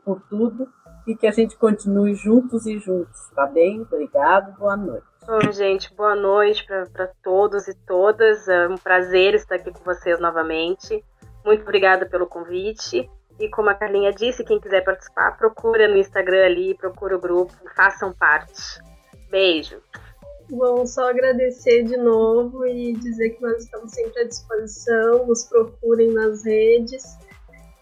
por 0.05 0.21
tudo 0.29 0.69
e 1.07 1.15
que 1.17 1.27
a 1.27 1.33
gente 1.33 1.57
continue 1.57 2.15
juntos 2.15 2.67
e 2.67 2.79
juntos, 2.79 3.29
tá 3.35 3.47
bem? 3.47 3.81
Obrigado, 3.83 4.57
boa 4.59 4.77
noite. 4.77 5.12
Bom, 5.25 5.53
gente, 5.53 5.95
boa 5.95 6.17
noite 6.17 6.67
para 6.67 7.07
todos 7.23 7.69
e 7.69 7.75
todas. 7.87 8.49
É 8.49 8.67
um 8.67 8.75
prazer 8.75 9.35
estar 9.35 9.55
aqui 9.55 9.71
com 9.71 9.85
vocês 9.85 10.19
novamente. 10.19 11.03
Muito 11.45 11.63
obrigada 11.63 12.05
pelo 12.05 12.27
convite. 12.27 13.09
E 13.39 13.49
como 13.49 13.71
a 13.71 13.75
Carlinha 13.75 14.13
disse, 14.13 14.45
quem 14.45 14.59
quiser 14.59 14.83
participar, 14.83 15.39
procura 15.39 15.87
no 15.87 15.97
Instagram 15.97 16.45
ali, 16.45 16.75
procura 16.75 17.17
o 17.17 17.21
grupo, 17.21 17.53
façam 17.77 18.13
parte. 18.13 18.81
Beijo. 19.31 19.81
Bom, 20.51 20.85
só 20.85 21.09
agradecer 21.09 21.85
de 21.85 21.97
novo 21.97 22.67
e 22.67 22.93
dizer 22.93 23.31
que 23.31 23.43
nós 23.43 23.63
estamos 23.63 23.93
sempre 23.93 24.23
à 24.23 24.25
disposição, 24.27 25.25
nos 25.27 25.45
procurem 25.45 26.13
nas 26.13 26.45
redes 26.45 27.05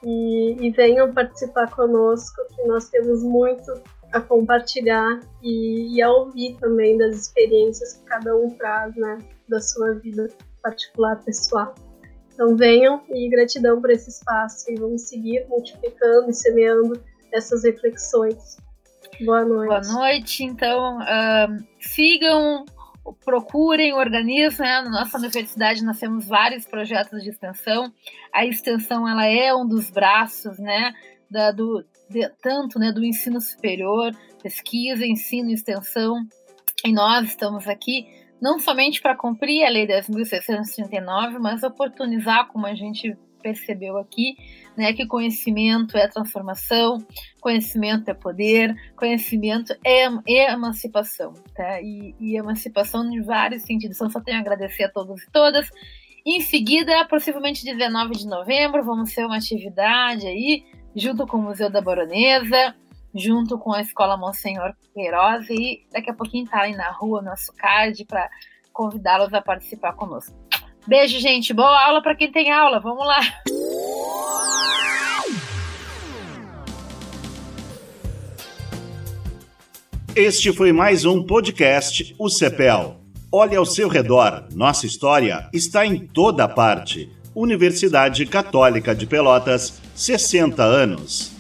e, 0.05 0.67
e 0.67 0.71
venham 0.73 1.13
participar 1.15 1.71
conosco, 1.75 2.37
que 2.55 2.63
nós 2.65 2.91
temos 2.91 3.23
muito 3.23 3.73
a 4.13 4.21
compartilhar 4.21 5.21
e, 5.43 5.97
e, 5.97 6.03
a 6.03 6.11
ouvir 6.11 6.57
também 6.61 6.99
das 6.99 7.17
experiências 7.17 7.95
que 7.95 8.05
cada 8.05 8.37
um 8.37 8.51
traz, 8.51 8.95
né, 8.97 9.19
da 9.49 9.61
sua 9.61 9.95
vida 9.95 10.29
particular, 10.63 11.17
pessoal. 11.25 11.75
Então 12.33 12.57
venham 12.57 13.03
e 13.11 13.29
gratidão 13.29 13.81
por 13.81 13.91
esse 13.91 14.11
espaço 14.11 14.71
e 14.71 14.75
vamos 14.75 15.03
seguir 15.03 15.47
multiplicando 15.49 16.31
e 16.31 16.35
semeando 16.35 17.01
essas 17.33 17.65
reflexões. 17.65 18.57
Boa 19.25 19.45
noite. 19.45 19.69
Boa 19.69 20.01
noite. 20.01 20.45
Então 20.45 20.99
uh, 20.99 21.65
sigam, 21.79 22.65
procurem, 23.25 23.93
organizem. 23.93 24.67
Né? 24.67 24.83
Na 24.83 24.91
nossa 24.91 25.19
universidade 25.19 25.85
nós 25.85 25.99
temos 25.99 26.27
vários 26.27 26.65
projetos 26.65 27.23
de 27.23 27.31
extensão. 27.31 27.93
A 28.33 28.47
extensão 28.47 29.07
ela 29.07 29.27
é 29.27 29.55
um 29.55 29.67
dos 29.67 29.91
braços, 29.91 30.59
né, 30.59 30.95
da, 31.31 31.53
do, 31.53 31.85
de, 32.11 32.29
tanto 32.43 32.79
né, 32.79 32.93
do 32.93 33.05
ensino 33.05 33.41
superior, 33.41 34.15
pesquisa, 34.43 35.07
ensino 35.07 35.51
e 35.51 35.55
extensão. 35.55 36.17
E 36.85 36.93
nós 36.93 37.29
estamos 37.29 37.69
aqui 37.69 38.07
não 38.41 38.59
somente 38.59 39.01
para 39.01 39.17
cumprir 39.17 39.65
a 39.65 39.71
Lei 39.71 39.87
10.639, 39.87 41.39
mas 41.39 41.63
oportunizar, 41.63 42.49
como 42.49 42.67
a 42.67 42.75
gente 42.75 43.17
percebeu 43.43 43.97
aqui, 43.97 44.37
né, 44.77 44.93
que 44.93 45.07
conhecimento 45.07 45.97
é 45.97 46.07
transformação, 46.07 46.99
conhecimento 47.41 48.11
é 48.11 48.15
poder, 48.15 48.75
conhecimento 48.97 49.75
é, 49.85 50.07
é 50.29 50.53
emancipação, 50.53 51.33
tá? 51.55 51.81
E, 51.81 52.15
e 52.21 52.37
emancipação 52.37 53.05
em 53.11 53.23
vários 53.23 53.63
sentidos. 53.63 53.97
Então, 53.97 54.11
só 54.11 54.21
tenho 54.21 54.39
a 54.39 54.41
agradecer 54.41 54.85
a 54.85 54.91
todos 54.91 55.23
e 55.23 55.31
todas. 55.31 55.69
Em 56.25 56.41
seguida, 56.41 57.05
possivelmente 57.07 57.65
19 57.65 58.13
de 58.13 58.27
novembro, 58.27 58.85
vamos 58.85 59.13
ter 59.15 59.25
uma 59.25 59.37
atividade 59.37 60.27
aí 60.27 60.65
junto 60.95 61.27
com 61.27 61.39
o 61.39 61.43
Museu 61.43 61.71
da 61.71 61.81
Baronesa, 61.81 62.75
junto 63.15 63.59
com 63.59 63.73
a 63.73 63.81
Escola 63.81 64.17
Monsenhor 64.17 64.75
Queiroz 64.95 65.49
e 65.51 65.87
daqui 65.93 66.11
a 66.11 66.15
pouquinho 66.15 66.47
tá 66.47 66.63
aí 66.63 66.75
na 66.75 66.91
rua 66.91 67.23
nosso 67.23 67.53
card 67.55 68.05
para 68.05 68.29
convidá-los 68.73 69.33
a 69.35 69.43
participar 69.43 69.93
conosco. 69.93 70.35
Beijo, 70.87 71.19
gente. 71.21 71.53
Boa 71.53 71.87
aula 71.87 72.03
para 72.03 72.15
quem 72.15 72.31
tem 72.31 72.51
aula. 72.51 72.81
Vamos 72.81 73.07
lá. 73.07 73.21
Este 80.17 80.53
foi 80.53 80.73
mais 80.73 81.05
um 81.05 81.25
podcast 81.25 82.15
O 82.19 82.29
CEPEL. 82.29 83.01
Olhe 83.33 83.55
ao 83.55 83.65
seu 83.65 83.89
redor, 83.89 84.49
nossa 84.53 84.85
história 84.85 85.49
está 85.53 85.87
em 85.87 86.05
toda 86.05 86.49
parte. 86.49 87.09
Universidade 87.35 88.27
Católica 88.27 88.95
de 88.95 89.07
Pelotas, 89.07 89.81
60 89.95 90.63
anos. 90.65 91.40